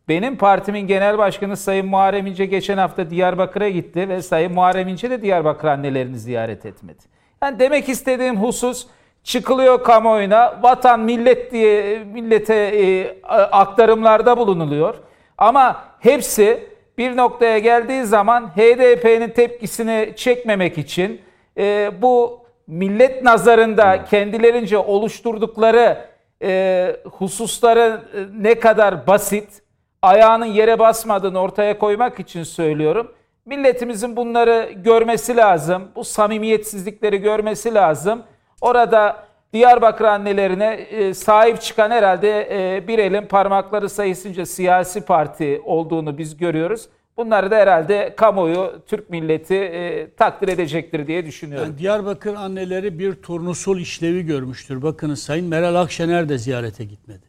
Benim 0.08 0.36
partimin 0.36 0.86
genel 0.86 1.18
başkanı 1.18 1.56
Sayın 1.56 1.86
Muharrem 1.86 2.26
İnce 2.26 2.46
geçen 2.46 2.78
hafta 2.78 3.10
Diyarbakır'a 3.10 3.68
gitti 3.68 4.08
ve 4.08 4.22
Sayın 4.22 4.52
Muharrem 4.52 4.88
İnce 4.88 5.10
de 5.10 5.22
Diyarbakır 5.22 5.68
annelerini 5.68 6.18
ziyaret 6.18 6.66
etmedi. 6.66 7.02
Yani 7.42 7.58
demek 7.58 7.88
istediğim 7.88 8.36
husus 8.36 8.86
çıkılıyor 9.22 9.84
kamuoyuna 9.84 10.58
vatan 10.62 11.00
millet 11.00 11.52
diye 11.52 12.04
millete 12.04 12.54
e, 12.54 13.16
aktarımlarda 13.32 14.36
bulunuluyor. 14.36 14.94
Ama 15.38 15.84
hepsi 16.00 16.68
bir 16.98 17.16
noktaya 17.16 17.58
geldiği 17.58 18.04
zaman 18.04 18.46
HDP'nin 18.46 19.30
tepkisini 19.30 20.12
çekmemek 20.16 20.78
için 20.78 21.27
e, 21.58 21.90
bu 22.02 22.46
millet 22.66 23.22
nazarında 23.22 24.04
kendilerince 24.04 24.78
oluşturdukları 24.78 25.98
e, 26.42 26.96
hususları 27.04 28.00
e, 28.14 28.42
ne 28.42 28.54
kadar 28.54 29.06
basit, 29.06 29.62
ayağının 30.02 30.46
yere 30.46 30.78
basmadığını 30.78 31.40
ortaya 31.40 31.78
koymak 31.78 32.20
için 32.20 32.42
söylüyorum. 32.42 33.12
Milletimizin 33.46 34.16
bunları 34.16 34.70
görmesi 34.76 35.36
lazım. 35.36 35.88
Bu 35.96 36.04
samimiyetsizlikleri 36.04 37.18
görmesi 37.18 37.74
lazım. 37.74 38.22
Orada 38.60 39.28
Diyarbakır 39.52 40.04
annelerine 40.04 40.74
e, 40.74 41.14
sahip 41.14 41.60
çıkan 41.60 41.90
herhalde 41.90 42.48
e, 42.50 42.88
bir 42.88 42.98
elin 42.98 43.26
parmakları 43.26 43.88
sayısınca 43.88 44.46
siyasi 44.46 45.00
parti 45.00 45.62
olduğunu 45.64 46.18
biz 46.18 46.36
görüyoruz. 46.36 46.88
Bunları 47.18 47.50
da 47.50 47.56
herhalde 47.56 48.14
kamuoyu, 48.16 48.82
Türk 48.86 49.10
milleti 49.10 49.54
e, 49.54 50.10
takdir 50.16 50.48
edecektir 50.48 51.06
diye 51.06 51.26
düşünüyorum. 51.26 51.68
Yani 51.68 51.78
Diyarbakır 51.78 52.34
anneleri 52.34 52.98
bir 52.98 53.14
turnusol 53.14 53.78
işlevi 53.78 54.26
görmüştür. 54.26 54.82
Bakınız 54.82 55.22
Sayın 55.22 55.46
Meral 55.46 55.74
Akşener 55.74 56.28
de 56.28 56.38
ziyarete 56.38 56.84
gitmedi. 56.84 57.26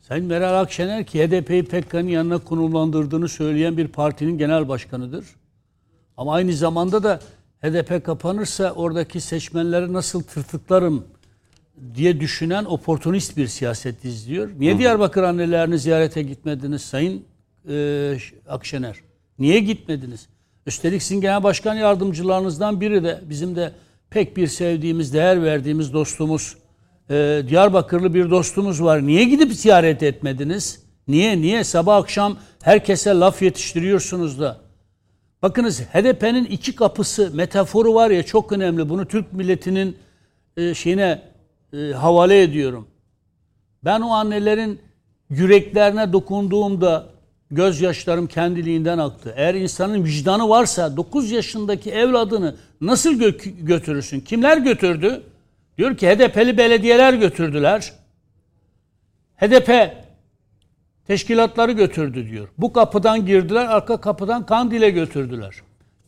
Sayın 0.00 0.26
Meral 0.26 0.60
Akşener 0.60 1.06
ki 1.06 1.24
HDP'yi 1.24 1.64
PKK'nın 1.64 2.08
yanına 2.08 2.38
konumlandırdığını 2.38 3.28
söyleyen 3.28 3.76
bir 3.76 3.88
partinin 3.88 4.38
genel 4.38 4.68
başkanıdır. 4.68 5.26
Ama 6.16 6.34
aynı 6.34 6.52
zamanda 6.52 7.02
da 7.02 7.20
HDP 7.62 8.04
kapanırsa 8.04 8.72
oradaki 8.72 9.20
seçmenleri 9.20 9.92
nasıl 9.92 10.22
tırtıklarım 10.22 11.06
diye 11.94 12.20
düşünen 12.20 12.64
oportunist 12.64 13.36
bir 13.36 13.46
siyaset 13.46 14.04
izliyor. 14.04 14.50
Niye 14.58 14.78
Diyarbakır 14.78 15.22
annelerini 15.22 15.78
ziyarete 15.78 16.22
gitmediniz 16.22 16.82
Sayın 16.82 17.24
e, 17.68 18.18
Akşener? 18.48 18.96
Niye 19.38 19.60
gitmediniz? 19.60 20.28
Üstelik 20.66 21.02
sizin 21.02 21.20
genel 21.20 21.42
başkan 21.42 21.74
yardımcılarınızdan 21.74 22.80
biri 22.80 23.04
de 23.04 23.20
bizim 23.30 23.56
de 23.56 23.72
pek 24.10 24.36
bir 24.36 24.46
sevdiğimiz, 24.46 25.14
değer 25.14 25.42
verdiğimiz 25.42 25.92
dostumuz, 25.92 26.56
e, 27.10 27.42
Diyarbakırlı 27.48 28.14
bir 28.14 28.30
dostumuz 28.30 28.82
var. 28.82 29.06
Niye 29.06 29.24
gidip 29.24 29.52
ziyaret 29.52 30.02
etmediniz? 30.02 30.82
Niye? 31.08 31.40
Niye? 31.40 31.64
Sabah 31.64 31.96
akşam 31.96 32.38
herkese 32.62 33.10
laf 33.10 33.42
yetiştiriyorsunuz 33.42 34.40
da. 34.40 34.60
Bakınız 35.42 35.80
HDP'nin 35.80 36.44
iki 36.44 36.74
kapısı 36.74 37.30
metaforu 37.34 37.94
var 37.94 38.10
ya 38.10 38.22
çok 38.22 38.52
önemli. 38.52 38.88
Bunu 38.88 39.06
Türk 39.06 39.32
milletinin 39.32 39.96
e, 40.56 40.74
şeyine 40.74 41.22
e, 41.72 41.92
havale 41.92 42.42
ediyorum. 42.42 42.88
Ben 43.84 44.00
o 44.00 44.10
annelerin 44.10 44.80
yüreklerine 45.30 46.12
dokunduğumda 46.12 47.15
gözyaşlarım 47.50 48.26
kendiliğinden 48.26 48.98
aktı. 48.98 49.34
Eğer 49.36 49.54
insanın 49.54 50.04
vicdanı 50.04 50.48
varsa 50.48 50.96
9 50.96 51.30
yaşındaki 51.30 51.90
evladını 51.90 52.56
nasıl 52.80 53.20
gö- 53.20 53.64
götürürsün? 53.64 54.20
Kimler 54.20 54.58
götürdü? 54.58 55.22
Diyor 55.78 55.96
ki 55.96 56.08
HDP'li 56.08 56.58
belediyeler 56.58 57.14
götürdüler. 57.14 57.92
HDP 59.36 59.92
teşkilatları 61.06 61.72
götürdü 61.72 62.30
diyor. 62.30 62.48
Bu 62.58 62.72
kapıdan 62.72 63.26
girdiler, 63.26 63.66
arka 63.66 64.00
kapıdan 64.00 64.46
Kandil'e 64.46 64.90
götürdüler. 64.90 65.54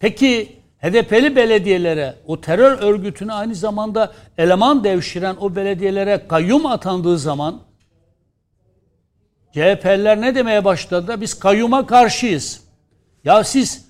Peki 0.00 0.58
HDP'li 0.78 1.36
belediyelere, 1.36 2.14
o 2.26 2.40
terör 2.40 2.78
örgütünü 2.78 3.32
aynı 3.32 3.54
zamanda 3.54 4.12
eleman 4.38 4.84
devşiren 4.84 5.36
o 5.40 5.56
belediyelere 5.56 6.28
kayyum 6.28 6.66
atandığı 6.66 7.18
zaman 7.18 7.60
CHP'liler 9.52 10.20
ne 10.20 10.34
demeye 10.34 10.64
başladı? 10.64 11.20
Biz 11.20 11.38
kayyuma 11.38 11.86
karşıyız. 11.86 12.60
Ya 13.24 13.44
siz 13.44 13.88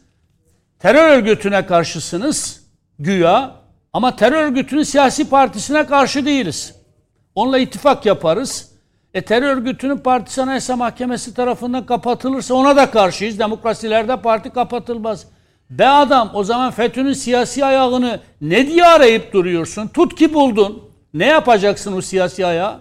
terör 0.78 1.10
örgütüne 1.10 1.66
karşısınız 1.66 2.64
güya 2.98 3.55
ama 3.93 4.16
terör 4.16 4.43
örgütünün 4.43 4.82
siyasi 4.82 5.28
partisine 5.28 5.86
karşı 5.86 6.26
değiliz. 6.26 6.74
Onunla 7.35 7.59
ittifak 7.59 8.06
yaparız. 8.06 8.72
E 9.14 9.22
terör 9.22 9.56
örgütünün 9.56 9.97
partisi 9.97 10.43
anayasa 10.43 10.76
mahkemesi 10.76 11.35
tarafından 11.35 11.86
kapatılırsa 11.86 12.55
ona 12.55 12.76
da 12.76 12.90
karşıyız. 12.90 13.39
Demokrasilerde 13.39 14.16
parti 14.16 14.51
kapatılmaz. 14.51 15.26
Be 15.70 15.89
adam 15.89 16.30
o 16.35 16.44
zaman 16.44 16.70
FETÖ'nün 16.70 17.12
siyasi 17.12 17.64
ayağını 17.64 18.20
ne 18.40 18.66
diye 18.66 18.86
arayıp 18.86 19.32
duruyorsun? 19.32 19.89
Tut 19.89 20.14
ki 20.14 20.35
buldun. 20.35 20.82
Ne 21.14 21.26
yapacaksın 21.26 21.97
o 21.97 22.01
siyasi 22.01 22.47
ayağı? 22.47 22.80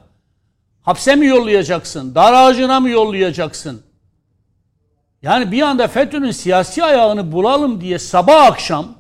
Hapse 0.88 1.15
mi 1.15 1.26
yollayacaksın? 1.26 2.15
Dar 2.15 2.34
ağacına 2.34 2.80
mı 2.80 2.89
yollayacaksın? 2.89 3.81
Yani 5.22 5.51
bir 5.51 5.61
anda 5.61 5.88
FETÖ'nün 5.88 6.31
siyasi 6.31 6.84
ayağını 6.84 7.31
bulalım 7.31 7.81
diye 7.81 7.99
sabah 7.99 8.45
akşam 8.45 8.95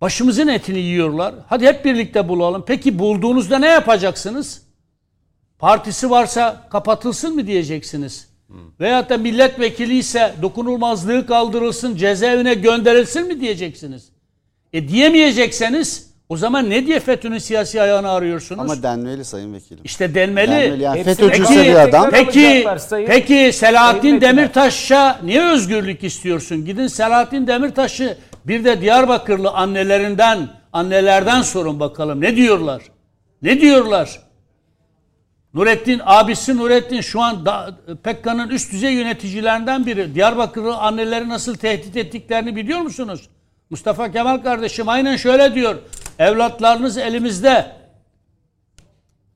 başımızın 0.00 0.48
etini 0.48 0.78
yiyorlar. 0.78 1.34
Hadi 1.48 1.66
hep 1.66 1.84
birlikte 1.84 2.28
bulalım. 2.28 2.64
Peki 2.66 2.98
bulduğunuzda 2.98 3.58
ne 3.58 3.66
yapacaksınız? 3.66 4.62
Partisi 5.58 6.10
varsa 6.10 6.68
kapatılsın 6.70 7.34
mı 7.34 7.46
diyeceksiniz? 7.46 8.28
Veyahut 8.80 9.10
da 9.10 9.18
milletvekili 9.18 9.98
ise 9.98 10.34
dokunulmazlığı 10.42 11.26
kaldırılsın, 11.26 11.96
cezaevine 11.96 12.54
gönderilsin 12.54 13.26
mi 13.26 13.40
diyeceksiniz? 13.40 14.08
E 14.72 14.88
diyemeyecekseniz 14.88 16.10
o 16.28 16.36
zaman 16.36 16.70
ne 16.70 16.86
diye 16.86 17.00
FETÖ'nün 17.00 17.38
siyasi 17.38 17.82
ayağını 17.82 18.10
arıyorsunuz? 18.10 18.60
Ama 18.60 18.82
denmeli 18.82 19.24
sayın 19.24 19.54
vekilim. 19.54 19.80
işte 19.84 20.14
denmeli. 20.14 20.50
Denmeli 20.50 20.82
yani 20.82 21.04
tekrar- 21.04 21.64
bir 21.64 21.74
adam. 21.74 22.10
Peki, 22.10 22.64
sayın- 22.78 23.06
peki 23.06 23.50
Selahattin 23.52 24.00
sayın. 24.00 24.20
Demirtaş'a 24.20 25.20
niye 25.24 25.42
özgürlük 25.42 26.04
istiyorsun? 26.04 26.64
Gidin 26.64 26.86
Selahattin 26.86 27.46
Demirtaş'ı 27.46 28.18
bir 28.44 28.64
de 28.64 28.80
Diyarbakırlı 28.80 29.50
annelerinden, 29.50 30.48
annelerden 30.72 31.42
sorun 31.42 31.80
bakalım. 31.80 32.20
Ne 32.20 32.36
diyorlar? 32.36 32.82
Ne 33.42 33.60
diyorlar? 33.60 34.20
Nurettin, 35.54 36.00
abisi 36.04 36.56
Nurettin 36.56 37.00
şu 37.00 37.20
an 37.20 37.46
da, 37.46 37.78
PKK'nın 38.02 38.48
üst 38.48 38.72
düzey 38.72 38.92
yöneticilerinden 38.92 39.86
biri. 39.86 40.14
Diyarbakırlı 40.14 40.76
anneleri 40.76 41.28
nasıl 41.28 41.54
tehdit 41.54 41.96
ettiklerini 41.96 42.56
biliyor 42.56 42.80
musunuz? 42.80 43.28
Mustafa 43.70 44.12
Kemal 44.12 44.38
kardeşim 44.38 44.88
aynen 44.88 45.16
şöyle 45.16 45.54
diyor. 45.54 45.74
Evlatlarınız 46.18 46.98
elimizde. 46.98 47.76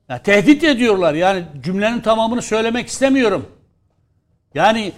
Ya, 0.09 0.23
tehdit 0.23 0.63
ediyorlar. 0.63 1.13
Yani 1.13 1.43
cümlenin 1.63 2.01
tamamını 2.01 2.41
söylemek 2.41 2.87
istemiyorum. 2.87 3.45
Yani 4.53 4.93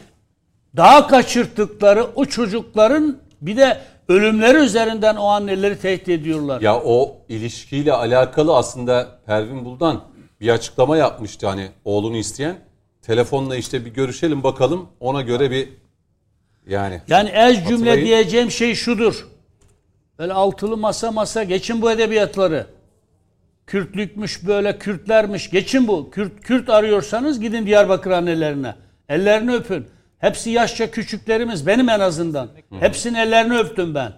daha 0.75 1.07
kaçırttıkları 1.07 2.07
o 2.15 2.25
çocukların 2.25 3.17
bir 3.41 3.57
de 3.57 3.81
ölümleri 4.07 4.57
üzerinden 4.57 5.15
o 5.15 5.25
anneleri 5.25 5.79
tehdit 5.79 6.09
ediyorlar. 6.09 6.61
Ya 6.61 6.81
o 6.81 7.17
ilişkiyle 7.29 7.93
alakalı 7.93 8.55
aslında 8.55 9.19
Pervin 9.25 9.65
Buldan 9.65 10.03
bir 10.41 10.49
açıklama 10.49 10.97
yapmıştı 10.97 11.47
hani 11.47 11.69
oğlunu 11.85 12.17
isteyen. 12.17 12.55
Telefonla 13.01 13.55
işte 13.55 13.85
bir 13.85 13.93
görüşelim 13.93 14.43
bakalım 14.43 14.89
ona 14.99 15.21
göre 15.21 15.51
bir 15.51 15.69
yani. 16.67 17.01
Yani 17.07 17.29
ez 17.29 17.67
cümle 17.67 18.01
diyeceğim 18.05 18.51
şey 18.51 18.75
şudur. 18.75 19.27
Böyle 20.23 20.33
altılı 20.33 20.77
masa 20.77 21.11
masa 21.11 21.43
geçin 21.43 21.81
bu 21.81 21.91
edebiyatları. 21.91 22.67
Kürtlükmüş 23.67 24.47
böyle 24.47 24.77
Kürtlermiş 24.77 25.49
geçin 25.49 25.87
bu. 25.87 26.11
Kürt, 26.11 26.41
Kürt 26.41 26.69
arıyorsanız 26.69 27.39
gidin 27.39 27.65
Diyarbakır 27.65 28.11
annelerine. 28.11 28.75
Ellerini 29.09 29.53
öpün. 29.53 29.87
Hepsi 30.19 30.49
yaşça 30.49 30.91
küçüklerimiz 30.91 31.67
benim 31.67 31.89
en 31.89 31.99
azından. 31.99 32.49
Hepsinin 32.79 33.13
ellerini 33.13 33.57
öptüm 33.57 33.95
ben. 33.95 34.13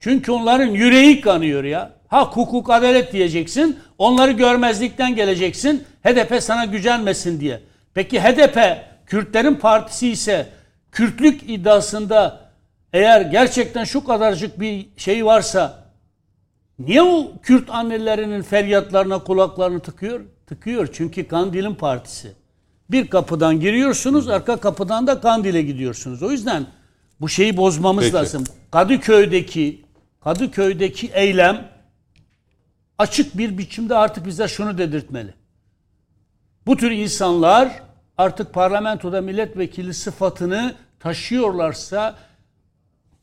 Çünkü 0.00 0.32
onların 0.32 0.66
yüreği 0.66 1.20
kanıyor 1.20 1.64
ya. 1.64 1.92
Hak, 2.08 2.36
hukuk, 2.36 2.70
adalet 2.70 3.12
diyeceksin. 3.12 3.78
Onları 3.98 4.32
görmezlikten 4.32 5.14
geleceksin. 5.14 5.84
HDP 6.04 6.42
sana 6.42 6.64
gücenmesin 6.64 7.40
diye. 7.40 7.60
Peki 7.94 8.20
HDP 8.20 8.58
Kürtlerin 9.06 9.54
partisi 9.54 10.08
ise 10.08 10.46
Kürtlük 10.92 11.50
iddiasında 11.50 12.49
eğer 12.92 13.20
gerçekten 13.20 13.84
şu 13.84 14.04
kadarcık 14.04 14.60
bir 14.60 14.88
şey 14.96 15.26
varsa 15.26 15.84
niye 16.78 17.02
o 17.02 17.32
Kürt 17.42 17.70
annelerinin 17.70 18.42
feryatlarına 18.42 19.18
kulaklarını 19.18 19.80
tıkıyor? 19.80 20.20
Tıkıyor 20.46 20.88
çünkü 20.92 21.28
Kandil'in 21.28 21.74
partisi. 21.74 22.32
Bir 22.90 23.06
kapıdan 23.06 23.60
giriyorsunuz, 23.60 24.28
arka 24.28 24.56
kapıdan 24.56 25.06
da 25.06 25.20
Kandil'e 25.20 25.62
gidiyorsunuz. 25.62 26.22
O 26.22 26.30
yüzden 26.30 26.66
bu 27.20 27.28
şeyi 27.28 27.56
bozmamız 27.56 28.04
Peki. 28.04 28.14
lazım. 28.14 28.44
Kadıköy'deki 28.70 29.84
Kadıköy'deki 30.20 31.10
eylem 31.14 31.68
açık 32.98 33.38
bir 33.38 33.58
biçimde 33.58 33.96
artık 33.96 34.26
bize 34.26 34.48
şunu 34.48 34.78
dedirtmeli. 34.78 35.34
Bu 36.66 36.76
tür 36.76 36.90
insanlar 36.90 37.82
artık 38.18 38.54
parlamentoda 38.54 39.20
milletvekili 39.20 39.94
sıfatını 39.94 40.74
taşıyorlarsa 41.00 42.18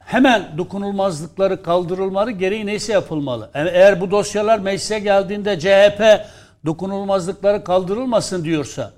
hemen 0.07 0.57
dokunulmazlıkları 0.57 1.63
kaldırılmalı, 1.63 2.31
gereği 2.31 2.65
neyse 2.65 2.93
yapılmalı. 2.93 3.49
E- 3.55 3.61
Eğer 3.69 4.01
bu 4.01 4.11
dosyalar 4.11 4.59
meclise 4.59 4.99
geldiğinde 4.99 5.59
CHP 5.59 6.25
dokunulmazlıkları 6.65 7.63
kaldırılmasın 7.63 8.43
diyorsa 8.43 8.91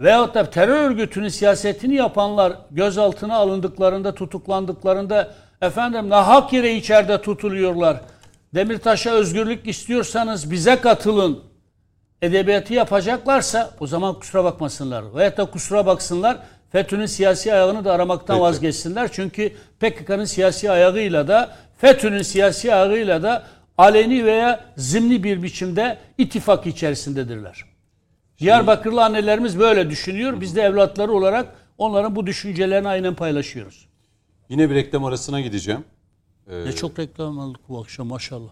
veyahut 0.00 0.34
da 0.34 0.50
terör 0.50 0.90
örgütünün 0.90 1.28
siyasetini 1.28 1.94
yapanlar 1.94 2.52
gözaltına 2.70 3.34
alındıklarında, 3.36 4.14
tutuklandıklarında 4.14 5.30
efendim 5.62 6.08
nahak 6.08 6.52
yere 6.52 6.74
içeride 6.74 7.22
tutuluyorlar. 7.22 8.00
Demirtaş'a 8.54 9.10
özgürlük 9.10 9.66
istiyorsanız 9.68 10.50
bize 10.50 10.76
katılın 10.76 11.40
edebiyatı 12.22 12.74
yapacaklarsa 12.74 13.70
o 13.80 13.86
zaman 13.86 14.14
kusura 14.14 14.44
bakmasınlar. 14.44 15.04
Veyahut 15.14 15.36
da 15.38 15.44
kusura 15.44 15.86
baksınlar 15.86 16.36
FETÖ'nün 16.72 17.06
siyasi 17.06 17.52
ayağını 17.52 17.84
da 17.84 17.92
aramaktan 17.92 18.34
Peki. 18.34 18.42
vazgeçsinler. 18.42 19.12
Çünkü 19.12 19.52
PKK'nın 19.80 20.24
siyasi 20.24 20.70
ayağıyla 20.70 21.28
da 21.28 21.56
FETÖ'nün 21.76 22.22
siyasi 22.22 22.74
ayağıyla 22.74 23.22
da 23.22 23.46
aleni 23.78 24.24
veya 24.24 24.64
zimni 24.76 25.24
bir 25.24 25.42
biçimde 25.42 25.98
ittifak 26.18 26.66
içerisindedirler. 26.66 27.64
Diyarbakırlı 28.38 29.04
annelerimiz 29.04 29.58
böyle 29.58 29.90
düşünüyor. 29.90 30.40
Biz 30.40 30.56
de 30.56 30.62
evlatları 30.62 31.12
olarak 31.12 31.54
onların 31.78 32.16
bu 32.16 32.26
düşüncelerini 32.26 32.88
aynen 32.88 33.14
paylaşıyoruz. 33.14 33.88
Yine 34.48 34.70
bir 34.70 34.74
reklam 34.74 35.04
arasına 35.04 35.40
gideceğim. 35.40 35.84
Ne 36.48 36.72
çok 36.72 36.98
reklam 36.98 37.38
aldık 37.38 37.60
bu 37.68 37.80
akşam 37.80 38.06
maşallah. 38.06 38.50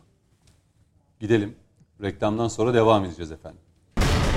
Gidelim. 1.20 1.56
Reklamdan 2.02 2.48
sonra 2.48 2.74
devam 2.74 3.04
edeceğiz 3.04 3.32
efendim. 3.32 3.60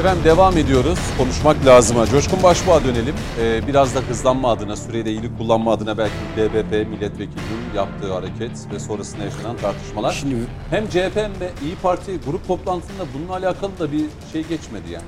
Efendim 0.02 0.24
devam 0.24 0.58
ediyoruz. 0.58 1.00
Konuşmak 1.18 1.66
lazıma. 1.66 2.06
Coşkun 2.08 2.44
Başbuğ'a 2.44 2.84
dönelim. 2.84 3.16
Ee, 3.40 3.68
biraz 3.68 3.96
da 3.96 4.00
hızlanma 4.00 4.52
adına, 4.52 4.76
süreyi 4.76 5.06
de 5.06 5.12
iyi 5.12 5.38
kullanma 5.38 5.74
adına 5.74 5.98
belki 5.98 6.14
DBP 6.38 6.72
milletvekilinin 6.90 7.74
yaptığı 7.76 8.14
hareket 8.14 8.52
ve 8.74 8.80
sonrasında 8.80 9.24
yaşanan 9.24 9.58
tartışmalar. 9.58 10.12
Şimdi- 10.12 10.36
hem 10.70 10.90
CHP 10.90 11.16
hem 11.16 11.40
de 11.40 11.52
İyi 11.64 11.76
Parti 11.84 12.20
grup 12.26 12.48
toplantısında 12.48 13.04
bununla 13.14 13.34
alakalı 13.34 13.80
da 13.80 13.92
bir 13.92 14.06
şey 14.34 14.44
geçmedi 14.44 14.92
yani. 14.92 15.06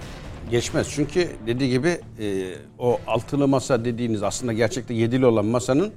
Geçmez 0.52 0.88
çünkü 0.90 1.28
dediği 1.48 1.70
gibi 1.70 2.02
e, 2.20 2.56
o 2.80 3.00
altılı 3.08 3.48
masa 3.48 3.86
dediğiniz 3.86 4.24
aslında 4.24 4.54
gerçekte 4.54 4.94
yedili 4.94 5.26
olan 5.26 5.46
masanın 5.46 5.94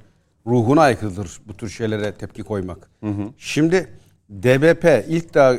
ruhuna 0.47 0.81
aykırıdır 0.81 1.41
bu 1.47 1.57
tür 1.57 1.69
şeylere 1.69 2.13
tepki 2.13 2.43
koymak. 2.43 2.89
Şimdi 3.37 3.93
DBP 4.29 5.05
ilk 5.07 5.33
daha 5.33 5.53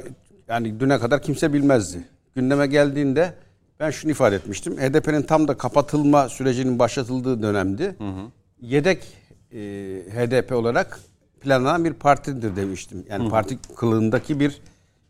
yani 0.49 0.81
düne 0.81 0.99
kadar 0.99 1.23
kimse 1.23 1.53
bilmezdi. 1.53 1.99
Gündeme 2.39 2.67
geldiğinde 2.67 3.35
ben 3.81 3.91
şunu 3.91 4.11
ifade 4.11 4.37
etmiştim. 4.37 4.77
HDP'nin 4.77 5.23
tam 5.23 5.49
da 5.49 5.59
kapatılma 5.59 6.29
sürecinin 6.29 6.79
başlatıldığı 6.79 7.43
dönemdi. 7.43 7.97
Yedek 8.61 9.03
e, 9.53 9.59
HDP 10.11 10.53
olarak 10.53 11.01
planlanan 11.41 11.85
bir 11.85 11.93
partidir 11.93 12.57
demiştim. 12.57 13.05
Yani 13.11 13.31
parti 13.31 13.59
kılığındaki 13.77 14.41
bir 14.41 14.61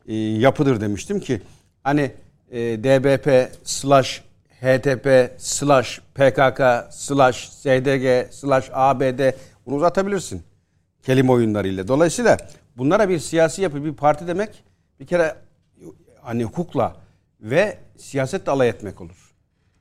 e, 0.07 0.15
yapıdır 0.15 0.81
demiştim 0.81 1.21
ki 1.21 1.43
hani 1.85 2.13
e, 2.51 2.59
DBP 2.59 3.53
slash 3.65 4.23
HTP 4.61 5.33
slash 5.39 6.01
PKK 6.15 6.61
slash 6.91 7.49
SDG 7.49 8.33
slash 8.33 8.71
ABD 8.73 9.33
bunu 9.67 9.75
uzatabilirsin 9.75 10.43
kelime 11.03 11.33
oyunlarıyla. 11.33 11.89
Dolayısıyla 11.89 12.37
bunlara 12.77 13.09
bir 13.09 13.19
siyasi 13.19 13.63
yapı, 13.63 13.85
bir 13.85 13.95
parti 13.95 14.27
demek 14.27 14.65
bir 15.01 15.07
kere 15.07 15.35
hani 16.23 16.45
hukukla 16.45 17.08
ve 17.41 17.79
siyasetle 17.97 18.53
alay 18.53 18.69
etmek 18.69 19.01
olur. 19.01 19.35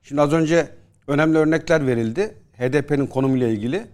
Şimdi 0.03 0.21
az 0.21 0.33
önce 0.33 0.69
önemli 1.07 1.37
örnekler 1.37 1.87
verildi. 1.87 2.33
HDP'nin 2.57 3.07
konumuyla 3.07 3.47
ilgili. 3.47 3.85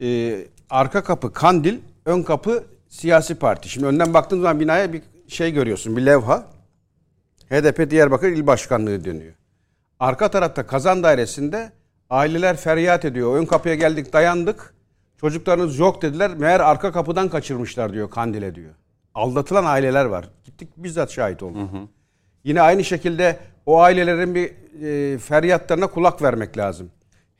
Ee, 0.00 0.38
arka 0.70 1.04
kapı 1.04 1.32
Kandil, 1.32 1.78
ön 2.04 2.22
kapı 2.22 2.64
siyasi 2.88 3.34
parti. 3.34 3.68
Şimdi 3.68 3.86
önden 3.86 4.14
baktığın 4.14 4.40
zaman 4.40 4.60
binaya 4.60 4.92
bir 4.92 5.02
şey 5.28 5.52
görüyorsun, 5.52 5.96
bir 5.96 6.06
levha. 6.06 6.46
HDP 7.50 7.90
Diyarbakır 7.90 8.28
İl 8.28 8.46
Başkanlığı 8.46 9.04
dönüyor. 9.04 9.34
Arka 10.00 10.30
tarafta 10.30 10.66
kazan 10.66 11.02
dairesinde 11.02 11.72
aileler 12.10 12.56
feryat 12.56 13.04
ediyor. 13.04 13.36
Ön 13.36 13.44
kapıya 13.44 13.74
geldik 13.74 14.12
dayandık. 14.12 14.74
Çocuklarınız 15.20 15.78
yok 15.78 16.02
dediler. 16.02 16.34
Meğer 16.36 16.60
arka 16.60 16.92
kapıdan 16.92 17.28
kaçırmışlar 17.28 17.92
diyor 17.92 18.10
Kandil'e 18.10 18.54
diyor. 18.54 18.74
Aldatılan 19.14 19.64
aileler 19.64 20.04
var. 20.04 20.28
Gittik 20.44 20.68
bizzat 20.76 21.10
şahit 21.10 21.42
olduk. 21.42 21.70
Yine 22.46 22.60
aynı 22.60 22.84
şekilde 22.84 23.36
o 23.66 23.80
ailelerin 23.80 24.34
bir 24.34 24.50
e, 25.14 25.18
feryatlarına 25.18 25.86
kulak 25.86 26.22
vermek 26.22 26.58
lazım. 26.58 26.90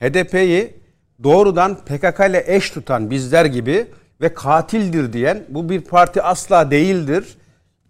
HDP'yi 0.00 0.74
doğrudan 1.22 1.76
PKK 1.84 2.20
ile 2.30 2.44
eş 2.46 2.70
tutan 2.70 3.10
bizler 3.10 3.44
gibi 3.44 3.86
ve 4.20 4.34
katildir 4.34 5.12
diyen 5.12 5.44
bu 5.48 5.68
bir 5.68 5.80
parti 5.80 6.22
asla 6.22 6.70
değildir. 6.70 7.38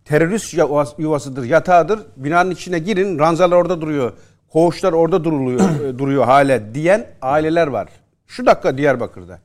Terörist 0.05 0.55
yuvas- 0.55 0.95
yuvasıdır, 0.99 1.45
yatağıdır. 1.45 2.01
Binanın 2.17 2.51
içine 2.51 2.79
girin, 2.79 3.19
ranzalar 3.19 3.57
orada 3.57 3.81
duruyor. 3.81 4.13
Koğuşlar 4.53 4.93
orada 4.93 5.25
duruluyor, 5.25 5.61
e, 5.85 5.99
duruyor 5.99 6.25
hala 6.25 6.75
diyen 6.75 7.07
aileler 7.23 7.67
var. 7.67 7.89
Şu 8.27 8.47
dakika 8.47 8.79
Diyarbakır'da. 8.79 9.39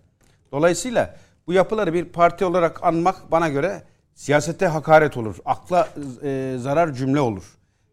Dolayısıyla 0.52 1.16
bu 1.48 1.54
yapıları 1.54 1.94
bir 1.94 2.06
parti 2.06 2.46
olarak 2.46 2.84
anmak 2.84 3.32
bana 3.32 3.50
göre 3.50 3.82
siyasete 4.16 4.68
hakaret 4.68 5.18
olur. 5.18 5.36
Akla 5.46 5.88
e, 6.24 6.56
zarar 6.60 6.94
cümle 6.94 7.20
olur. 7.20 7.44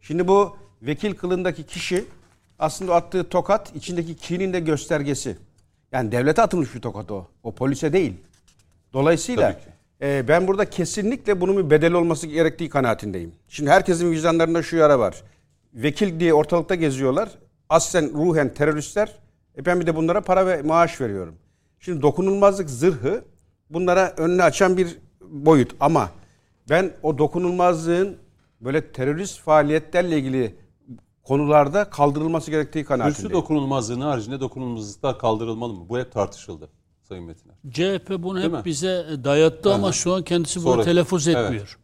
Şimdi 0.01 0.29
bu 0.29 0.57
vekil 0.83 1.15
kılındaki 1.15 1.67
kişi 1.67 2.05
aslında 2.59 2.95
attığı 2.95 3.29
tokat 3.29 3.77
içindeki 3.77 4.17
kinin 4.17 4.53
de 4.53 4.61
göstergesi. 4.61 5.37
Yani 5.93 6.13
devlete 6.13 6.43
atılmış 6.43 6.75
bir 6.75 6.81
tokat 6.81 7.11
o. 7.11 7.27
O 7.43 7.55
polise 7.55 7.93
değil. 7.93 8.15
Dolayısıyla 8.93 9.61
e, 10.03 10.29
ben 10.29 10.49
burada 10.49 10.71
kesinlikle 10.71 11.41
bunun 11.41 11.57
bir 11.57 11.71
bedeli 11.71 11.97
olması 11.97 12.27
gerektiği 12.27 12.69
kanaatindeyim. 12.69 13.33
Şimdi 13.49 13.71
herkesin 13.71 14.11
vicdanlarında 14.11 14.63
şu 14.63 14.77
yara 14.77 14.99
var. 14.99 15.23
Vekil 15.75 16.21
diye 16.21 16.35
ortalıkta 16.35 16.75
geziyorlar. 16.75 17.29
Aslen 17.69 18.13
ruhen 18.15 18.55
teröristler. 18.55 19.19
E 19.59 19.67
ben 19.67 19.81
bir 19.81 19.87
de 19.87 19.97
bunlara 19.97 20.21
para 20.21 20.47
ve 20.47 20.63
maaş 20.63 21.01
veriyorum. 21.01 21.35
Şimdi 21.81 22.03
dokunulmazlık 22.03 22.71
zırhı 22.71 23.25
bunlara 23.71 24.15
önünü 24.17 24.43
açan 24.43 24.77
bir 24.77 24.99
boyut 25.21 25.75
ama 25.81 26.11
ben 26.71 26.91
o 27.03 27.19
dokunulmazlığın 27.19 28.17
böyle 28.61 28.93
terörist 28.93 29.41
faaliyetlerle 29.41 30.19
ilgili 30.19 30.57
konularda 31.23 31.91
kaldırılması 31.91 32.51
gerektiği 32.51 32.73
Kürsü 32.73 32.89
kanaatindeyim. 32.89 33.33
dokunulmazlığının 33.33 34.05
haricinde 34.07 34.41
dokunulmazlıklar 34.41 35.19
kaldırılmalı 35.19 35.73
mı? 35.75 35.89
Bu 35.89 35.99
hep 35.99 36.13
tartışıldı 36.13 36.69
Sayın 37.03 37.25
Metiner. 37.25 37.55
CHP 37.71 38.23
bunu 38.23 38.39
Değil 38.41 38.51
mi? 38.53 38.59
hep 38.59 38.65
bize 38.65 39.07
dayattı 39.25 39.75
ama 39.75 39.93
şu 39.93 40.15
an 40.15 40.23
kendisi 40.23 40.61
bunu 40.65 40.73
Sonra- 40.73 40.83
telaffuz 40.85 41.29
Evet. 41.29 41.45
etmiyor. 41.45 41.79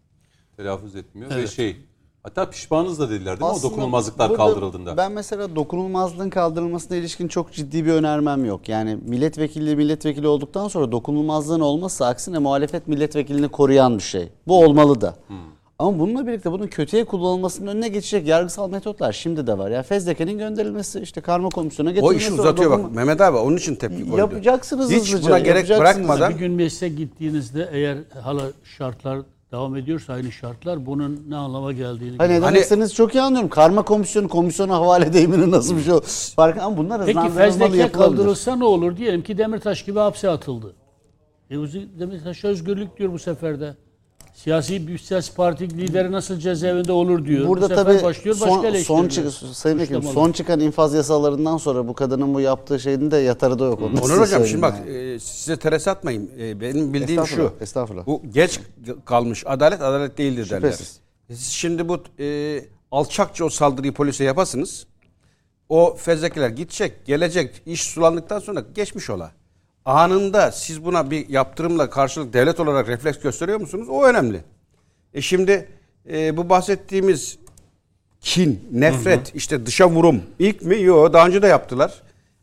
Telaffuz 0.56 0.96
etmiyor 0.96 1.30
ve 1.30 1.34
Evet. 1.34 1.50
şey 1.50 1.76
hatta 2.22 2.50
pişmanız 2.50 2.98
da 2.98 3.10
dediler 3.10 3.40
değil 3.40 3.50
mi 3.52 3.56
o 3.58 3.62
dokunulmazlıklar 3.62 4.34
kaldırıldığında. 4.34 4.96
Ben 4.96 5.12
mesela 5.12 5.56
dokunulmazlığın 5.56 6.30
kaldırılmasına 6.30 6.96
ilişkin 6.96 7.28
çok 7.28 7.52
ciddi 7.52 7.86
bir 7.86 7.92
önermem 7.92 8.44
yok. 8.44 8.68
Yani 8.68 8.98
milletvekili 9.02 9.76
milletvekili 9.76 10.28
olduktan 10.28 10.68
sonra 10.68 10.92
dokunulmazlığın 10.92 11.60
olmazsa 11.60 12.06
aksine 12.06 12.38
muhalefet 12.38 12.88
milletvekilini 12.88 13.48
koruyan 13.48 13.98
bir 13.98 14.02
şey. 14.02 14.28
Bu 14.46 14.64
olmalı 14.64 15.00
da. 15.00 15.16
Hmm. 15.26 15.36
Ama 15.78 15.98
bununla 15.98 16.26
birlikte 16.26 16.52
bunun 16.52 16.66
kötüye 16.66 17.04
kullanılmasının 17.04 17.66
önüne 17.66 17.88
geçecek 17.88 18.26
yargısal 18.26 18.70
metotlar 18.70 19.12
şimdi 19.12 19.46
de 19.46 19.58
var. 19.58 19.70
Ya 19.70 19.82
fezlekenin 19.82 20.38
gönderilmesi, 20.38 21.00
işte 21.00 21.20
karma 21.20 21.48
komisyona 21.48 21.90
O 21.90 21.92
getirilmesi. 21.92 22.24
işi 22.24 22.32
uzatıyor 22.32 22.70
bak 22.70 22.94
Mehmet 22.94 23.20
abi 23.20 23.36
onun 23.36 23.56
için 23.56 23.74
tepki 23.74 24.04
koydu. 24.04 24.16
Yapacaksınız 24.16 24.90
Hiç 24.90 24.98
hızlıca, 25.12 25.28
buna 25.28 25.38
gerek 25.38 25.68
bırakmadan 25.68 26.34
Bir 26.34 26.38
gün 26.38 26.52
meclise 26.52 26.88
gittiğinizde 26.88 27.68
eğer 27.72 27.98
hala 28.22 28.42
şartlar 28.78 29.18
devam 29.52 29.76
ediyorsa 29.76 30.12
aynı 30.12 30.32
şartlar 30.32 30.86
bunun 30.86 31.24
ne 31.28 31.36
anlama 31.36 31.72
geldiğini 31.72 32.16
Hani 32.16 32.40
ne 32.40 32.64
Hani- 32.66 32.90
çok 32.90 33.14
iyi 33.14 33.20
anlıyorum. 33.22 33.48
Karma 33.48 33.82
komisyonu, 33.82 34.28
komisyona 34.28 34.74
havale 34.74 35.12
deyiminin 35.12 35.50
nasıl 35.50 35.76
bir 35.76 35.82
şey 35.82 35.92
olur? 35.92 36.32
Farkı 36.36 36.62
ama 36.62 36.76
bunlar 36.76 37.06
Peki 37.06 37.18
hızlandırılmalı 37.18 37.50
fezleke 37.50 37.76
yapılabilir. 37.76 38.16
kaldırılsa 38.16 38.56
ne 38.56 38.64
olur? 38.64 38.96
Diyelim 38.96 39.22
ki 39.22 39.38
Demirtaş 39.38 39.84
gibi 39.84 39.98
hapse 39.98 40.30
atıldı. 40.30 40.74
E 41.50 41.54
Demirtaş 42.00 42.44
özgürlük 42.44 42.98
diyor 42.98 43.12
bu 43.12 43.18
sefer 43.18 43.60
de. 43.60 43.74
Siyasi 44.34 44.88
bir 44.88 44.98
siyasi 44.98 45.34
parti 45.34 45.78
lideri 45.78 46.12
nasıl 46.12 46.38
cezaevinde 46.38 46.92
olur 46.92 47.24
diyor. 47.24 47.48
Burada 47.48 47.70
bu 47.70 47.74
tabii 47.74 48.02
başlıyor 48.02 48.36
son, 48.36 48.48
başka 48.48 48.84
son, 48.84 49.04
eleştiriler. 49.04 49.30
çık- 49.30 49.54
Sayın 49.56 49.78
Suçlamalar. 49.78 50.12
son 50.12 50.32
çıkan 50.32 50.60
infaz 50.60 50.94
yasalarından 50.94 51.56
sonra 51.56 51.88
bu 51.88 51.94
kadının 51.94 52.34
bu 52.34 52.40
yaptığı 52.40 52.80
şeyin 52.80 53.10
de 53.10 53.16
yatarı 53.16 53.58
da 53.58 53.64
yok. 53.64 53.82
Onu 53.82 54.00
Onur 54.00 54.20
hocam 54.20 54.46
şimdi 54.46 54.62
bak 54.62 54.74
yani. 54.86 54.96
e, 54.96 55.18
size 55.18 55.56
teres 55.56 55.88
atmayayım. 55.88 56.30
E, 56.38 56.60
benim 56.60 56.94
bildiğim 56.94 57.26
şu. 57.26 57.32
Estağfurullah, 57.32 57.62
estağfurullah. 57.62 58.06
Bu 58.06 58.22
geç 58.34 58.60
kalmış 59.04 59.42
adalet 59.46 59.82
adalet 59.82 60.18
değildir 60.18 60.50
derler. 60.50 60.70
Şüphesiz. 60.72 61.00
Siz 61.28 61.40
şimdi 61.46 61.88
bu 61.88 61.98
e, 62.20 62.60
alçakça 62.90 63.44
o 63.44 63.48
saldırıyı 63.48 63.92
polise 63.92 64.24
yapasınız. 64.24 64.86
O 65.68 65.94
fezlekeler 65.98 66.48
gidecek, 66.48 67.06
gelecek, 67.06 67.62
iş 67.66 67.82
sulandıktan 67.82 68.38
sonra 68.38 68.64
geçmiş 68.74 69.10
ola. 69.10 69.32
Anında 69.84 70.52
siz 70.52 70.84
buna 70.84 71.10
bir 71.10 71.28
yaptırımla 71.28 71.90
karşılık 71.90 72.32
devlet 72.32 72.60
olarak 72.60 72.88
refleks 72.88 73.18
gösteriyor 73.20 73.60
musunuz? 73.60 73.88
O 73.88 74.04
önemli. 74.04 74.44
E 75.14 75.22
şimdi 75.22 75.68
e, 76.10 76.36
bu 76.36 76.48
bahsettiğimiz 76.48 77.38
kin, 78.20 78.68
nefret, 78.72 79.34
işte 79.34 79.66
dışa 79.66 79.90
vurum 79.90 80.22
ilk 80.38 80.62
mi? 80.62 80.82
Yok 80.82 81.12
daha 81.12 81.26
önce 81.26 81.42
de 81.42 81.46
yaptılar. 81.46 82.02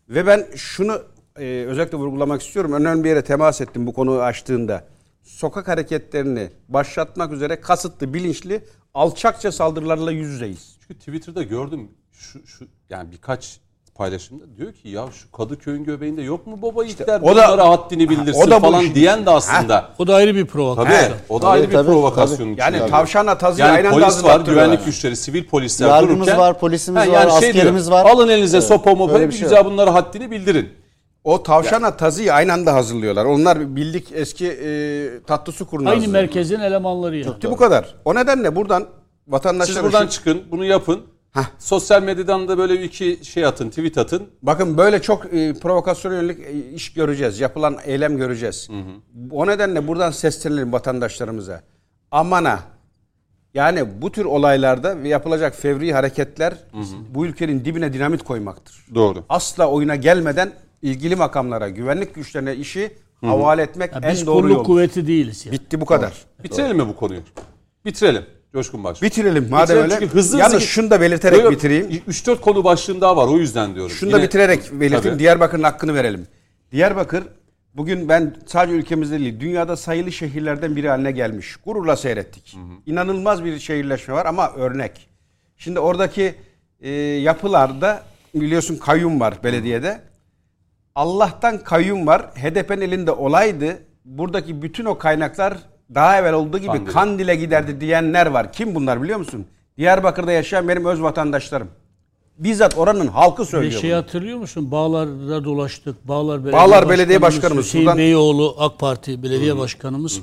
Ve 0.09 0.27
ben 0.27 0.47
şunu 0.55 1.01
e, 1.39 1.65
özellikle 1.67 1.97
vurgulamak 1.97 2.41
istiyorum. 2.41 2.73
Önemli 2.73 3.03
bir 3.03 3.09
yere 3.09 3.23
temas 3.23 3.61
ettim 3.61 3.87
bu 3.87 3.93
konuyu 3.93 4.21
açtığında. 4.21 4.83
Sokak 5.23 5.67
hareketlerini 5.67 6.49
başlatmak 6.69 7.31
üzere 7.31 7.61
kasıtlı, 7.61 8.13
bilinçli, 8.13 8.63
alçakça 8.93 9.51
saldırılarla 9.51 10.11
yüz 10.11 10.29
yüzeyiz. 10.29 10.77
Çünkü 10.79 10.99
Twitter'da 10.99 11.43
gördüm 11.43 11.91
şu, 12.11 12.47
şu 12.47 12.67
yani 12.89 13.11
birkaç 13.11 13.59
paylaşımda 13.95 14.43
diyor 14.57 14.73
ki 14.73 14.89
ya 14.89 15.05
şu 15.13 15.31
Kadıköy'ün 15.31 15.83
göbeğinde 15.83 16.21
yok 16.21 16.47
mu 16.47 16.59
baba 16.61 16.83
yiğitler 16.83 17.19
o 17.21 17.23
da- 17.25 17.29
bunlara 17.31 17.69
haddini 17.69 18.09
bildirsin 18.09 18.41
o 18.41 18.51
da 18.51 18.57
bu 18.57 18.65
falan 18.65 18.81
işin 18.83 18.95
diyen 18.95 19.25
de 19.25 19.29
aslında. 19.29 19.89
O 19.99 20.07
da 20.07 20.15
ayrı 20.15 20.35
bir 20.35 20.41
Tabii 20.41 20.51
provokasyon. 20.51 21.17
o 21.29 21.35
da 21.37 21.39
Tabii, 21.41 21.51
ayrı 21.51 21.67
bir 21.67 21.73
tabii, 21.73 21.87
provokasyonun 21.87 22.55
Yani 22.57 22.75
içinde. 22.75 22.89
tavşanla 22.91 23.37
tazıyı 23.37 23.67
yani 23.67 23.75
aynı 23.77 23.87
anda 23.87 23.93
polis 23.99 24.03
var, 24.03 24.13
hazırlattırıyorlar. 24.13 24.65
güvenlik 24.65 24.85
güçleri, 24.85 25.15
sivil 25.15 25.43
polisler 25.47 25.87
Yargımız 25.87 26.17
dururken. 26.27 26.39
var, 26.39 26.59
polisimiz 26.59 27.01
Ha, 27.07 27.11
var, 27.11 27.21
şey 27.39 27.49
askerimiz 27.49 27.87
diyor, 27.87 27.97
var. 28.03 28.09
Alın 28.11 28.29
elinize 28.29 28.57
Evet, 28.57 28.67
sopa 28.67 28.95
mopa 28.95 29.19
bir 29.19 29.27
bir 29.27 29.31
şey 29.31 29.41
güzel 29.41 29.65
bunlara 29.65 29.93
haddini 29.93 30.31
bildirin. 30.31 30.69
O 31.23 31.43
tavşana 31.43 31.97
tazıyı 31.97 32.33
aynı 32.33 32.53
anda 32.53 32.73
hazırlıyorlar. 32.73 33.25
Onlar 33.25 33.75
bildik 33.75 34.07
eski 34.13 34.47
e, 34.47 35.23
tatlı 35.27 35.53
su 35.53 35.67
kurnazı. 35.67 35.95
Aynı 35.95 36.07
merkezin 36.07 36.59
elemanları 36.59 37.17
yani. 37.17 37.35
Bitti 37.35 37.51
bu 37.51 37.57
kadar. 37.57 37.95
O 38.05 38.15
nedenle 38.15 38.55
buradan 38.55 38.85
vatandaşlar 39.27 39.73
Siz 39.73 39.83
buradan 39.83 40.07
çıkın, 40.07 40.41
bunu 40.51 40.65
yapın. 40.65 41.01
Heh. 41.31 41.43
Sosyal 41.59 42.03
medyadan 42.03 42.47
da 42.47 42.57
böyle 42.57 42.73
bir 42.73 42.83
iki 42.83 43.19
şey 43.23 43.45
atın, 43.45 43.69
tweet 43.69 43.97
atın. 43.97 44.27
Bakın 44.41 44.77
böyle 44.77 45.01
çok 45.01 45.33
e, 45.33 45.53
provokasyon 45.53 46.13
yönelik 46.13 46.39
iş 46.75 46.93
göreceğiz. 46.93 47.39
Yapılan 47.39 47.77
eylem 47.85 48.17
göreceğiz. 48.17 48.69
O 49.31 49.47
nedenle 49.47 49.87
buradan 49.87 50.11
seslenelim 50.11 50.73
vatandaşlarımıza. 50.73 51.61
Amana. 52.11 52.59
Yani 53.53 54.01
bu 54.01 54.11
tür 54.11 54.25
olaylarda 54.25 55.03
ve 55.03 55.09
yapılacak 55.09 55.55
fevri 55.55 55.93
hareketler 55.93 56.53
bu 57.09 57.25
ülkenin 57.25 57.65
dibine 57.65 57.93
dinamit 57.93 58.23
koymaktır. 58.23 58.85
Doğru. 58.95 59.23
Asla 59.29 59.67
oyuna 59.69 59.95
gelmeden 59.95 60.51
ilgili 60.81 61.15
makamlara, 61.15 61.69
güvenlik 61.69 62.15
güçlerine 62.15 62.55
işi 62.55 62.91
havale 63.21 63.61
etmek 63.61 63.93
Ya 63.93 63.99
en 64.03 64.11
biz 64.13 64.25
doğru 64.25 64.41
kolluk 64.41 64.57
yol. 64.57 64.63
kuvveti 64.63 65.07
değiliz 65.07 65.45
yani. 65.45 65.53
Bitti 65.53 65.81
bu 65.81 65.85
kadar. 65.85 66.13
Bitirelim 66.43 66.77
mi 66.77 66.87
bu 66.87 66.95
konuyu? 66.95 67.19
Bitirelim. 67.85 68.25
Coşkun 68.53 68.83
Başkan. 68.83 69.05
Bitirelim 69.07 69.47
madem 69.49 69.63
Bitirelim 69.63 69.83
öyle. 69.83 69.99
çünkü 69.99 70.13
hızlı 70.13 70.37
Yalnız 70.39 70.53
hızlı- 70.55 70.67
şunu 70.67 70.89
da 70.89 71.01
belirterek 71.01 71.43
Böyle 71.43 71.55
bitireyim. 71.55 72.01
3-4 72.07 72.41
konu 72.41 72.63
başlığım 72.63 73.01
daha 73.01 73.17
var 73.17 73.27
o 73.27 73.37
yüzden 73.37 73.75
diyorum. 73.75 73.91
Şunu 73.91 74.11
da 74.11 74.15
Yine- 74.17 74.25
bitirerek 74.27 74.71
belirteyim. 74.71 75.03
Tabii. 75.03 75.19
Diyarbakır'ın 75.19 75.63
hakkını 75.63 75.93
verelim. 75.95 76.27
Diyarbakır 76.71 77.23
bugün 77.73 78.09
ben 78.09 78.35
sadece 78.45 78.75
ülkemizde 78.77 79.19
değil 79.19 79.39
dünyada 79.39 79.77
sayılı 79.77 80.11
şehirlerden 80.11 80.75
biri 80.75 80.89
haline 80.89 81.11
gelmiş. 81.11 81.55
Gururla 81.65 81.95
seyrettik. 81.95 82.57
İnanılmaz 82.85 83.45
bir 83.45 83.59
şehirleşme 83.59 84.13
var 84.13 84.25
ama 84.25 84.51
örnek. 84.51 85.07
Şimdi 85.57 85.79
oradaki 85.79 86.35
e, 86.81 86.89
yapılarda 86.99 88.03
biliyorsun 88.35 88.75
kayyum 88.77 89.19
var 89.19 89.33
belediyede. 89.43 90.01
Allah'tan 90.95 91.57
kayyum 91.63 92.07
var. 92.07 92.21
HDP'nin 92.35 92.81
elinde 92.81 93.11
olaydı. 93.11 93.77
Buradaki 94.05 94.61
bütün 94.61 94.85
o 94.85 94.97
kaynaklar 94.97 95.57
daha 95.95 96.17
evvel 96.19 96.33
olduğu 96.33 96.57
gibi 96.57 96.67
Kandil'e. 96.67 96.91
Kandil'e 96.91 97.35
giderdi 97.35 97.81
diyenler 97.81 98.25
var. 98.25 98.53
Kim 98.53 98.75
bunlar 98.75 99.03
biliyor 99.03 99.19
musun? 99.19 99.45
Diyarbakır'da 99.77 100.31
yaşayan 100.31 100.67
benim 100.67 100.85
öz 100.85 101.01
vatandaşlarım. 101.01 101.67
Bizzat 102.37 102.77
oranın 102.77 103.07
halkı 103.07 103.41
Bir 103.43 103.47
söylüyor. 103.47 103.81
şey 103.81 103.89
bunu. 103.89 103.97
hatırlıyor 103.97 104.37
musun? 104.37 104.71
Bağlar'da 104.71 105.43
dolaştık. 105.43 106.07
Bağlar 106.07 106.43
Belediye, 106.43 106.53
Bağlar 106.61 106.89
Belediye 106.89 107.21
Başkanımız, 107.21 107.65
Hüseyin 107.65 107.85
buradan- 107.85 107.97
Beyoğlu 107.97 108.55
AK 108.59 108.79
Parti 108.79 109.23
Belediye 109.23 109.57
Başkanımız 109.57 110.21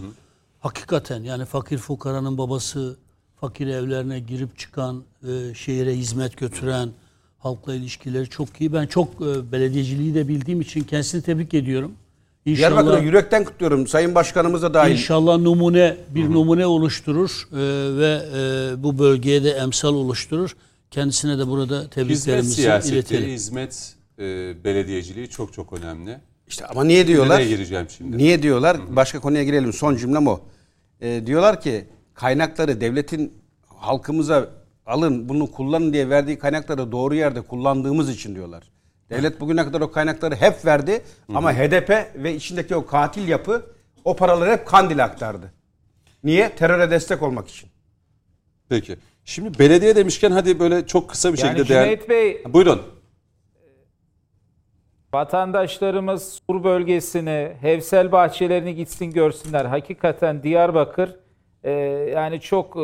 hakikaten 0.61 1.23
yani 1.23 1.45
fakir 1.45 1.79
fukaranın 1.79 2.39
babası 2.39 2.97
fakir 3.41 3.67
evlerine 3.67 4.21
girip 4.21 4.59
çıkan, 4.59 5.03
e, 5.23 5.55
şehire 5.55 5.95
hizmet 5.97 6.37
götüren, 6.37 6.89
halkla 7.39 7.75
ilişkileri 7.75 8.29
çok 8.29 8.61
iyi. 8.61 8.73
Ben 8.73 8.87
çok 8.87 9.09
e, 9.09 9.53
belediyeciliği 9.53 10.15
de 10.15 10.29
bildiğim 10.29 10.61
için 10.61 10.85
kendisini 10.85 11.23
tebrik 11.23 11.55
ediyorum. 11.55 11.93
Diyarbakır'ı 12.57 12.87
İnşallah 12.87 13.03
yürekten 13.03 13.45
kutluyorum. 13.45 13.87
Sayın 13.87 14.15
Başkanımız 14.15 14.63
da 14.63 14.75
dahil. 14.75 14.93
İnşallah 14.93 15.39
numune 15.39 15.97
bir 16.11 16.31
numune 16.31 16.67
oluşturur 16.67 17.49
e, 17.53 17.57
ve 17.99 18.23
e, 18.35 18.83
bu 18.83 18.99
bölgeye 18.99 19.45
de 19.45 19.51
emsal 19.51 19.95
oluşturur. 19.95 20.57
Kendisine 20.91 21.39
de 21.39 21.47
burada 21.47 21.77
Hizmet 21.77 21.93
tebriklerimizi 21.93 22.55
siyaseti, 22.55 22.95
iletelim. 22.95 23.31
hizmet 23.31 23.95
e, 24.19 24.25
belediyeciliği 24.65 25.29
çok 25.29 25.53
çok 25.53 25.73
önemli. 25.73 26.19
İşte 26.49 26.67
ama 26.67 26.85
niye 26.85 27.07
diyorlar? 27.07 27.39
Nereye 27.39 27.49
gireceğim 27.49 27.87
şimdi? 27.97 28.19
Niye 28.19 28.43
diyorlar? 28.43 28.77
Başka 28.97 29.21
konuya 29.21 29.45
girelim. 29.45 29.73
Son 29.73 29.97
cümlem 29.97 30.27
o. 30.27 30.41
Ee, 31.01 31.23
diyorlar 31.27 31.61
ki 31.61 31.85
kaynakları 32.15 32.81
devletin 32.81 33.33
halkımıza 33.67 34.49
alın 34.87 35.29
bunu 35.29 35.51
kullanın 35.51 35.93
diye 35.93 36.09
verdiği 36.09 36.39
kaynakları 36.39 36.93
doğru 36.93 37.15
yerde 37.15 37.41
kullandığımız 37.41 38.11
için 38.11 38.35
diyorlar. 38.35 38.63
Devlet 39.11 39.41
bugüne 39.41 39.65
kadar 39.65 39.81
o 39.81 39.91
kaynakları 39.91 40.35
hep 40.35 40.65
verdi 40.65 41.03
ama 41.35 41.53
HDP 41.53 41.91
ve 42.15 42.35
içindeki 42.35 42.77
o 42.77 42.87
katil 42.87 43.29
yapı 43.29 43.67
o 44.05 44.17
paraları 44.17 44.51
hep 44.51 44.67
Kandil'e 44.67 45.03
aktardı. 45.03 45.53
Niye? 46.25 46.55
Teröre 46.57 46.91
destek 46.91 47.23
olmak 47.23 47.49
için. 47.49 47.71
Peki. 48.69 48.97
Şimdi 49.25 49.59
belediye 49.59 49.97
demişken 49.97 50.31
hadi 50.31 50.59
böyle 50.59 50.87
çok 50.87 51.11
kısa 51.11 51.33
bir 51.33 51.39
Yani 51.39 51.49
şekilde 51.49 51.69
değer... 51.69 51.83
Cüneyt 51.85 52.09
Bey 52.09 52.43
Buyurun. 52.49 52.83
vatandaşlarımız 55.15 56.41
Sur 56.47 56.65
bölgesini, 56.65 57.53
Hevsel 57.61 58.13
bahçelerini 58.13 58.75
gitsin 58.75 59.11
görsünler. 59.11 59.65
Hakikaten 59.65 60.43
Diyarbakır 60.43 61.17
e, 61.65 61.71
yani 62.15 62.41
çok 62.41 62.77
e, 62.77 62.81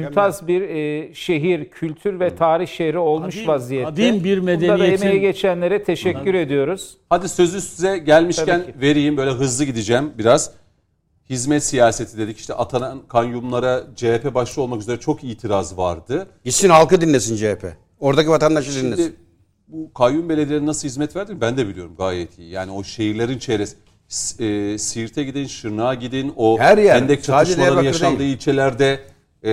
mümtaz 0.00 0.48
bir 0.48 0.62
e, 0.62 1.14
şehir, 1.14 1.70
kültür 1.70 2.20
ve 2.20 2.36
tarih 2.36 2.66
şehri 2.66 2.98
olmuş 2.98 3.34
Kadim- 3.36 3.48
vaziyette. 3.48 3.90
kadim 3.90 4.24
bir 4.24 4.40
Bunda 4.40 4.50
da 4.50 4.54
medeniyetin- 4.54 5.04
emeği 5.06 5.20
geçenlere 5.20 5.82
teşekkür 5.84 6.34
ediyoruz. 6.34 6.96
Hadi 7.10 7.28
sözü 7.28 7.60
size 7.60 7.98
gelmişken 7.98 8.60
Tabii 8.62 8.72
ki. 8.72 8.80
vereyim 8.80 9.16
böyle 9.16 9.30
hızlı 9.30 9.64
gideceğim 9.64 10.12
biraz. 10.18 10.50
Hizmet 11.30 11.64
siyaseti 11.64 12.18
dedik 12.18 12.38
işte 12.38 12.54
atanan 12.54 13.02
kayyumlara 13.08 13.82
CHP 13.96 14.34
başta 14.34 14.60
olmak 14.62 14.80
üzere 14.80 15.00
çok 15.00 15.24
itiraz 15.24 15.78
vardı. 15.78 16.28
Gitsin 16.44 16.68
halkı 16.68 17.00
dinlesin 17.00 17.36
CHP. 17.36 17.64
Oradaki 18.00 18.30
vatandaşı 18.30 18.84
dinlesin. 18.84 19.02
Şimdi 19.04 19.16
bu 19.68 19.92
kayyum 19.92 20.28
belediyelerine 20.28 20.66
nasıl 20.66 20.88
hizmet 20.88 21.16
verdiğini 21.16 21.40
ben 21.40 21.56
de 21.56 21.68
biliyorum 21.68 21.94
gayet 21.98 22.38
iyi. 22.38 22.50
Yani 22.50 22.72
o 22.72 22.84
şehirlerin 22.84 23.38
çevresi 23.38 23.76
e, 24.40 24.78
Siirt'e 24.78 25.24
gidin, 25.24 25.46
Şırnak'a 25.46 25.94
gidin, 25.94 26.32
o 26.36 26.58
Her 26.58 26.78
yer, 26.78 26.94
hendek 26.94 27.24
sadece 27.24 27.50
çatışmaları 27.52 27.70
Diyarbakır 27.70 27.86
yaşandığı 27.86 28.18
değil. 28.18 28.34
ilçelerde 28.34 29.00
e, 29.44 29.52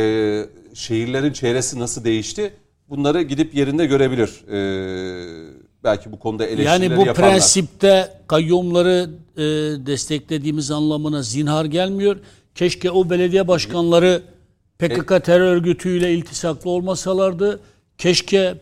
şehirlerin 0.74 1.34
çevresi 1.34 1.80
nasıl 1.80 2.04
değişti? 2.04 2.54
Bunları 2.90 3.22
gidip 3.22 3.56
yerinde 3.56 3.86
görebilir. 3.86 4.30
E, 4.48 4.58
belki 5.84 6.12
bu 6.12 6.20
konuda 6.20 6.46
eleştirileri 6.46 6.84
Yani 6.84 6.98
bu 6.98 7.06
yapanlar. 7.06 7.32
prensipte 7.32 8.10
kayyumları 8.28 9.10
e, 9.38 9.42
desteklediğimiz 9.86 10.72
anlamına 10.72 11.22
zinhar 11.22 11.66
gelmiyor. 11.66 12.18
Keşke 12.56 12.92
o 12.92 13.10
belediye 13.10 13.48
başkanları 13.48 14.22
PKK 14.80 15.26
terör 15.26 15.48
örgütüyle 15.56 16.14
iltisaklı 16.14 16.70
olmasalardı. 16.70 17.60
Keşke 17.98 18.56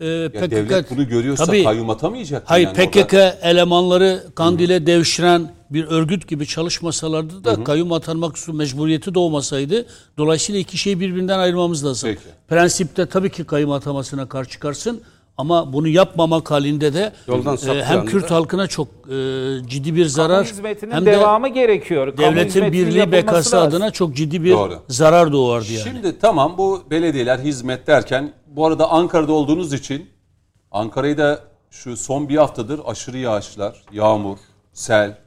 e, 0.00 0.06
Ya 0.06 0.30
PKK 0.30 0.50
devlet 0.50 0.90
bunu 0.90 1.08
görüyorsa 1.08 1.44
Tabii, 1.46 1.64
kayyum 1.64 1.90
atamayacak. 1.90 2.42
Hayır 2.46 2.66
yani 2.66 2.90
PKK 2.90 3.14
orada. 3.14 3.38
elemanları 3.42 4.22
Kandil'e 4.34 4.86
devşiren 4.86 5.52
bir 5.70 5.84
örgüt 5.84 6.28
gibi 6.28 6.46
çalışmasalardı 6.46 7.44
da 7.44 7.64
kayyum 7.64 7.92
atanmak 7.92 8.38
su 8.38 8.52
mecburiyeti 8.52 9.14
doğmasaydı. 9.14 9.86
Dolayısıyla 10.18 10.60
iki 10.60 10.78
şeyi 10.78 11.00
birbirinden 11.00 11.38
ayırmamız 11.38 11.84
lazım. 11.84 12.08
Peki. 12.10 12.20
Prensipte 12.48 13.06
tabii 13.06 13.30
ki 13.30 13.44
kayyum 13.44 13.70
atamasına 13.70 14.28
karşı 14.28 14.50
çıkarsın 14.50 15.02
ama 15.38 15.72
bunu 15.72 15.88
yapmamak 15.88 16.50
halinde 16.50 16.94
de 16.94 17.12
Yoldan 17.28 17.58
e, 17.76 17.84
hem 17.84 18.06
Kürt 18.06 18.30
halkına 18.30 18.66
çok 18.66 18.88
e, 18.88 19.18
ciddi 19.66 19.96
bir 19.96 20.06
zarar 20.06 20.46
hem 20.90 21.06
de 21.06 21.12
devamı 21.12 21.48
gerekiyor. 21.48 22.16
Kamu 22.16 22.36
devletin 22.36 22.72
birliği 22.72 23.12
bekası 23.12 23.56
lazım. 23.56 23.68
adına 23.68 23.90
çok 23.90 24.14
ciddi 24.16 24.44
bir 24.44 24.50
Doğru. 24.50 24.82
zarar 24.88 25.32
doğardı 25.32 25.72
yani. 25.72 25.84
Şimdi 25.84 26.18
tamam 26.18 26.54
bu 26.58 26.82
belediyeler 26.90 27.38
hizmet 27.38 27.86
derken 27.86 28.32
bu 28.46 28.66
arada 28.66 28.90
Ankara'da 28.90 29.32
olduğunuz 29.32 29.72
için 29.72 30.10
Ankara'yı 30.70 31.18
da 31.18 31.40
şu 31.70 31.96
son 31.96 32.28
bir 32.28 32.36
haftadır 32.36 32.80
aşırı 32.86 33.18
yağışlar, 33.18 33.82
yağmur, 33.92 34.38
sel, 34.72 35.18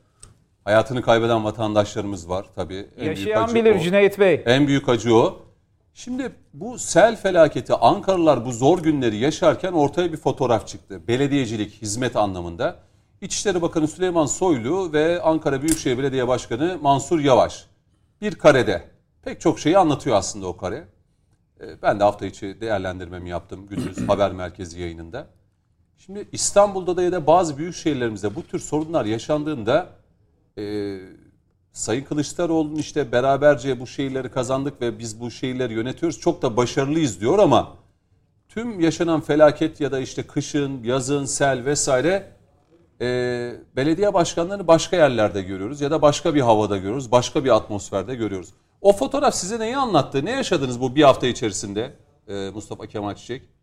hayatını 0.66 1.02
kaybeden 1.02 1.44
vatandaşlarımız 1.46 2.30
var 2.30 2.46
tabii. 2.56 2.88
En 2.98 3.06
büyük 3.06 3.18
Yaşayan 3.18 3.44
acı 3.44 3.56
bilir 3.56 3.76
o. 3.76 3.80
Cüneyt 3.80 4.20
Bey. 4.20 4.44
En 4.46 4.68
büyük 4.68 4.90
acı 4.90 5.16
o. 5.16 5.49
Şimdi 5.94 6.32
bu 6.54 6.80
sel 6.80 7.16
felaketi 7.16 7.74
Ankaralılar 7.74 8.46
bu 8.46 8.52
zor 8.52 8.80
günleri 8.80 9.18
yaşarken 9.18 9.72
ortaya 9.74 10.12
bir 10.12 10.18
fotoğraf 10.18 10.68
çıktı. 10.68 11.08
Belediyecilik, 11.08 11.82
hizmet 11.82 12.16
anlamında. 12.16 12.80
İçişleri 13.22 13.62
Bakanı 13.62 13.88
Süleyman 13.88 14.26
Soylu 14.26 14.94
ve 14.94 15.22
Ankara 15.22 15.62
Büyükşehir 15.62 15.98
Belediye 15.98 16.28
Başkanı 16.28 16.80
Mansur 16.82 17.20
Yavaş 17.20 17.66
bir 18.22 18.36
karede 18.36 18.84
pek 19.24 19.42
çok 19.42 19.60
şeyi 19.60 19.78
anlatıyor 19.78 20.16
aslında 20.16 20.48
o 20.48 20.58
kare. 20.58 20.88
Ee, 21.62 21.82
Ben 21.82 22.00
de 22.00 22.04
hafta 22.04 22.26
içi 22.26 22.62
değerlendirmemi 22.62 23.30
yaptım 23.30 23.68
gündüz 23.68 23.98
haber 24.10 24.32
merkezi 24.32 24.82
yayınında. 24.82 25.28
Şimdi 25.98 26.28
İstanbul'da 26.32 26.98
da 26.98 27.04
ya 27.04 27.12
da 27.12 27.28
bazı 27.28 27.58
büyük 27.58 27.76
şehirlerimizde 27.76 28.36
bu 28.36 28.44
tür 28.44 28.60
sorunlar 28.60 29.06
yaşandığında 29.06 29.90
e, 30.58 30.62
Sayın 31.74 32.04
Kılıçdaroğlu'nun 32.04 32.76
işte 32.76 33.12
beraberce 33.12 33.80
bu 33.80 33.88
şehirleri 33.88 34.32
kazandık 34.32 34.82
ve 34.82 35.00
biz 35.00 35.20
bu 35.20 35.32
şehirleri 35.32 35.74
yönetiyoruz. 35.74 36.20
Çok 36.20 36.42
da 36.42 36.58
başarılıyız 36.58 37.22
diyor 37.22 37.40
ama 37.40 37.78
tüm 38.50 38.80
yaşanan 38.80 39.22
felaket 39.22 39.82
ya 39.82 39.92
da 39.92 40.00
işte 40.00 40.24
kışın, 40.24 40.84
yazın, 40.84 41.26
sel 41.26 41.66
vesaire 41.66 42.32
e, 43.02 43.06
belediye 43.76 44.14
başkanlarını 44.14 44.68
başka 44.68 44.96
yerlerde 44.98 45.42
görüyoruz 45.42 45.82
ya 45.82 45.92
da 45.92 46.02
başka 46.02 46.36
bir 46.36 46.42
havada 46.42 46.78
görüyoruz, 46.78 47.12
başka 47.12 47.44
bir 47.44 47.56
atmosferde 47.56 48.16
görüyoruz. 48.16 48.50
O 48.82 48.94
fotoğraf 48.94 49.36
size 49.36 49.60
neyi 49.60 49.78
anlattı? 49.78 50.26
Ne 50.26 50.32
yaşadınız 50.32 50.82
bu 50.82 50.96
bir 50.96 51.04
hafta 51.04 51.28
içerisinde 51.28 51.94
e, 52.28 52.50
Mustafa 52.50 52.88
Kemal 52.88 53.16
Çiçek? 53.16 53.59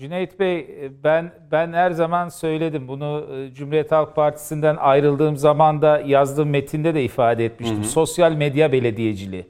Cüneyt 0.00 0.40
Bey 0.40 0.66
ben 1.04 1.32
ben 1.52 1.72
her 1.72 1.90
zaman 1.90 2.28
söyledim 2.28 2.88
bunu 2.88 3.26
e, 3.34 3.54
Cumhuriyet 3.54 3.92
Halk 3.92 4.16
Partisi'nden 4.16 4.76
ayrıldığım 4.76 5.36
zaman 5.36 5.82
da 5.82 6.02
yazdığım 6.06 6.48
metinde 6.50 6.94
de 6.94 7.04
ifade 7.04 7.44
etmiştim. 7.44 7.84
Sosyal 7.84 8.32
medya 8.32 8.72
belediyeciliği. 8.72 9.46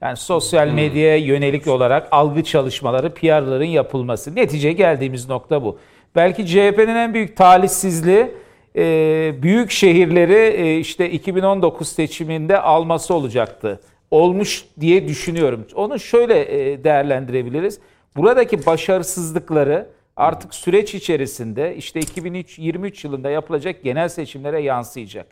Yani 0.00 0.16
sosyal 0.16 0.68
medyaya 0.68 1.16
yönelik 1.16 1.66
olarak 1.66 2.08
algı 2.10 2.44
çalışmaları, 2.44 3.14
PR'ların 3.14 3.64
yapılması. 3.64 4.36
Netice 4.36 4.72
geldiğimiz 4.72 5.28
nokta 5.28 5.62
bu. 5.62 5.78
Belki 6.16 6.46
CHP'nin 6.46 6.96
en 6.96 7.14
büyük 7.14 7.36
talihsizliği 7.36 8.30
e, 8.76 9.34
büyük 9.42 9.70
şehirleri 9.70 10.56
e, 10.56 10.78
işte 10.78 11.10
2019 11.10 11.88
seçiminde 11.88 12.60
alması 12.60 13.14
olacaktı. 13.14 13.80
Olmuş 14.10 14.64
diye 14.80 15.08
düşünüyorum. 15.08 15.66
Onu 15.74 15.98
şöyle 15.98 16.40
e, 16.40 16.84
değerlendirebiliriz. 16.84 17.80
Buradaki 18.16 18.66
başarısızlıkları 18.66 19.86
artık 20.16 20.54
süreç 20.54 20.94
içerisinde 20.94 21.76
işte 21.76 22.00
2023 22.00 23.04
yılında 23.04 23.30
yapılacak 23.30 23.82
genel 23.82 24.08
seçimlere 24.08 24.60
yansıyacak. 24.62 25.26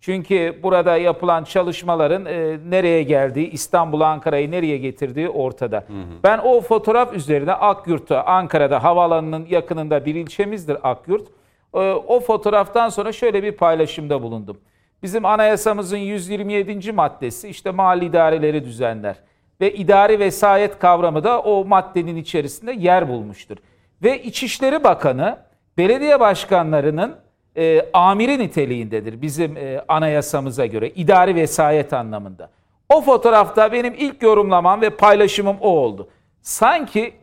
Çünkü 0.00 0.58
burada 0.62 0.96
yapılan 0.96 1.44
çalışmaların 1.44 2.24
e, 2.26 2.58
nereye 2.70 3.02
geldiği, 3.02 3.50
İstanbul, 3.50 4.00
Ankara'yı 4.00 4.50
nereye 4.50 4.78
getirdiği 4.78 5.28
ortada. 5.28 5.84
Ben 6.24 6.38
o 6.38 6.60
fotoğraf 6.60 7.14
üzerine 7.14 7.52
Akyurt'ta, 7.52 8.24
Ankara'da 8.24 8.84
havaalanının 8.84 9.46
yakınında 9.50 10.04
bir 10.06 10.14
ilçemizdir 10.14 10.90
Akyurt. 10.90 11.28
E, 11.74 11.78
o 11.92 12.20
fotoğraftan 12.20 12.88
sonra 12.88 13.12
şöyle 13.12 13.42
bir 13.42 13.52
paylaşımda 13.52 14.22
bulundum. 14.22 14.60
Bizim 15.02 15.24
anayasamızın 15.24 15.96
127. 15.96 16.92
maddesi 16.92 17.48
işte 17.48 17.70
mali 17.70 18.04
idareleri 18.04 18.64
düzenler. 18.64 19.16
Ve 19.62 19.74
idari 19.74 20.18
vesayet 20.18 20.78
kavramı 20.78 21.24
da 21.24 21.42
o 21.42 21.64
maddenin 21.64 22.16
içerisinde 22.16 22.72
yer 22.72 23.08
bulmuştur. 23.08 23.56
Ve 24.02 24.22
İçişleri 24.22 24.84
Bakanı 24.84 25.38
belediye 25.78 26.20
başkanlarının 26.20 27.16
e, 27.56 27.90
amiri 27.92 28.38
niteliğindedir 28.38 29.22
bizim 29.22 29.56
e, 29.56 29.84
anayasamıza 29.88 30.66
göre 30.66 30.90
idari 30.90 31.34
vesayet 31.34 31.92
anlamında. 31.92 32.50
O 32.88 33.00
fotoğrafta 33.00 33.72
benim 33.72 33.94
ilk 33.98 34.22
yorumlamam 34.22 34.80
ve 34.80 34.90
paylaşımım 34.90 35.56
o 35.60 35.68
oldu. 35.68 36.08
Sanki 36.40 37.14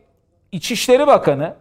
İçişleri 0.52 1.06
Bakanı 1.06 1.54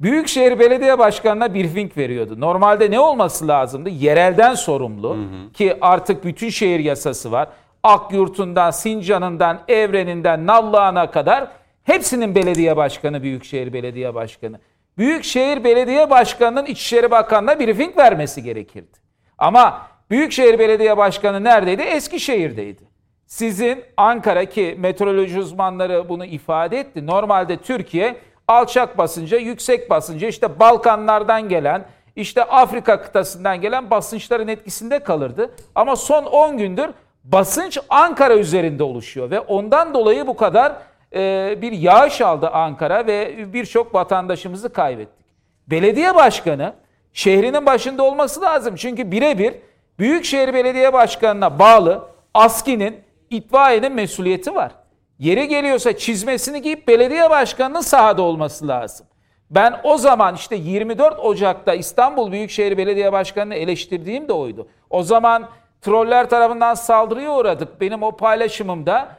Büyükşehir 0.00 0.58
Belediye 0.58 0.98
Başkanı'na 0.98 1.54
briefing 1.54 1.96
veriyordu. 1.96 2.40
Normalde 2.40 2.90
ne 2.90 3.00
olması 3.00 3.48
lazımdı? 3.48 3.88
Yerelden 3.88 4.54
sorumlu 4.54 5.16
ki 5.54 5.76
artık 5.80 6.24
bütün 6.24 6.48
şehir 6.48 6.80
yasası 6.80 7.32
var. 7.32 7.48
Akyurt'undan, 7.86 8.70
Sincan'ından, 8.70 9.60
Evren'inden, 9.68 10.46
Nallıhan'a 10.46 11.10
kadar 11.10 11.48
hepsinin 11.84 12.34
belediye 12.34 12.76
başkanı 12.76 13.22
Büyükşehir 13.22 13.72
Belediye 13.72 14.14
Başkanı. 14.14 14.60
Büyükşehir 14.98 15.64
Belediye 15.64 16.10
Başkanı'nın 16.10 16.66
İçişleri 16.66 17.10
Bakanı'na 17.10 17.60
briefing 17.60 17.96
vermesi 17.96 18.42
gerekirdi. 18.42 18.96
Ama 19.38 19.86
Büyükşehir 20.10 20.58
Belediye 20.58 20.96
Başkanı 20.96 21.44
neredeydi? 21.44 21.82
Eskişehir'deydi. 21.82 22.82
Sizin 23.26 23.84
Ankara 23.96 24.44
ki 24.44 24.76
meteoroloji 24.78 25.40
uzmanları 25.40 26.08
bunu 26.08 26.24
ifade 26.24 26.78
etti. 26.78 27.06
Normalde 27.06 27.56
Türkiye 27.56 28.16
alçak 28.48 28.98
basınca, 28.98 29.38
yüksek 29.38 29.90
basınca 29.90 30.28
işte 30.28 30.60
Balkanlardan 30.60 31.48
gelen, 31.48 31.84
işte 32.16 32.44
Afrika 32.44 33.02
kıtasından 33.02 33.60
gelen 33.60 33.90
basınçların 33.90 34.48
etkisinde 34.48 34.98
kalırdı. 34.98 35.50
Ama 35.74 35.96
son 35.96 36.24
10 36.24 36.58
gündür 36.58 36.90
basınç 37.32 37.78
Ankara 37.88 38.36
üzerinde 38.36 38.82
oluşuyor 38.82 39.30
ve 39.30 39.40
ondan 39.40 39.94
dolayı 39.94 40.26
bu 40.26 40.36
kadar 40.36 40.72
e, 41.14 41.54
bir 41.62 41.72
yağış 41.72 42.20
aldı 42.20 42.48
Ankara 42.48 43.06
ve 43.06 43.44
birçok 43.52 43.94
vatandaşımızı 43.94 44.72
kaybettik. 44.72 45.26
Belediye 45.66 46.14
başkanı 46.14 46.74
şehrinin 47.12 47.66
başında 47.66 48.02
olması 48.02 48.40
lazım. 48.40 48.74
Çünkü 48.76 49.10
birebir 49.10 49.54
Büyükşehir 49.98 50.54
Belediye 50.54 50.92
Başkanı'na 50.92 51.58
bağlı 51.58 52.08
ASKİ'nin, 52.34 53.00
itfaiyenin 53.30 53.92
mesuliyeti 53.92 54.54
var. 54.54 54.72
Yeri 55.18 55.48
geliyorsa 55.48 55.96
çizmesini 55.96 56.62
giyip 56.62 56.88
belediye 56.88 57.30
başkanının 57.30 57.80
sahada 57.80 58.22
olması 58.22 58.68
lazım. 58.68 59.06
Ben 59.50 59.80
o 59.84 59.98
zaman 59.98 60.34
işte 60.34 60.56
24 60.56 61.20
Ocak'ta 61.20 61.74
İstanbul 61.74 62.32
Büyükşehir 62.32 62.78
Belediye 62.78 63.12
Başkanı'nı 63.12 63.54
eleştirdiğim 63.54 64.28
de 64.28 64.32
oydu. 64.32 64.68
O 64.90 65.02
zaman 65.02 65.48
troller 65.86 66.30
tarafından 66.30 66.74
saldırıya 66.74 67.32
uğradık. 67.32 67.80
Benim 67.80 68.02
o 68.02 68.16
paylaşımımda 68.16 69.18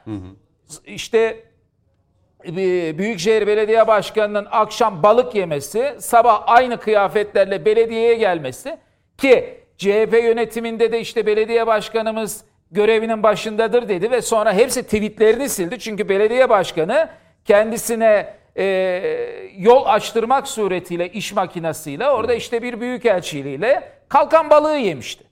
işte 0.86 1.44
Büyükşehir 2.98 3.48
Belediye 3.48 3.88
Başkanı'nın 3.88 4.48
akşam 4.52 5.04
balık 5.04 5.36
yemesi, 5.36 5.96
sabah 6.00 6.44
aynı 6.46 6.80
kıyafetlerle 6.80 7.66
belediyeye 7.66 8.16
gelmesi 8.16 8.78
ki 9.18 9.60
CHP 9.78 10.14
yönetiminde 10.24 10.92
de 10.92 11.00
işte 11.00 11.26
belediye 11.26 11.68
başkanımız 11.68 12.44
görevinin 12.72 13.24
başındadır 13.24 13.90
dedi 13.90 14.12
ve 14.12 14.22
sonra 14.22 14.54
hepsi 14.54 14.84
tweetlerini 14.84 15.50
sildi. 15.50 15.80
Çünkü 15.80 16.10
belediye 16.10 16.50
başkanı 16.50 17.10
kendisine 17.46 18.34
e, 18.58 18.66
yol 19.58 19.86
açtırmak 19.86 20.48
suretiyle 20.48 21.10
iş 21.10 21.34
makinasıyla 21.34 22.16
orada 22.16 22.34
işte 22.34 22.62
bir 22.62 22.82
büyükelçiliğiyle 22.82 23.92
kalkan 24.10 24.50
balığı 24.50 24.78
yemişti. 24.78 25.27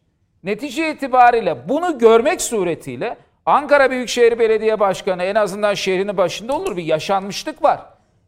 Netice 0.45 0.93
itibariyle 0.93 1.69
bunu 1.69 1.99
görmek 1.99 2.41
suretiyle 2.41 3.17
Ankara 3.45 3.91
Büyükşehir 3.91 4.39
Belediye 4.39 4.79
Başkanı 4.79 5.23
en 5.23 5.35
azından 5.35 5.73
şehrinin 5.73 6.17
başında 6.17 6.53
olur 6.53 6.77
bir 6.77 6.83
yaşanmışlık 6.83 7.63
var. 7.63 7.81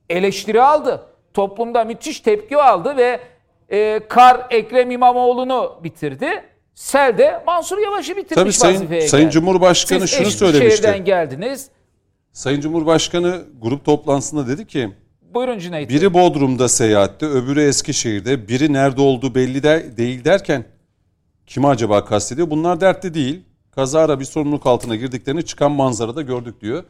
Eleştiri 0.10 0.62
aldı. 0.62 1.06
Toplumda 1.34 1.84
müthiş 1.84 2.20
tepki 2.20 2.58
aldı 2.58 2.98
ve 2.98 3.20
e, 3.70 4.00
Kar 4.10 4.48
Ekrem 4.50 4.92
İmamoğlu'nu 4.92 5.80
bitirdi. 5.84 6.44
Sel 6.76 7.18
de 7.18 7.44
Mansur 7.48 7.78
Yavaş'ı 7.78 8.18
bitirmiş 8.18 8.36
Tabii 8.36 8.54
Sayın, 8.54 8.76
vazifeye 8.76 9.08
Sayın 9.08 9.26
geldi. 9.26 9.34
Cumhurbaşkanı 9.34 10.08
Siz 10.08 10.18
şunu 10.18 10.32
söylemişti. 10.32 11.02
geldiniz. 11.06 11.70
Sayın 12.32 12.62
Cumhurbaşkanı 12.62 13.42
grup 13.62 13.86
toplantısında 13.86 14.48
dedi 14.48 14.68
ki 14.68 14.90
Buyurun 15.22 15.60
Cüneyt. 15.60 15.90
Biri 15.90 16.14
Bodrum'da 16.14 16.70
seyahatte 16.70 17.26
öbürü 17.26 17.62
Eskişehir'de 17.62 18.48
biri 18.48 18.74
nerede 18.74 19.02
olduğu 19.02 19.36
belli 19.36 19.64
de, 19.64 19.98
değil 19.98 20.26
derken 20.26 20.66
kimi 21.48 21.68
acaba 21.68 22.06
kastediyor? 22.06 22.50
Bunlar 22.50 22.82
dertli 22.82 23.14
değil. 23.14 23.44
Kazara 23.72 24.20
bir 24.20 24.26
sorumluluk 24.26 24.66
altına 24.66 24.96
girdiklerini 24.96 25.46
çıkan 25.46 25.72
manzarada 25.72 26.22
gördük 26.22 26.62
diyor. 26.62 26.84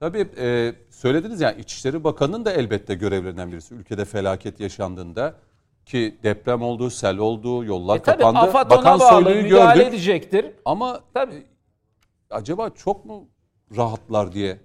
Tabii 0.00 0.28
e, 0.38 0.74
söylediniz 0.90 1.40
ya 1.40 1.52
İçişleri 1.52 2.04
Bakanı'nın 2.04 2.44
da 2.44 2.52
elbette 2.52 2.94
görevlerinden 2.94 3.52
birisi. 3.52 3.74
Ülkede 3.74 4.04
felaket 4.04 4.60
yaşandığında 4.60 5.34
ki 5.86 6.18
deprem 6.22 6.62
oldu, 6.62 6.90
sel 6.90 7.18
oldu, 7.18 7.64
yollar 7.64 7.96
E 7.96 8.02
tabii 8.02 8.16
kapandı. 8.16 8.38
AFAD 8.38 8.70
Bakan 8.70 8.94
ona 8.94 9.00
bağlı 9.00 9.24
Soylu'yu 9.24 9.42
müdahale 9.42 9.78
gördük. 9.78 9.94
edecektir. 9.94 10.46
Ama 10.64 11.00
Tabii. 11.14 11.46
acaba 12.30 12.70
çok 12.70 13.04
mu 13.04 13.28
rahatlar 13.76 14.32
diye 14.32 14.60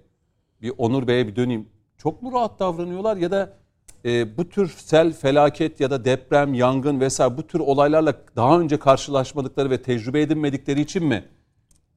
bir 0.62 0.72
Onur 0.78 1.06
Bey'e 1.06 1.26
bir 1.28 1.36
döneyim. 1.36 1.68
Çok 1.98 2.22
mu 2.22 2.32
rahat 2.32 2.60
davranıyorlar 2.60 3.16
ya 3.16 3.30
da 3.30 3.56
e, 4.04 4.36
bu 4.36 4.48
tür 4.48 4.68
sel, 4.68 5.12
felaket 5.12 5.80
ya 5.80 5.90
da 5.90 6.04
deprem, 6.04 6.54
yangın 6.54 7.00
vesaire 7.00 7.36
bu 7.36 7.46
tür 7.46 7.60
olaylarla 7.60 8.14
daha 8.36 8.60
önce 8.60 8.78
karşılaşmadıkları 8.78 9.70
ve 9.70 9.82
tecrübe 9.82 10.22
edinmedikleri 10.22 10.80
için 10.80 11.04
mi 11.04 11.24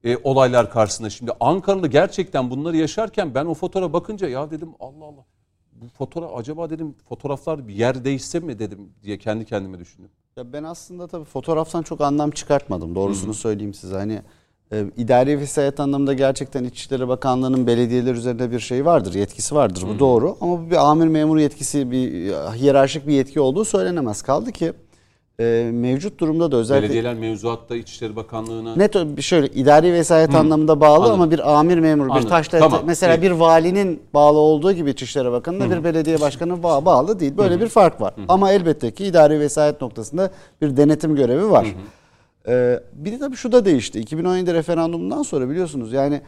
e, 0.04 0.16
olaylar 0.16 0.70
karşısında? 0.70 1.10
Şimdi 1.10 1.32
Ankaralı 1.40 1.88
gerçekten 1.88 2.50
bunları 2.50 2.76
yaşarken 2.76 3.34
ben 3.34 3.46
o 3.46 3.54
fotoğrafa 3.54 3.92
bakınca 3.92 4.28
ya 4.28 4.50
dedim 4.50 4.68
Allah 4.80 5.04
Allah 5.04 5.24
bu 5.72 5.88
fotoğraf 5.88 6.30
acaba 6.36 6.70
dedim 6.70 6.94
fotoğraflar 7.08 7.68
bir 7.68 7.74
yer 7.74 8.04
değişse 8.04 8.40
mi 8.40 8.58
dedim 8.58 8.92
diye 9.02 9.18
kendi 9.18 9.44
kendime 9.44 9.78
düşündüm. 9.78 10.10
Ya 10.36 10.52
ben 10.52 10.64
aslında 10.64 11.06
tabii 11.06 11.24
fotoğraftan 11.24 11.82
çok 11.82 12.00
anlam 12.00 12.30
çıkartmadım. 12.30 12.94
Doğrusunu 12.94 13.34
söyleyeyim 13.34 13.74
size. 13.74 13.96
Hani 13.96 14.22
e, 14.72 14.84
idari 14.96 15.40
vesayet 15.40 15.80
anlamında 15.80 16.12
gerçekten 16.12 16.64
İçişleri 16.64 17.08
Bakanlığı'nın 17.08 17.66
belediyeler 17.66 18.14
üzerinde 18.14 18.50
bir 18.50 18.60
şey 18.60 18.84
vardır, 18.86 19.14
yetkisi 19.14 19.54
vardır. 19.54 19.84
Bu 19.94 19.98
doğru. 19.98 20.36
Ama 20.40 20.52
bu 20.66 20.70
bir 20.70 20.90
amir 20.90 21.06
memur 21.06 21.38
yetkisi, 21.38 21.90
bir 21.90 22.30
e, 22.30 22.34
hiyerarşik 22.58 23.06
bir 23.06 23.12
yetki 23.12 23.40
olduğu 23.40 23.64
söylenemez. 23.64 24.22
Kaldı 24.22 24.52
ki 24.52 24.72
e, 25.40 25.70
mevcut 25.72 26.20
durumda 26.20 26.52
da 26.52 26.56
özellikle 26.56 26.84
Belediyeler 26.84 27.14
mevzuatta 27.14 27.76
İçişleri 27.76 28.16
Bakanlığı'na 28.16 28.76
net 28.76 28.94
bir 28.94 29.22
şöyle 29.22 29.46
idari 29.46 29.92
vesayet 29.92 30.34
anlamında 30.34 30.80
bağlı 30.80 30.96
Anladım. 30.96 31.12
ama 31.20 31.30
bir 31.30 31.58
amir 31.58 31.78
memur, 31.78 32.06
bir 32.06 32.10
Anladım. 32.10 32.28
taşla 32.28 32.58
Tamam. 32.58 32.80
mesela 32.86 33.14
Peki. 33.14 33.22
bir 33.26 33.30
valinin 33.30 34.00
bağlı 34.14 34.38
olduğu 34.38 34.72
gibi 34.72 34.90
İçişleri 34.90 35.32
Bakanı'na 35.32 35.70
bir 35.70 35.84
belediye 35.84 36.20
başkanı 36.20 36.62
bağ- 36.62 36.84
bağlı 36.84 37.20
değil. 37.20 37.36
Böyle 37.36 37.60
bir 37.60 37.68
fark 37.68 38.00
var. 38.00 38.14
Ama 38.28 38.52
elbette 38.52 38.90
ki 38.90 39.04
idari 39.04 39.40
vesayet 39.40 39.80
noktasında 39.80 40.30
bir 40.62 40.76
denetim 40.76 41.16
görevi 41.16 41.50
var. 41.50 41.66
Ee, 42.48 42.80
bir 42.92 43.12
de 43.12 43.18
tabii 43.18 43.36
şu 43.36 43.52
da 43.52 43.64
değişti. 43.64 44.00
2017 44.00 44.54
referandumundan 44.54 45.22
sonra 45.22 45.50
biliyorsunuz 45.50 45.92
yani 45.92 46.20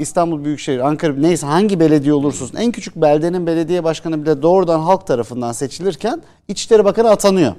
İstanbul, 0.00 0.44
Büyükşehir, 0.44 0.78
Ankara 0.78 1.12
neyse 1.12 1.46
hangi 1.46 1.80
belediye 1.80 2.14
olursa 2.14 2.44
olsun 2.44 2.56
en 2.56 2.72
küçük 2.72 2.96
beldenin 2.96 3.46
belediye 3.46 3.84
başkanı 3.84 4.22
bile 4.22 4.42
doğrudan 4.42 4.80
halk 4.80 5.06
tarafından 5.06 5.52
seçilirken 5.52 6.22
İçişleri 6.48 6.84
Bakanı 6.84 7.10
atanıyor. 7.10 7.54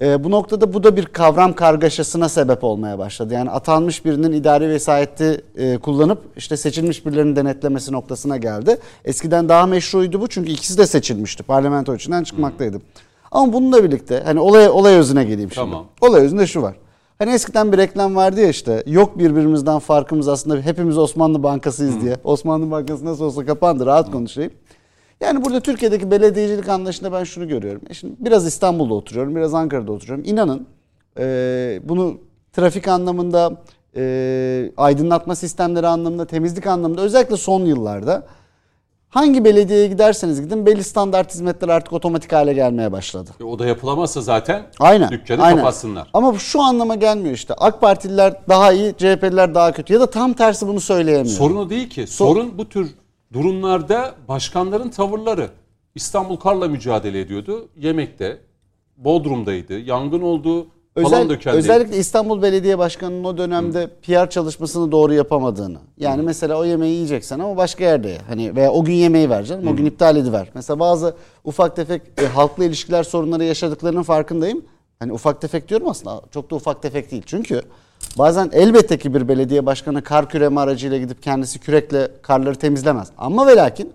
Ee, 0.00 0.24
bu 0.24 0.30
noktada 0.30 0.72
bu 0.72 0.82
da 0.82 0.96
bir 0.96 1.06
kavram 1.06 1.52
kargaşasına 1.52 2.28
sebep 2.28 2.64
olmaya 2.64 2.98
başladı. 2.98 3.34
Yani 3.34 3.50
atanmış 3.50 4.04
birinin 4.04 4.32
idari 4.32 4.68
vesayeti 4.68 5.44
e, 5.56 5.78
kullanıp 5.78 6.18
işte 6.36 6.56
seçilmiş 6.56 7.06
birilerinin 7.06 7.36
denetlemesi 7.36 7.92
noktasına 7.92 8.36
geldi. 8.36 8.78
Eskiden 9.04 9.48
daha 9.48 9.66
meşruydu 9.66 10.20
bu 10.20 10.28
çünkü 10.28 10.50
ikisi 10.50 10.78
de 10.78 10.86
seçilmişti. 10.86 11.42
Parlamento 11.42 11.94
içinden 11.94 12.22
çıkmaktaydı. 12.22 12.80
Ama 13.30 13.52
bununla 13.52 13.84
birlikte 13.84 14.22
hani 14.24 14.40
olay 14.40 14.68
olay 14.68 14.94
özüne 14.94 15.24
geleyim 15.24 15.50
şimdi. 15.52 15.70
Tamam. 15.70 15.86
Olay 16.00 16.22
özünde 16.22 16.46
şu 16.46 16.62
var. 16.62 16.76
Hani 17.18 17.32
eskiden 17.32 17.72
bir 17.72 17.78
reklam 17.78 18.16
vardı 18.16 18.40
ya 18.40 18.48
işte 18.48 18.82
yok 18.86 19.18
birbirimizden 19.18 19.78
farkımız 19.78 20.28
aslında 20.28 20.60
hepimiz 20.60 20.98
Osmanlı 20.98 21.42
Bankasıyız 21.42 22.00
diye. 22.00 22.16
Osmanlı 22.24 22.70
Bankası 22.70 23.04
nasıl 23.04 23.24
olsa 23.24 23.46
kapandı 23.46 23.86
rahat 23.86 24.10
konuşayım. 24.10 24.52
Yani 25.20 25.44
burada 25.44 25.60
Türkiye'deki 25.60 26.10
belediyecilik 26.10 26.68
anlayışında 26.68 27.12
ben 27.12 27.24
şunu 27.24 27.48
görüyorum. 27.48 27.82
E 27.90 27.94
Şimdi 27.94 28.14
biraz 28.18 28.46
İstanbul'da 28.46 28.94
oturuyorum, 28.94 29.36
biraz 29.36 29.54
Ankara'da 29.54 29.92
oturuyorum. 29.92 30.24
İnanın 30.26 30.66
e, 31.18 31.80
bunu 31.84 32.18
trafik 32.52 32.88
anlamında, 32.88 33.62
e, 33.96 34.72
aydınlatma 34.76 35.34
sistemleri 35.34 35.86
anlamında, 35.86 36.24
temizlik 36.26 36.66
anlamında 36.66 37.00
özellikle 37.00 37.36
son 37.36 37.64
yıllarda 37.64 38.26
hangi 39.10 39.44
belediyeye 39.44 39.86
giderseniz 39.86 40.40
gidin 40.42 40.66
belli 40.66 40.84
standart 40.84 41.34
hizmetler 41.34 41.68
artık 41.68 41.92
otomatik 41.92 42.32
hale 42.32 42.52
gelmeye 42.52 42.92
başladı. 42.92 43.30
E, 43.40 43.44
o 43.44 43.58
da 43.58 43.66
yapılamazsa 43.66 44.20
zaten 44.20 44.66
Aynen. 44.80 45.10
dükkanı 45.10 45.42
aynen. 45.42 45.56
kapatsınlar. 45.58 46.10
Ama 46.12 46.34
bu 46.34 46.38
şu 46.38 46.62
anlama 46.62 46.94
gelmiyor 46.94 47.34
işte. 47.34 47.54
AK 47.54 47.80
Partililer 47.80 48.34
daha 48.48 48.72
iyi, 48.72 48.94
CHP'liler 48.98 49.54
daha 49.54 49.72
kötü. 49.72 49.92
Ya 49.92 50.00
da 50.00 50.10
tam 50.10 50.32
tersi 50.32 50.66
bunu 50.66 50.80
söyleyemiyor. 50.80 51.36
Sorun 51.36 51.56
o 51.56 51.70
değil 51.70 51.90
ki. 51.90 52.06
Sorun 52.06 52.58
bu 52.58 52.68
tür 52.68 52.94
durumlarda 53.32 54.14
başkanların 54.28 54.88
tavırları. 54.88 55.50
İstanbul 55.94 56.36
karla 56.36 56.68
mücadele 56.68 57.20
ediyordu. 57.20 57.68
Yemekte, 57.76 58.40
Bodrum'daydı. 58.96 59.78
Yangın 59.78 60.22
oldu. 60.22 60.66
Özel, 60.96 61.38
özellikle 61.46 61.96
İstanbul 61.96 62.42
Belediye 62.42 62.78
Başkanı'nın 62.78 63.24
o 63.24 63.38
dönemde 63.38 63.90
PR 64.02 64.30
çalışmasını 64.30 64.92
doğru 64.92 65.14
yapamadığını. 65.14 65.78
Yani 65.98 66.22
mesela 66.22 66.58
o 66.58 66.64
yemeği 66.64 66.94
yiyeceksen 66.94 67.38
ama 67.38 67.56
başka 67.56 67.84
yerde 67.84 68.08
ye. 68.08 68.18
Hani 68.28 68.56
veya 68.56 68.72
o 68.72 68.84
gün 68.84 68.92
yemeği 68.92 69.30
vereceksin. 69.30 69.66
O 69.66 69.76
gün 69.76 69.86
iptal 69.86 70.16
ediver. 70.16 70.48
Mesela 70.54 70.80
bazı 70.80 71.14
ufak 71.44 71.76
tefek 71.76 72.02
e, 72.18 72.26
halkla 72.26 72.64
ilişkiler 72.64 73.02
sorunları 73.02 73.44
yaşadıklarının 73.44 74.02
farkındayım. 74.02 74.62
Hani 74.98 75.12
ufak 75.12 75.40
tefek 75.40 75.68
diyorum 75.68 75.88
aslında 75.88 76.22
çok 76.30 76.50
da 76.50 76.54
ufak 76.54 76.82
tefek 76.82 77.10
değil. 77.10 77.22
Çünkü 77.26 77.62
bazen 78.18 78.50
elbette 78.52 78.98
ki 78.98 79.14
bir 79.14 79.28
belediye 79.28 79.66
başkanı 79.66 80.02
kar 80.02 80.28
küreme 80.28 80.60
aracıyla 80.60 80.98
gidip 80.98 81.22
kendisi 81.22 81.58
kürekle 81.58 82.08
karları 82.22 82.54
temizlemez. 82.54 83.08
Ama 83.18 83.46
ve 83.46 83.56
lakin 83.56 83.92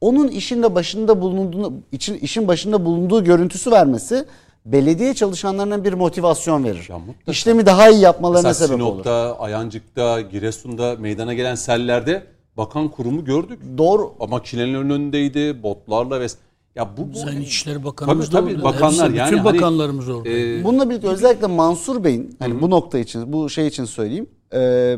onun 0.00 0.28
işinde 0.28 0.74
başında 0.74 1.20
bulunduğunu, 1.20 1.72
için, 1.92 2.14
işin 2.14 2.48
başında 2.48 2.84
bulunduğu 2.84 3.24
görüntüsü 3.24 3.70
vermesi 3.70 4.24
belediye 4.72 5.14
çalışanlarına 5.14 5.84
bir 5.84 5.92
motivasyon 5.92 6.64
verir. 6.64 6.86
Ya 6.90 6.98
mutlaka. 6.98 7.32
İşlemi 7.32 7.66
daha 7.66 7.90
iyi 7.90 8.00
yapmalarına 8.00 8.48
Mesela 8.48 8.66
sebep 8.68 8.82
olur. 8.82 8.92
Sinop'ta, 8.92 9.38
Ayancık'ta, 9.38 10.20
Giresun'da 10.20 10.96
meydana 10.96 11.34
gelen 11.34 11.54
sellerde 11.54 12.26
bakan 12.56 12.88
kurumu 12.88 13.24
gördük. 13.24 13.58
Doğru. 13.78 14.12
O 14.18 14.28
makinelerin 14.28 14.74
önündeydi, 14.74 15.62
botlarla 15.62 16.20
ve 16.20 16.26
ya 16.74 16.88
bu, 16.96 17.12
bu 17.12 17.18
Sayın 17.18 17.40
İçişleri 17.40 17.84
Bakanımız 17.84 18.30
Tabii, 18.30 18.36
da 18.36 18.40
tabii, 18.40 18.54
orada. 18.54 18.64
bakanlar 18.64 19.06
Hepsi, 19.08 19.18
yani 19.18 19.32
bütün 19.32 19.44
hani, 19.44 19.56
bakanlarımız 19.56 20.08
orada. 20.08 20.28
e, 20.28 20.64
Bununla 20.64 20.90
birlikte 20.90 21.08
özellikle 21.08 21.46
Mansur 21.46 22.04
Bey'in 22.04 22.36
hani 22.38 22.60
bu 22.62 22.70
nokta 22.70 22.98
için 22.98 23.32
bu 23.32 23.50
şey 23.50 23.66
için 23.66 23.84
söyleyeyim. 23.84 24.26
e, 24.54 24.96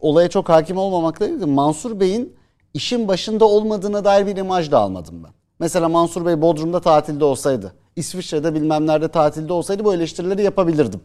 olaya 0.00 0.28
çok 0.28 0.48
hakim 0.48 0.76
olmamakla 0.76 1.28
birlikte 1.28 1.46
Mansur 1.46 2.00
Bey'in 2.00 2.32
işin 2.74 3.08
başında 3.08 3.44
olmadığına 3.44 4.04
dair 4.04 4.26
bir 4.26 4.36
imaj 4.36 4.70
da 4.70 4.78
almadım 4.78 5.24
ben. 5.24 5.30
Mesela 5.60 5.88
Mansur 5.88 6.26
Bey 6.26 6.42
Bodrum'da 6.42 6.80
tatilde 6.80 7.24
olsaydı, 7.24 7.72
İsviçre'de 7.96 8.54
bilmem 8.54 8.86
nerede 8.86 9.08
tatilde 9.08 9.52
olsaydı 9.52 9.84
bu 9.84 9.94
eleştirileri 9.94 10.42
yapabilirdim. 10.42 11.00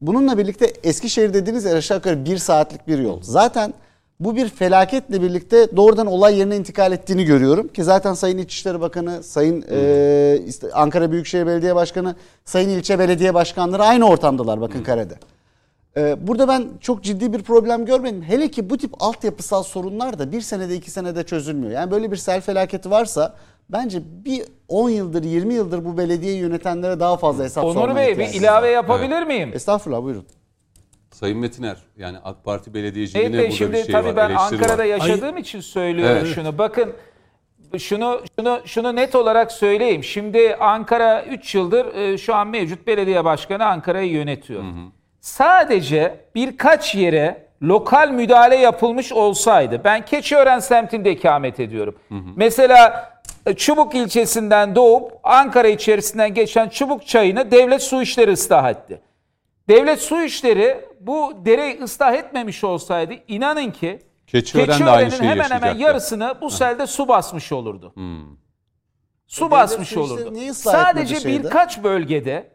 Bununla 0.00 0.38
birlikte 0.38 0.72
Eskişehir 0.84 1.34
dediğiniz 1.34 1.64
yer 1.64 1.76
aşağı 1.76 1.96
yukarı 1.96 2.24
bir 2.24 2.38
saatlik 2.38 2.88
bir 2.88 2.98
yol. 2.98 3.22
Zaten 3.22 3.74
bu 4.20 4.36
bir 4.36 4.48
felaketle 4.48 5.22
birlikte 5.22 5.76
doğrudan 5.76 6.06
olay 6.06 6.38
yerine 6.38 6.56
intikal 6.56 6.92
ettiğini 6.92 7.24
görüyorum. 7.24 7.68
Ki 7.68 7.84
zaten 7.84 8.14
Sayın 8.14 8.38
İçişleri 8.38 8.80
Bakanı, 8.80 9.22
Sayın 9.22 9.64
e, 9.70 10.72
Ankara 10.72 11.10
Büyükşehir 11.10 11.46
Belediye 11.46 11.74
Başkanı, 11.74 12.14
Sayın 12.44 12.68
İlçe 12.68 12.98
Belediye 12.98 13.34
Başkanları 13.34 13.82
aynı 13.84 14.08
ortamdalar 14.08 14.60
bakın 14.60 14.82
karede. 14.82 15.14
Ee, 15.96 16.26
Burada 16.26 16.48
ben 16.48 16.68
çok 16.80 17.04
ciddi 17.04 17.32
bir 17.32 17.42
problem 17.42 17.84
görmedim. 17.84 18.22
Hele 18.22 18.50
ki 18.50 18.70
bu 18.70 18.78
tip 18.78 19.02
altyapısal 19.02 19.62
sorunlar 19.62 20.18
da 20.18 20.32
bir 20.32 20.40
senede 20.40 20.76
iki 20.76 20.90
senede 20.90 21.24
çözülmüyor. 21.24 21.72
Yani 21.72 21.90
böyle 21.90 22.12
bir 22.12 22.16
sel 22.16 22.40
felaketi 22.40 22.90
varsa 22.90 23.34
bence 23.68 23.98
bir 24.24 24.42
10 24.68 24.90
yıldır 24.90 25.22
20 25.24 25.54
yıldır 25.54 25.84
bu 25.84 25.98
belediyeyi 25.98 26.38
yönetenlere 26.40 27.00
daha 27.00 27.16
fazla 27.16 27.44
hesap 27.44 27.64
Onur 27.64 27.74
sormaya 27.74 27.96
Bey 27.96 28.06
bir 28.06 28.10
ihtiyacımız 28.12 28.42
ilave 28.42 28.68
yapabilir 28.70 29.22
miyim? 29.22 29.50
Estağfurullah 29.54 30.02
buyurun. 30.02 30.26
Sayın 31.10 31.38
Metiner 31.38 31.76
yani 31.96 32.18
AK 32.24 32.44
Parti 32.44 32.74
belediyeciliğine 32.74 33.38
burada 33.38 33.50
şimdi 33.50 33.72
bir 33.72 33.82
şey 33.82 33.92
tabii 33.92 34.08
var, 34.08 34.16
ben 34.16 34.30
eleştiri 34.30 34.58
Ankara'da 34.60 34.78
var. 34.82 34.84
yaşadığım 34.84 35.36
için 35.36 35.60
söylüyorum 35.60 36.18
Evet. 36.20 36.34
şunu. 36.34 36.58
Bakın 36.58 36.92
şunu 37.78 38.20
şunu 38.38 38.60
şunu 38.64 38.96
net 38.96 39.14
olarak 39.14 39.52
söyleyeyim. 39.52 40.04
Şimdi 40.04 40.56
Ankara 40.60 41.22
3 41.24 41.54
yıldır 41.54 41.94
e, 41.94 42.18
şu 42.18 42.34
an 42.34 42.46
mevcut 42.48 42.86
belediye 42.86 43.24
başkanı 43.24 43.66
Ankara'yı 43.66 44.10
yönetiyor. 44.10 44.62
Sadece 45.20 46.20
birkaç 46.34 46.94
yere 46.94 47.46
lokal 47.62 48.08
müdahale 48.10 48.56
yapılmış 48.56 49.12
olsaydı 49.12 49.80
ben 49.84 50.04
Keçiören 50.04 50.58
semtinde 50.58 51.12
ikamet 51.12 51.60
ediyorum. 51.60 51.94
Mesela 52.36 53.11
Çubuk 53.56 53.94
ilçesinden 53.94 54.74
doğup 54.74 55.12
Ankara 55.22 55.68
içerisinden 55.68 56.34
geçen 56.34 56.68
Çubuk 56.68 57.06
çayını 57.06 57.50
devlet 57.50 57.82
su 57.82 58.02
işleri 58.02 58.32
ıslah 58.32 58.70
etti. 58.70 59.00
Devlet 59.68 60.00
su 60.00 60.22
işleri 60.22 60.80
bu 61.00 61.32
dereyi 61.44 61.82
ıslah 61.82 62.14
etmemiş 62.14 62.64
olsaydı 62.64 63.14
inanın 63.28 63.70
ki 63.70 63.98
Keçiören 64.26 64.68
de 64.68 64.90
aynı 64.90 65.10
Keçiören'in 65.10 65.10
şeyi 65.10 65.30
hemen 65.30 65.44
hemen 65.44 65.54
yaşayacaktı. 65.54 65.82
yarısını 65.82 66.34
bu 66.40 66.50
selde 66.50 66.86
su 66.86 67.08
basmış 67.08 67.52
olurdu. 67.52 67.94
Su 69.26 69.40
devlet 69.44 69.50
basmış 69.52 69.88
su 69.88 70.00
işleri 70.00 70.20
olurdu. 70.20 70.34
niye 70.34 70.50
ıslah 70.50 70.72
Sadece 70.72 71.14
etmedi 71.16 71.32
şeyde? 71.34 71.44
birkaç 71.44 71.84
bölgede 71.84 72.50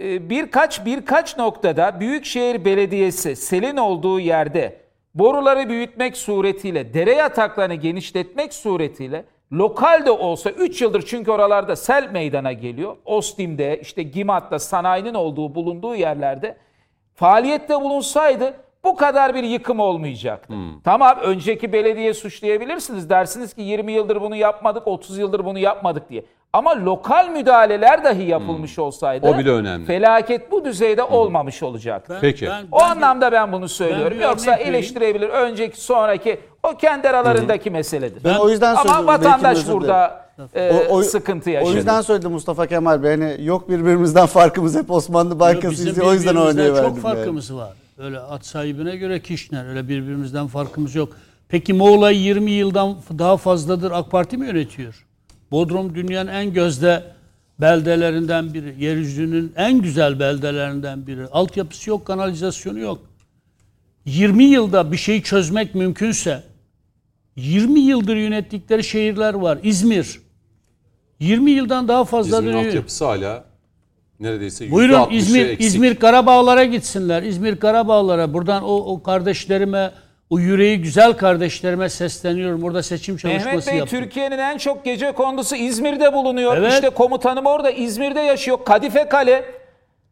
e, 0.00 0.30
birkaç 0.30 0.84
birkaç 0.84 1.36
noktada 1.36 2.00
Büyükşehir 2.00 2.64
Belediyesi 2.64 3.36
selin 3.36 3.76
olduğu 3.76 4.20
yerde 4.20 4.80
boruları 5.14 5.68
büyütmek 5.68 6.16
suretiyle, 6.16 6.94
dere 6.94 7.12
yataklarını 7.14 7.74
genişletmek 7.74 8.54
suretiyle 8.54 9.24
lokal 9.52 10.06
de 10.06 10.10
olsa 10.10 10.50
3 10.50 10.82
yıldır 10.82 11.02
çünkü 11.02 11.30
oralarda 11.30 11.76
sel 11.76 12.10
meydana 12.10 12.52
geliyor. 12.52 12.96
Ostim'de, 13.04 13.80
işte 13.80 14.02
Gimat'ta 14.02 14.58
sanayinin 14.58 15.14
olduğu 15.14 15.54
bulunduğu 15.54 15.94
yerlerde 15.94 16.56
faaliyette 17.14 17.80
bulunsaydı 17.80 18.54
bu 18.88 18.96
kadar 18.96 19.34
bir 19.34 19.42
yıkım 19.42 19.80
olmayacaktı. 19.80 20.54
Tamam 20.84 21.16
önceki 21.22 21.72
belediye 21.72 22.14
suçlayabilirsiniz. 22.14 23.10
Dersiniz 23.10 23.54
ki 23.54 23.62
20 23.62 23.92
yıldır 23.92 24.20
bunu 24.20 24.36
yapmadık, 24.36 24.86
30 24.86 25.18
yıldır 25.18 25.44
bunu 25.44 25.58
yapmadık 25.58 26.10
diye. 26.10 26.24
Ama 26.52 26.84
lokal 26.84 27.28
müdahaleler 27.28 28.04
dahi 28.04 28.22
yapılmış 28.22 28.78
olsaydı 28.78 29.26
O 29.28 29.38
bile 29.38 29.50
önemli. 29.50 29.86
felaket 29.86 30.50
bu 30.52 30.64
düzeyde 30.64 31.02
olmamış 31.02 31.62
olacaktı. 31.62 32.12
Ben- 32.14 32.20
Peki. 32.20 32.46
ben- 32.46 32.64
O 32.72 32.78
ben- 32.80 32.84
anlamda 32.84 33.32
ben 33.32 33.52
bunu 33.52 33.68
söylüyorum. 33.68 34.18
bir 34.18 34.22
Yoksa 34.24 34.54
eleştirebilir. 34.54 35.28
Önceki, 35.28 35.80
sonraki 35.80 36.40
o 36.62 36.76
kendi 36.76 37.08
aralarındaki 37.08 37.70
meseledir. 37.70 38.24
Ben 38.24 38.34
o 38.38 38.48
yüzden 38.50 38.70
Ama 38.70 38.80
söylüyorum, 38.82 39.06
vatandaş 39.06 39.68
burada 39.68 40.24
e, 40.54 40.72
O- 40.90 40.94
o- 40.96 41.02
sıkıntı 41.02 41.50
yaşadı. 41.50 41.70
O 41.70 41.74
yüzden 41.74 42.00
söyledi 42.00 42.28
Mustafa 42.28 42.66
Kemal 42.66 43.02
Bey 43.02 43.10
hani 43.10 43.36
yok 43.44 43.68
birbirimizden 43.68 44.26
farkımız 44.26 44.76
hep 44.76 44.90
Osmanlı 44.90 45.40
Bankası'yız 45.40 45.98
o 45.98 46.12
yüzden 46.12 46.36
o 46.36 46.40
örneği 46.44 46.72
verdim. 46.74 46.82
Çok 46.94 47.04
yani. 47.04 47.16
farkımız 47.16 47.54
var. 47.56 47.70
Öyle 47.98 48.18
at 48.18 48.46
sahibine 48.46 48.96
göre 48.96 49.22
Kişner. 49.22 49.66
Öyle 49.66 49.88
birbirimizden 49.88 50.46
farkımız 50.46 50.94
yok. 50.94 51.16
Peki 51.48 51.72
Muğla 51.72 52.10
20 52.10 52.50
yıldan 52.50 52.96
daha 53.18 53.36
fazladır 53.36 53.90
AK 53.90 54.10
Parti 54.10 54.36
mi 54.36 54.46
yönetiyor? 54.46 55.06
Bodrum 55.50 55.94
dünyanın 55.94 56.30
en 56.30 56.52
gözde 56.52 57.04
beldelerinden 57.60 58.54
biri. 58.54 58.74
Yeryüzünün 58.78 59.52
en 59.56 59.82
güzel 59.82 60.20
beldelerinden 60.20 61.06
biri. 61.06 61.26
Altyapısı 61.26 61.90
yok, 61.90 62.06
kanalizasyonu 62.06 62.78
yok. 62.78 63.02
20 64.04 64.44
yılda 64.44 64.92
bir 64.92 64.96
şeyi 64.96 65.22
çözmek 65.22 65.74
mümkünse 65.74 66.42
20 67.36 67.80
yıldır 67.80 68.16
yönettikleri 68.16 68.84
şehirler 68.84 69.34
var. 69.34 69.58
İzmir. 69.62 70.20
20 71.20 71.50
yıldan 71.50 71.88
daha 71.88 72.04
fazla 72.04 72.36
İzmir'in 72.36 72.52
dönüyor. 72.54 72.68
altyapısı 72.68 73.04
hala 73.04 73.44
neredeyse 74.20 74.70
Buyurun 74.70 74.94
%60'ı 74.94 75.14
İzmir 75.14 75.46
eksik. 75.46 75.60
İzmir 75.60 75.94
Karabağlara 75.96 76.64
gitsinler. 76.64 77.22
İzmir 77.22 77.56
Karabağlara. 77.56 78.34
Buradan 78.34 78.64
o, 78.64 78.74
o 78.74 79.02
kardeşlerime, 79.02 79.90
o 80.30 80.38
yüreği 80.38 80.80
güzel 80.82 81.12
kardeşlerime 81.12 81.88
sesleniyorum. 81.88 82.62
Orada 82.62 82.82
seçim 82.82 83.16
çalışması 83.16 83.46
Mehmet 83.46 83.66
Bey 83.66 83.76
yaptım. 83.76 83.98
Türkiye'nin 84.00 84.38
en 84.38 84.58
çok 84.58 84.84
gece 84.84 85.12
kondusu 85.12 85.56
İzmir'de 85.56 86.12
bulunuyor. 86.12 86.56
Evet. 86.56 86.72
İşte 86.72 86.90
komutanım 86.90 87.46
orada 87.46 87.70
İzmir'de 87.70 88.20
yaşıyor. 88.20 88.58
Kadife 88.64 89.08
Kale. 89.08 89.44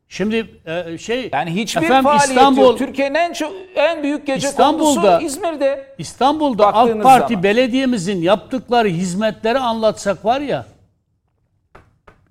Şimdi 0.09 0.47
e, 0.66 0.99
şey 0.99 1.31
Yani 1.33 1.51
hiçbir 1.55 1.83
efendim, 1.83 2.05
faaliyet 2.05 2.28
İstanbul, 2.28 2.62
yok. 2.62 2.78
Türkiye'nin 2.78 3.15
en 3.15 3.33
çok 3.33 3.53
en 3.74 4.03
büyük 4.03 4.27
gece 4.27 4.49
İstanbul'da- 4.49 5.01
kondusu 5.03 5.27
İzmir'de. 5.27 5.87
İstanbul'da 5.99 6.66
AK 6.66 7.03
Parti 7.03 7.28
zaman. 7.28 7.43
belediyemizin 7.43 8.23
yaptıkları 8.23 8.89
hizmetleri 8.89 9.59
anlatsak 9.59 10.24
var 10.24 10.41
ya 10.41 10.66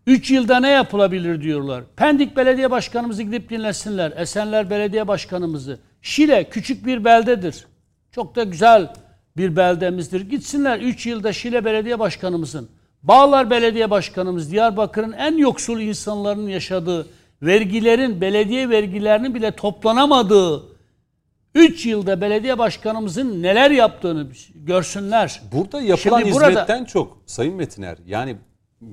3 0.08 0.32
yılda 0.32 0.60
ne 0.60 0.70
yapılabilir 0.70 1.42
diyorlar. 1.42 1.84
Pendik 1.96 2.38
Belediye 2.38 2.72
Başkanımızı 2.72 3.24
gidip 3.24 3.50
dinlesinler. 3.50 4.14
Esenler 4.18 4.70
Belediye 4.70 5.08
Başkanımızı. 5.08 5.80
Şile 6.02 6.50
küçük 6.50 6.86
bir 6.86 7.06
beldedir. 7.06 7.66
Çok 8.12 8.36
da 8.36 8.44
güzel 8.44 8.94
bir 9.38 9.56
beldemizdir. 9.56 10.22
Gitsinler 10.22 10.80
3 10.80 11.06
yılda 11.06 11.34
Şile 11.34 11.66
Belediye 11.66 12.00
Başkanımızın, 12.00 12.70
Bağlar 13.04 13.50
Belediye 13.50 13.90
Başkanımız, 13.90 14.52
Diyarbakır'ın 14.52 15.12
en 15.12 15.38
yoksul 15.38 15.80
insanların 15.80 16.48
yaşadığı, 16.48 17.08
vergilerin, 17.42 18.22
belediye 18.22 18.70
vergilerinin 18.70 19.36
bile 19.36 19.52
toplanamadığı 19.52 20.64
3 21.56 21.86
yılda 21.86 22.22
belediye 22.22 22.58
başkanımızın 22.58 23.44
neler 23.44 23.72
yaptığını 23.72 24.28
görsünler. 24.56 25.42
Burada 25.52 25.82
yapılan 25.82 26.20
Şimdi 26.20 26.34
burada- 26.34 26.50
hizmetten 26.50 26.86
çok 26.86 27.18
Sayın 27.26 27.56
Metiner 27.56 27.98
yani 28.06 28.36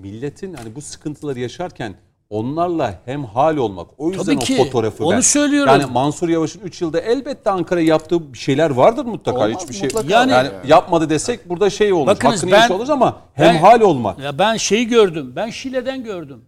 milletin 0.02 0.54
hani 0.54 0.74
bu 0.74 0.80
sıkıntıları 0.80 1.40
yaşarken 1.40 1.94
onlarla 2.30 3.00
hem 3.04 3.24
hal 3.24 3.56
olmak. 3.56 3.86
O 3.98 4.08
yüzden 4.10 4.24
Tabii 4.24 4.36
o 4.36 4.38
ki, 4.38 4.56
fotoğrafı 4.56 5.04
onu 5.04 5.12
ben- 5.14 5.20
söylüyorum. 5.20 5.72
Yani 5.72 5.92
Mansur 5.92 6.28
Yavaş'ın 6.28 6.60
3 6.60 6.82
yılda 6.82 7.00
elbette 7.00 7.50
Ankara'ya 7.50 7.86
yaptığı 7.86 8.32
bir 8.32 8.38
şeyler 8.38 8.70
vardır 8.70 9.04
mutlaka. 9.04 9.38
Olmaz, 9.46 9.62
Hiçbir 9.62 9.74
şey 9.74 9.88
mutlaka 9.88 10.08
yani, 10.12 10.32
Yani- 10.32 10.50
yapmadı 10.66 11.10
desek 11.10 11.48
burada 11.48 11.70
şey 11.70 11.92
olur. 11.92 12.06
Bakınız 12.06 12.36
hakkını 12.36 12.50
ben- 12.52 12.70
oluruz 12.70 12.90
ama 12.90 13.16
hem 13.34 13.54
ben- 13.54 13.60
hal 13.60 13.80
olmak. 13.80 14.18
Ya 14.18 14.38
ben 14.38 14.56
şeyi 14.56 14.86
gördüm. 14.88 15.32
Ben 15.36 15.50
Şile'den 15.50 16.04
gördüm. 16.04 16.44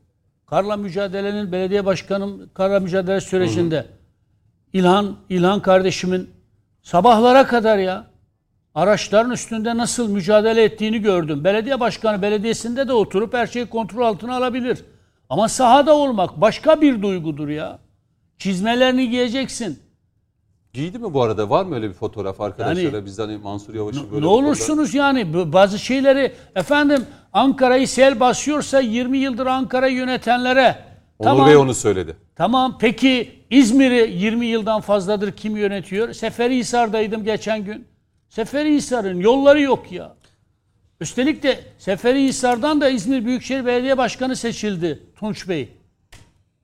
Karla 0.47 0.77
mücadelenin 0.77 1.53
belediye 1.53 1.85
başkanım 1.87 2.51
karla 2.55 2.81
mücadele 2.81 3.21
sürecinde 3.21 3.87
İlhan 4.73 5.17
İlhan 5.29 5.63
kardeşimin 5.63 6.31
sabahlara 6.83 7.47
kadar 7.47 7.79
ya 7.79 8.07
araçların 8.75 9.31
üstünde 9.31 9.77
nasıl 9.77 10.09
mücadele 10.11 10.63
ettiğini 10.65 10.99
gördüm. 10.99 11.45
Belediye 11.45 11.81
başkanı 11.81 12.23
belediyesinde 12.23 12.89
de 12.89 12.93
oturup 12.93 13.35
her 13.35 13.47
şeyi 13.47 13.67
kontrol 13.67 14.07
altına 14.07 14.37
alabilir. 14.37 14.79
Ama 15.29 15.49
sahada 15.49 15.95
olmak 15.97 16.41
başka 16.41 16.81
bir 16.81 17.03
duygudur 17.03 17.49
ya. 17.49 17.79
Çizmelerini 18.39 19.11
giyeceksin. 19.11 19.79
Giydi 20.73 20.99
mi 20.99 21.15
bu 21.15 21.23
arada? 21.23 21.51
Var 21.51 21.65
mı 21.65 21.75
öyle 21.75 21.89
bir 21.89 21.95
fotoğraf 21.95 22.41
arkadaşlara? 22.41 22.81
Yani- 22.97 23.05
Biz 23.05 23.19
hani 23.19 23.37
Mansur 23.37 23.75
Yavaş'ı 23.75 23.97
böyle 23.99 24.07
Ne 24.11 24.17
bir 24.17 24.21
fotoğraf- 24.27 24.45
olursunuz 24.45 24.95
yani 24.95 25.53
bazı 25.53 25.79
şeyleri 25.79 26.33
efendim 26.57 27.07
Ankara'yı 27.33 27.89
sel 27.89 28.21
basıyorsa 28.21 28.81
20 28.81 29.19
yıldır 29.19 29.47
Ankara 29.47 29.87
yönetenlere 29.87 30.77
Onur 31.19 31.31
tamam, 31.31 31.47
Bey 31.49 31.57
onu 31.57 31.75
söyledi. 31.75 32.17
tamam 32.37 32.77
peki 32.81 33.31
İzmir'i 33.51 34.11
20 34.17 34.47
yıldan 34.47 34.81
fazladır 34.81 35.33
kim 35.33 35.57
yönetiyor? 35.57 36.13
Seferihisar'daydım 36.13 37.25
geçen 37.25 37.65
gün. 37.65 37.87
Seferihisar'ın 38.35 39.21
yolları 39.21 39.61
yok 39.61 39.93
ya. 39.93 40.15
Üstelik 41.01 41.43
de 41.43 41.61
Seferihisar'dan 41.79 42.81
da 42.81 42.89
İzmir 42.89 43.25
Büyükşehir 43.25 43.67
Belediye 43.67 43.99
Başkanı 43.99 44.37
seçildi 44.37 45.03
Tunç 45.17 45.49
Bey. 45.49 45.69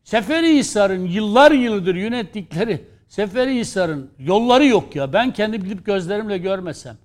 Seferihisar'ın 0.05 1.07
yıllar 1.07 1.53
yıldır 1.53 1.95
yönettikleri 1.95 2.85
Seferihisar'ın 3.09 4.11
yolları 4.19 4.67
yok 4.67 4.97
ya. 4.97 5.13
Ben 5.13 5.33
kendi 5.33 5.61
gidip 5.61 5.87
gözlerimle 5.87 6.39
görmesem. 6.39 6.97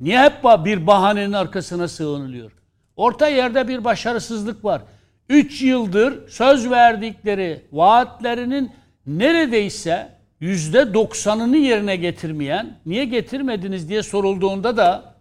Niye 0.00 0.20
hep 0.20 0.44
bir 0.44 0.86
bahanenin 0.86 1.32
arkasına 1.32 1.88
sığınılıyor? 1.88 2.52
Orta 2.96 3.28
yerde 3.28 3.68
bir 3.68 3.84
başarısızlık 3.84 4.64
var. 4.64 4.82
3 5.28 5.62
yıldır 5.62 6.28
söz 6.28 6.70
verdikleri 6.70 7.62
vaatlerinin 7.72 8.72
neredeyse 9.06 10.13
yüzde 10.44 10.94
doksanını 10.94 11.56
yerine 11.56 11.96
getirmeyen, 11.96 12.78
niye 12.86 13.04
getirmediniz 13.04 13.88
diye 13.88 14.02
sorulduğunda 14.02 14.76
da 14.76 15.14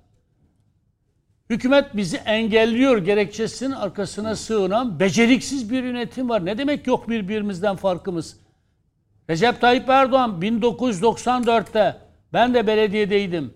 Hükümet 1.50 1.96
bizi 1.96 2.18
engelliyor 2.18 2.98
gerekçesinin 2.98 3.72
arkasına 3.72 4.36
sığınan 4.36 5.00
beceriksiz 5.00 5.72
bir 5.72 5.84
yönetim 5.84 6.30
var. 6.30 6.46
Ne 6.46 6.58
demek 6.58 6.88
yok 6.88 7.10
birbirimizden 7.10 7.76
farkımız? 7.76 8.38
Recep 9.30 9.62
Tayyip 9.62 9.90
Erdoğan 9.90 10.40
1994'te 10.42 11.98
ben 12.34 12.54
de 12.54 12.68
belediyedeydim. 12.68 13.54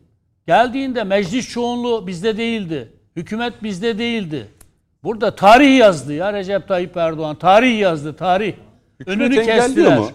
Geldiğinde 0.47 1.03
meclis 1.03 1.49
çoğunluğu 1.49 2.07
bizde 2.07 2.37
değildi. 2.37 2.93
Hükümet 3.15 3.63
bizde 3.63 3.97
değildi. 3.97 4.47
Burada 5.03 5.35
tarih 5.35 5.77
yazdı 5.77 6.13
ya 6.13 6.33
Recep 6.33 6.67
Tayyip 6.67 6.97
Erdoğan. 6.97 7.35
Tarih 7.35 7.79
yazdı, 7.79 8.15
tarih. 8.15 8.53
Hükümet 8.99 9.31
Önünü 9.31 9.45
kestiler. 9.45 9.97
mu? 9.97 10.09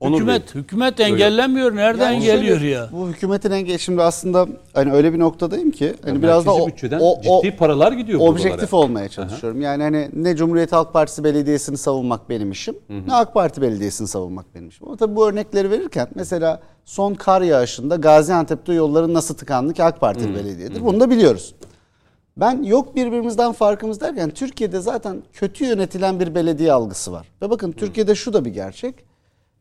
Onur 0.00 0.12
Bey. 0.12 0.20
Hükümet, 0.20 0.54
hükümet 0.54 1.00
engellemiyor. 1.00 1.76
Nereden 1.76 2.12
Yani 2.12 2.24
geliyor 2.24 2.58
şöyle, 2.58 2.70
ya? 2.70 2.88
Bu 2.92 3.08
hükümetin 3.08 3.50
engel 3.50 3.78
şimdi 3.78 4.02
aslında 4.02 4.46
hani 4.74 4.92
öyle 4.92 5.12
bir 5.12 5.18
noktadayım 5.18 5.70
ki 5.70 5.94
hani 6.02 6.10
Yani 6.10 6.22
biraz 6.22 6.46
da 6.46 6.54
o, 6.54 6.68
o, 7.00 7.20
o 7.26 7.42
ciddi 7.42 7.56
paralar 7.56 7.92
gidiyor 7.92 8.20
objektif 8.20 8.72
buralara. 8.72 8.84
olmaya 8.86 9.08
çalışıyorum. 9.08 9.60
Yani 9.60 9.82
hani 9.82 10.10
ne 10.12 10.36
Cumhuriyet 10.36 10.72
Halk 10.72 10.92
Partisi 10.92 11.24
belediyesini 11.24 11.76
savunmak 11.76 12.30
benim 12.30 12.50
işim, 12.50 12.74
ne 13.06 13.14
AK 13.14 13.34
Parti 13.34 13.62
belediyesini 13.62 14.08
savunmak 14.08 14.54
benim 14.54 14.68
işim. 14.68 14.86
Ama 14.86 14.96
tabii 14.96 15.16
bu 15.16 15.28
örnekleri 15.28 15.70
verirken 15.70 16.08
mesela 16.14 16.60
son 16.84 17.14
kar 17.14 17.42
yağışında 17.42 17.96
Gaziantep'te 17.96 18.72
yolların 18.72 19.14
nasıl 19.14 19.34
tıkandı 19.34 19.74
ki 19.74 19.84
AK 19.84 20.00
Parti 20.00 20.34
belediyedir. 20.34 20.84
Bunu 20.84 21.00
da 21.00 21.10
biliyoruz. 21.10 21.54
Ben 22.36 22.62
yok 22.62 22.96
birbirimizden 22.96 23.52
farkımız 23.52 24.00
derken 24.00 24.30
Türkiye'de 24.30 24.80
zaten 24.80 25.22
kötü 25.32 25.64
yönetilen 25.64 26.20
bir 26.20 26.34
belediye 26.34 26.72
algısı 26.72 27.12
var. 27.12 27.26
Ve 27.42 27.50
bakın 27.50 27.72
Türkiye'de 27.72 28.14
şu 28.14 28.32
da 28.32 28.44
bir 28.44 28.50
gerçek. 28.50 29.07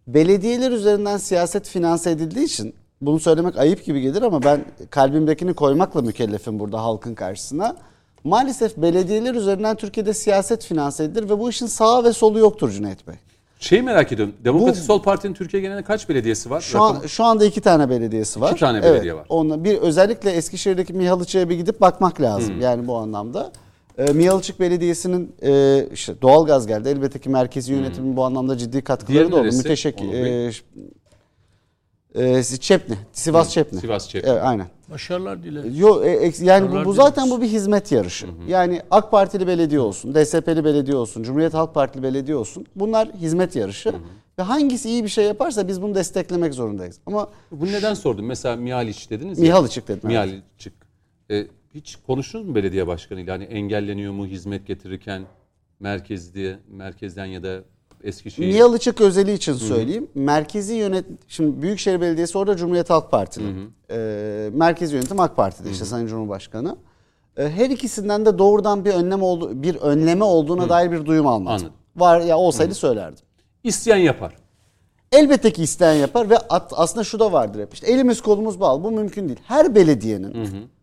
Belediyeler 0.07 0.71
üzerinden 0.71 1.17
siyaset 1.17 1.67
finanse 1.67 2.11
edildiği 2.11 2.45
için 2.45 2.73
bunu 3.01 3.19
söylemek 3.19 3.57
ayıp 3.57 3.85
gibi 3.85 4.01
gelir 4.01 4.21
ama 4.21 4.43
ben 4.43 4.65
kalbimdekini 4.89 5.53
koymakla 5.53 6.01
mükellefim 6.01 6.59
burada 6.59 6.83
halkın 6.83 7.15
karşısına. 7.15 7.75
Maalesef 8.23 8.77
belediyeler 8.77 9.35
üzerinden 9.35 9.75
Türkiye'de 9.75 10.13
siyaset 10.13 10.65
finanse 10.65 11.03
edilir 11.03 11.29
ve 11.29 11.39
bu 11.39 11.49
işin 11.49 11.65
sağı 11.65 12.03
ve 12.03 12.13
solu 12.13 12.39
yoktur 12.39 12.71
Cüneyt 12.71 13.07
Bey. 13.07 13.15
Şeyi 13.59 13.81
merak 13.81 14.11
ediyorum. 14.11 14.35
Demokratik 14.45 14.83
Sol 14.83 15.01
Parti'nin 15.01 15.33
Türkiye 15.33 15.61
genelinde 15.61 15.83
kaç 15.83 16.09
belediyesi 16.09 16.49
var? 16.49 16.61
Şu 16.61 16.81
an 16.81 17.01
şu 17.07 17.23
anda 17.23 17.45
iki 17.45 17.61
tane 17.61 17.89
belediyesi 17.89 18.41
var. 18.41 18.51
İki 18.51 18.59
tane 18.59 18.83
belediye 18.83 19.13
var. 19.13 19.25
Onunla 19.29 19.63
bir 19.63 19.77
özellikle 19.77 20.31
Eskişehir'deki 20.31 20.93
Mihalıçık'a 20.93 21.49
bir 21.49 21.55
gidip 21.55 21.81
bakmak 21.81 22.21
lazım. 22.21 22.53
Hmm. 22.53 22.61
Yani 22.61 22.87
bu 22.87 22.97
anlamda. 22.97 23.51
Ee, 23.97 24.13
Mihalıçık 24.13 24.59
Belediyesi'nin 24.59 25.35
e, 25.43 25.87
işte 25.93 26.21
doğalgaz 26.21 26.67
geldi. 26.67 26.89
Elbette 26.89 27.19
ki 27.19 27.29
merkezi 27.29 27.73
yönetimin 27.73 28.17
bu 28.17 28.23
anlamda 28.25 28.57
ciddi 28.57 28.81
katkıları. 28.81 29.13
Diğeri 29.19 29.31
da 29.31 29.35
oldu. 29.35 29.43
neresi? 29.43 29.57
Müteşekkir. 29.57 30.05
Onur 30.05 30.13
Bey. 30.13 30.47
E, 32.15 32.37
e, 32.39 32.43
Çepni. 32.43 32.95
Sivas 33.11 33.49
Çepni. 33.51 33.79
Sivas 33.79 34.09
Çepni. 34.09 34.29
Evet, 34.29 34.41
aynen. 34.43 34.67
Başarılar 34.91 35.43
dileriz. 35.43 35.79
Yo, 35.79 36.03
e, 36.03 36.27
eks- 36.27 36.43
yani 36.43 36.61
bu, 36.63 36.67
Başarılar 36.67 36.85
bu 36.85 36.93
zaten 36.93 37.25
dileriz. 37.25 37.37
bu 37.37 37.41
bir 37.41 37.47
hizmet 37.47 37.91
yarışı. 37.91 38.27
Yani 38.47 38.81
AK 38.91 39.11
Partili 39.11 39.47
belediye 39.47 39.79
olsun, 39.79 40.15
DSP'li 40.15 40.63
belediye 40.65 40.97
olsun, 40.97 41.23
Cumhuriyet 41.23 41.53
Halk 41.53 41.73
Partili 41.73 42.03
belediye 42.03 42.37
olsun. 42.37 42.65
Bunlar 42.75 43.09
hizmet 43.13 43.55
yarışı. 43.55 43.93
Ve 44.39 44.43
hangisi 44.43 44.89
iyi 44.89 45.03
bir 45.03 45.09
şey 45.09 45.25
yaparsa 45.25 45.67
biz 45.67 45.81
bunu 45.81 45.95
desteklemek 45.95 46.53
zorundayız. 46.53 46.99
Ama 47.05 47.27
Bu 47.51 47.65
neden 47.65 47.93
sordum? 47.93 48.25
Mesela 48.25 48.55
Mihaliç 48.55 49.09
dediniz 49.09 49.39
ya. 49.39 49.43
Mihalıçık 49.43 49.87
dedim. 49.87 49.99
evet. 50.03 50.11
Mihaliç'ik. 50.13 50.73
E, 51.31 51.47
hiç 51.75 51.97
konuştunuz 52.07 52.45
mu 52.47 52.55
belediye 52.55 52.87
başkanıyla? 52.87 53.33
Hani 53.33 53.43
engelleniyor 53.43 54.13
mu 54.13 54.25
hizmet 54.25 54.67
getirirken 54.67 55.21
merkezde, 55.79 56.59
merkezden 56.69 57.25
ya 57.25 57.43
da 57.43 57.59
Eskişehir? 58.03 58.47
Miyalıçık 58.47 59.01
özeli 59.01 59.33
için 59.33 59.53
söyleyeyim. 59.53 60.07
Merkezi 60.15 60.73
yönet 60.73 61.05
şimdi 61.27 61.61
Büyükşehir 61.61 62.01
Belediyesi 62.01 62.37
orada 62.37 62.57
Cumhuriyet 62.57 62.89
Halk 62.89 63.11
Partili. 63.11 63.45
Ee, 63.91 64.49
merkezi 64.53 64.95
yönetim 64.95 65.19
AK 65.19 65.35
Parti'de 65.35 65.71
işte 65.71 65.85
Sayın 65.85 66.07
Cumhurbaşkanı. 66.07 66.77
Ee, 67.37 67.49
her 67.49 67.69
ikisinden 67.69 68.25
de 68.25 68.37
doğrudan 68.37 68.85
bir 68.85 68.93
önlem 68.93 69.21
oldu 69.23 69.63
bir 69.63 69.75
önleme 69.75 70.23
olduğuna 70.23 70.69
dair 70.69 70.91
bir 70.91 71.05
duyum 71.05 71.27
almadım. 71.27 71.47
Anladım. 71.53 71.73
Var 71.95 72.21
ya 72.21 72.37
olsaydı 72.37 72.73
söylerdim. 72.75 73.25
İsteyen 73.63 73.97
yapar. 73.97 74.35
Elbette 75.11 75.53
ki 75.53 75.63
isteyen 75.63 75.93
yapar 75.93 76.29
ve 76.29 76.37
at- 76.37 76.73
aslında 76.75 77.03
şu 77.03 77.19
da 77.19 77.31
vardır 77.31 77.61
hep. 77.61 77.73
İşte 77.73 77.87
elimiz 77.87 78.21
kolumuz 78.21 78.59
bağlı. 78.59 78.83
Bu 78.83 78.91
mümkün 78.91 79.27
değil. 79.27 79.39
Her 79.47 79.75
belediyenin 79.75 80.33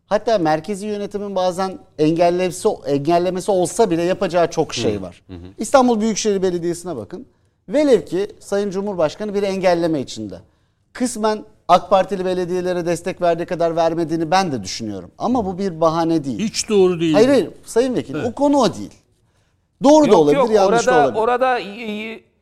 hatta 0.06 0.38
merkezi 0.38 0.86
yönetimin 0.86 1.36
bazen 1.36 1.78
engellemesi, 1.98 2.68
engellemesi 2.86 3.50
olsa 3.50 3.90
bile 3.90 4.02
yapacağı 4.02 4.50
çok 4.50 4.74
şey 4.74 5.02
var. 5.02 5.22
İstanbul 5.58 6.00
Büyükşehir 6.00 6.42
Belediyesi'ne 6.42 6.96
bakın. 6.96 7.26
Velev 7.68 8.04
ki 8.04 8.26
Sayın 8.40 8.70
Cumhurbaşkanı 8.70 9.34
bir 9.34 9.42
engelleme 9.42 10.00
içinde. 10.00 10.34
Kısmen 10.92 11.44
AK 11.68 11.90
Partili 11.90 12.24
belediyelere 12.24 12.86
destek 12.86 13.22
verdiği 13.22 13.46
kadar 13.46 13.76
vermediğini 13.76 14.30
ben 14.30 14.52
de 14.52 14.62
düşünüyorum. 14.62 15.10
Ama 15.18 15.46
bu 15.46 15.58
bir 15.58 15.80
bahane 15.80 16.24
değil. 16.24 16.38
Hiç 16.38 16.68
doğru 16.68 17.00
değil. 17.00 17.14
Hayır 17.14 17.28
hayır 17.28 17.50
Sayın 17.64 17.94
Vekil 17.94 18.14
o 18.14 18.32
konu 18.32 18.56
o 18.58 18.74
değil. 18.74 18.94
Doğru 19.84 20.04
da 20.04 20.08
Yok 20.08 20.18
olabilir 20.18 20.38
yok 20.38 20.50
yanlış 20.50 20.86
da 20.86 20.90
orada 20.92 21.18
olabilir. 21.18 21.20
orada 21.20 21.58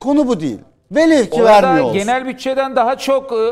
Konu 0.00 0.28
bu 0.28 0.40
değil. 0.40 0.58
Velev 0.92 1.24
ki 1.26 1.30
orada 1.42 1.44
vermiyor 1.44 1.84
olsun. 1.84 1.98
genel 1.98 2.26
bütçeden 2.26 2.76
daha 2.76 2.98
çok 2.98 3.32
e, 3.32 3.50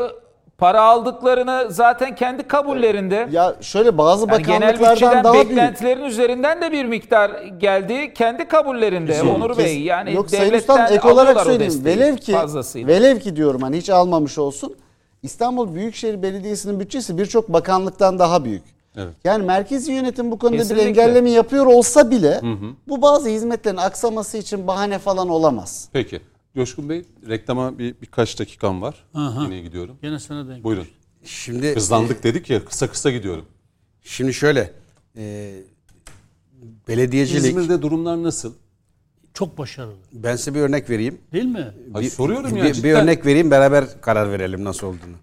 para 0.61 0.81
aldıklarını 0.81 1.67
zaten 1.69 2.15
kendi 2.15 2.43
kabullerinde. 2.43 3.27
Ya 3.31 3.55
şöyle 3.61 3.97
bazı 3.97 4.27
Yani 4.29 4.43
genel 4.43 4.61
bakanlıklardan 4.79 5.23
daha 5.23 5.33
büyük. 5.33 5.49
beklentilerin 5.49 6.03
üzerinden 6.03 6.61
de 6.61 6.71
bir 6.71 6.85
miktar 6.85 7.31
geldi. 7.57 8.13
Kendi 8.13 8.47
kabullerinde 8.47 9.21
Onur 9.21 9.57
Bey. 9.57 9.65
Kes- 9.77 9.85
Yani 9.85 10.13
Yok 10.13 10.29
Sayın 10.29 10.43
devletten 10.45 10.73
Ustam 10.83 10.93
ek 10.97 11.09
olarak 11.09 11.41
söyleyeyim. 11.41 11.85
Velev 11.85 12.15
ki, 12.17 12.31
fazlasıyla. 12.31 12.87
velev 12.87 13.19
ki 13.19 13.35
diyorum 13.35 13.61
hani 13.61 13.77
hiç 13.77 13.89
almamış 13.89 14.37
olsun. 14.37 14.75
İstanbul 15.23 15.75
Büyükşehir 15.75 16.21
Belediyesi'nin 16.21 16.79
bütçesi 16.79 17.17
birçok 17.17 17.49
bakanlıktan 17.49 18.19
daha 18.19 18.45
büyük. 18.45 18.63
Evet. 18.97 19.13
Yani 19.23 19.43
merkezi 19.45 19.91
yönetim 19.91 20.31
bu 20.31 20.39
konuda 20.39 20.57
Kesinlikle. 20.57 20.83
bir 20.85 20.89
engelleme 20.89 21.29
yapıyor 21.29 21.65
olsa 21.65 22.11
bile 22.11 22.41
bu 22.87 23.01
bazı 23.01 23.29
hizmetlerin 23.29 23.77
aksaması 23.77 24.37
için 24.37 24.67
bahane 24.67 24.99
falan 24.99 25.29
olamaz. 25.29 25.89
Peki. 25.93 26.21
Coşkun 26.55 26.89
Bey 26.89 27.05
reklama 27.29 27.77
bir 27.79 27.95
birkaç 28.01 28.39
dakikam 28.39 28.81
var. 28.81 28.95
Aha. 29.13 29.43
Yine 29.43 29.59
gidiyorum. 29.61 29.97
Gene 30.01 30.19
sana 30.19 30.47
denk. 30.49 30.63
Buyurun. 30.63 30.87
Şimdi 31.23 31.75
Hızlandık 31.75 32.23
dedik 32.23 32.49
ya 32.49 32.65
kısa 32.65 32.87
kısa 32.87 33.11
gidiyorum. 33.11 33.45
şimdi 34.03 34.33
şöyle 34.33 34.71
e, 35.17 35.53
belediyecilik 36.87 37.45
İzmir'de 37.45 37.81
durumlar 37.81 38.23
nasıl? 38.23 38.53
Çok 39.33 39.57
başarılı. 39.57 39.93
ben 40.13 40.35
size 40.35 40.55
bir 40.55 40.59
örnek 40.59 40.89
vereyim. 40.89 41.17
Değil 41.33 41.45
mi? 41.45 41.67
Ay 41.93 42.03
Bir- 42.03 42.09
soruyorum 42.09 42.51
bir, 42.55 42.59
ya 42.59 42.65
bir 42.65 42.73
cidden. 42.73 42.89
örnek 43.03 43.25
vereyim 43.25 43.51
beraber 43.51 44.01
karar 44.01 44.31
verelim 44.31 44.63
nasıl 44.63 44.87
olduğunu. 44.87 45.15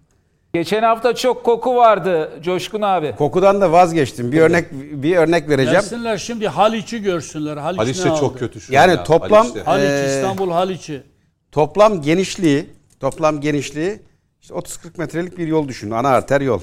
Geçen 0.53 0.83
hafta 0.83 1.15
çok 1.15 1.43
koku 1.43 1.75
vardı 1.75 2.31
Coşkun 2.43 2.81
abi. 2.81 3.15
Kokudan 3.17 3.61
da 3.61 3.71
vazgeçtim. 3.71 4.31
Bir 4.31 4.41
örnek 4.41 4.71
bir 5.03 5.15
örnek 5.15 5.49
vereceğim. 5.49 5.79
Gelsinler 5.81 6.17
şimdi 6.17 6.47
Haliç'i 6.47 7.01
görsünler. 7.01 7.57
Haliç, 7.57 7.79
Haliç 7.79 7.99
ne 7.99 8.05
de 8.05 8.09
aldı? 8.09 8.19
çok 8.19 8.39
kötü 8.39 8.61
şu 8.61 8.73
Yani 8.73 8.91
an 8.91 8.95
ya, 8.97 9.03
toplam-. 9.03 9.59
Haliç, 9.65 9.85
Ee, 9.89 10.15
İstanbul 10.15 10.51
Haliç'i. 10.51 11.03
Toplam 11.51 12.01
genişliği, 12.01 12.69
toplam 12.99 13.41
genişliği 13.41 13.99
işte 14.41 14.53
30-40 14.53 14.97
metrelik 14.97 15.37
bir 15.37 15.47
yol 15.47 15.67
düşünün. 15.67 15.91
Ana 15.91 16.09
arter 16.09 16.41
yol. 16.41 16.61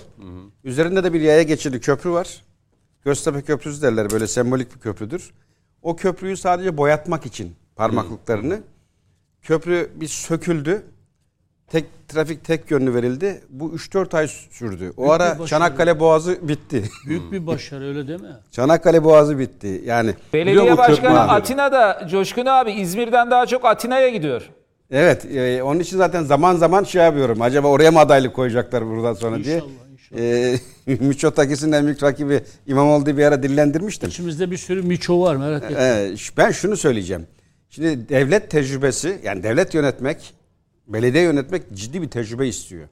Üzerinde 0.64 1.04
de 1.04 1.12
bir 1.12 1.20
yaya 1.20 1.42
geçidi 1.42 1.80
köprü 1.80 2.10
var. 2.10 2.42
Göztepe 3.04 3.42
Köprüsü 3.42 3.82
derler 3.82 4.10
böyle 4.10 4.26
sembolik 4.26 4.74
bir 4.74 4.80
köprüdür. 4.80 5.30
O 5.82 5.96
köprüyü 5.96 6.36
sadece 6.36 6.76
boyatmak 6.76 7.26
için 7.26 7.56
parmaklıklarını. 7.76 8.60
Köprü 9.42 9.90
bir 9.94 10.08
söküldü. 10.08 10.82
Tek 11.70 12.08
trafik 12.08 12.44
tek 12.44 12.70
yönlü 12.70 12.94
verildi. 12.94 13.42
Bu 13.48 13.74
3-4 13.76 14.16
ay 14.16 14.28
sürdü. 14.28 14.92
O 14.96 15.02
Büyük 15.02 15.12
ara. 15.12 15.46
Çanakkale 15.46 16.00
Boğazı 16.00 16.48
bitti. 16.48 16.84
Büyük 17.06 17.32
bir 17.32 17.46
başarı 17.46 17.84
öyle 17.84 18.08
değil 18.08 18.20
mi? 18.20 18.36
Çanakkale 18.50 19.04
Boğazı 19.04 19.38
bitti. 19.38 19.82
Yani 19.84 20.14
Belediye 20.32 20.78
Başkanı? 20.78 21.20
Atina'da 21.20 22.08
Coşkun 22.10 22.46
abi 22.46 22.72
İzmir'den 22.72 23.30
daha 23.30 23.46
çok 23.46 23.64
Atina'ya 23.64 24.08
gidiyor. 24.08 24.50
Evet, 24.90 25.24
e, 25.34 25.62
onun 25.62 25.80
için 25.80 25.96
zaten 25.96 26.22
zaman 26.24 26.56
zaman 26.56 26.84
şey 26.84 27.02
yapıyorum. 27.02 27.42
Acaba 27.42 27.68
oraya 27.68 27.90
mı 27.90 27.98
adaylık 27.98 28.34
koyacaklar 28.34 28.86
buradan 28.86 29.14
sonra 29.14 29.44
diye. 29.44 29.56
İnşallah, 29.56 29.70
inşallah. 29.92 30.20
E, 30.88 30.96
Miçotakis'in 31.06 31.72
en 31.72 31.84
büyük 31.86 32.02
rakibi 32.02 32.40
İmamoğlu 32.66 33.06
diye 33.06 33.16
bir 33.16 33.24
ara 33.24 33.42
dillendirmiştim. 33.42 34.08
İçimizde 34.08 34.50
bir 34.50 34.56
sürü 34.56 34.82
miço 34.82 35.20
var 35.20 35.36
merak 35.36 35.64
etme. 35.64 36.08
E, 36.12 36.16
ş- 36.16 36.32
ben 36.36 36.50
şunu 36.50 36.76
söyleyeceğim. 36.76 37.26
Şimdi 37.70 38.08
devlet 38.08 38.50
tecrübesi, 38.50 39.18
yani 39.24 39.42
devlet 39.42 39.74
yönetmek, 39.74 40.34
belediye 40.88 41.22
yönetmek 41.24 41.62
ciddi 41.74 42.02
bir 42.02 42.08
tecrübe 42.10 42.48
istiyor. 42.48 42.88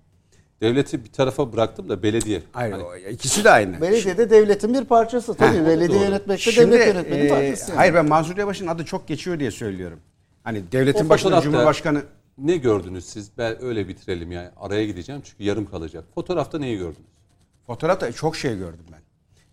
Devleti 0.60 1.04
bir 1.04 1.12
tarafa 1.12 1.52
bıraktım 1.52 1.88
da 1.88 2.02
belediye. 2.02 2.42
Hayır, 2.52 2.72
Hani 2.72 2.82
o- 2.84 2.96
ikisi 3.10 3.44
de 3.44 3.50
aynı. 3.50 3.80
Belediye 3.80 4.18
de 4.18 4.30
devletin 4.30 4.74
bir 4.74 4.84
parçası. 4.84 5.34
Tabii 5.34 5.56
Heh, 5.58 5.66
belediye 5.66 5.98
doğru. 5.98 6.04
yönetmek 6.08 6.38
de 6.38 6.42
Şimdi, 6.52 6.70
devlet 6.72 6.86
yönetmenin 6.86 7.24
e, 7.24 7.28
parçası. 7.28 7.70
yani. 7.70 7.76
hayır 7.78 7.94
ben 7.94 8.06
Mansur 8.08 8.36
Yavaş'ın 8.36 8.66
adı 8.66 8.84
çok 8.84 9.08
geçiyor 9.08 9.38
diye 9.40 9.50
söylüyorum. 9.50 9.98
Hani 10.44 10.72
devletin 10.72 11.06
O 11.06 11.08
başında 11.08 11.30
fotoğrafta- 11.30 11.42
Cumhurbaşkanı 11.44 12.02
ne 12.38 12.56
gördünüz 12.56 13.04
siz? 13.04 13.30
Ben 13.38 13.64
öyle 13.64 13.88
bitirelim 13.88 14.32
yani. 14.32 14.48
Araya 14.56 14.86
gideceğim 14.86 15.22
çünkü 15.24 15.44
yarım 15.44 15.70
kalacak. 15.70 16.04
Fotoğrafta 16.14 16.58
neyi 16.58 16.78
gördünüz? 16.78 17.08
fotoğrafta 17.66 18.12
çok 18.12 18.36
şey 18.36 18.58
gördüm 18.58 18.84
ben. 18.92 19.00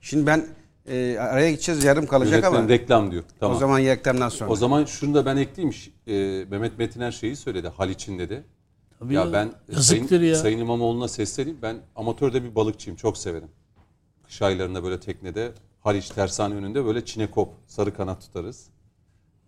Şimdi 0.02 0.28
ben 0.28 0.48
e, 0.88 1.18
araya 1.20 1.52
gideceğiz 1.52 1.84
yarım 1.84 2.06
kalacak 2.06 2.32
Yönetmen 2.34 2.60
ama 2.60 2.70
reklam 2.70 3.12
diyor. 3.12 3.24
Tamam. 3.40 3.58
o 3.58 3.60
zaman 3.60 3.80
reklamdan 3.80 4.30
sonra. 4.30 4.52
O 4.52 4.56
zaman 4.56 4.86
şunu 4.86 5.14
da 5.14 5.26
ben 5.26 5.38
ekleyeyim. 5.38 5.76
Ee, 6.08 6.46
Mehmet 6.50 6.78
Metiner 6.78 7.12
şeyi 7.12 7.36
söyledi 7.36 7.68
Haliç'in 7.68 8.20
dedi. 8.20 8.44
Tabii 9.00 9.14
ya 9.14 9.26
ya, 9.26 9.34
ben 9.34 9.52
yazıktır 9.72 10.08
Sayın, 10.10 10.24
ya. 10.24 10.36
Sayın 10.36 10.60
İmamoğlu'na 10.60 11.08
sesleneyim. 11.08 11.58
Ben 11.62 11.78
amatörde 11.96 12.44
bir 12.44 12.56
balıkçıyım. 12.56 12.98
Çok 12.98 13.18
severim. 13.18 13.50
Kış 14.24 14.42
aylarında 14.42 14.84
böyle 14.84 15.00
teknede 15.00 15.52
Haliç 15.80 16.10
tersane 16.10 16.56
önünde 16.56 16.86
böyle 16.86 17.06
çinekop 17.06 17.54
sarı 17.68 17.94
kanat 17.94 18.22
tutarız. 18.22 18.68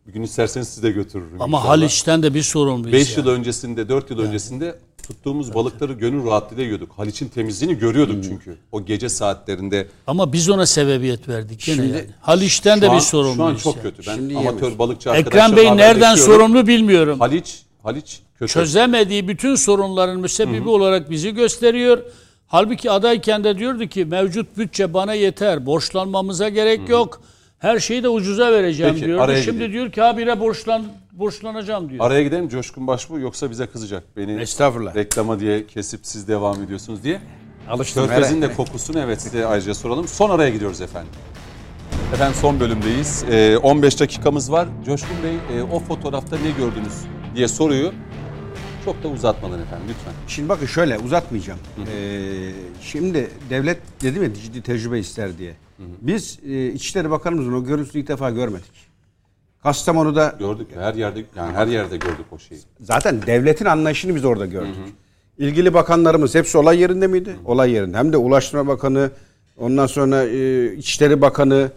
Bir 0.07 0.13
gün 0.13 0.21
isterseniz 0.21 0.67
size 0.67 0.91
götürürüm. 0.91 1.41
Ama 1.41 1.57
inşallah. 1.57 1.69
Haliç'ten 1.69 2.23
de 2.23 2.34
bir 2.34 2.41
sorumluyuz. 2.43 2.93
5 2.93 3.17
yani. 3.17 3.27
yıl 3.27 3.34
öncesinde, 3.34 3.89
4 3.89 4.11
yıl 4.11 4.19
öncesinde 4.19 4.80
tuttuğumuz 5.07 5.53
balıkları 5.53 5.93
gönül 5.93 6.25
rahatlığıyla 6.25 6.63
yiyorduk. 6.63 6.91
Haliç'in 6.97 7.27
temizliğini 7.27 7.80
görüyorduk 7.80 8.23
çünkü. 8.23 8.57
O 8.71 8.85
gece 8.85 9.09
saatlerinde. 9.09 9.88
Ama 10.07 10.34
biz 10.34 10.49
ona 10.49 10.65
sebebiyet 10.65 11.30
verdik 11.30 11.65
gene 11.65 11.75
Şimdi- 11.75 11.88
yani. 11.88 12.05
Haliç'ten 12.21 12.81
de 12.81 12.89
an, 12.89 12.95
bir 12.95 13.01
sorumluyuz. 13.01 13.63
şu 13.63 13.69
an 13.69 13.73
çok 13.73 13.75
yani. 13.75 13.95
kötü. 13.95 14.09
Ben 14.09 14.15
Şimdi 14.15 14.34
amatör 14.34 14.49
yiyemiyoruz. 14.49 14.80
balıkçı 14.80 15.09
Ekrem 15.09 15.25
arkadaşlarla 15.25 15.57
Bey 15.57 15.77
nereden 15.77 16.15
sorumlu 16.15 16.67
bilmiyorum. 16.67 17.19
Haliç, 17.19 17.61
Haliç 17.84 18.19
kötü. 18.39 18.53
Çözemediği 18.53 19.27
bütün 19.27 19.55
sorunların 19.55 20.19
müsebbibi 20.19 20.69
olarak 20.69 21.09
bizi 21.09 21.34
gösteriyor. 21.34 22.03
Halbuki 22.47 22.91
adayken 22.91 23.43
de 23.43 23.57
diyordu 23.57 23.88
ki 23.88 24.05
mevcut 24.05 24.57
bütçe 24.57 24.93
bana 24.93 25.13
yeter. 25.13 25.65
Borçlanmamıza 25.65 26.49
gerek 26.49 26.89
yok. 26.89 27.21
Her 27.64 27.80
şeyi 27.80 28.03
de 28.03 28.10
ucuza 28.10 28.52
vereceğim 28.52 28.95
Peki, 28.99 29.15
araya 29.15 29.41
Şimdi 29.41 29.56
gideyim. 29.56 29.73
diyor 29.73 29.91
ki 29.91 30.02
habire 30.02 30.40
borçlan, 30.40 30.85
borçlanacağım 31.11 31.90
diyor. 31.90 32.06
Araya 32.06 32.23
gidelim 32.23 32.49
Coşkun 32.49 32.88
Başbuğ 32.88 33.19
yoksa 33.19 33.49
bize 33.52 33.65
kızacak. 33.68 34.03
Beni 34.18 34.41
Estağfurullah. 34.41 34.95
reklama 34.95 35.40
diye 35.40 35.68
kesip 35.68 35.99
siz 36.03 36.27
devam 36.27 36.64
ediyorsunuz 36.64 37.03
diye. 37.03 37.22
Alıştım. 37.69 38.07
Körfez'in 38.07 38.41
de 38.41 38.53
kokusunu 38.53 38.99
evet 38.99 39.22
size 39.22 39.45
ayrıca 39.45 39.73
soralım. 39.73 40.07
Son 40.07 40.30
araya 40.30 40.49
gidiyoruz 40.49 40.81
efendim. 40.81 41.11
Efendim 42.14 42.35
son 42.41 42.60
bölümdeyiz. 42.60 43.23
Ee, 43.31 43.57
15 43.57 43.99
dakikamız 43.99 44.52
var. 44.52 44.68
Coşkun 44.85 45.18
Bey 45.23 45.57
e, 45.57 45.64
o 45.64 45.80
fotoğrafta 45.80 46.38
ne 46.38 46.52
gördünüz 46.52 46.94
diye 47.35 47.48
soruyu 47.48 47.94
çok 48.85 49.03
da 49.03 49.07
uzatmadan 49.07 49.60
efendim 49.61 49.85
lütfen. 49.90 50.14
Şimdi 50.27 50.49
bakın 50.49 50.65
şöyle 50.65 50.98
uzatmayacağım. 50.98 51.60
Ee, 51.77 52.52
şimdi 52.81 53.30
devlet 53.49 53.77
dedim 54.02 54.23
ya 54.23 54.34
ciddi 54.34 54.61
tecrübe 54.61 54.99
ister 54.99 55.38
diye. 55.38 55.53
Biz 55.79 56.39
e, 56.47 56.67
İçişleri 56.67 57.09
Bakanımızın 57.11 57.53
o 57.53 57.63
görüntüsünü 57.63 58.01
ilk 58.01 58.07
defa 58.07 58.29
görmedik. 58.31 58.71
Kastamonu'da 59.63 60.35
Gördük 60.39 60.67
her 60.75 60.93
yerde 60.93 61.25
yani 61.35 61.53
her 61.53 61.67
yerde 61.67 61.97
gördük 61.97 62.25
o 62.31 62.39
şeyi. 62.39 62.61
zaten 62.79 63.21
devletin 63.27 63.65
anlayışını 63.65 64.15
biz 64.15 64.25
orada 64.25 64.45
gördük. 64.45 64.75
İlgili 65.37 65.73
bakanlarımız 65.73 66.35
hepsi 66.35 66.57
olay 66.57 66.79
yerinde 66.79 67.07
miydi? 67.07 67.35
Olay 67.45 67.71
yerinde. 67.71 67.97
Hem 67.97 68.13
de 68.13 68.17
Ulaştırma 68.17 68.67
Bakanı, 68.67 69.11
ondan 69.57 69.85
sonra 69.85 70.23
e, 70.23 70.73
İçişleri 70.75 71.21
Bakanı, 71.21 71.71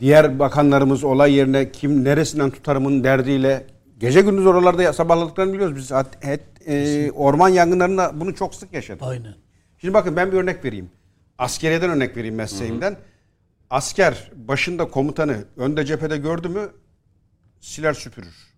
diğer 0.00 0.38
bakanlarımız 0.38 1.04
olay 1.04 1.32
yerine 1.34 1.72
kim 1.72 2.04
neresinden 2.04 2.50
tutarımın 2.50 3.04
derdiyle 3.04 3.66
gece 4.00 4.20
gündüz 4.20 4.46
oralarda 4.46 4.82
ya- 4.82 4.92
sabahladıklarını 4.92 5.52
biliyoruz. 5.52 5.76
Biz 5.76 5.90
het, 6.20 6.40
e, 6.66 7.10
orman 7.12 7.48
yangınlarında 7.48 8.12
bunu 8.14 8.34
çok 8.34 8.54
sık 8.54 8.72
yaşadık. 8.72 9.02
Aynen. 9.02 9.34
Şimdi 9.80 9.94
bakın 9.94 10.16
ben 10.16 10.32
bir 10.32 10.36
örnek 10.36 10.64
vereyim. 10.64 10.90
Askeriyeden 11.38 11.90
örnek 11.90 12.16
vereyim 12.16 12.34
mesleğimden. 12.34 12.96
Asker 13.70 14.30
başında 14.34 14.88
komutanı 14.90 15.44
önde 15.56 15.84
cephede 15.86 16.16
gördü 16.16 16.48
mü 16.48 16.70
siler 17.60 17.92
süpürür. 17.94 18.54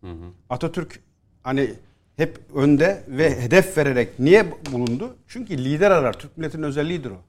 Atatürk 0.50 1.00
hani 1.42 1.74
hep 2.16 2.38
önde 2.54 3.04
ve 3.08 3.40
hedef 3.42 3.78
vererek 3.78 4.18
niye 4.18 4.46
bulundu? 4.72 5.16
Çünkü 5.28 5.58
lider 5.58 5.90
arar. 5.90 6.18
Türk 6.18 6.36
milletinin 6.38 6.62
özelliğidir 6.62 7.10
o. 7.10 7.22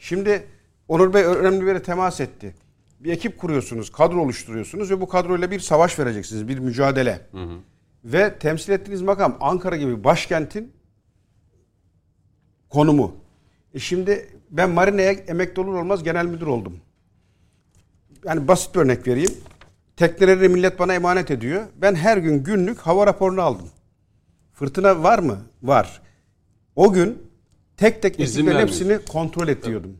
Şimdi 0.00 0.46
Onur 0.88 1.14
Bey 1.14 1.24
önemli 1.24 1.60
bir 1.60 1.66
yere 1.66 1.82
temas 1.82 2.20
etti. 2.20 2.54
Bir 3.00 3.12
ekip 3.12 3.38
kuruyorsunuz, 3.38 3.92
kadro 3.92 4.20
oluşturuyorsunuz 4.22 4.90
ve 4.90 5.00
bu 5.00 5.08
kadroyla 5.08 5.50
bir 5.50 5.60
savaş 5.60 5.98
vereceksiniz, 5.98 6.48
bir 6.48 6.58
mücadele. 6.58 7.20
Ve 8.04 8.38
temsil 8.38 8.72
ettiğiniz 8.72 9.02
makam 9.02 9.36
Ankara 9.40 9.76
gibi 9.76 10.04
başkentin 10.04 10.72
konumu. 12.68 13.16
E 13.74 13.78
şimdi 13.78 14.28
ben 14.50 14.70
Marine'ye 14.70 15.12
emekli 15.12 15.62
olur 15.62 15.74
olmaz 15.74 16.04
genel 16.04 16.26
müdür 16.26 16.46
oldum. 16.46 16.80
Yani 18.26 18.48
basit 18.48 18.74
bir 18.74 18.80
örnek 18.80 19.06
vereyim. 19.06 19.30
Tekneleri 19.96 20.48
millet 20.48 20.78
bana 20.78 20.94
emanet 20.94 21.30
ediyor. 21.30 21.62
Ben 21.76 21.94
her 21.94 22.16
gün 22.16 22.42
günlük 22.44 22.78
hava 22.78 23.06
raporunu 23.06 23.40
aldım. 23.42 23.66
Fırtına 24.52 25.02
var 25.02 25.18
mı? 25.18 25.38
Var. 25.62 26.02
O 26.76 26.92
gün 26.92 27.18
tek 27.76 28.02
tek 28.02 28.20
ekiplerin 28.20 28.46
hepsini 28.60 28.98
kontrol 29.08 29.48
ediyordum. 29.48 29.90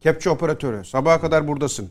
Kepçe 0.00 0.30
operatörü. 0.30 0.84
Sabaha 0.84 1.20
kadar 1.20 1.48
buradasın. 1.48 1.90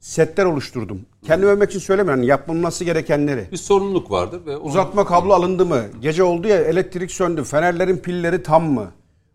Setler 0.00 0.44
oluşturdum. 0.44 1.00
Kendimi 1.26 1.50
övmek 1.50 1.70
için 1.70 1.78
söylemiyorum. 1.80 2.20
Yani 2.22 2.28
yapılması 2.30 2.84
gerekenleri. 2.84 3.48
Bir 3.52 3.56
sorumluluk 3.56 4.10
vardır 4.10 4.46
ve 4.46 4.56
onu- 4.56 4.68
Uzatma 4.70 5.04
kablo 5.06 5.32
alındı 5.32 5.66
mı? 5.66 5.82
Gece 6.00 6.22
oldu 6.22 6.48
ya 6.48 6.56
elektrik 6.56 7.10
söndü. 7.10 7.44
Fenerlerin 7.44 7.96
pilleri 7.96 8.42
tam 8.42 8.64
mı? 8.72 8.90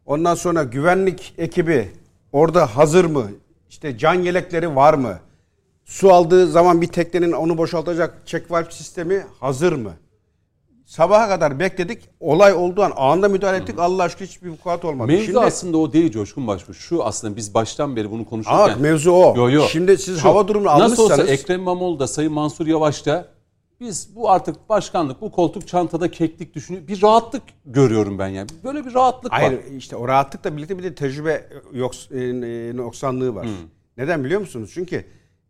Ondan 0.05 0.35
sonra 0.35 0.63
güvenlik 0.63 1.33
ekibi 1.37 1.91
orada 2.31 2.65
hazır 2.77 3.05
mı? 3.05 3.27
İşte 3.79 3.97
can 3.97 4.13
yelekleri 4.13 4.75
var 4.75 4.93
mı? 4.93 5.19
Su 5.85 6.13
aldığı 6.13 6.47
zaman 6.47 6.81
bir 6.81 6.87
teknenin 6.87 7.31
onu 7.31 7.57
boşaltacak 7.57 8.21
check 8.25 8.51
valve 8.51 8.71
sistemi 8.71 9.25
hazır 9.39 9.73
mı? 9.73 9.91
Sabaha 10.85 11.29
kadar 11.29 11.59
bekledik. 11.59 12.09
Olay 12.19 12.53
olduğu 12.53 12.83
an 12.83 12.93
anında 12.95 13.27
müdahale 13.27 13.57
ettik. 13.57 13.79
Allah 13.79 14.03
aşkına 14.03 14.27
hiçbir 14.27 14.49
vukuat 14.49 14.85
olmadı. 14.85 15.07
Mevzu 15.07 15.25
Şimdi, 15.25 15.39
aslında 15.39 15.77
o 15.77 15.93
değil 15.93 16.11
Coşkun 16.11 16.47
Başbuğ. 16.47 16.73
Şu 16.73 17.03
aslında 17.03 17.35
biz 17.35 17.53
baştan 17.53 17.95
beri 17.95 18.11
bunu 18.11 18.25
konuşurken. 18.25 18.57
Aa, 18.57 18.75
mevzu 18.75 19.11
o. 19.11 19.33
Yo, 19.37 19.49
yo. 19.49 19.67
Şimdi 19.67 19.97
siz 19.97 20.19
Şu, 20.19 20.29
hava 20.29 20.47
durumunu 20.47 20.79
Nasıl 20.79 21.03
olsa 21.03 21.13
almışsanız- 21.13 21.29
Ekrem 21.29 21.59
İmamoğlu 21.59 21.99
da 21.99 22.07
Sayın 22.07 22.33
Mansur 22.33 22.67
Yavaş 22.67 23.05
da 23.05 23.27
biz 23.79 24.15
bu 24.15 24.31
artık 24.31 24.69
başkanlık, 24.69 25.21
bu 25.21 25.31
koltuk 25.31 25.67
çantada 25.67 26.11
keklik 26.11 26.55
düşünüyor. 26.55 26.87
Bir 26.87 27.01
rahatlık 27.01 27.43
görüyorum 27.65 28.19
ben 28.19 28.27
yani. 28.27 28.49
Böyle 28.63 28.85
bir 28.85 28.93
rahatlık 28.93 29.31
var. 29.31 29.39
Hayır 29.41 29.59
işte 29.77 29.95
o 29.95 30.07
rahatlıkla 30.07 30.57
birlikte 30.57 30.77
bir 30.77 30.83
de 30.83 30.95
tecrübe 30.95 31.49
yok, 31.73 31.93
e, 32.11 32.19
e, 32.19 32.77
noksanlığı 32.77 33.35
var. 33.35 33.47
Neden 33.97 34.23
biliyor 34.23 34.41
musunuz? 34.41 34.71
Çünkü 34.73 34.95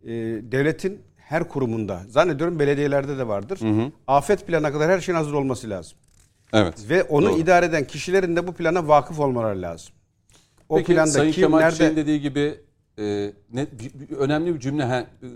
e, 0.03 0.10
devletin 0.51 1.01
her 1.18 1.47
kurumunda, 1.49 2.01
zannediyorum 2.07 2.60
belediyelerde 2.60 3.18
de 3.18 3.27
vardır. 3.27 3.60
Afet 4.07 4.47
planına 4.47 4.72
kadar 4.72 4.91
her 4.91 4.99
şeyin 4.99 5.18
hazır 5.18 5.34
olması 5.34 5.69
lazım. 5.69 5.97
Evet. 6.53 6.85
Ve 6.89 7.03
onu 7.03 7.26
Doğru. 7.26 7.38
idare 7.38 7.65
eden 7.65 7.88
kişilerin 7.88 8.35
de 8.35 8.47
bu 8.47 8.53
plana 8.53 8.88
vakıf 8.88 9.19
olmaları 9.19 9.61
lazım. 9.61 9.93
O 10.69 10.76
Peki 10.76 10.93
planda 10.93 11.11
Sayın 11.11 11.31
kim, 11.31 11.43
Kemal 11.43 11.60
nerede... 11.60 11.72
Çiçek'in 11.72 11.95
dediği 11.95 12.22
gibi 12.22 12.60
e, 12.99 13.34
ne, 13.53 13.68
bir- 13.72 13.99
bir- 14.10 14.15
önemli 14.15 14.56
bir 14.56 14.60
cümle. 14.60 14.84
Ha, 14.84 14.99
e, 14.99 15.27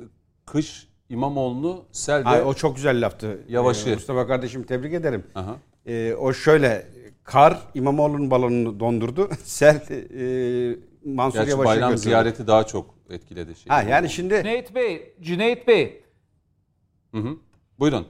kış 0.46 0.88
İmamoğlu'nu 1.10 1.86
sel 1.92 2.26
ve 2.26 2.30
Ay, 2.30 2.42
o 2.42 2.54
çok 2.54 2.76
güzel 2.76 3.06
laftı. 3.06 3.40
Yavaşı. 3.50 3.90
Ee, 3.90 3.94
Mustafa 3.94 4.28
kardeşim 4.28 4.64
tebrik 4.64 4.94
ederim. 4.94 5.24
Aha. 5.36 5.56
Ee, 5.86 6.14
o 6.14 6.34
şöyle 6.34 6.88
Kar 7.24 7.60
İmamoğlu'nun 7.74 8.32
balonunu 8.32 8.80
dondurdu. 8.80 9.30
Sel 9.44 9.76
e, 9.76 10.76
Mansur 11.06 11.38
Gerçi 11.38 11.52
Yavaş'ı 11.52 11.68
bayram 11.68 11.90
götürdü. 11.90 12.04
ziyareti 12.04 12.48
daha 12.48 12.64
çok 12.64 12.96
etkiledi. 13.10 13.56
Şey. 13.56 13.70
Ha 13.70 13.82
yani 13.82 14.10
şimdi 14.10 14.36
Cüneyt 14.38 14.76
Bey, 14.76 15.14
Cüneyt 15.22 15.68
Bey, 15.68 16.04
Hı 17.12 17.18
hı. 17.18 17.38
Buyurun. 17.80 18.08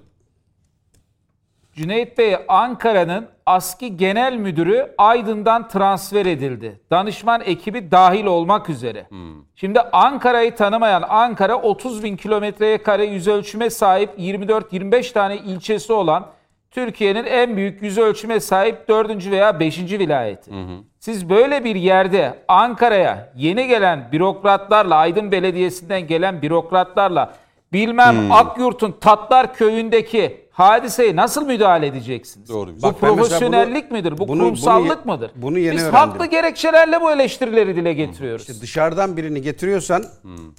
Cüneyt 1.76 2.18
Bey 2.18 2.36
Ankara'nın 2.48 3.28
ASKİ 3.46 3.98
Genel 3.98 4.34
Müdürü 4.34 4.96
Aydın'dan 4.98 5.68
transfer 5.68 6.26
edildi. 6.26 6.80
Danışman 6.92 7.42
ekibi 7.46 7.92
dahil 7.92 8.26
olmak 8.26 8.70
üzere. 8.70 9.08
Şimdi 9.56 9.80
Ankara'yı 9.80 10.56
tanımayan 10.56 11.04
Ankara 11.10 11.56
30 11.56 12.04
bin 12.04 12.16
kilometreye 12.16 12.78
kare 12.78 13.06
yüz 13.06 13.28
ölçüme 13.28 13.70
sahip 13.70 14.10
24-25 14.20 15.14
tane 15.14 15.38
ilçesi 15.38 15.94
olan 15.94 16.26
Türkiye'nin 16.72 17.26
en 17.26 17.58
büyük 17.58 17.82
yüz 17.82 17.98
ölçüme 17.98 18.40
sahip 18.40 18.88
4. 18.88 19.32
veya 19.32 19.60
5. 19.60 19.80
vilayeti. 19.80 20.52
Siz 21.00 21.30
böyle 21.30 21.64
bir 21.64 21.76
yerde 21.76 22.34
Ankara'ya 22.48 23.34
yeni 23.36 23.68
gelen 23.68 24.10
bürokratlarla 24.12 24.96
Aydın 24.96 25.32
Belediyesi'nden 25.32 26.08
gelen 26.08 26.42
bürokratlarla 26.42 27.34
bilmem 27.74 28.32
Akyurt'un 28.32 28.92
Tatlar 29.02 29.54
Köyü'ndeki 29.54 30.43
hadiseye 30.54 31.16
nasıl 31.16 31.46
müdahale 31.46 31.88
edeceksiniz? 31.88 32.50
Doğru. 32.50 32.78
Bu 32.78 32.82
Bak 32.82 33.00
profesyonellik 33.00 33.90
bunu- 33.92 33.98
midir? 34.00 34.18
Bu 34.18 34.28
bunu- 34.28 34.42
kurumsallık 34.44 35.06
bunu- 35.06 35.16
mıdır? 35.16 35.32
bunu 35.36 35.60
yeni 35.60 35.76
Biz 35.76 35.82
öğrendim. 35.82 36.00
haklı 36.00 36.26
gerekçelerle 36.26 37.02
bu 37.02 37.12
eleştirileri 37.12 37.76
dile 37.76 37.94
getiriyoruz. 37.94 38.50
işte 38.50 38.62
dışarıdan 38.62 39.18
birini 39.18 39.42
getiriyorsan 39.42 40.04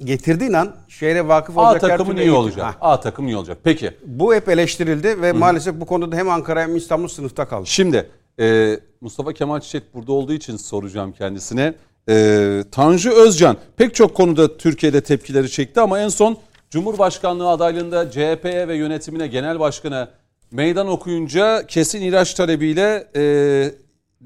getirdiğin 0.05 0.53
an 0.53 0.77
şehre 0.89 1.29
vakıf 1.29 1.59
A 1.59 1.71
olacak 1.71 1.81
türlü 2.07 2.19
iyi 2.19 2.21
eğitim- 2.21 2.35
olacak. 2.37 2.65
Ha, 2.65 2.75
A 2.81 3.01
takım 3.01 3.27
iyi 3.29 3.37
olacak. 3.37 3.59
Peki. 3.65 3.91
bu 4.07 4.35
hep 4.35 4.49
eleştirildi 4.49 5.23
ve 5.23 5.33
maalesef 5.33 5.75
bu 5.81 5.87
konuda 5.87 6.17
hem 6.17 6.29
Ankara 6.31 6.63
hem 6.63 6.77
İstanbul 6.77 7.09
sınıfta 7.09 7.49
kaldı. 7.49 7.67
Şimdi 7.67 8.11
e, 8.41 8.77
Mustafa 9.01 9.33
Kemal 9.33 9.61
Çiçek 9.61 9.95
burada 9.95 10.13
olduğu 10.13 10.33
için 10.33 10.57
soracağım 10.57 11.13
kendisine. 11.13 11.75
E, 12.09 12.65
Tanju 12.73 13.11
Özcan 13.11 13.57
pek 13.77 13.95
çok 13.95 14.15
konuda 14.15 14.57
Türkiye'de 14.57 15.01
tepkileri 15.01 15.51
çekti 15.51 15.81
ama 15.81 15.99
en 16.01 16.09
son 16.09 16.37
Cumhurbaşkanlığı 16.71 17.49
adaylığında 17.49 18.11
CHP'ye 18.11 18.69
ve 18.69 18.77
yönetimine 18.77 19.27
genel 19.27 19.61
başkanı 19.61 20.09
meydan 20.51 20.87
okuyunca 20.87 21.67
kesin 21.67 22.03
ihraç 22.03 22.35
talebiyle 22.35 23.09
e, 23.17 23.25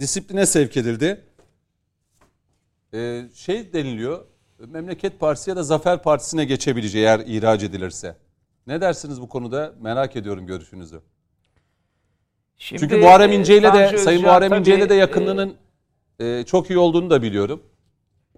disipline 0.01 0.47
sevk 0.47 0.77
edildi. 0.77 1.25
E, 2.95 3.23
şey 3.35 3.73
deniliyor 3.73 4.25
Memleket 4.67 5.21
Partisi 5.21 5.51
ya 5.51 5.57
da 5.57 5.63
Zafer 5.63 6.03
Partisi'ne 6.03 6.45
geçebileceği 6.45 7.05
eğer 7.05 7.21
ihraç 7.27 7.63
edilirse. 7.63 8.17
Ne 8.67 8.81
dersiniz 8.81 9.21
bu 9.21 9.29
konuda? 9.29 9.75
Merak 9.81 10.17
ediyorum 10.17 10.47
görüşünüzü. 10.47 11.01
Şimdi, 12.57 12.81
Çünkü 12.81 12.97
Muharrem 12.97 13.33
e, 13.33 13.35
İnce 13.35 13.59
ile 13.59 13.73
de 13.73 13.99
Sayın 13.99 14.23
Muharrem 14.23 14.53
İnce 14.53 14.75
ile 14.77 14.89
de 14.89 14.95
e, 14.95 14.99
yakınlığının 14.99 15.57
e, 16.21 16.45
çok 16.47 16.71
iyi 16.71 16.79
olduğunu 16.79 17.11
da 17.11 17.23
biliyorum. 17.23 17.63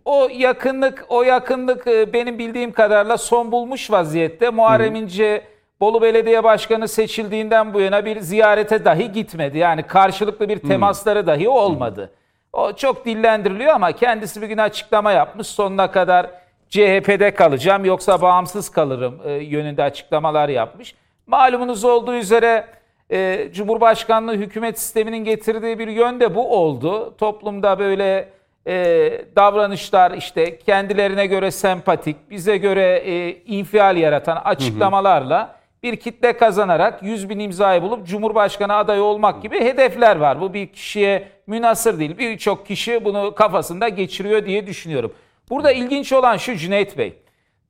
O 0.05 0.29
yakınlık, 0.33 1.05
o 1.09 1.23
yakınlık 1.23 1.87
e, 1.87 2.13
benim 2.13 2.39
bildiğim 2.39 2.73
kadarıyla 2.73 3.19
son 3.19 3.53
bulmuş 3.53 3.91
vaziyette. 3.91 4.51
Muharrem 4.51 4.95
İnce 4.95 5.43
Bolu 5.81 6.03
Belediye 6.03 6.45
Başkanı 6.45 6.89
seçildiğinden 6.89 7.75
bu 7.75 7.81
yana 7.81 8.05
bir 8.05 8.21
ziyarete 8.21 8.85
dahi 8.85 9.13
gitmedi. 9.13 9.59
Yani 9.59 9.83
karşılıklı 9.83 10.49
bir 10.49 10.59
temasları 10.59 11.27
dahi 11.27 11.49
olmadı. 11.49 12.11
O 12.53 12.73
çok 12.73 13.07
dillendiriliyor 13.07 13.75
ama 13.75 13.93
kendisi 13.93 14.43
bir 14.43 14.47
gün 14.47 14.59
açıklama 14.59 15.13
yapmış. 15.13 15.47
Sonuna 15.47 15.91
kadar 15.91 16.27
CHP'de 16.69 17.35
kalacağım 17.35 17.85
yoksa 17.85 18.23
bağımsız 18.23 18.69
kalırım 18.69 19.21
e, 19.25 19.33
yönünde 19.33 19.83
açıklamalar 19.83 20.49
yapmış. 20.49 20.95
Malumunuz 21.27 21.85
olduğu 21.85 22.15
üzere 22.15 22.67
e, 23.11 23.49
Cumhurbaşkanlığı 23.53 24.35
hükümet 24.35 24.79
sisteminin 24.79 25.25
getirdiği 25.25 25.79
bir 25.79 25.89
yönde 25.89 26.35
bu 26.35 26.57
oldu. 26.57 27.15
Toplumda 27.19 27.79
böyle 27.79 28.29
e, 28.67 29.25
davranışlar 29.37 30.11
işte 30.11 30.59
kendilerine 30.59 31.27
göre 31.27 31.51
sempatik, 31.51 32.31
bize 32.31 32.57
göre 32.57 33.03
e, 33.07 33.43
infial 33.45 33.97
yaratan 33.97 34.37
açıklamalarla 34.37 35.61
bir 35.83 35.97
kitle 35.97 36.37
kazanarak 36.37 37.03
100 37.03 37.29
bin 37.29 37.39
imzayı 37.39 37.83
bulup 37.83 38.07
Cumhurbaşkanı 38.07 38.75
adayı 38.75 39.03
olmak 39.03 39.43
gibi 39.43 39.61
hedefler 39.61 40.17
var. 40.17 40.41
Bu 40.41 40.55
bir 40.55 40.67
kişiye 40.67 41.29
münasır 41.47 41.99
değil. 41.99 42.19
Birçok 42.19 42.67
kişi 42.67 43.05
bunu 43.05 43.35
kafasında 43.35 43.89
geçiriyor 43.89 44.47
diye 44.47 44.67
düşünüyorum. 44.67 45.13
Burada 45.51 45.73
ilginç 45.73 46.13
olan 46.13 46.37
şu 46.37 46.57
Cüneyt 46.57 46.99
Bey. 46.99 47.15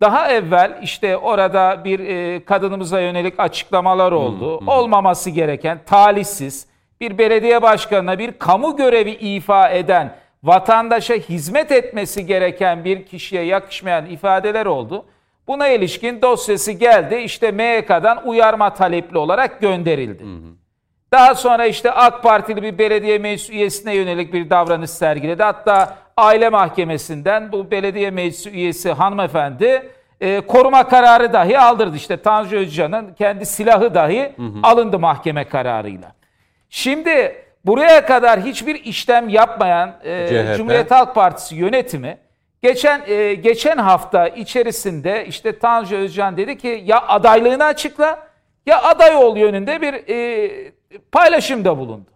Daha 0.00 0.32
evvel 0.32 0.78
işte 0.82 1.16
orada 1.16 1.84
bir 1.84 2.00
e, 2.00 2.44
kadınımıza 2.44 3.00
yönelik 3.00 3.40
açıklamalar 3.40 4.12
oldu. 4.12 4.62
Olmaması 4.66 5.30
gereken 5.30 5.80
talihsiz 5.86 6.66
bir 7.00 7.18
belediye 7.18 7.62
başkanına 7.62 8.18
bir 8.18 8.32
kamu 8.32 8.76
görevi 8.76 9.10
ifa 9.10 9.68
eden, 9.68 10.16
vatandaşa 10.42 11.14
hizmet 11.14 11.72
etmesi 11.72 12.26
gereken 12.26 12.84
bir 12.84 13.06
kişiye 13.06 13.42
yakışmayan 13.42 14.06
ifadeler 14.06 14.66
oldu. 14.66 15.04
Buna 15.48 15.68
ilişkin 15.68 16.22
dosyası 16.22 16.72
geldi 16.72 17.14
işte 17.14 17.50
MYK'dan 17.50 18.28
uyarma 18.28 18.74
talepli 18.74 19.18
olarak 19.18 19.60
gönderildi. 19.60 20.24
Daha 21.12 21.34
sonra 21.34 21.66
işte 21.66 21.92
AK 21.92 22.22
Partili 22.22 22.62
bir 22.62 22.78
belediye 22.78 23.18
meclis 23.18 23.50
üyesine 23.50 23.94
yönelik 23.94 24.32
bir 24.32 24.50
davranış 24.50 24.90
sergiledi. 24.90 25.42
Hatta 25.42 25.96
aile 26.16 26.48
mahkemesinden 26.48 27.52
bu 27.52 27.70
belediye 27.70 28.10
meclis 28.10 28.46
üyesi 28.46 28.92
hanımefendi 28.92 29.90
e, 30.20 30.40
koruma 30.40 30.88
kararı 30.88 31.32
dahi 31.32 31.58
aldırdı. 31.58 31.96
İşte 31.96 32.16
Tanju 32.16 32.56
Özcan'ın 32.56 33.14
kendi 33.14 33.46
silahı 33.46 33.94
dahi 33.94 34.32
alındı 34.62 34.98
mahkeme 34.98 35.44
kararıyla. 35.44 36.12
Şimdi 36.70 37.44
buraya 37.64 38.06
kadar 38.06 38.40
hiçbir 38.40 38.84
işlem 38.84 39.28
yapmayan 39.28 39.94
e. 40.04 40.54
Cumhuriyet 40.56 40.90
Halk 40.90 41.14
Partisi 41.14 41.56
yönetimi 41.56 42.18
geçen 42.62 43.02
e, 43.06 43.34
geçen 43.34 43.78
hafta 43.78 44.28
içerisinde 44.28 45.26
işte 45.26 45.58
Tanju 45.58 45.96
Özcan 45.96 46.36
dedi 46.36 46.58
ki 46.58 46.82
ya 46.86 47.08
adaylığını 47.08 47.64
açıkla 47.64 48.18
ya 48.66 48.82
aday 48.82 49.16
ol 49.16 49.36
yönünde 49.36 49.80
bir 49.80 49.94
e, 50.08 50.72
paylaşımda 51.12 51.78
bulundu. 51.78 52.10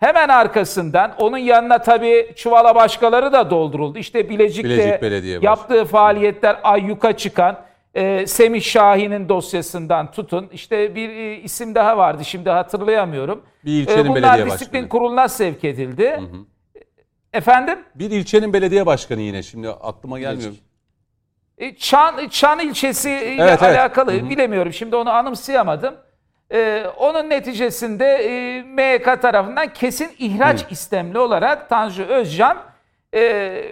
Hemen 0.00 0.28
arkasından 0.28 1.12
onun 1.18 1.38
yanına 1.38 1.78
tabii 1.78 2.32
çuvala 2.36 2.74
başkaları 2.74 3.32
da 3.32 3.50
dolduruldu. 3.50 3.98
İşte 3.98 4.28
Bilecik'te 4.28 4.68
Bilecik 4.68 5.02
Belediye 5.02 5.38
yaptığı 5.42 5.84
faaliyetler 5.84 6.56
ayyuka 6.62 7.16
çıkan 7.16 7.56
e, 7.94 8.26
Semih 8.26 8.62
Şahin'in 8.62 9.28
dosyasından 9.28 10.10
tutun. 10.10 10.48
İşte 10.52 10.94
bir 10.94 11.08
e, 11.08 11.36
isim 11.36 11.74
daha 11.74 11.98
vardı 11.98 12.24
şimdi 12.24 12.50
hatırlayamıyorum. 12.50 13.42
Bir 13.64 13.72
ilçenin 13.72 14.04
E, 14.04 14.08
bunlar 14.08 14.22
belediye 14.22 14.46
disiplin 14.46 14.72
başkanı. 14.82 14.88
kuruluna 14.88 15.28
sevk 15.28 15.64
edildi. 15.64 16.20
Efendim? 17.32 17.78
Bir 17.94 18.10
ilçenin 18.10 18.52
belediye 18.52 18.86
başkanı 18.86 19.20
yine 19.20 19.42
şimdi 19.42 19.68
aklıma 19.68 20.18
gelmiyor. 20.20 20.52
E, 21.58 21.76
Çan, 21.76 22.28
Çan 22.28 22.60
ilçesi 22.60 23.10
ile 23.10 23.42
Evet, 23.42 23.58
evet. 23.62 23.78
alakalı 23.78 24.30
bilemiyorum. 24.30 24.72
Şimdi 24.72 24.96
onu 24.96 25.10
anımsayamadım. 25.10 25.94
E, 26.52 26.84
onun 26.98 27.30
neticesinde 27.30 28.04
e, 28.06 28.62
MYK 28.62 29.22
tarafından 29.22 29.72
kesin 29.72 30.10
ihraç 30.18 30.64
istemli 30.70 31.18
olarak 31.18 31.68
Tanju 31.68 32.02
Özcan 32.02 32.58
e, 33.14 33.62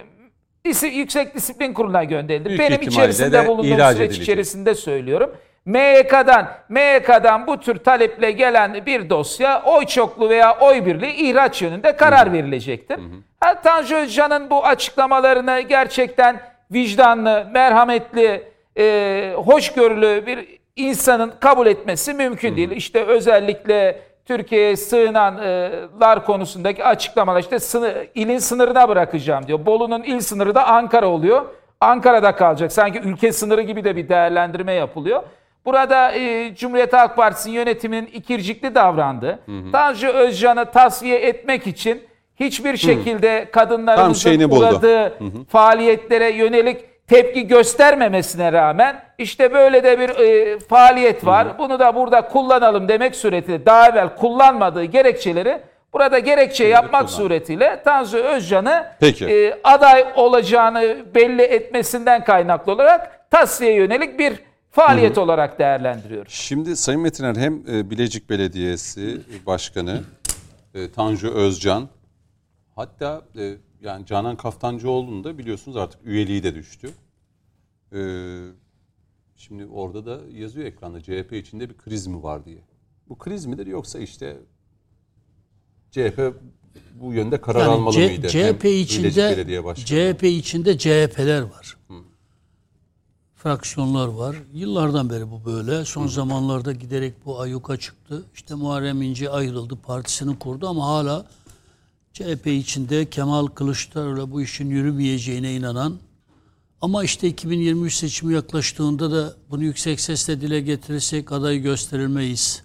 disi- 0.65 0.87
Yüksek 0.87 1.35
Disiplin 1.35 1.73
Kurulu'na 1.73 2.03
gönderildi. 2.03 2.49
Büyük 2.49 2.59
Benim 2.59 2.71
ihtimalle 2.73 2.89
içerisinde 2.91 3.31
de 3.31 3.47
bulunduğum 3.47 3.65
ihraç 3.73 3.93
süreç 3.95 4.01
edilecek. 4.05 4.23
içerisinde 4.23 4.75
söylüyorum. 4.75 5.35
MYK'dan 5.65 6.47
MYK'dan 6.69 7.47
bu 7.47 7.59
tür 7.59 7.75
taleple 7.77 8.31
gelen 8.31 8.85
bir 8.85 9.09
dosya 9.09 9.63
oy 9.65 9.85
çoklu 9.85 10.29
veya 10.29 10.57
oy 10.59 10.85
birliği 10.85 11.13
ihraç 11.13 11.61
yönünde 11.61 11.95
karar 11.95 12.33
verilecektir. 12.33 12.99
Ha, 13.39 13.61
Tanju 13.61 13.95
Özcan'ın 13.95 14.49
bu 14.49 14.65
açıklamalarını 14.65 15.59
gerçekten 15.61 16.39
vicdanlı, 16.71 17.47
merhametli, 17.53 18.43
e, 18.77 19.33
hoşgörülü 19.35 20.25
bir 20.25 20.59
insanın 20.75 21.33
kabul 21.39 21.67
etmesi 21.67 22.13
mümkün 22.13 22.55
değil. 22.57 22.71
İşte 22.71 23.03
özellikle 23.05 23.99
Türkiye'ye 24.25 24.75
sığınanlar 24.77 26.25
konusundaki 26.25 26.85
açıklamalar 26.85 27.39
işte 27.39 27.59
sınır, 27.59 27.93
ilin 28.15 28.37
sınırına 28.37 28.89
bırakacağım 28.89 29.47
diyor. 29.47 29.65
Bolu'nun 29.65 30.03
il 30.03 30.19
sınırı 30.19 30.55
da 30.55 30.67
Ankara 30.67 31.07
oluyor. 31.07 31.45
Ankara'da 31.81 32.35
kalacak. 32.35 32.71
Sanki 32.71 32.99
ülke 32.99 33.31
sınırı 33.31 33.61
gibi 33.61 33.83
de 33.83 33.95
bir 33.95 34.09
değerlendirme 34.09 34.73
yapılıyor. 34.73 35.23
Burada 35.65 36.11
e, 36.11 36.55
Cumhuriyet 36.55 36.93
Halk 36.93 37.15
Partisi'nin 37.15 37.53
yönetiminin 37.53 38.05
ikircikli 38.05 38.75
davrandı. 38.75 39.39
Tanju 39.71 40.07
Özcan'ı 40.07 40.71
tasfiye 40.71 41.19
etmek 41.19 41.67
için 41.67 42.03
hiçbir 42.39 42.77
şekilde 42.77 43.49
kadınlarımızın 43.51 44.13
şeyini 44.13 44.49
buldu. 44.49 44.59
uğradığı 44.59 45.13
faaliyetlere 45.49 46.29
yönelik 46.31 46.90
tepki 47.11 47.47
göstermemesine 47.47 48.51
rağmen 48.51 49.03
işte 49.17 49.53
böyle 49.53 49.83
de 49.83 49.99
bir 49.99 50.09
e, 50.09 50.59
faaliyet 50.59 51.25
var. 51.25 51.57
Bunu 51.57 51.79
da 51.79 51.95
burada 51.95 52.27
kullanalım 52.27 52.87
demek 52.87 53.15
suretiyle 53.15 53.65
daha 53.65 53.89
evvel 53.89 54.15
kullanmadığı 54.15 54.83
gerekçeleri 54.83 55.61
burada 55.93 56.19
gerekçe 56.19 56.63
yapmak 56.63 56.91
kullandı. 56.91 57.11
suretiyle 57.11 57.81
Tanju 57.85 58.17
Özcan'ı 58.17 58.85
e, 59.01 59.53
aday 59.63 60.05
olacağını 60.15 60.97
belli 61.15 61.41
etmesinden 61.41 62.23
kaynaklı 62.23 62.71
olarak 62.71 63.31
tasfiye 63.31 63.73
yönelik 63.73 64.19
bir 64.19 64.33
faaliyet 64.71 65.17
olarak 65.17 65.59
değerlendiriyoruz. 65.59 66.33
Şimdi 66.33 66.75
Sayın 66.75 67.01
Metiner 67.01 67.35
hem 67.35 67.53
e, 67.53 67.89
Bilecik 67.89 68.29
Belediyesi 68.29 69.21
Başkanı 69.45 70.01
e, 70.75 70.91
Tanju 70.91 71.33
Özcan. 71.33 71.89
Hatta 72.75 73.21
e, 73.37 73.53
yani 73.81 74.05
Canan 74.05 74.37
Kaftancıoğlu'nun 74.37 75.23
da 75.23 75.37
biliyorsunuz 75.37 75.77
artık 75.77 75.99
üyeliği 76.05 76.43
de 76.43 76.55
düştü. 76.55 76.91
E, 77.93 78.01
şimdi 79.35 79.65
orada 79.65 80.05
da 80.05 80.19
yazıyor 80.31 80.65
ekranda 80.65 81.01
CHP 81.01 81.33
içinde 81.33 81.69
bir 81.69 81.77
kriz 81.77 82.07
mi 82.07 82.23
var 82.23 82.45
diye. 82.45 82.61
Bu 83.09 83.17
kriz 83.17 83.45
midir 83.45 83.67
yoksa 83.67 83.99
işte 83.99 84.37
CHP 85.91 86.33
bu 87.01 87.13
yönde 87.13 87.41
karar 87.41 87.59
Yani 87.59 87.71
almalı 87.71 87.93
C- 87.93 88.07
mıydı? 88.07 88.27
CHP 88.27 88.63
Hem 88.63 88.71
içinde. 88.73 89.11
CHP 89.75 90.23
içinde 90.23 90.77
CHP'ler 90.77 91.41
var. 91.41 91.77
Fraksiyonlar 93.35 94.07
var. 94.07 94.35
Yıllardan 94.53 95.09
beri 95.09 95.31
bu 95.31 95.45
böyle. 95.45 95.85
Son 95.85 96.07
zamanlarda 96.07 96.71
giderek 96.71 97.13
bu 97.25 97.39
ayyuka 97.39 97.77
çıktı. 97.77 98.23
İşte 98.33 98.55
Muharrem 98.55 99.01
İnce 99.01 99.29
ayrıldı, 99.29 99.75
partisini 99.75 100.39
kurdu 100.39 100.67
ama 100.67 100.85
hala 100.87 101.25
CHP 102.13 102.47
içinde 102.47 103.09
Kemal 103.09 103.47
Kılıçdaroğlu 103.47 104.31
bu 104.31 104.41
işin 104.41 104.69
yürümeyeceğine 104.69 105.55
inanan 105.55 105.97
ama 106.81 107.03
işte 107.03 107.27
2023 107.27 107.93
seçimi 107.95 108.33
yaklaştığında 108.33 109.11
da 109.11 109.35
bunu 109.49 109.63
yüksek 109.63 109.99
sesle 109.99 110.41
dile 110.41 110.61
getirirsek 110.61 111.31
adayı 111.31 111.61
gösterilmeyiz. 111.61 112.63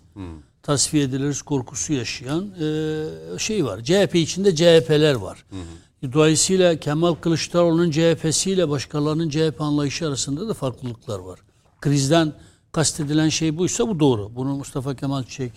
Tasfiye 0.63 1.05
ediliriz 1.05 1.43
korkusu 1.43 1.93
yaşayan 1.93 2.55
e, 2.61 3.39
şey 3.39 3.65
var. 3.65 3.85
CHP 3.85 4.15
içinde 4.15 4.55
CHP'ler 4.55 5.15
var. 5.15 5.45
Dolayısıyla 6.13 6.81
Kemal 6.81 7.15
Kılıçdaroğlu'nun 7.15 7.91
CHP'siyle 7.91 8.69
başkalarının 8.69 9.29
CHP 9.29 9.61
anlayışı 9.61 10.07
arasında 10.09 10.49
da 10.49 10.55
farklılıklar 10.55 11.19
var. 11.19 11.41
Krizden 11.81 12.33
kastedilen 12.73 13.29
şey 13.29 13.59
buysa 13.59 13.89
bu 13.89 14.01
doğru. 14.01 14.35
Bunu 14.37 14.57
Mustafa 14.57 14.95
Kemal 14.95 15.23
Çiçek 15.23 15.53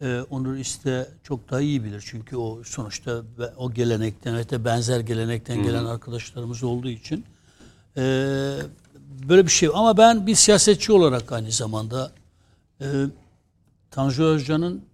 e, 0.00 0.20
Onur 0.30 0.56
İste 0.56 1.08
çok 1.22 1.50
daha 1.50 1.60
iyi 1.60 1.84
bilir. 1.84 2.04
Çünkü 2.06 2.36
o 2.36 2.64
sonuçta 2.64 3.22
o 3.56 3.72
gelenekten 3.72 4.48
de 4.48 4.64
benzer 4.64 5.00
gelenekten 5.00 5.62
gelen 5.62 5.84
arkadaşlarımız 5.84 6.64
olduğu 6.64 6.88
için 6.88 7.24
e, 7.96 8.02
böyle 9.28 9.46
bir 9.46 9.50
şey. 9.50 9.68
Ama 9.74 9.96
ben 9.96 10.26
bir 10.26 10.34
siyasetçi 10.34 10.92
olarak 10.92 11.32
aynı 11.32 11.52
zamanda 11.52 12.12
e, 12.80 12.86
Tanju 13.90 14.24
Özcan'ın 14.24 14.84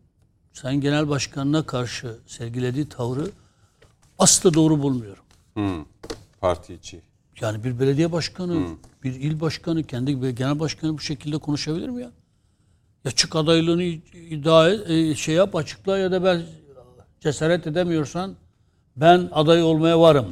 Sayın 0.53 0.81
Genel 0.81 1.09
Başkanı'na 1.09 1.67
karşı 1.67 2.19
sergilediği 2.27 2.89
tavrı 2.89 3.31
asla 4.19 4.55
doğru 4.55 4.83
bulmuyorum. 4.83 5.25
Hmm, 5.55 5.85
Parti 6.41 6.75
içi. 6.75 7.01
Yani 7.41 7.65
bir 7.65 7.81
belediye 7.81 8.13
başkanı, 8.13 8.67
bir 9.03 9.15
il 9.15 9.41
başkanı, 9.41 9.83
kendi 9.83 10.35
genel 10.35 10.61
başkanı 10.61 10.95
bu 10.95 11.01
şekilde 11.01 11.39
konuşabilir 11.39 11.89
mi 11.89 12.03
ya? 12.03 12.11
Ya 13.05 13.11
çık 13.11 13.37
adaylığını 13.37 13.83
iddia 13.83 14.71
et, 14.71 14.91
e, 14.91 15.15
şey 15.15 15.35
yap, 15.35 15.57
açıkla 15.57 15.99
ya 15.99 16.13
da 16.13 16.25
ben 16.25 16.43
cesaret 17.21 17.67
edemiyorsan 17.67 18.35
ben 18.97 19.29
aday 19.33 19.63
olmaya 19.63 20.01
varım. 20.01 20.27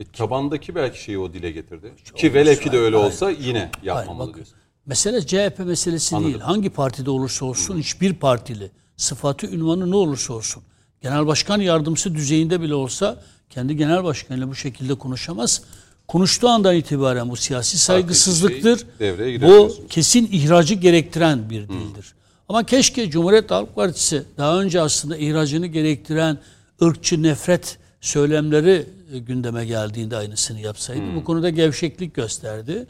E, 0.00 0.04
tabandaki 0.04 0.74
belki 0.74 1.02
şeyi 1.02 1.18
o 1.18 1.32
dile 1.32 1.50
getirdi. 1.50 1.92
Ki 2.14 2.34
velev 2.34 2.56
ki 2.56 2.72
de 2.72 2.78
öyle 2.78 2.96
olsa 2.96 3.30
yine 3.30 3.58
Hayır, 3.58 3.70
yapmamalı 3.82 4.28
bakın, 4.28 4.34
diyorsun. 4.34 4.54
Mesele 4.86 5.26
CHP 5.26 5.58
meselesi 5.58 6.20
değil. 6.20 6.38
Hangi 6.38 6.70
partide 6.70 7.10
olursa 7.10 7.44
olsun, 7.44 7.78
hiçbir 7.78 8.14
partili, 8.14 8.70
sıfatı, 8.96 9.46
ünvanı 9.46 9.90
ne 9.90 9.96
olursa 9.96 10.34
olsun. 10.34 10.62
Genel 11.00 11.26
başkan 11.26 11.60
yardımcısı 11.60 12.14
düzeyinde 12.14 12.60
bile 12.60 12.74
olsa 12.74 13.22
kendi 13.50 13.76
genel 13.76 14.04
başkanıyla 14.04 14.48
bu 14.48 14.54
şekilde 14.54 14.94
konuşamaz. 14.94 15.62
Konuştuğu 16.08 16.48
andan 16.48 16.74
itibaren 16.76 17.30
bu 17.30 17.36
siyasi 17.36 17.78
saygısızlıktır. 17.78 18.78
şey 18.98 19.42
bu 19.42 19.76
kesin 19.90 20.28
ihracı 20.32 20.74
gerektiren 20.74 21.50
bir 21.50 21.68
dildir. 21.68 22.14
Ama 22.48 22.64
keşke 22.64 23.10
Cumhuriyet 23.10 23.50
Halk 23.50 23.74
Partisi 23.74 24.22
daha 24.38 24.60
önce 24.60 24.80
aslında 24.80 25.16
ihracını 25.16 25.66
gerektiren 25.66 26.38
ırkçı 26.82 27.22
nefret 27.22 27.78
söylemleri 28.00 28.86
e, 29.12 29.18
gündeme 29.18 29.66
geldiğinde 29.66 30.16
aynısını 30.16 30.60
yapsaydı. 30.60 31.02
Bu 31.16 31.24
konuda 31.24 31.50
gevşeklik 31.50 32.14
gösterdi. 32.14 32.86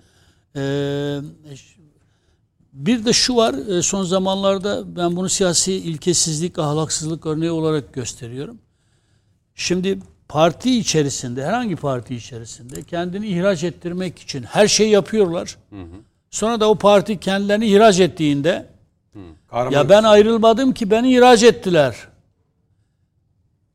Ee, 0.57 1.19
bir 2.73 3.05
de 3.05 3.13
şu 3.13 3.37
var, 3.37 3.55
e, 3.55 3.83
son 3.83 4.05
zamanlarda 4.05 4.97
ben 4.97 5.17
bunu 5.17 5.29
siyasi 5.29 5.73
ilkesizlik, 5.73 6.59
ahlaksızlık 6.59 7.27
örneği 7.27 7.51
olarak 7.51 7.93
gösteriyorum. 7.93 8.59
Şimdi 9.55 9.99
parti 10.29 10.79
içerisinde, 10.79 11.45
herhangi 11.45 11.77
parti 11.77 12.15
içerisinde 12.15 12.83
kendini 12.83 13.27
ihraç 13.27 13.65
ettirmek 13.65 14.19
için 14.19 14.43
her 14.43 14.69
şey 14.69 14.89
yapıyorlar. 14.89 15.57
Sonra 16.31 16.61
da 16.61 16.71
o 16.71 16.75
parti 16.75 17.21
kendilerini 17.21 17.67
ihraç 17.67 18.01
ettiğinde 18.01 18.67
Kahraman 19.51 19.71
ya 19.71 19.89
ben 19.89 20.03
ayrılmadım 20.03 20.73
ki 20.73 20.91
beni 20.91 21.15
ihraç 21.15 21.43
ettiler 21.43 21.97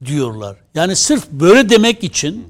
diyorlar. 0.06 0.58
Yani 0.76 0.96
sırf 0.96 1.32
böyle 1.32 1.70
demek 1.70 2.04
için 2.04 2.48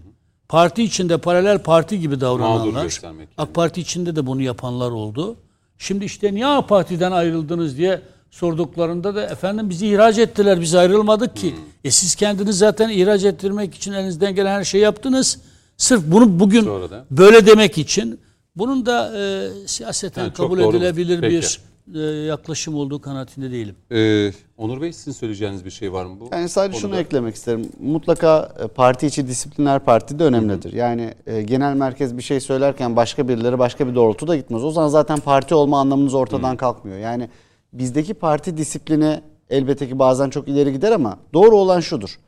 parti 0.50 0.84
içinde 0.84 1.18
paralel 1.18 1.60
parti 1.60 2.00
gibi 2.00 2.22
davrananlar 2.22 2.84
göstermek 2.84 3.30
AK 3.38 3.54
Parti 3.54 3.82
içinde 3.82 4.16
de 4.16 4.28
bunu 4.28 4.42
yapanlar 4.42 4.92
oldu. 4.92 5.36
Şimdi 5.78 6.06
işte 6.06 6.34
niye 6.34 6.48
AK 6.48 6.70
Parti'den 6.70 7.12
ayrıldınız 7.12 7.78
diye 7.78 8.02
sorduklarında 8.32 9.16
da 9.16 9.24
efendim 9.26 9.70
bizi 9.70 9.88
ihraç 9.88 10.18
ettiler 10.18 10.62
biz 10.62 10.76
ayrılmadık 10.76 11.36
ki. 11.36 11.56
E 11.84 11.92
siz 11.92 12.16
kendiniz 12.16 12.58
zaten 12.58 12.90
ihraç 12.90 13.24
ettirmek 13.24 13.76
için 13.76 13.94
elinizden 13.94 14.36
gelen 14.36 14.60
her 14.60 14.64
şeyi 14.64 14.82
yaptınız. 14.84 15.40
Sırf 15.78 16.02
bunu 16.06 16.40
bugün 16.40 16.64
Sonra 16.64 16.90
da- 16.90 17.06
böyle 17.12 17.46
demek 17.46 17.78
için 17.78 18.20
bunun 18.56 18.86
da 18.86 19.18
e, 19.20 19.50
siyaseten 19.68 20.22
Yani 20.24 20.34
kabul 20.34 20.60
edilebilir 20.60 21.22
Peki. 21.22 21.34
bir 21.36 21.60
e, 21.96 22.00
yaklaşım 22.26 22.76
olduğu 22.76 23.02
kanaatinde 23.02 23.52
değilim. 23.52 23.76
Ee, 23.92 24.32
Onur 24.58 24.82
Bey 24.82 24.94
sizin 24.94 25.12
söyleyeceğiniz 25.12 25.66
bir 25.66 25.70
şey 25.70 25.94
var 25.94 26.06
mı 26.06 26.20
bu? 26.20 26.30
Yani 26.32 26.50
sadece 26.50 26.80
şunu 26.80 26.92
konuda? 26.92 27.02
eklemek 27.02 27.36
isterim. 27.36 27.70
Mutlaka 27.80 28.52
e, 28.64 28.68
parti 28.68 29.08
içi 29.08 29.28
disiplinler 29.28 29.80
partide 29.80 30.24
önemlidir. 30.24 30.74
Yani 30.74 31.14
e, 31.28 31.42
genel 31.42 31.74
merkez 31.74 32.18
bir 32.18 32.22
şey 32.24 32.40
söylerken 32.40 32.96
başka 32.96 33.28
birileri 33.28 33.60
başka 33.60 33.88
bir 33.88 33.96
doğrultuda 33.96 34.36
gitmez. 34.36 34.64
O 34.64 34.72
zaman 34.72 34.88
zaten 34.90 35.18
parti 35.20 35.56
olma 35.56 35.80
anlamınız 35.80 36.14
ortadan 36.14 36.58
kalkmıyor. 36.58 36.98
Yani 36.98 37.30
bizdeki 37.74 38.14
parti 38.14 38.58
disiplini 38.58 39.22
elbette 39.50 39.88
ki 39.88 40.00
bazen 40.00 40.30
çok 40.30 40.48
ileri 40.48 40.74
gider 40.74 40.92
ama 40.92 41.18
doğru 41.34 41.58
olan 41.58 41.80
şudur. 41.80 42.20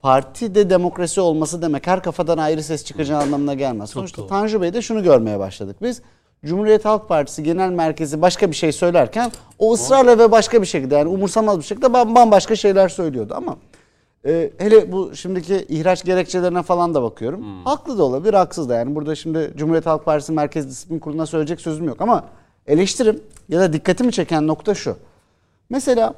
Partide 0.00 0.70
demokrasi 0.70 1.20
olması 1.20 1.62
demek 1.62 1.86
her 1.86 2.02
kafadan 2.02 2.38
ayrı 2.38 2.62
ses 2.62 2.84
çıkacağı 2.84 3.20
anlamına 3.22 3.54
gelmez. 3.54 3.90
Sonuçta 3.90 4.22
doğru. 4.22 4.28
Tanju 4.28 4.62
Bey'de 4.62 4.82
şunu 4.82 5.02
görmeye 5.02 5.38
başladık. 5.38 5.76
Biz 5.82 6.02
Cumhuriyet 6.44 6.84
Halk 6.84 7.08
Partisi 7.08 7.42
Genel 7.42 7.70
Merkezi 7.70 8.22
başka 8.22 8.50
bir 8.50 8.56
şey 8.56 8.72
söylerken 8.72 9.32
o 9.58 9.72
ısrarla 9.74 10.18
ve 10.18 10.30
başka 10.30 10.60
bir 10.62 10.66
şekilde 10.66 10.94
yani 10.94 11.08
umursamaz 11.08 11.58
bir 11.58 11.62
şekilde 11.64 11.86
bam- 11.86 12.14
bambaşka 12.14 12.56
şeyler 12.56 12.88
söylüyordu 12.88 13.34
ama 13.36 13.56
e, 14.26 14.50
hele 14.58 14.92
bu 14.92 15.16
şimdiki 15.16 15.66
ihraç 15.68 16.04
gerekçelerine 16.04 16.62
falan 16.62 16.94
da 16.94 17.02
bakıyorum. 17.02 17.64
Haklı 17.64 17.98
da 17.98 18.02
olabilir, 18.04 18.34
haksız 18.34 18.68
da. 18.68 18.74
Yani 18.74 18.94
burada 18.94 19.14
şimdi 19.14 19.52
Cumhuriyet 19.56 19.86
Halk 19.86 20.04
Partisi 20.04 20.32
Merkez 20.32 20.68
Disiplin 20.68 20.98
Kurulu'na 20.98 21.26
söyleyecek 21.26 21.60
sözüm 21.60 21.86
yok 21.88 22.00
ama 22.00 22.24
eleştirim 22.68 23.20
ya 23.48 23.60
da 23.60 23.72
dikkatimi 23.72 24.12
çeken 24.12 24.46
nokta 24.46 24.74
şu. 24.74 24.96
Mesela 25.70 26.14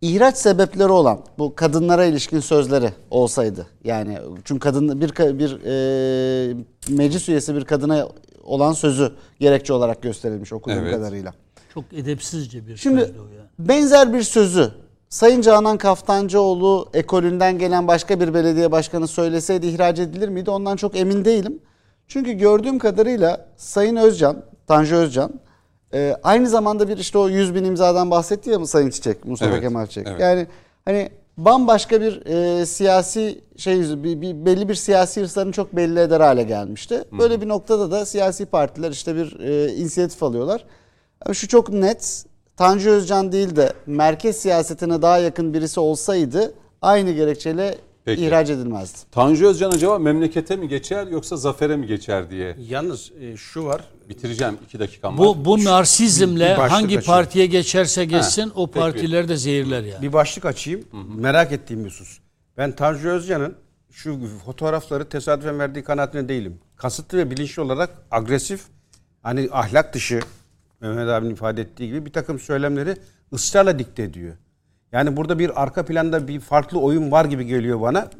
ihraç 0.00 0.36
sebepleri 0.36 0.92
olan 0.92 1.20
bu 1.38 1.54
kadınlara 1.54 2.04
ilişkin 2.04 2.40
sözleri 2.40 2.92
olsaydı 3.10 3.66
yani 3.84 4.18
çünkü 4.44 4.60
kadın 4.60 5.00
bir 5.00 5.38
bir 5.38 5.58
e, 5.64 6.54
meclis 6.88 7.28
üyesi 7.28 7.54
bir 7.54 7.64
kadına 7.64 8.08
olan 8.44 8.72
sözü 8.72 9.12
gerekçe 9.40 9.72
olarak 9.72 10.02
gösterilmiş 10.02 10.52
okuduğum 10.52 10.78
Evet. 10.78 10.94
kadarıyla. 10.94 11.34
Çok 11.74 11.84
edepsizce 11.92 12.66
bir 12.66 12.76
Şimdi 12.76 13.00
sözdü 13.00 13.18
o 13.18 13.34
ya. 13.36 13.42
benzer 13.58 14.12
bir 14.14 14.22
sözü 14.22 14.70
Sayın 15.08 15.40
Canan 15.40 15.78
Kaftancıoğlu 15.78 16.88
ekolünden 16.94 17.58
gelen 17.58 17.88
başka 17.88 18.20
bir 18.20 18.34
belediye 18.34 18.72
başkanı 18.72 19.08
söyleseydi 19.08 19.66
ihraç 19.66 19.98
edilir 19.98 20.28
miydi? 20.28 20.50
Ondan 20.50 20.76
çok 20.76 20.96
emin 20.96 21.24
değilim. 21.24 21.58
Çünkü 22.08 22.32
gördüğüm 22.32 22.78
kadarıyla 22.78 23.46
Sayın 23.56 23.96
Özcan, 23.96 24.42
Tanju 24.70 24.96
Özcan 24.96 25.32
e, 25.94 26.16
aynı 26.22 26.48
zamanda 26.48 26.88
bir 26.88 26.98
işte 26.98 27.18
o 27.18 27.28
100 27.28 27.54
bin 27.54 27.64
imzadan 27.64 28.10
bahsetti 28.10 28.50
ya 28.50 28.66
Sayın 28.66 28.90
Çiçek, 28.90 29.24
Mustafa 29.24 29.52
Evet, 29.52 29.62
Kemal 29.62 29.86
Çiçek. 29.86 30.06
evet. 30.08 30.20
Yani 30.20 30.46
hani 30.84 31.10
bambaşka 31.36 32.00
bir 32.00 32.26
e, 32.26 32.66
siyasi 32.66 33.40
şey 33.56 33.80
bir, 33.80 34.20
bir- 34.20 34.46
belli 34.46 34.68
bir 34.68 34.74
siyasi 34.74 35.20
hırslarını 35.20 35.52
çok 35.52 35.76
belli 35.76 36.00
eder 36.00 36.20
hale 36.20 36.42
gelmişti. 36.42 37.04
Böyle 37.18 37.40
bir 37.40 37.48
noktada 37.48 37.90
da 37.90 38.06
siyasi 38.06 38.46
partiler 38.46 38.90
işte 38.90 39.16
bir 39.16 39.40
e, 39.40 39.72
inisiyatif 39.74 40.22
alıyorlar. 40.22 40.64
Ama 41.26 41.34
şu 41.34 41.48
çok 41.48 41.68
net. 41.72 42.24
Tanju 42.56 42.90
Özcan 42.90 43.32
değil 43.32 43.56
de 43.56 43.72
merkez 43.86 44.36
siyasetine 44.36 45.02
daha 45.02 45.18
yakın 45.18 45.54
birisi 45.54 45.80
olsaydı 45.80 46.54
aynı 46.82 47.10
gerekçeyle 47.10 47.74
Peki. 48.04 48.26
ihraç 48.26 48.50
edilmezdi. 48.50 48.98
Tanju 49.12 49.46
Özcan 49.48 49.70
acaba 49.70 49.98
memlekete 49.98 50.56
mi 50.56 50.68
geçer 50.68 51.06
yoksa 51.06 51.36
zafere 51.36 51.76
mi 51.76 51.86
geçer 51.86 52.30
diye 52.30 52.56
Yalnız 52.68 53.12
e, 53.20 53.36
şu 53.36 53.64
var. 53.64 53.84
bitireceğim. 54.08 54.58
iki 54.64 54.78
dakikam 54.78 55.18
var. 55.18 55.26
Bu, 55.26 55.44
bu 55.44 55.64
narsizmle 55.64 56.50
bir 56.50 56.68
hangi 56.68 56.84
açayım. 56.86 57.02
partiye 57.02 57.46
geçerse 57.46 58.04
geçsin 58.04 58.42
Ha, 58.42 58.52
o 58.54 58.66
partileri 58.66 59.28
de 59.28 59.36
zehirler 59.36 59.82
yani. 59.82 60.02
Bir 60.02 60.12
başlık 60.12 60.44
açayım. 60.44 60.84
Merak 61.16 61.52
ettiğim 61.52 61.84
bir 61.84 61.90
husus. 61.90 62.18
Ben 62.56 62.72
Tanju 62.72 63.08
Özcan'ın 63.08 63.54
şu 63.90 64.18
fotoğrafları 64.44 65.08
tesadüfen 65.08 65.58
verdiği 65.58 65.84
kanaatine 65.84 66.28
değilim. 66.28 66.58
Kasıtlı 66.76 67.18
ve 67.18 67.30
bilinçli 67.30 67.62
olarak 67.62 67.90
agresif, 68.10 68.60
hani 69.22 69.48
ahlak 69.52 69.94
dışı 69.94 70.20
Mehmet 70.80 71.08
abinin 71.08 71.30
ifade 71.34 71.60
ettiği 71.62 71.86
gibi 71.86 72.06
bir 72.06 72.12
takım 72.12 72.38
söylemleri 72.38 72.96
ısrarla 73.32 73.78
dikte 73.78 74.02
ediyor. 74.02 74.36
Yani 74.92 75.16
burada 75.16 75.38
bir 75.38 75.62
arka 75.62 75.84
planda 75.84 76.28
bir 76.28 76.40
farklı 76.40 76.78
oyun 76.80 77.10
var 77.10 77.24
gibi 77.24 77.46
geliyor 77.46 77.80
bana. 77.80 78.10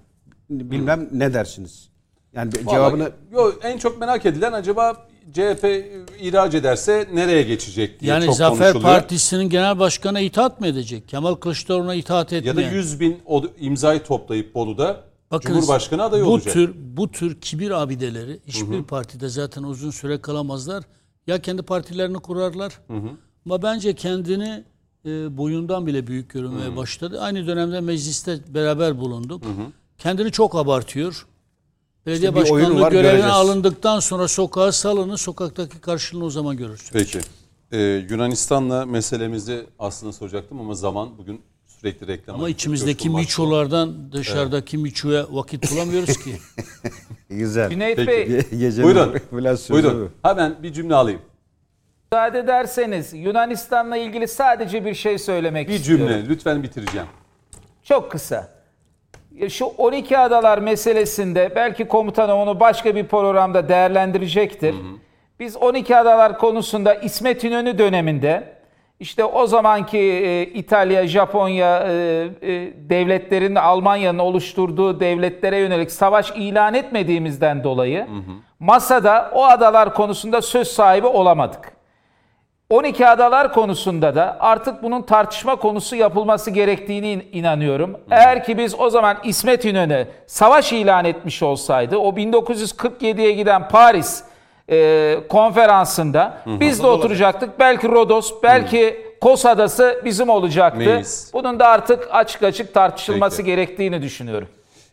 Bilmem 0.50 1.08
ne 1.12 1.34
dersiniz? 1.34 1.88
Yani 2.32 2.52
bir 2.52 2.66
cevabını 2.66 3.02
Vallahi- 3.02 3.12
Yo, 3.32 3.52
en 3.62 3.78
çok 3.78 4.00
merak 4.00 4.26
edilen 4.26 4.52
acaba 4.52 5.06
CHP 5.32 5.64
ihraç 6.20 6.54
ederse 6.54 7.08
nereye 7.14 7.42
geçecek 7.42 8.00
diye 8.00 8.10
Yani 8.12 8.26
çok 8.26 8.34
Zafer 8.34 8.72
konuşuluyor. 8.72 8.82
Partisi'nin 9.00 9.48
genel 9.48 9.78
başkanına 9.78 10.20
itaat 10.20 10.60
mı 10.60 10.66
edecek? 10.66 11.08
Kemal 11.08 11.34
Kılıçdaroğlu'na 11.34 11.94
itaat 11.94 12.32
etmeyen. 12.32 12.56
Ya 12.56 12.70
da 12.70 12.74
100 12.76 13.00
bin 13.00 13.18
o- 13.26 13.44
imzayı 13.60 14.02
toplayıp 14.02 14.54
Bolu'da 14.54 15.00
Bakınız, 15.30 15.56
Cumhurbaşkanı 15.60 16.02
adayı 16.02 16.24
bu 16.24 16.28
olacak. 16.28 16.52
tür 16.54 16.74
bu 16.96 17.10
tür 17.10 17.40
kibir 17.40 17.70
abideleri 17.70 18.40
hiçbir 18.46 18.82
partide 18.82 19.28
zaten 19.28 19.62
uzun 19.62 19.90
süre 19.90 20.20
kalamazlar. 20.20 20.84
Ya 21.26 21.42
kendi 21.42 21.62
partilerini 21.62 22.16
kurarlar. 22.18 22.80
Ama 23.46 23.62
bence 23.62 23.94
kendini 23.94 24.64
e, 25.06 25.36
boyundan 25.36 25.86
bile 25.86 26.06
büyük 26.06 26.30
görünmeye 26.30 26.76
başladı. 26.76 27.20
Aynı 27.20 27.46
dönemde 27.46 27.80
mecliste 27.80 28.38
beraber 28.54 28.98
bulunduk. 28.98 29.42
Kendini 29.98 30.32
çok 30.32 30.54
abartıyor. 30.54 31.26
Belediye 32.06 32.30
İşte 32.30 32.40
başkanlığı 32.40 32.80
var, 32.80 32.92
görevine 32.92 33.10
göreceğiz. 33.10 33.34
alındıktan 33.34 34.00
sonra 34.00 34.28
sokağa 34.28 34.72
salını 34.72 35.18
sokaktaki 35.18 35.78
karşılığını 35.80 36.24
o 36.24 36.30
zaman 36.30 36.56
görürsün. 36.56 36.88
Peki. 36.92 37.18
Ee, 37.72 37.78
Yunanistan'la 38.10 38.86
meselemizi 38.86 39.66
aslında 39.78 40.12
soracaktım 40.12 40.60
ama 40.60 40.74
zaman 40.74 41.18
bugün 41.18 41.40
sürekli 41.66 42.06
reklam. 42.06 42.36
Ama 42.36 42.48
içimizdeki 42.48 43.10
miçolardan 43.10 44.12
dışarıdaki 44.12 44.78
miçoya 44.78 45.26
vakit 45.30 45.72
bulamıyoruz 45.72 46.16
ki. 46.16 46.38
güzel. 47.28 47.70
Cüneyt 47.70 47.96
Peki. 47.96 48.08
Bey 48.08 48.26
Ge- 48.26 48.82
Buyurun. 48.82 49.14
Buyurun. 49.70 50.10
bu. 50.22 50.28
Hemen 50.28 50.62
bir 50.62 50.72
cümle 50.72 50.94
alayım. 50.94 51.20
Müsaade 52.12 52.38
ederseniz 52.38 53.12
Yunanistan'la 53.14 53.96
ilgili 53.96 54.28
sadece 54.28 54.84
bir 54.84 54.94
şey 54.94 55.18
söylemek 55.18 55.68
Bir 55.68 55.74
istiyorum. 55.74 56.06
cümle 56.08 56.28
lütfen 56.28 56.62
bitireceğim. 56.62 57.06
Çok 57.82 58.10
kısa. 58.10 58.48
Şu 59.48 59.64
12 59.66 60.18
adalar 60.18 60.58
meselesinde 60.58 61.52
belki 61.56 61.84
komutanı 61.88 62.34
onu 62.34 62.60
başka 62.60 62.94
bir 62.94 63.06
programda 63.06 63.68
değerlendirecektir. 63.68 64.74
Biz 65.40 65.56
12 65.56 65.96
adalar 65.96 66.38
konusunda 66.38 66.94
İsmet 66.94 67.44
İnönü 67.44 67.78
döneminde 67.78 68.44
işte 69.00 69.24
o 69.24 69.46
zamanki 69.46 69.98
e, 69.98 70.42
İtalya, 70.42 71.06
Japonya 71.06 71.78
e, 71.88 71.92
e, 71.92 72.50
devletlerinin 72.90 73.54
Almanya'nın 73.54 74.18
oluşturduğu 74.18 75.00
devletlere 75.00 75.58
yönelik 75.58 75.90
savaş 75.92 76.30
ilan 76.30 76.74
etmediğimizden 76.74 77.64
dolayı 77.64 78.06
masada 78.60 79.30
o 79.34 79.44
adalar 79.44 79.94
konusunda 79.94 80.42
söz 80.42 80.68
sahibi 80.68 81.06
olamadık. 81.06 81.79
12 82.70 83.06
adalar 83.08 83.52
konusunda 83.52 84.14
da 84.14 84.36
artık 84.40 84.82
bunun 84.82 85.02
tartışma 85.02 85.56
konusu 85.56 85.96
yapılması 85.96 86.50
gerektiğini 86.50 87.12
in- 87.12 87.26
inanıyorum. 87.32 88.00
Eğer 88.10 88.44
ki 88.44 88.58
biz 88.58 88.80
o 88.80 88.90
zaman 88.90 89.16
İsmet 89.24 89.64
İnönü 89.64 90.06
savaş 90.26 90.72
ilan 90.72 91.04
etmiş 91.04 91.42
olsaydı 91.42 91.96
o 91.96 92.10
1947'ye 92.12 93.32
giden 93.32 93.68
Paris 93.68 94.22
e, 94.70 95.16
konferansında 95.28 96.38
biz 96.46 96.82
de 96.82 96.86
oturacaktık. 96.86 97.58
Belki 97.58 97.88
Rodos, 97.88 98.32
belki 98.42 99.06
Kos 99.20 99.46
Adası 99.46 100.02
bizim 100.04 100.28
olacaktı. 100.28 100.78
Meis. 100.78 101.30
Bunun 101.34 101.58
da 101.60 101.68
artık 101.68 102.08
açık 102.12 102.42
açık 102.42 102.74
tartışılması 102.74 103.36
Peki. 103.36 103.46
gerektiğini 103.46 104.02
düşünüyorum. 104.02 104.48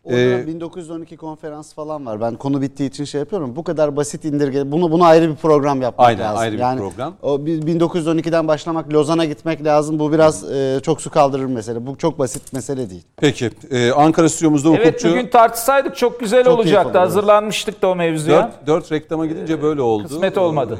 O 0.07 0.11
dönem 0.11 0.47
1912 0.47 1.17
konferans 1.17 1.73
falan 1.73 2.05
var. 2.05 2.21
Ben 2.21 2.35
konu 2.35 2.61
bittiği 2.61 2.89
için 2.89 3.03
şey 3.05 3.19
yapıyorum. 3.19 3.55
Bu 3.55 3.63
kadar 3.63 3.95
basit 3.95 4.25
indirge. 4.25 4.71
Bunu 4.71 4.91
bunu 4.91 5.03
ayrı 5.05 5.29
bir 5.29 5.35
program 5.35 5.81
yapmak 5.81 6.07
Aynen, 6.07 6.21
lazım. 6.23 6.37
ayrı 6.39 6.53
bir 6.53 6.59
yani 6.59 6.79
program. 6.79 7.13
O 7.21 7.45
bi- 7.45 7.51
1912'den 7.51 8.47
başlamak, 8.47 8.93
Lozan'a 8.93 9.25
gitmek 9.25 9.63
lazım. 9.65 9.99
Bu 9.99 10.11
biraz 10.11 10.51
e, 10.51 10.79
çok 10.83 11.01
su 11.01 11.09
kaldırır 11.09 11.45
mesele. 11.45 11.87
Bu 11.87 11.97
çok 11.97 12.19
basit 12.19 12.53
mesele 12.53 12.89
değil. 12.89 13.03
Peki. 13.17 13.49
Ee, 13.71 13.91
Ankara 13.91 14.29
stüdyomuzda 14.29 14.69
Evet 14.69 14.87
hukukçu. 14.87 15.09
bugün 15.09 15.27
tartışsaydık 15.27 15.95
çok 15.95 16.19
güzel 16.19 16.43
Çok 16.43 16.59
olacaktı. 16.59 16.97
Hazırlanmıştık 16.99 17.81
da 17.81 17.87
o 17.87 17.95
mevzuya. 17.95 18.37
Dört, 18.43 18.67
dört 18.67 18.91
reklama 18.91 19.25
gidince 19.25 19.61
böyle 19.61 19.81
oldu. 19.81 20.03
kısmet 20.07 20.37
olmadı. 20.37 20.79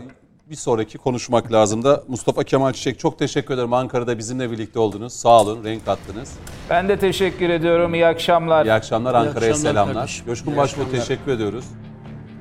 Bir 0.50 0.56
sonraki 0.56 0.98
konuşmak 0.98 1.52
lazım 1.52 1.84
da. 1.84 2.04
Mustafa 2.08 2.44
Kemal 2.44 2.74
Çiçek 2.74 3.00
çok 3.00 3.20
teşekkür 3.20 3.54
ederim. 3.54 3.74
Ankara'da 3.74 4.18
bizimle 4.18 4.52
birlikte 4.52 4.80
oldunuz. 4.80 5.14
Sağ 5.14 5.42
olun. 5.42 5.64
Renk 5.64 5.86
kattınız. 5.86 6.32
Ben 6.70 6.90
de 6.90 7.00
teşekkür 7.00 7.50
ediyorum. 7.50 7.94
İyi 7.94 8.06
akşamlar. 8.08 8.66
İyi 8.66 8.74
akşamlar. 8.74 9.14
Ankara'ya 9.14 9.54
selamlar. 9.54 9.94
kardeşim. 9.96 10.26
Coşkun 10.26 10.58
Başbuğ 10.58 10.92
teşekkür 10.92 11.32
ediyoruz. 11.32 11.66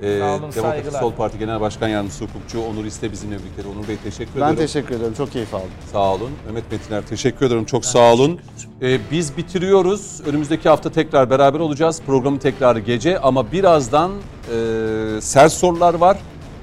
Ee, 0.02 0.18
Sağ 0.18 0.24
olun, 0.30 0.40
Demokratik 0.40 0.62
saygılar. 0.62 1.00
Sol 1.00 1.12
Parti 1.12 1.38
Genel 1.38 1.60
Başkan 1.60 1.88
Yardımcısı 1.88 2.24
hukukçu 2.24 2.60
Onur 2.60 2.84
İste 2.84 3.12
bizimle 3.12 3.38
birlikte. 3.38 3.62
Onur 3.76 3.88
Bey 3.88 3.96
teşekkür 3.96 4.34
Ben 4.34 4.36
ediyorum. 4.40 4.56
teşekkür 4.56 4.94
ederim. 4.96 5.14
Çok 5.14 5.32
keyif 5.32 5.54
aldım. 5.54 5.68
Sağ 5.92 6.14
olun. 6.14 6.30
Mehmet 6.46 6.72
Metiner 6.72 7.02
teşekkür 7.06 7.46
ederim. 7.46 7.64
Çok 7.64 7.84
sağ 7.84 8.12
olun. 8.12 8.40
Ee, 8.82 8.98
biz 9.10 9.36
bitiriyoruz. 9.36 10.20
Önümüzdeki 10.26 10.68
hafta 10.68 10.92
tekrar 10.92 11.30
beraber 11.30 11.60
olacağız. 11.60 12.02
Programı 12.06 12.38
tekrar 12.38 12.76
gece 12.76 13.18
ama 13.18 13.52
birazdan 13.52 14.10
e, 14.12 15.20
sert 15.20 15.52
sorular 15.52 15.94
var. 15.94 16.16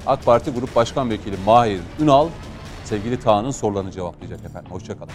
AK 0.08 0.26
Parti 0.26 0.52
Grup 0.52 0.76
Başkan 0.76 1.10
Vekili 1.10 1.36
Mahir 1.46 1.80
Ünal 2.00 2.28
sevgili 2.84 3.20
Tağ'ın 3.20 3.52
sorularını 3.52 3.92
cevaplayacak 3.92 4.46
efendim. 4.46 4.72
Hoşçakalın. 4.72 5.14